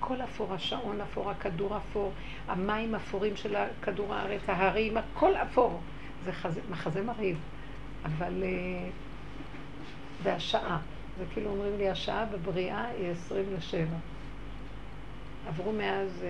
הכל 0.00 0.22
אפור, 0.22 0.54
השעון 0.54 1.00
אפור, 1.00 1.30
הכדור 1.30 1.76
אפור, 1.76 2.12
המים 2.48 2.94
אפורים 2.94 3.36
של 3.36 3.56
כדור 3.82 4.14
הארץ, 4.14 4.40
ההרים, 4.48 4.96
הכל 4.96 5.36
אפור. 5.36 5.80
זה 6.24 6.32
חזה, 6.32 6.60
מחזה 6.70 7.02
מרהיב. 7.02 7.38
אבל... 8.04 8.44
והשעה, 10.22 10.78
זה 11.18 11.24
כאילו 11.32 11.50
אומרים 11.50 11.78
לי, 11.78 11.88
השעה 11.88 12.24
בבריאה 12.26 12.84
היא 12.86 13.10
עשרים 13.10 13.44
לשבע. 13.56 13.96
עברו 15.48 15.72
מאז 15.72 16.24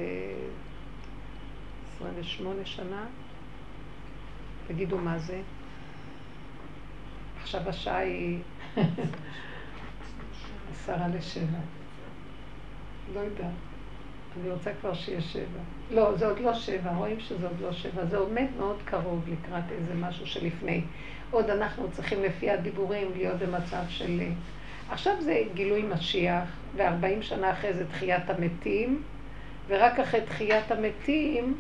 עשרים 1.95 2.13
ושמונה 2.17 2.65
שנה. 2.65 3.07
תגידו 4.67 4.99
מה 4.99 5.19
זה. 5.19 5.43
עכשיו 7.43 7.69
השעה 7.69 7.99
היא 7.99 8.39
עשרה 10.73 11.09
לשבע. 11.09 11.80
לא 13.15 13.21
יודעת. 13.21 13.47
אני 14.41 14.51
רוצה 14.51 14.71
כבר 14.81 14.95
שיהיה 14.95 15.21
שבע. 15.21 15.61
לא, 15.91 16.17
זה 16.17 16.27
עוד 16.27 16.39
לא 16.39 16.55
שבע, 16.55 16.91
רואים 16.91 17.21
שזה 17.21 17.47
עוד 17.47 17.61
לא 17.61 17.73
שבע. 17.73 18.05
זה 18.05 18.17
עומד 18.17 18.47
מאוד 18.59 18.77
קרוב 18.85 19.29
לקראת 19.29 19.65
איזה 19.71 19.95
משהו 19.95 20.27
שלפני. 20.27 20.83
עוד 21.31 21.51
אנחנו 21.51 21.91
צריכים 21.93 22.23
לפי 22.23 22.51
הדיבורים 22.51 23.11
להיות 23.17 23.39
במצב 23.39 23.83
של... 23.89 24.21
עכשיו 24.91 25.15
זה 25.21 25.43
גילוי 25.55 25.83
משיח, 25.83 26.45
וארבעים 26.77 27.23
שנה 27.23 27.53
אחרי 27.53 27.73
זה 27.73 27.89
תחיית 27.89 28.31
המתים, 28.31 29.03
ורק 29.69 29.99
אחרי 29.99 30.21
תחיית 30.21 30.71
המתים 30.71 31.57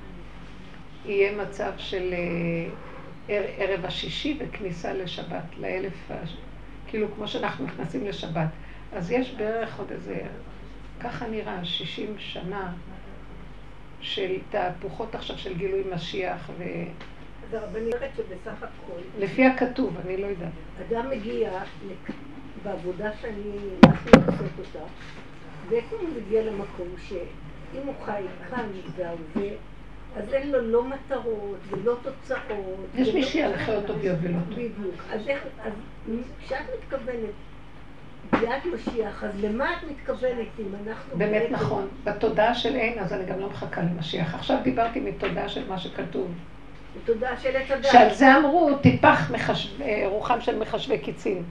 יהיה 1.05 1.33
מצב 1.43 1.73
של 1.77 2.15
אה, 3.29 3.41
ערב 3.59 3.85
השישי 3.85 4.39
וכניסה 4.41 4.93
לשבת, 4.93 5.45
לאלף, 5.61 6.11
כאילו 6.87 7.07
כמו 7.15 7.29
שאנחנו 7.29 7.65
נכנסים 7.65 8.07
לשבת. 8.07 8.49
אז 8.93 9.11
יש 9.11 9.35
בערך 9.35 9.79
עוד 9.79 9.91
איזה, 9.91 10.21
ככה 11.01 11.27
נראה, 11.27 11.65
שישים 11.65 12.15
שנה 12.19 12.73
של 14.01 14.37
תהפוכות 14.51 15.15
עכשיו 15.15 15.39
של 15.39 15.55
גילוי 15.55 15.83
משיח 15.95 16.51
ו... 16.59 16.65
אז 17.49 17.55
הרבנית 17.55 17.95
שבסך 18.17 18.63
הכל... 18.63 19.01
לפי 19.19 19.47
הכתוב, 19.47 19.97
אני 20.05 20.17
לא 20.17 20.27
יודעת. 20.27 20.53
אדם 20.89 21.11
מגיע 21.11 21.63
בעבודה 22.63 23.11
שאני, 23.21 23.53
אנחנו 23.85 24.11
לעשות 24.27 24.51
אותה, 24.59 24.87
ואיפה 25.69 25.97
הוא 25.97 26.09
מגיע 26.17 26.43
למקום 26.43 26.89
שאם 27.09 27.87
הוא 27.87 27.95
חי 28.05 28.23
כאן 28.51 28.67
והרבה, 28.97 29.49
אז 30.17 30.35
אין 30.35 30.51
לו 30.51 30.61
לא 30.61 30.85
מטרות 30.85 31.59
ולא 31.71 31.97
תוצאות. 32.03 32.87
יש 32.95 33.15
מי 33.15 33.23
שילכה 33.23 33.77
אותו 33.77 33.95
ביובלות. 33.95 34.49
בדיוק. 34.49 34.95
אז 35.11 35.29
איך, 35.29 35.43
אז 35.63 35.73
כשאת 36.45 36.67
מתכוונת 36.79 37.31
ביאת 38.33 38.67
משיח, 38.75 39.25
אז 39.25 39.45
למה 39.45 39.73
את 39.73 39.91
מתכוונת 39.91 40.47
אם 40.59 40.67
אנחנו... 40.87 41.17
באמת 41.19 41.43
נכון. 41.51 41.89
בתודעה 42.05 42.55
של 42.55 42.77
אין, 42.77 42.99
אז 42.99 43.13
אני 43.13 43.25
גם 43.25 43.41
לא 43.41 43.49
מחכה 43.49 43.81
למשיח. 43.81 44.35
עכשיו 44.35 44.57
דיברתי 44.63 45.01
מתודעה 45.01 45.49
של 45.49 45.69
מה 45.69 45.79
שכתוב. 45.79 46.33
בתודעה 46.97 47.37
של 47.37 47.57
עץ 47.57 47.71
הדת. 47.71 47.85
שעל 47.85 48.15
זה 48.15 48.37
אמרו, 48.37 48.79
טיפח 48.83 49.31
רוחם 50.05 50.41
של 50.41 50.59
מחשבי 50.59 50.99
קיצים. 50.99 51.43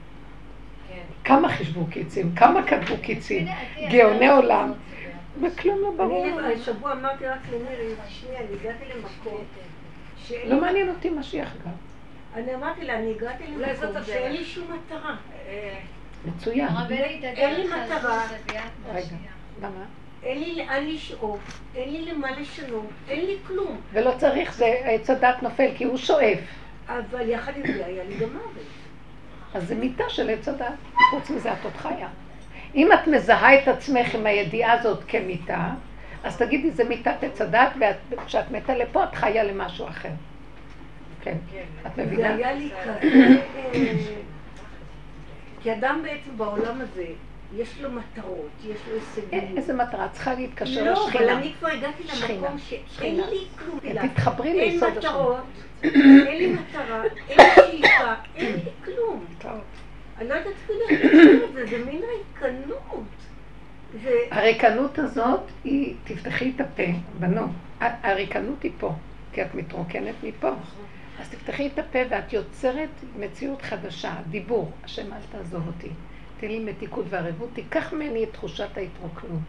כן. 0.88 0.96
כמה 1.24 1.50
חישבו 1.50 1.86
קיצים? 1.86 2.36
כמה 2.36 2.68
כתבו 2.68 2.96
קיצים? 3.02 3.48
גאוני 3.92 4.30
עולם. 4.30 4.74
וכלום 5.42 5.82
לא 5.82 5.92
ברור. 5.98 6.40
אני 6.40 6.54
השבוע 6.54 6.92
אמרתי 6.92 7.26
רק 7.26 7.40
למירי, 7.54 7.94
תשמעי, 8.08 8.38
אני 8.38 8.46
הגעתי 8.62 8.84
למקום 8.96 9.44
לא 10.46 10.62
מעניין 10.62 10.90
אותי 10.90 11.10
משיח 11.10 11.54
גם. 11.66 11.72
אני 12.36 12.56
אמרתי 12.56 12.86
לה, 12.86 12.94
אני 13.00 13.12
הגעתי 13.12 13.44
למקום 13.48 14.04
שאין 14.06 14.32
לי 14.32 14.46
שום 14.46 14.68
מטרה. 14.72 15.16
מצוין. 16.26 16.68
אין 17.24 17.56
לי 17.56 17.68
מטרה. 17.68 18.28
רגע, 18.94 19.16
למה? 19.62 19.86
אין 20.24 20.40
לי 20.40 20.56
לאן 20.56 20.86
לשאוף, 20.86 21.62
אין 21.76 21.94
לי 21.94 22.12
למה 22.12 22.32
לשנות, 22.32 22.90
אין 23.10 23.26
לי 23.26 23.38
כלום. 23.48 23.82
ולא 23.94 24.14
צריך, 24.18 24.54
זה 24.54 24.66
עץ 24.84 25.10
הדת 25.10 25.44
נופל, 25.44 25.70
כי 25.76 25.84
הוא 25.84 25.98
שואף. 25.98 26.40
אבל 26.88 27.30
יחד 27.30 27.52
עם 27.56 27.74
זה 27.74 27.86
היה 27.86 28.04
לי 28.04 28.18
גם 28.18 28.30
מוות. 28.34 28.64
אז 29.54 29.68
זה 29.68 29.76
מיטה 29.76 30.04
של 30.10 30.30
עץ 30.30 30.48
הדת. 30.48 30.74
חוץ 31.12 31.30
מזה 31.30 31.54
את 31.54 31.58
עוד 31.64 31.74
חיה. 31.76 32.08
אם 32.76 32.90
את 32.94 33.08
מזהה 33.08 33.64
את 33.64 33.68
עצמך 33.68 34.16
עם 34.16 34.26
הידיעה 34.26 34.72
הזאת 34.72 35.04
כמיטה, 35.08 35.70
אז 36.24 36.38
תגידי, 36.38 36.72
זה 36.72 36.84
מיטת 36.84 37.24
עץ 37.24 37.42
הדת, 37.42 37.70
וכשאת 38.10 38.52
מתה 38.52 38.76
לפה 38.76 39.04
את 39.04 39.16
חיה 39.16 39.44
למשהו 39.44 39.88
אחר. 39.88 40.10
כן, 41.22 41.38
את 41.88 41.98
מבינה? 41.98 42.28
זה 42.28 42.36
היה 42.36 42.54
לי 42.54 42.70
כזה... 42.84 43.42
אה, 45.60 45.64
כי 45.64 45.74
אדם 45.74 46.00
בעצם 46.04 46.38
בעולם 46.38 46.82
הזה, 46.82 47.06
יש 47.56 47.82
לו 47.82 47.92
מטרות, 47.92 48.50
יש 48.64 48.78
לו 48.88 48.96
הישגים. 48.96 49.58
איזה 49.58 49.74
מטרה? 49.74 50.08
צריכה 50.10 50.34
להתקשר 50.34 50.92
לשכינה. 50.92 51.26
לא, 51.26 51.30
אבל 51.30 51.30
אני 51.30 51.54
כבר 51.60 51.68
הגעתי 51.68 52.04
למקום 52.04 52.58
שאין 52.58 53.16
לי 53.16 53.46
כלום. 53.58 53.80
תתחברי 54.08 54.54
ליסוד 54.54 54.98
השכינה. 54.98 55.14
אין 55.84 55.92
מטרות, 55.92 56.28
אין 56.28 56.38
לי 56.38 56.48
מטרה, 56.48 57.04
אין 57.30 57.38
לי 57.38 57.52
שאיפה, 57.56 58.14
אין 58.36 58.54
לי 58.54 58.72
כלום. 58.86 59.26
אני 60.18 60.30
לא 60.30 60.34
יודעת 60.34 60.54
אפילו 60.64 60.80
איך 60.90 61.02
את 61.50 61.54
זה, 61.54 61.66
זה 61.66 61.86
מין 61.86 62.02
ריקנות. 62.02 63.04
הריקנות 64.32 65.00
הזאת 65.00 65.42
היא, 65.64 65.96
תפתחי 66.04 66.52
את 66.56 66.62
הפה, 66.62 66.84
בנות. 67.20 67.50
הריקנות 67.80 68.64
היא 68.64 68.72
פה, 68.80 68.94
כי 69.34 69.42
את 69.42 69.56
מתרוקנת 69.56 70.16
מפה. 70.24 70.52
אז 71.20 71.30
תפתחי 71.30 71.68
את 71.68 71.80
הפה 71.80 72.00
ואת 72.10 72.34
יוצרת 72.34 72.90
מציאות 73.20 73.62
חדשה, 73.62 74.16
דיבור. 74.30 74.72
השם 74.84 75.14
אל 75.14 75.20
תעזוב 75.32 75.68
אותי. 75.68 75.90
תן 76.40 76.48
לי 76.48 76.60
מתיקות 76.60 77.06
וערבות, 77.10 77.50
תיקח 77.54 77.94
ממני 77.94 78.24
את 78.24 78.34
תחושת 78.34 78.78
ההתרוקנות. 78.78 79.40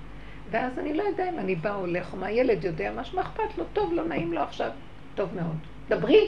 ואז 0.50 0.78
אני 0.78 0.94
לא 0.94 1.02
יודע 1.02 1.28
אם 1.28 1.38
אני 1.38 1.54
בא 1.54 1.74
או 1.74 1.80
הולך, 1.80 2.12
או 2.12 2.18
מה 2.18 2.26
הילד 2.26 2.64
יודע, 2.64 2.92
מה 2.92 3.04
שמה 3.04 3.20
אכפת 3.22 3.58
לו, 3.58 3.64
טוב, 3.72 3.92
לא 3.92 4.04
נעים 4.04 4.32
לו 4.32 4.40
עכשיו, 4.40 4.70
טוב 5.14 5.34
מאוד. 5.34 5.56
דברי, 5.88 6.26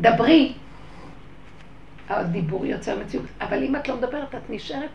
דברי. 0.00 0.52
הדיבור 2.08 2.66
יוצר 2.66 2.98
מציאות. 2.98 3.26
אבל 3.40 3.62
אם 3.62 3.76
את 3.76 3.88
לא 3.88 3.96
מדברת, 3.96 4.34
את 4.34 4.50
נשארת 4.50 4.90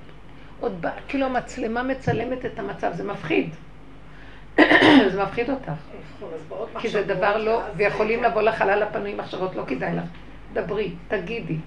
עוד. 0.59 0.85
כאילו 1.07 1.25
המצלמה 1.25 1.83
מצלמת 1.83 2.45
את 2.45 2.59
המצב, 2.59 2.91
זה 2.93 3.03
מפחיד. 3.03 3.49
זה 5.11 5.23
מפחיד 5.23 5.49
אותך. 5.49 5.71
כי 6.79 6.89
זה 6.89 7.03
דבר 7.03 7.37
לא, 7.37 7.61
ויכולים 7.75 8.23
לבוא 8.23 8.41
לחלל 8.41 8.83
הפנוי 8.83 9.15
מחשבות, 9.15 9.55
לא 9.55 9.63
כדאי 9.67 9.95
לך. 9.95 10.03
דברי, 10.53 10.91
תגידי. 11.07 11.57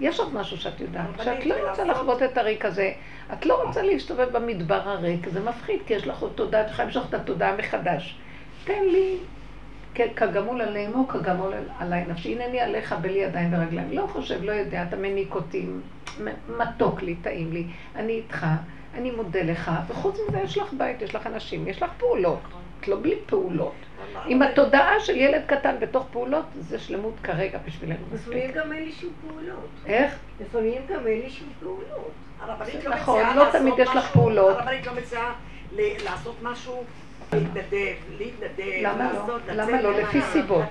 יש 0.00 0.20
עוד 0.20 0.34
משהו 0.34 0.56
שאת 0.56 0.80
יודעת, 0.80 1.06
שאת 1.24 1.46
לא 1.46 1.68
רוצה 1.68 1.84
לחוות 1.84 2.22
את 2.22 2.38
הריק 2.38 2.64
הזה, 2.64 2.92
את 3.32 3.46
לא 3.46 3.62
רוצה 3.62 3.82
להסתובב 3.82 4.28
במדבר 4.32 4.88
הריק, 4.88 5.28
זה 5.28 5.40
מפחיד, 5.40 5.80
כי 5.86 5.94
יש 5.94 6.06
לך 6.06 6.18
עוד 6.18 6.32
תודעה, 6.34 6.60
את 6.60 6.70
יכולה 6.70 6.84
למשוך 6.84 7.08
את 7.08 7.14
התודעה 7.14 7.56
מחדש. 7.56 8.18
תן 8.64 8.82
לי 8.92 9.16
כגמול 9.94 10.62
על 10.62 10.76
אימו, 10.76 11.08
כגמול 11.08 11.52
עליי 11.78 12.04
נפשי. 12.08 12.42
הנני 12.42 12.60
עליך 12.60 12.94
בלי 13.00 13.18
ידיים 13.18 13.54
ורגליים. 13.54 13.92
לא 13.92 14.06
חושב, 14.06 14.42
לא 14.42 14.52
יודע, 14.52 14.84
אתה 14.88 14.96
מניק 14.96 15.34
אותי, 15.34 15.66
מתוק 16.58 17.02
לי, 17.02 17.14
טעים 17.14 17.52
לי, 17.52 17.66
אני 17.96 18.12
איתך, 18.12 18.46
אני 18.94 19.10
מודה 19.10 19.42
לך, 19.42 19.70
וחוץ 19.88 20.18
מזה 20.28 20.38
יש 20.38 20.58
לך 20.58 20.72
בית, 20.72 21.02
יש 21.02 21.14
לך 21.14 21.26
אנשים, 21.26 21.68
יש 21.68 21.82
לך 21.82 21.90
פעולות. 21.98 22.40
את 22.80 22.88
לא 22.88 22.96
בלי 23.02 23.14
פעולות. 23.26 23.74
עם 24.26 24.42
התודעה 24.42 25.00
של 25.00 25.16
ילד 25.16 25.42
קטן 25.46 25.74
בתוך 25.80 26.06
פעולות, 26.12 26.44
זה 26.60 26.78
שלמות 26.78 27.14
כרגע 27.22 27.58
בשבילנו 27.66 28.04
מספיק. 28.12 28.28
לפעמים 28.28 28.52
גם 28.52 28.72
אין 28.72 28.84
לי 28.84 28.92
שום 28.92 29.10
פעולות. 29.28 29.68
איך? 29.86 30.14
לפעמים 30.40 30.82
גם 30.88 31.06
אין 31.06 31.20
לי 31.20 31.30
שום 31.30 31.48
פעולות. 31.60 32.10
לא 32.84 32.94
נכון, 32.94 33.22
לא 33.36 33.44
תמיד 33.52 33.74
יש 33.78 33.88
לך 33.88 34.12
פעולות. 34.12 34.56
הרבנית 34.58 34.86
לא 34.86 34.92
מציעה 34.94 35.34
לעשות 35.78 36.36
משהו 36.42 36.84
להתנדב, 37.32 37.94
להתנדב, 38.18 38.82
לעשות, 38.82 39.42
למה 39.48 39.80
לא? 39.82 39.98
לפי 39.98 40.22
סיבות. 40.22 40.64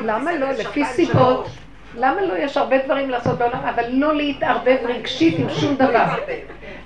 למה 0.00 0.34
לא? 0.34 0.50
לפי 0.50 0.84
סיבות. 0.84 1.46
למה 1.94 2.22
לא? 2.22 2.38
יש 2.38 2.56
הרבה 2.56 2.84
דברים 2.84 3.10
לעשות 3.10 3.38
בעולם, 3.38 3.60
אבל 3.60 3.84
לא 3.90 4.16
להתערבב 4.16 4.76
רגשית 4.84 5.38
עם 5.38 5.48
שום 5.48 5.74
דבר. 5.74 6.04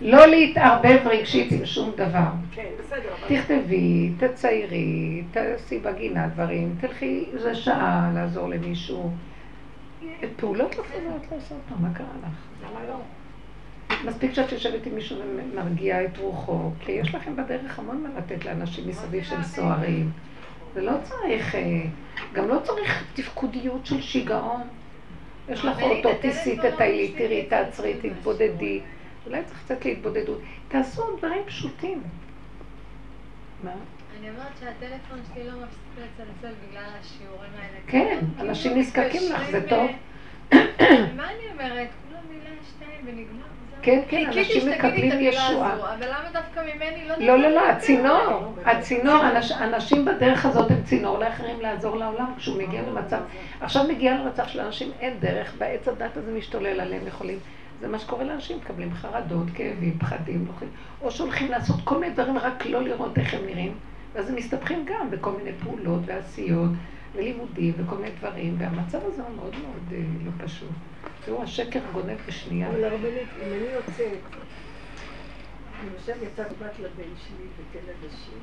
לא 0.01 0.27
להתערבב 0.27 0.99
רגשית 1.07 1.53
עם 1.53 1.67
שום 1.67 1.93
דבר. 1.97 2.29
כן. 2.55 2.69
תכתבי, 3.29 4.13
תציירי, 4.19 5.23
תעשי 5.31 5.79
בגינה 5.79 6.27
דברים, 6.27 6.75
תלכי 6.81 7.25
איזה 7.33 7.55
שעה 7.55 8.11
לעזור 8.15 8.49
למישהו. 8.49 9.11
פעולות 10.37 10.79
לא 10.79 10.83
חייבות 10.83 11.23
לעשות, 11.33 11.59
מה 11.81 11.89
קרה 11.95 12.07
לך? 12.23 12.37
למה 12.63 12.81
לא? 12.89 12.97
מספיק 14.05 14.35
שאת 14.35 14.53
יושבת 14.53 14.87
עם 14.87 14.95
מישהו 14.95 15.19
ומרגיעה 15.53 16.05
את 16.05 16.19
רוחו, 16.19 16.71
כי 16.81 16.93
יש 16.93 17.15
לכם 17.15 17.37
בדרך 17.37 17.79
המון 17.79 18.03
מה 18.03 18.09
לתת 18.19 18.45
לאנשים 18.45 18.89
מסביב 18.89 19.25
של 19.25 19.43
סוהרים. 19.43 20.11
ולא 20.75 20.93
צריך, 21.03 21.55
אה, 21.55 21.83
גם 22.33 22.49
לא 22.49 22.59
צריך 22.63 23.05
תפקודיות 23.15 23.87
של 23.87 24.01
שיגעון. 24.01 24.63
יש 25.49 25.65
לך 25.65 25.83
אוטו, 25.83 26.11
תיסי, 26.21 26.57
תטיילי, 26.57 27.15
תראי, 27.19 27.47
תעצרי, 27.47 27.95
תתבודדי. 28.03 28.81
אולי 29.27 29.45
צריך 29.45 29.65
קצת 29.65 29.85
להתבודדות. 29.85 30.41
תעשו 30.69 31.17
דברים 31.19 31.43
פשוטים. 31.47 32.03
מה? 33.65 33.73
אני 34.19 34.31
אומרת 34.31 34.53
שהטלפון 34.61 35.19
שלי 35.35 35.45
לא 35.45 35.53
מפסיק 35.53 35.81
לצלצל 35.99 36.55
בגלל 36.69 36.83
השיעורים 37.01 37.51
האלה. 37.59 37.79
כן, 37.87 38.25
אנשים 38.41 38.79
נזקקים 38.79 39.33
לך, 39.33 39.51
זה 39.51 39.69
טוב. 39.69 39.91
מה 41.17 41.31
אני 41.31 41.53
אומרת? 41.53 41.89
כולה 42.09 42.21
מילה 42.31 42.51
שתיים 42.69 43.01
ונגמר. 43.05 43.54
כן, 43.85 44.03
כן, 44.09 44.27
אנשים 44.27 44.71
מקבלים 44.71 45.13
ישועה. 45.21 45.75
אבל 45.75 46.07
למה 46.07 46.29
דווקא 46.33 46.61
ממני 46.61 47.09
לא... 47.09 47.17
לא, 47.19 47.39
לא, 47.39 47.49
לא, 47.49 47.69
הצינור, 47.69 48.55
הצינור, 48.65 49.23
אנשים 49.61 50.05
בדרך 50.05 50.47
הזאת 50.47 50.71
הם 50.71 50.83
צינור 50.85 51.19
לאחרים 51.19 51.61
לעזור 51.61 51.97
לעולם 51.97 52.33
כשהוא 52.37 52.63
מגיע 52.63 52.83
למצב, 52.83 53.19
עכשיו 53.61 53.85
מגיע 53.89 54.15
למצב 54.15 54.47
שלאנשים 54.47 54.91
אין 55.01 55.15
דרך, 55.21 55.55
בעץ 55.59 55.89
הדת 55.89 56.17
הזה 56.17 56.33
משתולל 56.33 56.81
עליהם 56.81 57.07
יכולים. 57.07 57.39
זה 57.81 57.89
מה 57.89 57.99
שקורה 57.99 58.25
לאנשים, 58.25 58.57
מקבלים 58.57 58.95
חרדות, 58.95 59.47
כאבים, 59.55 59.99
פחדים, 59.99 60.47
או 61.03 61.11
שהולכים 61.11 61.51
לעשות 61.51 61.77
כל 61.85 61.99
מיני 61.99 62.13
דברים 62.13 62.39
רק 62.39 62.67
לא 62.67 62.83
לראות 62.83 63.19
איך 63.19 63.35
הם 63.35 63.41
נראים, 63.47 63.75
ואז 64.15 64.31
הם 64.31 64.37
מסתבכים 64.37 64.85
גם 64.87 65.11
בכל 65.11 65.31
מיני 65.33 65.51
פעולות 65.63 66.01
ועשיות 66.07 66.71
ולימודים 67.15 67.73
וכל 67.77 67.97
מיני 67.97 68.11
דברים, 68.19 68.55
והמצב 68.59 68.99
הזה 69.07 69.23
הוא 69.23 69.37
מאוד 69.37 69.55
מאוד 69.63 69.93
אה, 69.93 69.99
לא 70.25 70.47
פשוט. 70.47 70.69
תראו, 71.25 71.43
השקר 71.43 71.81
גונב 71.93 72.19
בשנייה. 72.27 72.69
אבל 72.69 72.85
הרבנית, 72.85 73.29
אם 73.39 73.53
אני 73.53 73.67
יוצאת, 73.73 74.19
למשל 75.85 76.23
יצאת 76.23 76.53
בת 76.59 76.79
לבן 76.79 77.13
שלי 77.17 77.47
בתל 77.59 77.91
אנשים, 78.05 78.39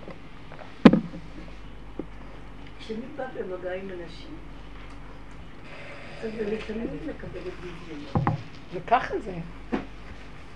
כשאני 2.80 3.06
באה 3.16 3.28
במגע 3.28 3.74
עם 3.74 3.90
אנשים, 3.90 4.36
אז 6.24 6.32
אני 6.48 6.58
תמיד 6.68 6.90
מקבלת 7.08 7.54
ביזיון. 7.62 8.36
וככה 8.74 9.20
זה. 9.20 9.36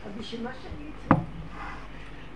אז 0.06 0.12
בשביל 0.20 0.44
מה 0.44 0.52
שאני 0.54 0.90
אצא? 0.90 1.22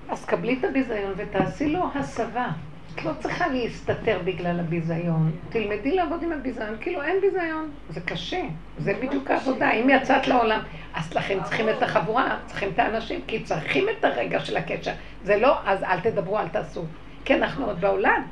אז 0.09 0.25
קבלי 0.25 0.59
את 0.59 0.63
הביזיון 0.63 1.13
ותעשי 1.17 1.69
לו 1.69 1.85
הסבה. 1.95 2.51
את 2.95 3.05
לא 3.05 3.11
צריכה 3.19 3.47
להסתתר 3.47 4.19
בגלל 4.23 4.59
הביזיון. 4.59 5.31
תלמדי 5.49 5.95
לעבוד 5.95 6.23
עם 6.23 6.31
הביזיון, 6.31 6.77
כאילו 6.81 7.03
אין 7.03 7.21
ביזיון. 7.21 7.71
זה 7.89 8.01
קשה, 8.01 8.41
זה 8.77 8.93
בדיוק 8.93 9.31
העבודה. 9.31 9.71
אם 9.71 9.89
יצאת 9.89 10.27
לעולם, 10.27 10.59
אז 10.93 11.13
לכן 11.13 11.43
צריכים 11.43 11.69
את 11.69 11.83
החבורה, 11.83 12.37
צריכים 12.45 12.69
את 12.69 12.79
האנשים, 12.79 13.21
כי 13.27 13.43
צריכים 13.43 13.85
את 13.99 14.05
הרגע 14.05 14.39
של 14.39 14.57
הקשר. 14.57 14.91
זה 15.23 15.37
לא, 15.37 15.57
אז 15.65 15.83
אל 15.83 15.99
תדברו, 15.99 16.39
אל 16.39 16.47
תעשו. 16.47 16.85
כי 17.25 17.35
אנחנו 17.35 17.65
עוד 17.65 17.81
בעולם. 17.81 18.25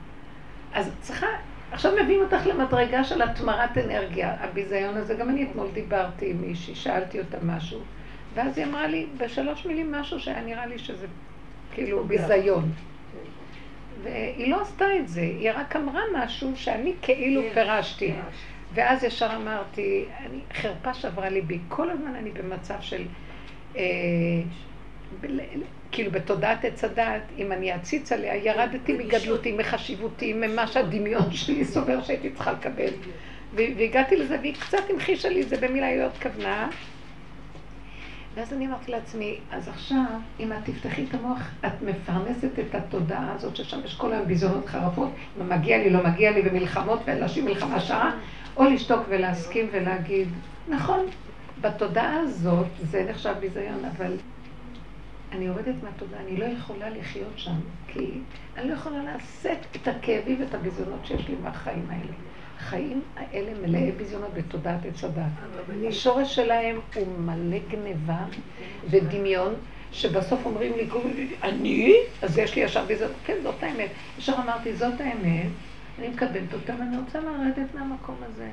אז 0.74 0.92
צריכה, 1.02 1.28
עכשיו 1.72 1.94
מביאים 2.04 2.22
אותך 2.22 2.48
למדרגה 2.48 3.04
של 3.04 3.22
התמרת 3.22 3.78
אנרגיה. 3.78 4.36
הביזיון 4.40 4.98
הזה, 4.98 5.14
גם 5.16 5.30
אני 5.30 5.44
אתמול 5.44 5.68
דיברתי 5.74 6.30
עם 6.30 6.42
מישהי, 6.42 6.76
שאלתי 6.76 7.20
אותה 7.20 7.38
משהו, 7.44 7.80
ואז 8.34 8.58
היא 8.58 8.66
אמרה 8.66 8.88
לי 8.88 9.08
בשלוש 9.18 9.66
מילים 9.66 9.92
משהו 9.92 10.20
שהיה 10.20 10.42
נראה 10.42 10.66
לי 10.66 10.80
שזה 10.80 11.08
כאילו 11.74 12.04
ביזיון. 12.04 12.72
והיא 14.08 14.52
לא 14.52 14.62
עשתה 14.62 14.86
את 15.00 15.08
זה, 15.08 15.22
היא 15.22 15.52
רק 15.56 15.76
אמרה 15.76 16.02
משהו 16.16 16.52
שאני 16.56 16.94
כאילו 17.02 17.42
כן, 17.42 17.54
פירשתי. 17.54 18.12
ואז 18.74 19.04
ישר 19.04 19.30
אמרתי, 19.36 20.06
אני, 20.26 20.40
חרפה 20.54 20.94
שברה 20.94 21.30
ליבי. 21.30 21.60
כל 21.68 21.90
הזמן 21.90 22.16
אני 22.16 22.32
במצב 22.32 22.76
של, 22.82 23.04
אה, 23.78 23.84
ב, 25.22 25.28
כאילו 25.92 26.12
בתודעת 26.12 26.66
עץ 26.66 26.84
הדעת, 26.84 27.22
אם 27.38 27.52
אני 27.52 27.76
אציץ 27.76 28.12
עליה, 28.12 28.36
ירדתי 28.36 28.94
מגדלותי, 28.94 29.52
מחשיבותי, 29.52 30.34
ממה 30.34 30.68
שהדמיון 30.68 31.32
שלי 31.32 31.66
סובר 31.66 32.04
שהייתי 32.04 32.30
צריכה 32.30 32.52
לקבל. 32.52 32.94
והגעתי 33.54 34.16
לזה, 34.16 34.38
והיא 34.42 34.56
קצת 34.60 34.90
המחישה 34.90 35.30
לי 35.30 35.42
את 35.42 35.50
זה 35.50 35.58
במילה, 35.58 35.88
היא 35.88 36.04
עוד 36.04 36.18
כוונה. 36.22 36.70
ואז 38.38 38.54
אני 38.54 38.68
אמרתי 38.68 38.92
לעצמי, 38.92 39.40
אז 39.52 39.68
עכשיו, 39.68 40.06
אם 40.40 40.52
את 40.52 40.58
תפתחי 40.64 41.06
את 41.10 41.14
המוח, 41.14 41.40
את 41.66 41.82
מפרנסת 41.82 42.60
את 42.60 42.76
התודעה 42.76 43.34
הזאת, 43.36 43.56
ששם 43.56 43.80
יש 43.86 43.96
כל 43.96 44.14
היום 44.14 44.26
ביזיונות 44.26 44.66
חרפות, 44.66 45.10
אם 45.42 45.50
מגיע 45.50 45.78
לי, 45.78 45.90
לא 45.90 46.04
מגיע 46.04 46.32
לי, 46.32 46.42
ומלחמות, 46.46 47.00
ולהשיב 47.06 47.46
מלחמה 47.46 47.80
שעה, 47.80 48.12
או 48.58 48.64
לשתוק 48.64 49.02
ולהסכים 49.10 49.70
ולהגיד, 49.72 50.28
נכון, 50.70 51.00
בתודעה 51.62 52.20
הזאת 52.20 52.68
זה 52.82 53.06
נחשב 53.10 53.34
ביזיון, 53.40 53.86
אבל 53.98 54.18
אני 55.32 55.46
יורדת 55.46 55.76
מהתודעה, 55.84 56.20
אני 56.22 56.38
לא 56.38 56.46
יכולה 56.46 56.90
לחיות 56.90 57.34
שם, 57.36 57.56
כי 57.88 58.12
אני 58.58 58.68
לא 58.68 58.74
יכולה 58.74 58.98
לשאת 59.16 59.66
את 59.76 59.88
הכאבים 59.88 60.42
ואת 60.42 60.54
הביזיונות 60.54 61.06
שיש 61.06 61.28
לי 61.28 61.36
מהחיים 61.44 61.86
האלה. 61.90 62.14
החיים 62.60 63.02
האלה 63.16 63.52
מלאי 63.62 63.92
ביזיונות 63.92 64.34
בתודעת 64.34 64.86
עץ 64.86 65.04
הדת. 65.04 65.24
השורש 65.88 66.36
שלהם 66.36 66.80
הוא 66.96 67.08
מלא 67.20 67.58
גניבה 67.70 68.26
ודמיון, 68.90 69.54
שבסוף 69.92 70.46
אומרים 70.46 70.74
לי, 70.78 70.88
אני? 71.44 71.96
אז 72.22 72.38
יש 72.38 72.56
לי 72.56 72.62
ישר 72.62 72.86
ביזיונות. 72.86 73.16
כן, 73.26 73.34
זאת 73.44 73.64
האמת. 73.64 73.90
ישר 74.18 74.34
אמרתי, 74.44 74.76
זאת 74.76 75.02
האמת, 75.02 75.50
אני 76.00 76.08
מקבלת 76.08 76.54
אותה 76.54 76.74
ואני 76.80 76.98
רוצה 76.98 77.20
לרדת 77.20 77.76
מהמקום 77.76 78.16
הזה, 78.26 78.50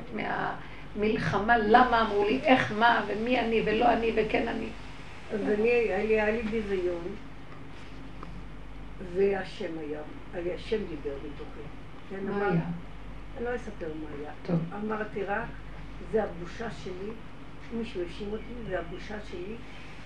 מהמלחמה, 0.96 1.58
למה 1.58 2.02
אמרו 2.02 2.24
לי, 2.24 2.40
איך, 2.44 2.72
מה, 2.78 3.04
ומי 3.06 3.40
אני 3.40 3.62
ולא 3.64 3.92
אני 3.92 4.10
וכן 4.14 4.48
אני. 4.48 4.66
אז 5.32 5.40
אני, 5.58 5.68
היה 5.68 6.30
לי 6.30 6.42
ביזיון, 6.42 7.04
והשם 9.14 9.78
היה, 9.78 10.00
השם 10.54 10.76
דיבר 10.76 11.16
בתוכי. 11.16 11.60
מה 12.22 12.46
היה? 12.46 12.60
אני 13.36 13.44
לא 13.44 13.56
אספר 13.56 13.86
מה 14.02 14.08
היה. 14.18 14.30
טוב. 14.46 14.56
אמרתי 14.84 15.24
רק, 15.24 15.48
זה 16.12 16.24
הבושה 16.24 16.70
שלי, 16.84 17.10
מישהו 17.72 18.00
האשים 18.02 18.32
אותי, 18.32 18.68
זה 18.68 18.78
הבושה 18.78 19.14
שלי, 19.30 19.54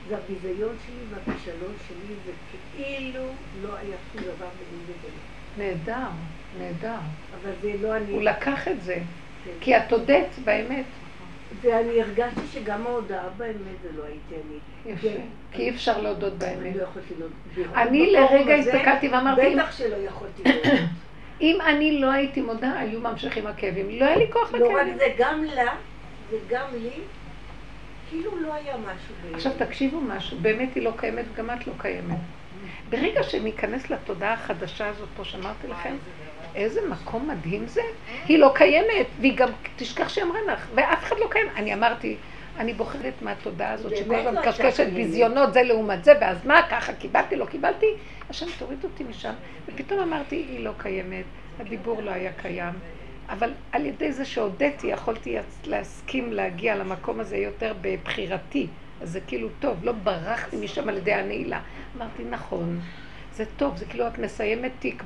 זה 0.08 0.16
הביזיון 0.16 0.76
שלי 0.86 1.04
והכישלון 1.10 1.74
שלי, 1.88 2.14
וכאילו 2.24 3.24
לא 3.62 3.76
היה 3.76 3.96
שום 4.12 4.22
דבר 4.22 4.46
ביני 4.58 4.82
וביני. 4.82 5.20
נהדר, 5.58 6.08
נהדר. 6.58 6.98
אבל 7.42 7.50
זה 7.62 7.72
לא 7.80 7.96
אני. 7.96 8.12
הוא 8.12 8.22
לקח 8.22 8.68
את 8.68 8.82
זה, 8.82 8.98
כן. 9.44 9.50
כי 9.60 9.76
את 9.76 9.92
הודית 9.92 10.38
באמת. 10.44 10.84
ואני 11.60 12.02
הרגשתי 12.02 12.40
שגם 12.52 12.86
ההודעה 12.86 13.28
באמת 13.36 13.82
זה 13.82 13.88
לא 13.96 14.04
הייתי 14.04 14.34
אני. 14.34 14.92
יפה. 14.92 15.08
כן. 15.08 15.26
כי 15.52 15.62
אי 15.62 15.70
אפשר 15.70 16.00
להודות 16.00 16.42
אני 16.42 16.56
באמת. 16.56 16.76
לא 16.76 16.82
יכולתי 16.82 17.14
להודות. 17.18 17.76
אני 17.76 18.16
במקום 18.16 18.36
לרגע 18.36 18.54
הסתכלתי 18.54 19.08
ואמרתי, 19.08 19.54
בטח 19.54 19.72
שלא 19.72 19.96
יכולתי 19.96 20.42
להודות. 20.44 20.80
אם 21.40 21.58
אני 21.60 22.00
לא 22.00 22.10
הייתי 22.10 22.40
מודה, 22.40 22.78
היו 22.78 23.00
ממשיכים 23.00 23.46
הכאבים. 23.46 23.90
לא 23.90 24.04
היה 24.04 24.16
לי 24.16 24.32
כוח 24.32 24.54
לא 24.54 24.66
רק 24.66 24.72
לכאבים. 24.72 24.98
זה, 24.98 25.04
גם 25.18 25.44
לה 25.44 25.74
וגם 26.30 26.66
לי, 26.72 26.90
כאילו 28.10 28.36
לא 28.40 28.54
היה 28.54 28.76
משהו. 28.76 29.34
עכשיו 29.34 29.52
תקשיבו 29.58 30.00
משהו, 30.00 30.38
באמת 30.38 30.74
היא 30.74 30.82
לא 30.82 30.92
קיימת 30.96 31.24
וגם 31.34 31.50
את 31.50 31.66
לא 31.66 31.72
קיימת. 31.78 32.18
ברגע 32.90 33.22
שניכנס 33.22 33.90
לתודעה 33.90 34.32
החדשה 34.32 34.88
הזאת 34.88 35.08
פה, 35.16 35.24
שאמרתי 35.24 35.68
לכם, 35.68 35.96
איזה 36.54 36.80
מקום 36.88 37.28
מדהים 37.28 37.66
זה, 37.66 37.82
היא 38.28 38.38
לא 38.38 38.52
קיימת, 38.54 39.06
והיא 39.20 39.36
גם 39.36 39.48
תשכח 39.76 40.08
שהיא 40.08 40.24
אמרה 40.24 40.38
לך, 40.52 40.66
ואף 40.74 41.04
אחד 41.04 41.16
לא 41.18 41.26
קיים. 41.30 41.46
אני 41.56 41.74
אמרתי, 41.74 42.16
אני 42.58 42.74
בוחרת 42.74 43.12
מהתודעה 43.22 43.72
הזאת 43.72 43.96
שכל 43.96 44.14
הזמן 44.14 44.34
לא 44.34 44.40
מקשקשת 44.40 44.76
קיימת. 44.76 44.92
ביזיונות 44.92 45.52
זה 45.52 45.62
לעומת 45.62 46.04
זה, 46.04 46.12
ואז 46.20 46.46
מה, 46.46 46.60
ככה 46.70 46.92
קיבלתי, 46.92 47.36
לא 47.36 47.44
קיבלתי, 47.44 47.86
השם 48.30 48.46
תוריד 48.58 48.84
אותי 48.84 49.04
משם. 49.04 49.32
ופתאום 49.66 50.00
אמרתי, 50.00 50.36
היא 50.36 50.64
לא 50.64 50.70
קיימת, 50.78 51.24
הדיבור 51.60 52.02
לא 52.02 52.10
היה 52.10 52.32
קיים. 52.32 52.74
אבל 53.28 53.50
על 53.72 53.86
ידי 53.86 54.12
זה 54.12 54.24
שהודיתי, 54.24 54.86
יכולתי 54.86 55.36
להסכים 55.64 56.32
להגיע 56.32 56.76
למקום 56.76 57.20
הזה 57.20 57.36
יותר 57.36 57.74
בבחירתי. 57.80 58.66
אז 59.00 59.10
זה 59.10 59.20
כאילו 59.20 59.48
טוב, 59.60 59.84
לא 59.84 59.92
ברחתי 59.92 60.56
משם 60.56 60.88
על 60.88 60.96
ידי 60.96 61.12
הנעילה. 61.12 61.60
אמרתי, 61.96 62.24
נכון, 62.24 62.80
זה 63.32 63.44
טוב, 63.56 63.76
זה 63.76 63.84
כאילו 63.84 64.06
את 64.06 64.18
מסיימת 64.18 64.72
תיק 64.78 65.04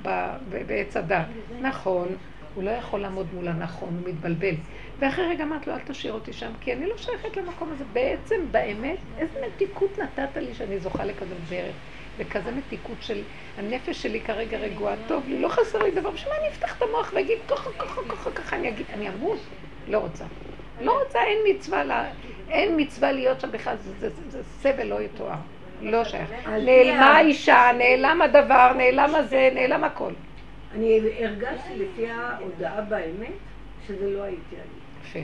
בעץ 0.66 0.96
הדת. 0.96 1.26
נכון, 1.60 2.08
הוא 2.54 2.64
לא 2.64 2.70
יכול 2.70 3.00
לעמוד 3.00 3.26
מול 3.34 3.48
הנכון, 3.48 4.00
הוא 4.02 4.08
מתבלבל. 4.12 4.54
ואחרי 4.98 5.26
רגע 5.26 5.44
אמרת 5.44 5.66
לו, 5.66 5.74
אל 5.74 5.78
תשאיר 5.78 6.12
אותי 6.12 6.32
שם, 6.32 6.50
כי 6.60 6.72
אני 6.72 6.86
לא 6.86 6.96
שייכת 6.96 7.36
למקום 7.36 7.72
הזה. 7.72 7.84
בעצם, 7.92 8.34
באמת, 8.50 8.98
איזה 9.18 9.38
מתיקות 9.46 9.98
נתת 9.98 10.36
לי 10.36 10.54
שאני 10.54 10.78
זוכה 10.78 11.04
לכזה 11.04 11.34
דרך. 11.48 11.74
וכזה 12.18 12.50
מתיקות 12.50 12.96
של 13.00 13.22
הנפש 13.58 14.02
שלי 14.02 14.20
כרגע 14.20 14.58
רגועה, 14.58 14.94
טוב 15.08 15.28
לי, 15.28 15.38
לא 15.38 15.48
חסר 15.48 15.82
לי 15.82 15.90
דבר, 15.90 16.10
בשביל 16.10 16.32
מה 16.32 16.38
אני 16.38 16.48
אפתח 16.48 16.76
את 16.76 16.82
המוח 16.82 17.12
ואגיד 17.14 17.38
ככה, 17.48 17.70
ככה, 17.78 18.00
ככה, 18.08 18.30
ככה, 18.30 18.56
אני 18.56 18.68
אגיד, 18.68 18.86
אני 18.92 19.08
אמות? 19.08 19.38
לא 19.88 19.98
רוצה. 19.98 20.24
לא 20.80 21.02
רוצה, 21.02 21.22
אין 21.22 21.38
מצווה, 21.50 21.84
לה, 21.84 22.10
אין 22.48 22.74
מצווה 22.76 23.12
להיות 23.12 23.40
שם 23.40 23.50
בכלל, 23.52 23.76
זה, 23.76 23.92
זה, 23.98 24.08
זה, 24.10 24.30
זה 24.30 24.42
סבל 24.44 24.86
לא 24.86 25.02
יתואר, 25.02 25.36
לא 25.80 26.04
שייך. 26.04 26.30
על 26.44 26.64
נעלמה 26.64 27.06
האישה, 27.06 27.70
נעלם 27.78 28.22
הדבר, 28.22 28.72
נעלם 28.76 29.14
הזה, 29.14 29.50
נעלם 29.54 29.84
הכל. 29.84 30.12
אני 30.74 31.00
הרגשתי 31.24 31.76
לפי 31.76 32.10
ההודעה 32.10 32.80
באמת, 32.80 33.32
שזה 33.86 34.10
לא 34.10 34.22
הייתי 34.22 34.56
אני. 34.56 35.08
יפה. 35.08 35.18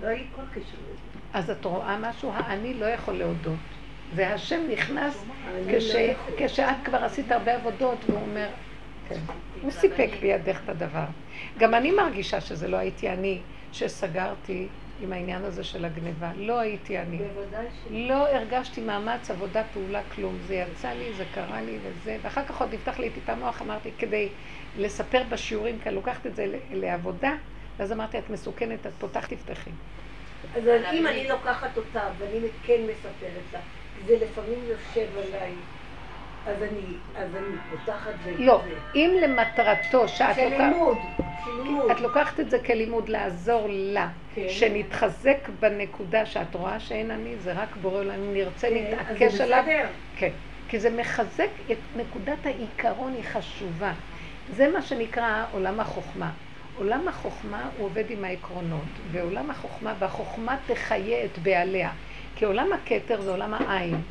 לא 0.00 0.06
היה 0.06 0.18
לי 0.18 0.24
כל 0.36 0.42
קשר 0.54 0.60
לזה. 0.60 1.00
אז 1.32 1.50
את 1.50 1.64
רואה 1.64 1.98
משהו, 1.98 2.32
האני 2.34 2.74
לא 2.74 2.86
יכול 2.86 3.14
להודות. 3.14 3.75
והשם 4.14 4.60
נכנס 4.72 5.24
כש. 5.70 5.96
כשאת 6.36 6.76
כבר 6.84 7.04
עשית 7.04 7.32
הרבה 7.32 7.54
עבודות, 7.54 7.98
והוא 8.08 8.20
אומר, 8.20 8.48
כן, 9.08 9.20
הוא 9.62 9.70
סיפק 9.70 10.10
בידך 10.20 10.60
את 10.64 10.68
הדבר. 10.68 11.04
גם 11.58 11.74
אני 11.74 11.90
מרגישה 11.90 12.40
שזה 12.40 12.68
לא 12.68 12.76
הייתי 12.76 13.08
אני 13.08 13.38
שסגרתי 13.72 14.68
עם 15.00 15.12
העניין 15.12 15.44
הזה 15.44 15.64
של 15.64 15.84
הגניבה. 15.84 16.32
לא 16.36 16.58
הייתי 16.58 16.98
אני. 16.98 17.18
בוודאי 17.18 17.66
ש... 17.70 17.86
לא 17.90 18.28
הרגשתי 18.28 18.80
מאמץ, 18.80 19.30
עבודה, 19.30 19.62
פעולה, 19.72 20.02
כלום. 20.14 20.38
זה 20.40 20.54
יצא 20.54 20.88
לי, 20.88 21.12
זה 21.12 21.24
קרה 21.34 21.62
לי 21.62 21.78
וזה, 21.82 22.18
ואחר 22.22 22.44
כך 22.44 22.60
עוד 22.60 22.74
נפתח 22.74 22.98
לי 22.98 23.10
טיפה 23.10 23.34
מוח, 23.34 23.62
אמרתי, 23.62 23.90
כדי 23.98 24.28
לספר 24.76 25.22
בשיעורים, 25.30 25.78
כי 25.82 25.90
לוקחת 25.90 26.26
את 26.26 26.36
זה 26.36 26.46
לעבודה, 26.72 27.32
ואז 27.78 27.92
אמרתי, 27.92 28.18
את 28.18 28.30
מסוכנת, 28.30 28.86
את 28.86 28.92
פותחת, 28.98 29.32
תפתחי. 29.32 29.70
אז 30.54 30.62
אם 30.92 31.06
אני 31.06 31.28
לוקחת 31.28 31.76
אותה 31.76 32.00
ואני 32.18 32.48
כן 32.62 32.80
מספרת 32.90 33.52
לה, 33.52 33.60
זה 34.04 34.16
לפעמים 34.22 34.58
יושב 34.64 35.06
עליי, 35.16 35.52
אז 36.46 36.62
אני, 36.62 36.98
אז 37.14 37.36
אני 37.36 37.56
פותחת 37.70 38.12
ו... 38.22 38.30
לא, 38.38 38.62
אם 38.94 39.10
למטרתו 39.22 40.08
שאת 40.08 40.28
לוקחת... 40.28 40.58
לימוד, 40.58 40.98
של 41.44 41.50
לימוד. 41.62 41.90
את 41.90 42.00
לוקחת 42.00 42.40
את 42.40 42.50
זה 42.50 42.58
כלימוד 42.58 43.08
לעזור 43.08 43.66
לה, 43.70 44.08
כן. 44.34 44.48
שנתחזק 44.48 45.48
בנקודה 45.60 46.26
שאת 46.26 46.54
רואה 46.54 46.80
שאין 46.80 47.10
אני, 47.10 47.36
זה 47.36 47.52
רק 47.52 47.76
בורא 47.76 47.98
עולם, 47.98 48.32
נרצה 48.32 48.68
כן, 48.68 48.76
אז 48.76 48.82
להתעקש 48.82 49.34
זה 49.34 49.44
עליו, 49.44 49.62
בסדר. 49.62 49.88
כן, 50.16 50.32
כי 50.68 50.80
זה 50.80 50.90
מחזק 50.90 51.50
את 51.72 51.78
נקודת 51.96 52.46
העיקרון 52.46 53.14
היא 53.14 53.24
חשובה. 53.24 53.92
זה 54.48 54.68
מה 54.68 54.82
שנקרא 54.82 55.44
עולם 55.52 55.80
החוכמה. 55.80 56.30
עולם 56.78 57.08
החוכמה 57.08 57.70
הוא 57.76 57.86
עובד 57.86 58.04
עם 58.10 58.24
העקרונות, 58.24 58.88
ועולם 59.10 59.50
החוכמה, 59.50 59.94
והחוכמה 59.98 60.56
תחיה 60.66 61.24
את 61.24 61.38
בעליה. 61.38 61.90
כי 62.36 62.44
עולם 62.44 62.72
הכתר 62.72 63.20
זה 63.20 63.30
עולם 63.30 63.54
העין. 63.54 64.02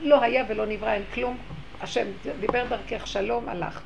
לא 0.00 0.22
היה 0.22 0.44
ולא 0.48 0.66
נברא, 0.66 0.92
אין 0.92 1.02
כלום. 1.14 1.36
השם 1.80 2.06
דיבר 2.40 2.64
דרכך 2.68 3.06
שלום, 3.06 3.48
הלכת. 3.48 3.82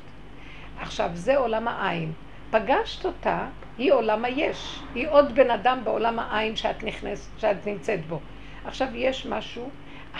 עכשיו, 0.79 1.09
זה 1.13 1.37
עולם 1.37 1.67
העין. 1.67 2.11
פגשת 2.51 3.05
אותה, 3.05 3.47
היא 3.77 3.93
עולם 3.93 4.25
היש. 4.25 4.79
היא 4.95 5.07
עוד 5.09 5.35
בן 5.35 5.51
אדם 5.51 5.79
בעולם 5.83 6.19
העין 6.19 6.55
שאת, 6.55 6.83
נכנס, 6.83 7.29
שאת 7.37 7.67
נמצאת 7.67 8.05
בו. 8.05 8.19
עכשיו, 8.65 8.87
יש 8.95 9.25
משהו, 9.25 9.69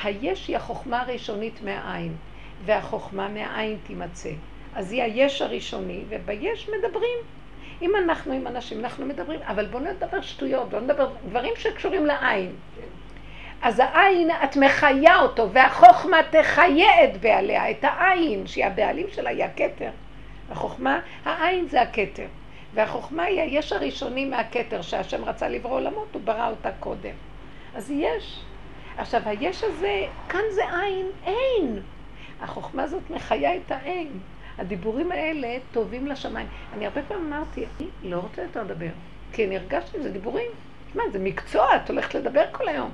היש 0.03 0.47
היא 0.47 0.57
החוכמה 0.57 1.01
הראשונית 1.01 1.61
מהעין, 1.61 2.15
והחוכמה 2.65 3.29
מהעין 3.29 3.77
תימצא. 3.87 4.31
אז 4.75 4.91
היא 4.91 5.03
היש 5.03 5.41
הראשוני, 5.41 6.03
וביש 6.09 6.69
מדברים. 6.69 7.17
אם 7.81 7.91
אנחנו 7.95 8.33
עם 8.33 8.47
אנשים, 8.47 8.79
אנחנו 8.79 9.05
מדברים, 9.05 9.39
אבל 9.43 9.65
בואו 9.65 9.83
נדבר 9.83 10.21
שטויות, 10.21 10.69
בואו 10.69 10.81
נדבר 10.81 11.09
דברים 11.29 11.53
שקשורים 11.57 12.05
לעין. 12.05 12.51
אז 13.61 13.79
העין, 13.79 14.29
את 14.43 14.57
מחיה 14.57 15.19
אותו, 15.19 15.51
והחוכמה 15.51 16.17
תחיה 16.29 17.03
את 17.03 17.21
בעליה, 17.21 17.71
את 17.71 17.83
העין, 17.83 18.47
שהיא 18.47 18.65
הבעלים 18.65 19.07
שלה, 19.11 19.29
היא 19.29 19.43
הכתר. 19.43 19.89
החוכמה, 20.51 20.99
העין 21.25 21.67
זה 21.67 21.81
הכתר. 21.81 22.27
והחוכמה 22.73 23.23
היא 23.23 23.41
היש 23.41 23.73
הראשוני 23.73 24.25
מהכתר, 24.25 24.81
שהשם 24.81 25.25
רצה 25.25 25.49
לברוא 25.49 25.75
עולמות, 25.75 26.07
הוא 26.13 26.21
ברא 26.21 26.49
אותה 26.49 26.69
קודם. 26.79 27.13
אז 27.75 27.91
יש. 27.91 28.41
עכשיו, 28.97 29.21
היש 29.25 29.63
הזה, 29.63 30.05
כאן 30.29 30.41
זה 30.51 30.61
עין, 30.81 31.05
אין. 31.25 31.81
החוכמה 32.41 32.83
הזאת 32.83 33.09
מחיה 33.09 33.55
את 33.55 33.71
האין. 33.71 34.19
הדיבורים 34.57 35.11
האלה 35.11 35.57
טובים 35.71 36.07
לשמיים. 36.07 36.47
אני 36.73 36.85
הרבה 36.85 37.01
פעמים 37.07 37.33
אמרתי, 37.33 37.65
אני 37.79 38.11
לא 38.11 38.17
רוצה 38.17 38.41
יותר 38.41 38.63
לדבר, 38.63 38.89
כי 39.33 39.45
אני 39.45 39.57
הרגשתי, 39.57 40.01
זה 40.01 40.11
דיבורים. 40.11 40.51
מה, 40.95 41.03
זה 41.11 41.19
מקצוע, 41.19 41.75
את 41.75 41.89
הולכת 41.89 42.15
לדבר 42.15 42.43
כל 42.51 42.67
היום. 42.67 42.91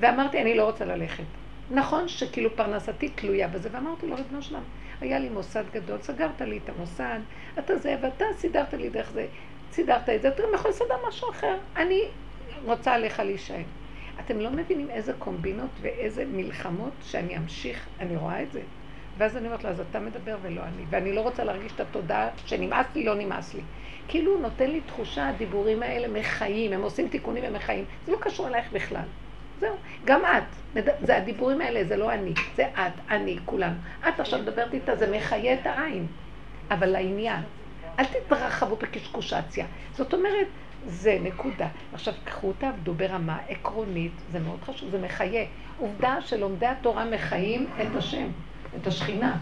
ואמרתי, 0.00 0.42
אני 0.42 0.54
לא 0.54 0.64
רוצה 0.64 0.84
ללכת. 0.84 1.24
נכון 1.70 2.08
שכאילו 2.08 2.56
פרנסתי 2.56 3.08
תלויה 3.08 3.48
בזה, 3.48 3.68
ואמרתי 3.72 4.06
לו, 4.06 4.16
ריבונו 4.16 4.42
שלם, 4.42 4.62
היה 5.00 5.18
לי 5.18 5.28
מוסד 5.28 5.64
גדול, 5.72 5.98
סגרת 6.02 6.40
לי 6.40 6.60
את 6.64 6.68
המוסד, 6.68 7.18
אתה 7.58 7.76
זה, 7.76 7.96
ואתה 8.02 8.24
סידרת 8.36 8.74
לי 8.74 8.90
דרך 8.90 9.10
זה, 9.10 9.26
סידרת 9.72 10.08
את 10.08 10.22
זה, 10.22 10.28
אתה 10.28 10.42
יכול 10.54 10.70
לסדר 10.70 10.94
משהו 11.08 11.30
אחר. 11.30 11.56
אני 11.76 12.00
רוצה 12.64 12.94
עליך 12.94 13.20
להישאר. 13.20 13.62
אתם 14.20 14.40
לא 14.40 14.50
מבינים 14.50 14.90
איזה 14.90 15.12
קומבינות 15.18 15.70
ואיזה 15.80 16.24
מלחמות 16.32 16.92
שאני 17.02 17.36
אמשיך, 17.36 17.86
אני 18.00 18.16
רואה 18.16 18.42
את 18.42 18.52
זה. 18.52 18.60
ואז 19.18 19.36
אני 19.36 19.46
אומרת 19.46 19.64
לו, 19.64 19.70
אז 19.70 19.80
אתה 19.80 20.00
מדבר 20.00 20.36
ולא 20.42 20.62
אני. 20.62 20.84
ואני 20.90 21.12
לא 21.12 21.20
רוצה 21.20 21.44
להרגיש 21.44 21.72
את 21.72 21.80
התודעה 21.80 22.28
שנמאס 22.46 22.86
לי, 22.94 23.04
לא 23.04 23.14
נמאס 23.14 23.54
לי. 23.54 23.60
כאילו 24.08 24.32
הוא 24.32 24.40
נותן 24.40 24.70
לי 24.70 24.80
תחושה, 24.80 25.28
הדיבורים 25.28 25.82
האלה 25.82 26.08
מחיים, 26.08 26.72
הם 26.72 26.82
עושים 26.82 27.08
תיקונים 27.08 27.44
ומחיים. 27.48 27.84
זה 28.06 28.12
לא 28.12 28.16
קשור 28.20 28.48
אלייך 28.48 28.72
בכלל. 28.72 29.04
זהו. 29.60 29.74
גם 30.04 30.20
את. 30.24 30.82
זה 31.02 31.16
הדיבורים 31.16 31.60
האלה, 31.60 31.84
זה 31.84 31.96
לא 31.96 32.12
אני. 32.12 32.32
זה 32.56 32.66
את, 32.74 32.92
אני, 33.10 33.38
כולנו. 33.44 33.76
את 34.08 34.20
עכשיו 34.20 34.38
מדברת 34.38 34.74
איתה, 34.74 34.96
זה 34.96 35.16
מחיה 35.16 35.54
את 35.54 35.66
העין. 35.66 36.06
אבל 36.70 36.86
לעניין. 36.86 37.42
אל 37.98 38.04
תתרחבו 38.04 38.76
בקשקושציה. 38.76 39.66
זאת 39.92 40.14
אומרת, 40.14 40.46
זה 40.86 41.18
נקודה. 41.22 41.68
עכשיו, 41.92 42.14
קחו 42.24 42.52
תעבדו 42.52 42.94
ברמה 42.94 43.38
עקרונית, 43.48 44.12
זה 44.32 44.38
מאוד 44.40 44.58
חשוב, 44.66 44.90
זה 44.90 44.98
מחיה. 44.98 45.44
עובדה 45.78 46.16
שלומדי 46.20 46.66
התורה 46.66 47.04
מחיים 47.04 47.66
את 47.82 47.96
השם. 47.96 48.26
את 48.76 48.86
השכינה. 48.86 49.36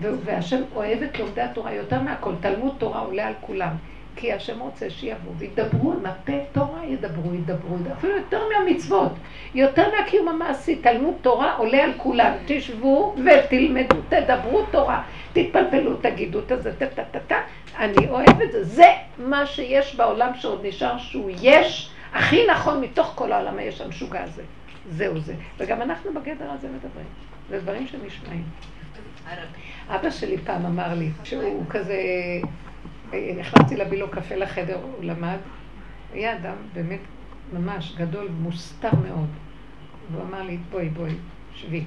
והשם 0.00 0.62
אוהב 0.74 1.02
את 1.02 1.18
לומדי 1.18 1.40
התורה 1.40 1.74
יותר 1.74 2.00
מהכל. 2.00 2.32
תלמוד 2.40 2.74
תורה 2.78 3.00
עולה 3.00 3.26
על 3.26 3.34
כולם. 3.40 3.76
כי 4.20 4.32
השם 4.32 4.60
רוצה 4.60 4.90
שיבואו 4.90 5.34
וידברו, 5.36 5.92
נפה 5.92 6.32
תורה 6.52 6.84
ידברו, 6.84 7.34
ידברו, 7.34 7.76
אפילו 7.98 8.16
יותר 8.16 8.40
מהמצוות, 8.48 9.12
יותר 9.54 9.90
מהקיום 9.96 10.28
המעשי, 10.28 10.76
תלמוד 10.76 11.14
תורה 11.20 11.54
עולה 11.54 11.84
על 11.84 11.92
כולם, 11.96 12.32
תשבו 12.46 13.14
ותלמדו, 13.24 13.96
תדברו 14.08 14.62
תורה, 14.70 15.02
תתפלפלו, 15.32 15.96
תגידו 15.96 16.38
את 16.38 16.62
זה, 16.62 16.72
טה-טה-טה, 16.78 17.36
אני 17.78 18.08
אוהב 18.08 18.40
את 18.42 18.52
זה, 18.52 18.64
זה 18.64 18.86
מה 19.18 19.46
שיש 19.46 19.94
בעולם 19.96 20.30
שעוד 20.34 20.66
נשאר 20.66 20.98
שהוא 20.98 21.30
יש, 21.42 21.90
הכי 22.12 22.46
נכון 22.46 22.80
מתוך 22.80 23.12
כל 23.14 23.32
העולם 23.32 23.58
היש 23.58 23.80
המשוגע 23.80 24.22
הזה, 24.22 24.42
זהו 24.90 25.18
זה, 25.18 25.34
וגם 25.58 25.82
אנחנו 25.82 26.14
בגדר 26.14 26.50
הזה 26.50 26.68
מדברים. 26.68 27.06
זה 27.50 27.60
דברים 27.60 27.86
שנשמעים. 27.86 28.44
אבא 29.88 30.10
שלי 30.10 30.38
פעם 30.38 30.66
אמר 30.66 30.94
לי, 30.94 31.08
שהוא 31.24 31.64
כזה, 31.70 31.96
נכנסתי 33.38 33.76
להביא 33.76 33.98
לו 33.98 34.10
קפה 34.10 34.34
לחדר, 34.34 34.76
הוא 34.82 35.04
למד, 35.04 35.38
היה 36.12 36.36
אדם 36.36 36.56
באמת 36.72 37.00
ממש 37.52 37.94
גדול, 37.96 38.28
מוסתר 38.40 38.90
מאוד. 39.08 39.28
והוא 40.12 40.22
אמר 40.22 40.42
לי, 40.42 40.58
בואי, 40.70 40.88
בואי, 40.88 41.14
שבי. 41.54 41.84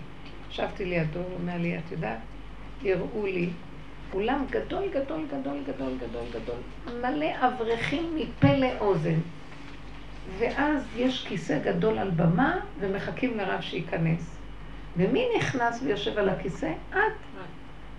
ישבתי 0.50 0.86
לידו, 0.86 1.20
הוא 1.20 1.38
אומר 1.42 1.58
לי, 1.58 1.78
את 1.78 1.92
יודעת, 1.92 2.18
יראו 2.84 3.26
לי 3.26 3.50
אולם 4.14 4.46
גדול, 4.50 4.84
גדול, 4.94 5.26
גדול, 5.28 5.58
גדול, 5.68 5.94
גדול, 5.98 6.26
גדול, 6.32 6.56
מלא 7.02 7.48
אברכים 7.48 8.16
מפה 8.16 8.54
לאוזן. 8.54 9.20
ואז 10.40 10.84
יש 10.96 11.26
כיסא 11.28 11.60
גדול 11.60 11.98
על 11.98 12.10
במה, 12.10 12.60
ומחכים 12.80 13.38
לרב 13.38 13.62
שייכנס. 13.62 14.38
ומי 14.98 15.26
נכנס 15.38 15.82
ויושב 15.84 16.18
על 16.18 16.30
הכיסא? 16.30 16.72
את. 16.90 16.96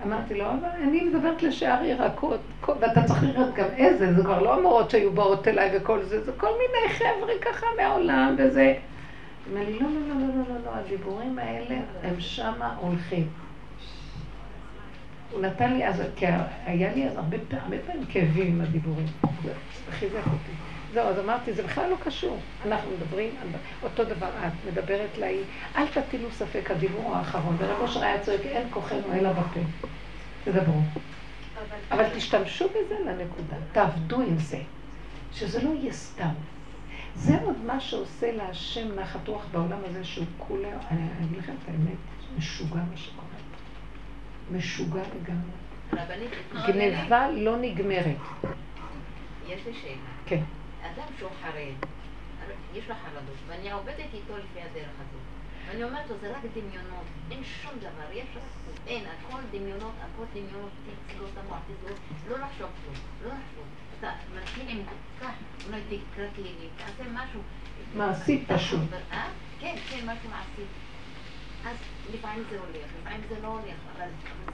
אמרתי 0.07 0.35
לו, 0.35 0.45
אבל 0.45 0.69
אני 0.83 1.01
מדברת 1.05 1.43
לשאר 1.43 1.85
ירקות, 1.85 2.41
ואתה 2.81 3.05
צריך 3.05 3.23
לראות 3.23 3.55
גם 3.55 3.69
איזה, 3.77 4.15
זה 4.15 4.23
כבר 4.23 4.43
לא 4.43 4.55
המורות 4.59 4.91
שהיו 4.91 5.13
באות 5.13 5.49
אליי 5.49 5.71
וכל 5.77 6.03
זה, 6.03 6.25
זה 6.25 6.33
כל 6.37 6.49
מיני 6.49 6.95
חבר'ה 6.95 7.33
ככה 7.41 7.67
מהעולם 7.77 8.35
וזה. 8.39 8.75
הוא 9.47 9.59
אומר 9.59 9.67
לי, 9.67 9.79
לא, 9.79 9.87
לא, 9.89 10.09
לא, 10.09 10.15
לא, 10.21 10.45
לא, 10.49 10.65
לא, 10.65 10.71
הדיבורים 10.75 11.39
האלה 11.39 11.77
הם 12.03 12.21
שמה 12.21 12.75
הולכים. 12.81 13.29
הוא 15.33 15.41
נתן 15.41 15.73
לי 15.73 15.87
אז, 15.87 16.03
כי 16.17 16.27
היה 16.67 16.95
לי 16.95 17.09
אז 17.09 17.17
הרבה 17.17 17.37
פעמים 17.49 18.05
כאבים 18.09 18.47
עם 18.47 18.61
הדיבורים. 18.61 19.07
זה 19.45 19.53
חיזק 19.93 20.27
אותי. 20.27 20.53
זהו, 20.93 21.07
אז 21.09 21.19
אמרתי, 21.19 21.53
זה 21.53 21.63
בכלל 21.63 21.91
לא 21.91 21.97
קשור. 22.05 22.39
אנחנו 22.67 22.91
מדברים, 22.91 23.31
אותו 23.83 24.05
דבר 24.05 24.29
את 24.47 24.53
מדברת 24.73 25.19
להיא, 25.19 25.43
אל 25.77 25.87
תטילו 25.87 26.31
ספק, 26.31 26.71
הדיבור 26.71 27.17
האחרון. 27.17 27.57
ורב 27.59 27.81
אושר 27.81 28.05
היה 28.05 28.21
צועק, 28.21 28.41
אין 28.41 28.69
כוחנו 28.71 29.13
אלא 29.15 29.33
בפה. 29.33 29.61
תדברו. 30.45 30.81
אבל 31.91 32.05
תשתמשו 32.15 32.69
בזה 32.69 32.99
לנקודה, 33.07 33.57
תעבדו 33.73 34.21
עם 34.21 34.39
זה, 34.39 34.63
שזה 35.33 35.63
לא 35.63 35.71
יהיה 35.71 35.93
סתם. 35.93 36.35
זה 37.15 37.41
עוד 37.41 37.57
מה 37.65 37.81
שעושה 37.81 38.33
להשם 38.33 39.01
נחת 39.01 39.29
רוח 39.29 39.47
בעולם 39.53 39.79
הזה, 39.85 40.05
שהוא 40.05 40.27
כולה, 40.39 40.69
אני 40.91 41.07
אגיד 41.25 41.39
לכם 41.39 41.53
את 41.63 41.69
האמת, 41.69 41.99
משוגע 42.39 42.81
מה 42.91 42.97
שקורה. 42.97 43.27
משוגע 44.53 45.03
לגמרי. 45.03 45.63
גניבה 46.67 47.31
לא 47.31 47.57
נגמרת. 47.57 48.17
יש 49.49 49.67
לי 49.67 49.75
שאלה. 49.83 49.97
כן. 50.27 50.43
אדם 50.83 51.07
שהוא 51.19 51.31
חרד, 51.43 51.89
יש 52.75 52.89
לו 52.89 52.95
חרדות, 52.95 53.37
ואני 53.49 53.71
עובדת 53.71 53.99
איתו 54.15 54.37
לפי 54.39 54.61
הדרך 54.61 54.91
הזאת. 54.95 55.22
ואני 55.73 55.85
אומרת 55.85 56.11
לו, 56.11 56.17
זה 56.21 56.31
רק 56.31 56.43
דמיונות, 56.55 57.05
אין 57.31 57.45
שום 57.45 57.73
דבר, 57.79 58.13
יש 58.13 58.27
רק, 58.37 58.43
אין, 58.87 59.05
הכל 59.05 59.39
דמיונות, 59.51 59.93
הכל 60.01 60.25
דמיונות, 60.33 60.71
תצלו 61.07 61.25
את 61.27 61.39
המוח, 61.45 61.59
תצלו, 61.67 61.97
לא 62.31 62.45
לחשוב 62.45 62.67
כלום, 62.83 62.95
לא 63.25 63.29
לחשוב. 63.29 63.65
אתה 63.99 64.11
מתחיל 64.41 64.69
עם 64.69 64.79
כך, 65.21 65.33
אולי 65.67 65.81
תקרא 65.81 66.25
כלים, 66.37 66.55
תעשה 66.77 67.11
משהו. 67.13 67.41
מעשי 67.97 68.45
פשוט. 68.49 68.81
אה? 69.13 69.29
כן, 69.61 69.75
כן, 69.91 69.97
משהו 69.97 70.31
מעשי. 70.31 70.63
אז 71.65 71.77
לפעמים 72.15 72.45
זה 72.51 72.59
הולך, 72.59 72.87
לפעמים 73.01 73.21
זה 73.29 73.35
לא 73.43 73.49
הולך, 73.49 73.77
אבל 73.97 74.07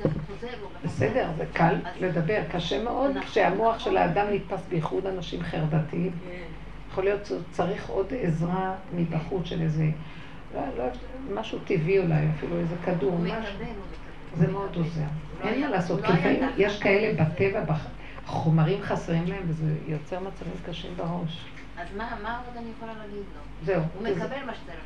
זה 0.02 0.20
חוזר 0.26 0.60
לו. 0.60 0.68
בסדר, 0.84 1.30
זה 1.36 1.44
קל 1.52 1.74
לדבר, 2.00 2.42
קשה 2.52 2.82
מאוד 2.82 3.10
נכון. 3.10 3.22
כשהמוח 3.22 3.78
של 3.78 3.96
האדם 3.96 4.26
נתפס 4.30 4.60
בייחוד 4.68 5.06
אנשים 5.06 5.42
חרדתיים. 5.42 6.10
כן. 6.10 6.44
יכול 6.90 7.04
להיות 7.04 7.26
שצריך 7.26 7.88
עוד 7.88 8.12
עזרה 8.22 8.74
מבחוץ 8.94 9.46
של 9.46 9.62
איזה, 9.62 9.84
לא, 10.54 10.60
לא, 10.78 10.84
משהו 11.34 11.58
טבעי 11.58 11.98
אולי, 11.98 12.26
אפילו 12.36 12.56
איזה 12.58 12.74
כדור, 12.84 13.18
משהו. 13.18 13.38
זה 14.38 14.48
מאוד 14.48 14.76
עוזר. 14.76 15.00
לא 15.44 15.48
אין 15.48 15.60
מה 15.60 15.68
לעשות, 15.68 16.00
לא 16.02 16.06
כי 16.06 16.12
לפעמים. 16.12 16.42
יש 16.56 16.80
כאלה 16.82 17.24
בטבע, 17.24 17.74
חומרים 18.26 18.82
חסרים 18.82 19.24
להם, 19.26 19.42
וזה 19.48 19.74
יוצר 19.86 20.20
מצבים 20.20 20.52
קשים 20.66 20.90
בראש. 20.96 21.44
אז 21.78 21.88
מה 21.96 22.18
מה 22.22 22.42
עוד 22.46 22.56
אני 22.56 22.70
יכולה 22.76 22.92
להגיד 22.98 23.18
לו? 23.18 23.40
זהו. 23.64 23.82
הוא 23.94 24.02
מקבל 24.02 24.44
מה 24.46 24.54
שצריך 24.54 24.78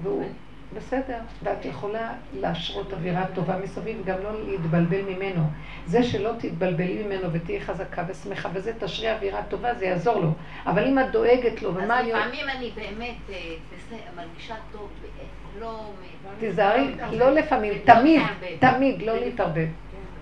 לקבל. 0.00 0.26
בסדר, 0.74 1.18
ואת 1.42 1.64
יכולה 1.64 2.12
להשרות 2.40 2.92
אווירה 2.92 3.26
טובה 3.34 3.56
מסביב, 3.58 4.02
גם 4.04 4.16
לא 4.22 4.44
להתבלבל 4.44 5.02
ממנו. 5.02 5.42
זה 5.86 6.02
שלא 6.02 6.32
תתבלבלי 6.38 7.02
ממנו 7.02 7.32
ותהיי 7.32 7.60
חזקה 7.60 8.04
ושמחה 8.08 8.48
וזה, 8.52 8.72
תשרי 8.80 9.12
אווירה 9.12 9.42
טובה, 9.42 9.74
זה 9.74 9.86
יעזור 9.86 10.20
לו. 10.20 10.32
אבל 10.66 10.86
אם 10.86 10.98
את 10.98 11.10
דואגת 11.10 11.62
לו, 11.62 11.70
אז 11.70 11.76
ומה 11.76 12.00
אני... 12.00 12.12
לפעמים 12.12 12.48
אני 12.48 12.70
באמת 12.74 13.16
אה, 13.30 13.36
מרגישה 14.16 14.54
טוב, 14.72 14.88
אה, 15.18 15.24
לא... 15.60 15.90
תיזהרי, 16.38 16.94
לא 17.12 17.18
לא 17.18 17.30
לפעמים, 17.30 17.72
לא 17.72 17.94
תמיד, 17.94 18.20
להתערבב. 18.20 18.76
תמיד, 18.76 19.02
לא 19.02 19.16
להתערבב. 19.16 19.68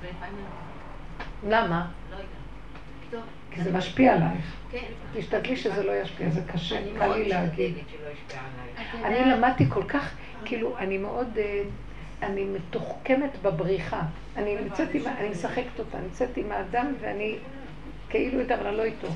ולפעמים 0.00 0.44
למה? 1.48 1.86
לא 2.10 2.16
יודעת. 2.16 3.37
כי 3.58 3.64
זה 3.64 3.72
משפיע 3.72 4.14
עלייך. 4.14 4.56
כן. 4.70 4.84
תשתדלי 5.14 5.56
שזה 5.56 5.82
לא 5.82 5.92
ישפיע, 5.92 6.30
זה 6.30 6.40
קשה, 6.52 6.78
אני 6.78 6.90
קל 6.98 7.14
לי 7.14 7.28
להגיד. 7.28 7.74
אני 9.04 9.30
למדתי 9.30 9.64
כל 9.68 9.82
כך, 9.82 10.14
כאילו, 10.44 10.78
אני 10.78 10.98
מאוד, 10.98 11.28
אה, 11.38 11.62
אני 12.22 12.44
מתוחכמת 12.44 13.30
בבריחה. 13.42 14.02
אני 14.36 14.56
נמצאת 14.62 14.94
עם, 14.94 15.02
אני 15.18 15.28
משחקת 15.28 15.78
אותה, 15.78 15.98
נמצאת 15.98 16.36
עם 16.36 16.52
האדם 16.52 16.94
ואני 17.00 17.36
כאילו 18.08 18.40
איתה, 18.40 18.54
אבל 18.54 18.66
אני 18.66 18.76
לא 18.76 18.82
איתו. 18.82 19.08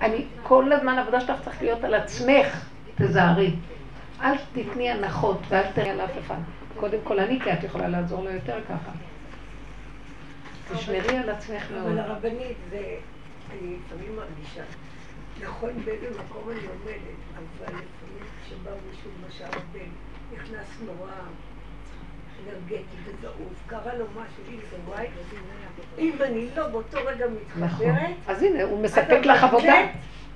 אני, 0.00 0.24
כל 0.42 0.72
הזמן 0.72 0.98
העבודה 0.98 1.20
שלך 1.20 1.40
צריך 1.44 1.62
להיות 1.62 1.84
על 1.84 1.94
עצמך, 1.94 2.66
תזהרי. 2.94 3.54
אל 4.22 4.34
תתני 4.52 4.90
הנחות 4.90 5.38
ואל 5.48 5.72
תתני 5.72 5.90
על 5.90 6.00
אף 6.00 6.18
אחד. 6.18 6.38
קודם 6.76 6.98
כל 7.04 7.20
אני, 7.20 7.40
כי 7.40 7.52
את 7.52 7.64
יכולה 7.64 7.88
לעזור 7.88 8.24
לו 8.24 8.30
יותר 8.30 8.58
ככה. 8.68 8.90
תשמרי 10.74 11.16
על 11.16 11.30
עצמך 11.30 11.70
מאוד. 11.72 11.86
אבל 11.86 11.98
הרבנית, 11.98 12.56
זה, 12.70 12.78
אני 13.52 13.76
לפעמים 13.86 14.16
מרגישה, 14.16 14.62
נכון 15.40 15.70
באיזה 15.84 16.06
מקום 16.10 16.50
אני 16.50 16.60
עומדת, 16.66 17.18
אבל 17.36 17.66
לפעמים 17.66 18.24
כשבא 18.44 18.70
מישהו, 18.90 19.10
למשל 19.22 19.44
הבן, 19.44 19.90
נכנס 20.32 20.66
נורא 20.86 21.10
אנרגטי 22.46 22.96
וזעוף, 23.04 23.66
קרה 23.66 23.94
לו 23.94 24.04
משהו, 24.10 24.42
היא 24.50 24.58
זה 24.70 24.76
וואי, 24.86 25.06
אם 25.98 26.12
אני 26.20 26.48
לא 26.56 26.68
באותו 26.68 26.98
רגע 27.06 27.26
נכון. 27.26 27.62
מתחברת, 27.62 28.14
אז 28.28 28.42
הנה, 28.42 28.62
הוא 28.62 28.82
מספק 28.82 29.20
לך 29.24 29.44
עבודה. 29.44 29.74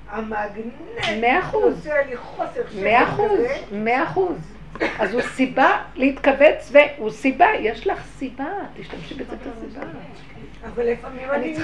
המגנט 0.08 0.72
מאה 1.20 1.40
אחוז. 1.40 1.88
מאה 2.82 3.08
אחוז. 3.08 3.40
מאה 3.72 4.04
אחוז. 4.04 4.36
אז 4.98 5.14
הוא 5.14 5.22
סיבה 5.22 5.82
להתכווץ, 5.94 6.72
והוא 6.72 7.10
סיבה, 7.10 7.46
יש 7.60 7.86
לך 7.86 8.02
סיבה, 8.18 8.46
תשתמשי 8.76 9.14
בזה 9.14 9.36
כסיבה. 9.36 9.86
אבל 10.66 10.84
לפעמים 10.84 11.30
אני. 11.30 11.56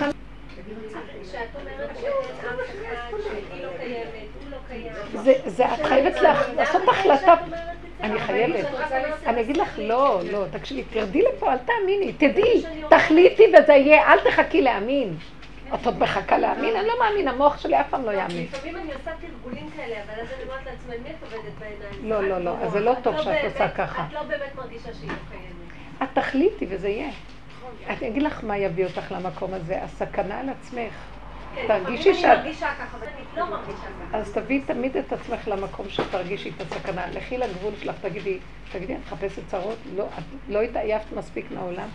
כשאת 1.23 1.49
אומרת 1.61 1.91
שאין 2.01 2.13
אף 2.41 2.61
אחד, 2.65 3.17
שהיא 3.23 3.65
לא 3.65 3.69
קיימת, 3.79 4.29
הוא 4.43 4.51
לא 4.51 4.57
קיים. 4.69 4.93
זה, 5.47 5.65
את 5.75 5.87
חייבת 5.87 6.21
לעשות 6.57 6.83
החלטה. 6.89 7.35
אני 8.01 8.21
חייבת. 8.21 8.67
אני 9.27 9.41
אגיד 9.41 9.57
לך, 9.57 9.79
לא, 9.79 10.21
לא, 10.33 10.45
תקשיבי, 10.53 10.85
תרדי 10.85 11.23
לפה, 11.23 11.53
אל 11.53 11.59
תאמיני, 11.59 12.13
תדעי, 12.13 12.63
תחליטי 12.91 13.43
וזה 13.59 13.73
יהיה, 13.73 14.13
אל 14.13 14.31
תחכי 14.31 14.63
להאמין. 14.63 15.17
את 15.75 15.87
עוד 15.87 15.99
מחכה 15.99 16.39
להאמין? 16.39 16.77
אני 16.77 16.87
לא 16.87 16.95
מאמין, 16.99 17.29
המוח 17.29 17.59
שלי 17.59 17.81
אף 17.81 17.87
פעם 17.91 18.05
לא 18.05 18.11
יאמין. 18.11 18.47
לפעמים 18.53 18.77
אני 18.77 18.93
עושה 18.93 19.11
תרגולים 19.21 19.71
כאלה, 19.77 19.95
אבל 19.95 20.21
אז 20.21 20.29
אני 20.37 20.43
אומרת 20.43 20.67
לעצמי, 20.67 20.95
מי 21.03 21.11
את 21.11 21.23
עובדת 21.23 21.53
בעיניים? 21.59 22.11
לא, 22.11 22.29
לא, 22.29 22.45
לא, 22.45 22.57
אז 22.63 22.73
זה 22.73 22.81
לא 22.81 22.95
טוב 23.03 23.23
שאת 23.23 23.45
עושה 23.45 23.69
ככה. 23.69 24.05
את 24.09 24.13
לא 24.13 24.23
באמת 24.23 24.55
מרגישה 24.57 24.95
שהיא 24.95 25.11
לא 25.11 25.15
קיימת. 25.31 26.03
את 26.03 26.09
תחליטי 26.15 26.67
וזה 26.69 26.89
יהיה. 26.89 27.11
אני 27.89 28.09
אגיד 28.09 28.23
לך 28.23 28.45
מה 28.45 28.59
יביא 28.59 28.85
אותך 28.85 29.13
למקום 29.13 29.55
הזה, 29.55 29.83
הסכנה 29.83 30.41
על 30.41 30.49
עצמך. 30.49 30.93
כן, 31.55 31.65
תרגישי 31.69 32.15
שאת- 32.15 32.25
אני 32.25 32.37
מרגישה 32.37 32.69
ככה, 32.79 32.97
אבל 32.99 33.07
אני 33.07 33.25
לא 33.37 33.51
מרגישה 33.51 33.87
ככה. 34.09 34.19
אז 34.19 34.33
תביאי 34.33 34.61
תמיד 34.61 34.97
את 34.97 35.13
עצמך 35.13 35.49
למקום 35.49 35.89
שתרגישי 35.89 36.51
את 36.57 36.73
הסכנה. 36.73 37.07
לכי 37.15 37.39
לגבול 37.39 37.73
שלך, 37.81 37.97
תגידי, 38.03 38.39
תגידי, 38.73 38.95
את 38.95 38.99
מחפשת 39.07 39.43
צרות? 39.47 39.77
לא, 39.97 40.05
את 40.19 40.23
לא 40.49 40.61
התעייפת 40.63 41.13
מספיק 41.17 41.47
מהעולם? 41.51 41.89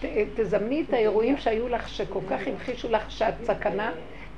ת, 0.00 0.04
תזמני 0.34 0.84
את 0.88 0.92
האירועים 0.92 1.36
שהיו 1.38 1.68
לך, 1.68 1.88
שכל 1.88 2.20
כך 2.30 2.40
המחישו 2.46 2.90
לך 2.90 3.10
שאת 3.10 3.34
סכנה, 3.44 3.90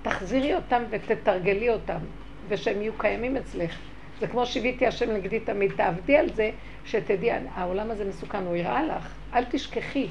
תחזירי 0.02 0.54
אותם 0.54 0.82
ותתרגלי 0.90 1.68
אותם, 1.70 1.98
ושהם 2.48 2.80
יהיו 2.82 2.92
קיימים 2.98 3.36
אצלך. 3.36 3.78
זה 4.20 4.26
כמו 4.26 4.46
שיוויתי 4.46 4.86
השם 4.86 5.10
נגדי 5.10 5.40
תמיד, 5.40 5.72
תעבדי 5.76 6.16
על 6.16 6.30
זה, 6.32 6.50
שתדעי, 6.84 7.30
העולם 7.54 7.90
הזה 7.90 8.04
מסוכן, 8.04 8.42
הוא 8.46 8.56
יראה 8.56 8.82
לך, 8.84 9.08
אל 9.34 9.44
תשכחי. 9.44 10.06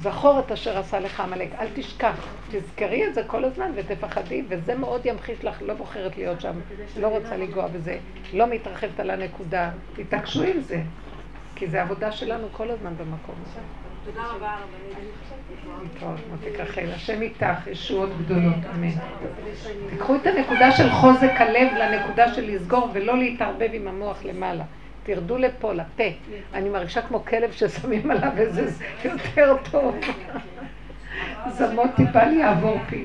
זכור 0.00 0.38
את 0.38 0.52
אשר 0.52 0.78
עשה 0.78 1.00
לך 1.00 1.20
עמלק, 1.20 1.48
אל 1.58 1.66
תשכח, 1.74 2.26
תזכרי 2.50 3.06
את 3.06 3.14
זה 3.14 3.22
כל 3.26 3.44
הזמן 3.44 3.70
ותפחדי, 3.74 4.42
וזה 4.48 4.74
מאוד 4.74 5.06
ימחיש 5.06 5.44
לך, 5.44 5.62
לא 5.62 5.74
בוחרת 5.74 6.16
להיות 6.16 6.40
שם, 6.40 6.54
לא 7.00 7.08
רוצה 7.08 7.36
לנגוע 7.36 7.66
בזה, 7.66 7.98
לא 8.32 8.46
מתרחבת 8.46 9.00
על 9.00 9.10
הנקודה, 9.10 9.70
תתעקשו 9.96 10.42
עם 10.42 10.60
זה, 10.60 10.82
כי 11.54 11.66
זה 11.66 11.82
עבודה 11.82 12.12
שלנו 12.12 12.48
כל 12.52 12.70
הזמן 12.70 12.92
במקום 12.96 13.34
הזה. 13.46 13.60
תודה 14.04 14.26
רבה, 14.26 14.54
רבנית. 14.54 15.06
להתראות, 15.82 16.20
מותק 16.30 16.60
רחל, 16.60 16.92
השם 16.94 17.22
איתך, 17.22 17.66
ישועות 17.66 18.10
גדולות, 18.18 18.54
אמן. 18.74 18.88
תיקחו 19.90 20.14
את 20.14 20.26
הנקודה 20.26 20.72
של 20.72 20.90
חוזק 20.90 21.32
הלב 21.36 21.68
לנקודה 21.78 22.34
של 22.34 22.54
לסגור 22.54 22.88
ולא 22.92 23.18
להתערבב 23.18 23.68
עם 23.72 23.88
המוח 23.88 24.24
למעלה. 24.24 24.64
תרדו 25.06 25.38
לפה, 25.38 25.72
לפה. 25.72 26.04
אני 26.54 26.68
מרגישה 26.68 27.02
כמו 27.02 27.24
כלב 27.24 27.52
ששמים 27.52 28.10
עליו 28.10 28.32
איזה 28.38 28.70
יותר 29.04 29.56
טוב. 29.70 29.96
זמות 31.56 31.90
טיפה 31.96 32.24
לי 32.24 32.36
יעבור 32.36 32.78
פי. 32.88 33.04